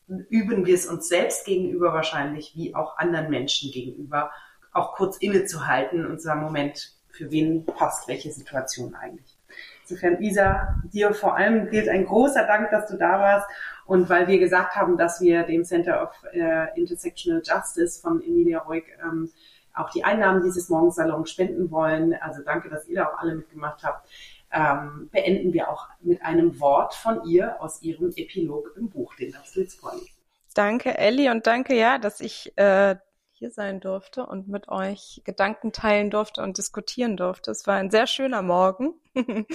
üben 0.07 0.65
wir 0.65 0.75
es 0.75 0.85
uns 0.85 1.07
selbst 1.07 1.45
gegenüber 1.45 1.93
wahrscheinlich, 1.93 2.55
wie 2.55 2.75
auch 2.75 2.97
anderen 2.97 3.29
Menschen 3.29 3.71
gegenüber, 3.71 4.31
auch 4.73 4.95
kurz 4.95 5.17
innezuhalten 5.17 6.05
und 6.05 6.19
zu 6.19 6.25
sagen, 6.25 6.41
Moment, 6.41 6.93
für 7.09 7.31
wen 7.31 7.65
passt 7.65 8.07
welche 8.07 8.31
Situation 8.31 8.95
eigentlich? 8.95 9.37
Insofern, 9.81 10.21
Isa, 10.21 10.75
dir 10.93 11.13
vor 11.13 11.35
allem 11.35 11.69
gilt 11.69 11.89
ein 11.89 12.05
großer 12.05 12.45
Dank, 12.45 12.69
dass 12.71 12.87
du 12.87 12.97
da 12.97 13.19
warst. 13.19 13.47
Und 13.85 14.09
weil 14.09 14.27
wir 14.27 14.37
gesagt 14.37 14.75
haben, 14.75 14.97
dass 14.97 15.21
wir 15.21 15.43
dem 15.43 15.63
Center 15.63 16.03
of 16.03 16.09
äh, 16.33 16.77
Intersectional 16.77 17.41
Justice 17.43 18.01
von 18.01 18.21
Emilia 18.21 18.59
Ruig 18.59 18.83
ähm, 19.01 19.31
auch 19.73 19.89
die 19.91 20.03
Einnahmen 20.03 20.43
dieses 20.43 20.69
Morgensalons 20.69 21.29
spenden 21.31 21.71
wollen. 21.71 22.13
Also 22.15 22.43
danke, 22.43 22.69
dass 22.69 22.87
ihr 22.87 22.97
da 22.97 23.07
auch 23.07 23.19
alle 23.19 23.35
mitgemacht 23.35 23.83
habt 23.83 24.09
ähm, 24.51 25.09
beenden 25.11 25.53
wir 25.53 25.69
auch 25.69 25.87
mit 25.99 26.21
einem 26.21 26.59
Wort 26.59 26.93
von 26.93 27.25
ihr 27.25 27.61
aus 27.61 27.81
ihrem 27.81 28.11
Epilog 28.15 28.73
im 28.77 28.89
Buch. 28.89 29.15
Den 29.15 29.31
darfst 29.31 29.55
du 29.55 29.61
jetzt 29.61 29.79
vorlesen. 29.79 30.09
Danke, 30.53 30.97
Elli, 30.97 31.29
und 31.29 31.45
danke, 31.45 31.75
ja, 31.75 31.99
dass 31.99 32.19
ich 32.19 32.57
äh, 32.57 32.95
hier 33.37 33.51
sein 33.51 33.79
durfte 33.79 34.25
und 34.25 34.47
mit 34.47 34.67
euch 34.67 35.21
Gedanken 35.23 35.71
teilen 35.71 36.09
durfte 36.09 36.41
und 36.41 36.57
diskutieren 36.57 37.17
durfte. 37.17 37.51
Es 37.51 37.67
war 37.67 37.75
ein 37.75 37.91
sehr 37.91 38.07
schöner 38.07 38.41
Morgen. 38.41 38.95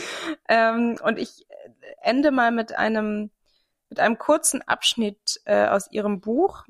ähm, 0.48 0.98
und 1.02 1.19
ich 1.19 1.47
ende 2.01 2.31
mal 2.31 2.52
mit 2.52 2.77
einem, 2.77 3.31
mit 3.89 3.98
einem 3.98 4.19
kurzen 4.19 4.62
Abschnitt 4.62 5.40
äh, 5.44 5.66
aus 5.66 5.90
ihrem 5.90 6.20
Buch. 6.20 6.64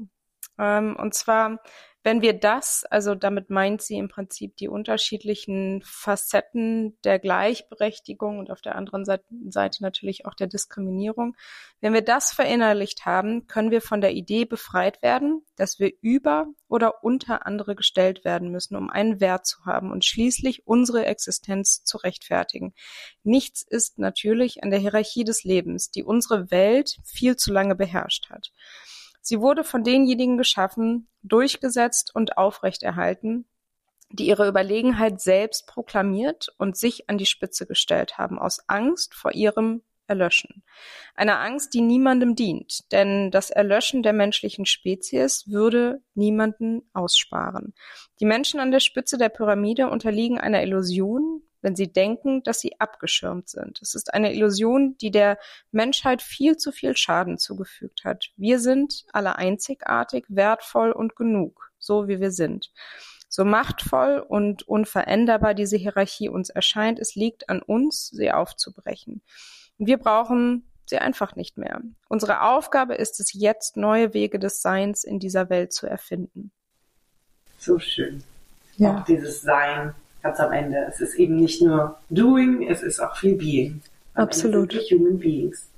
Ähm, 0.59 0.97
und 0.97 1.12
zwar 1.15 1.61
wenn 2.04 2.20
wir 2.20 2.32
das, 2.32 2.84
also 2.84 3.14
damit 3.14 3.48
meint 3.48 3.80
sie 3.80 3.96
im 3.96 4.08
Prinzip 4.08 4.56
die 4.56 4.68
unterschiedlichen 4.68 5.82
Facetten 5.84 6.98
der 7.04 7.18
Gleichberechtigung 7.18 8.38
und 8.38 8.50
auf 8.50 8.60
der 8.60 8.74
anderen 8.74 9.04
Seite 9.04 9.82
natürlich 9.82 10.26
auch 10.26 10.34
der 10.34 10.48
Diskriminierung, 10.48 11.36
wenn 11.80 11.92
wir 11.92 12.02
das 12.02 12.32
verinnerlicht 12.32 13.06
haben, 13.06 13.46
können 13.46 13.70
wir 13.70 13.80
von 13.82 14.00
der 14.00 14.12
Idee 14.12 14.44
befreit 14.44 15.02
werden, 15.02 15.44
dass 15.56 15.78
wir 15.78 15.92
über 16.00 16.46
oder 16.68 17.04
unter 17.04 17.46
andere 17.46 17.76
gestellt 17.76 18.24
werden 18.24 18.50
müssen, 18.50 18.76
um 18.76 18.90
einen 18.90 19.20
Wert 19.20 19.46
zu 19.46 19.64
haben 19.64 19.92
und 19.92 20.04
schließlich 20.04 20.66
unsere 20.66 21.06
Existenz 21.06 21.84
zu 21.84 21.98
rechtfertigen. 21.98 22.74
Nichts 23.22 23.62
ist 23.62 23.98
natürlich 23.98 24.62
an 24.64 24.70
der 24.70 24.80
Hierarchie 24.80 25.24
des 25.24 25.44
Lebens, 25.44 25.90
die 25.90 26.02
unsere 26.02 26.50
Welt 26.50 26.96
viel 27.04 27.36
zu 27.36 27.52
lange 27.52 27.76
beherrscht 27.76 28.30
hat. 28.30 28.52
Sie 29.23 29.40
wurde 29.40 29.65
von 29.65 29.85
denjenigen 29.85 30.36
geschaffen, 30.36 31.09
durchgesetzt 31.23 32.15
und 32.15 32.36
aufrechterhalten, 32.36 33.47
die 34.11 34.27
ihre 34.27 34.47
Überlegenheit 34.47 35.20
selbst 35.20 35.66
proklamiert 35.66 36.49
und 36.59 36.77
sich 36.77 37.09
an 37.09 37.16
die 37.16 37.27
Spitze 37.27 37.66
gestellt 37.66 38.19
haben, 38.19 38.39
aus 38.39 38.69
Angst 38.69 39.15
vor 39.15 39.32
ihrem 39.32 39.82
Erlöschen. 40.09 40.62
Eine 41.15 41.39
Angst, 41.39 41.73
die 41.73 41.81
niemandem 41.81 42.35
dient, 42.35 42.93
denn 42.93 43.31
das 43.31 43.51
Erlöschen 43.51 44.03
der 44.03 44.12
menschlichen 44.12 44.66
Spezies 44.66 45.49
würde 45.49 46.03
niemanden 46.15 46.82
aussparen. 46.93 47.73
Die 48.20 48.27
Menschen 48.27 48.61
an 48.61 48.73
der 48.73 48.81
Spitze 48.81 49.16
der 49.16 49.31
Pyramide 49.31 49.89
unterliegen 49.89 50.39
einer 50.39 50.62
Illusion, 50.62 51.43
wenn 51.62 51.76
sie 51.76 51.90
denken, 51.90 52.43
dass 52.43 52.60
sie 52.60 52.78
abgeschirmt 52.78 53.48
sind. 53.48 53.80
Es 53.80 53.94
ist 53.94 54.12
eine 54.12 54.34
Illusion, 54.34 54.97
die 54.98 55.10
der 55.10 55.39
Menschheit 55.70 56.20
viel 56.20 56.56
zu 56.56 56.72
viel 56.72 56.97
Schaden 56.97 57.39
zugefügt 57.39 58.05
hat. 58.05 58.30
Wir 58.36 58.59
sind 58.59 59.05
alle 59.12 59.36
einzigartig, 59.36 60.26
wertvoll 60.28 60.93
und 60.93 61.16
genug, 61.16 61.72
so 61.78 62.09
wie 62.09 62.20
wir 62.20 62.32
sind. 62.32 62.72
So 63.28 63.44
machtvoll 63.44 64.18
und 64.18 64.68
unveränderbar 64.68 65.55
diese 65.55 65.78
Hierarchie 65.78 66.28
uns 66.28 66.51
erscheint, 66.51 66.98
es 66.98 67.14
liegt 67.14 67.48
an 67.48 67.62
uns, 67.62 68.09
sie 68.09 68.30
aufzubrechen. 68.30 69.22
wir 69.78 69.97
brauchen 69.97 70.68
sie 70.84 70.98
einfach 70.98 71.36
nicht 71.36 71.56
mehr. 71.56 71.80
Unsere 72.09 72.43
Aufgabe 72.43 72.94
ist 72.94 73.20
es 73.20 73.32
jetzt, 73.32 73.76
neue 73.76 74.12
Wege 74.12 74.39
des 74.39 74.60
Seins 74.60 75.05
in 75.05 75.18
dieser 75.18 75.48
Welt 75.48 75.72
zu 75.72 75.86
erfinden. 75.86 76.52
So 77.56 77.78
schön. 77.78 78.22
Ja. 78.76 78.98
Auch 78.98 79.05
dieses 79.05 79.40
Sein 79.40 79.94
ganz 80.23 80.40
am 80.40 80.53
Ende. 80.53 80.86
Es 80.89 81.01
ist 81.01 81.15
eben 81.15 81.36
nicht 81.36 81.62
nur 81.62 81.99
Doing, 82.11 82.69
es 82.69 82.82
ist 82.82 83.01
auch 83.01 83.16
viel 83.16 83.36
Being. 83.36 83.82
Am 84.15 84.24
Absolut. 84.24 84.73
Human 84.90 85.19
Beings. 85.19 85.69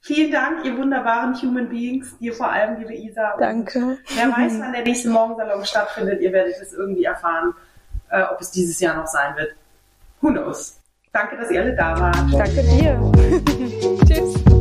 Vielen 0.00 0.30
Dank, 0.30 0.64
ihr 0.64 0.76
wunderbaren 0.78 1.34
Human 1.42 1.68
Beings, 1.68 2.16
dir 2.18 2.32
vor 2.32 2.48
allem, 2.48 2.78
liebe 2.78 2.94
Isa. 2.94 3.36
Danke. 3.38 3.98
Wer 4.14 4.30
weiß, 4.30 4.60
wann 4.60 4.72
der 4.72 4.84
nächste 4.84 5.10
Morgensalon 5.10 5.64
stattfindet. 5.64 6.20
Ihr 6.20 6.32
werdet 6.32 6.54
es 6.62 6.72
irgendwie 6.72 7.04
erfahren, 7.04 7.54
äh, 8.10 8.22
ob 8.22 8.40
es 8.40 8.52
dieses 8.52 8.78
Jahr 8.78 8.96
noch 8.96 9.08
sein 9.08 9.34
wird. 9.36 9.54
Who 10.20 10.28
knows? 10.28 10.78
Danke, 11.12 11.36
dass 11.36 11.50
ihr 11.50 11.60
alle 11.60 11.74
da 11.74 11.98
wart. 11.98 12.32
Danke 12.32 12.62
dir. 12.62 13.12
Tschüss. 14.06 14.55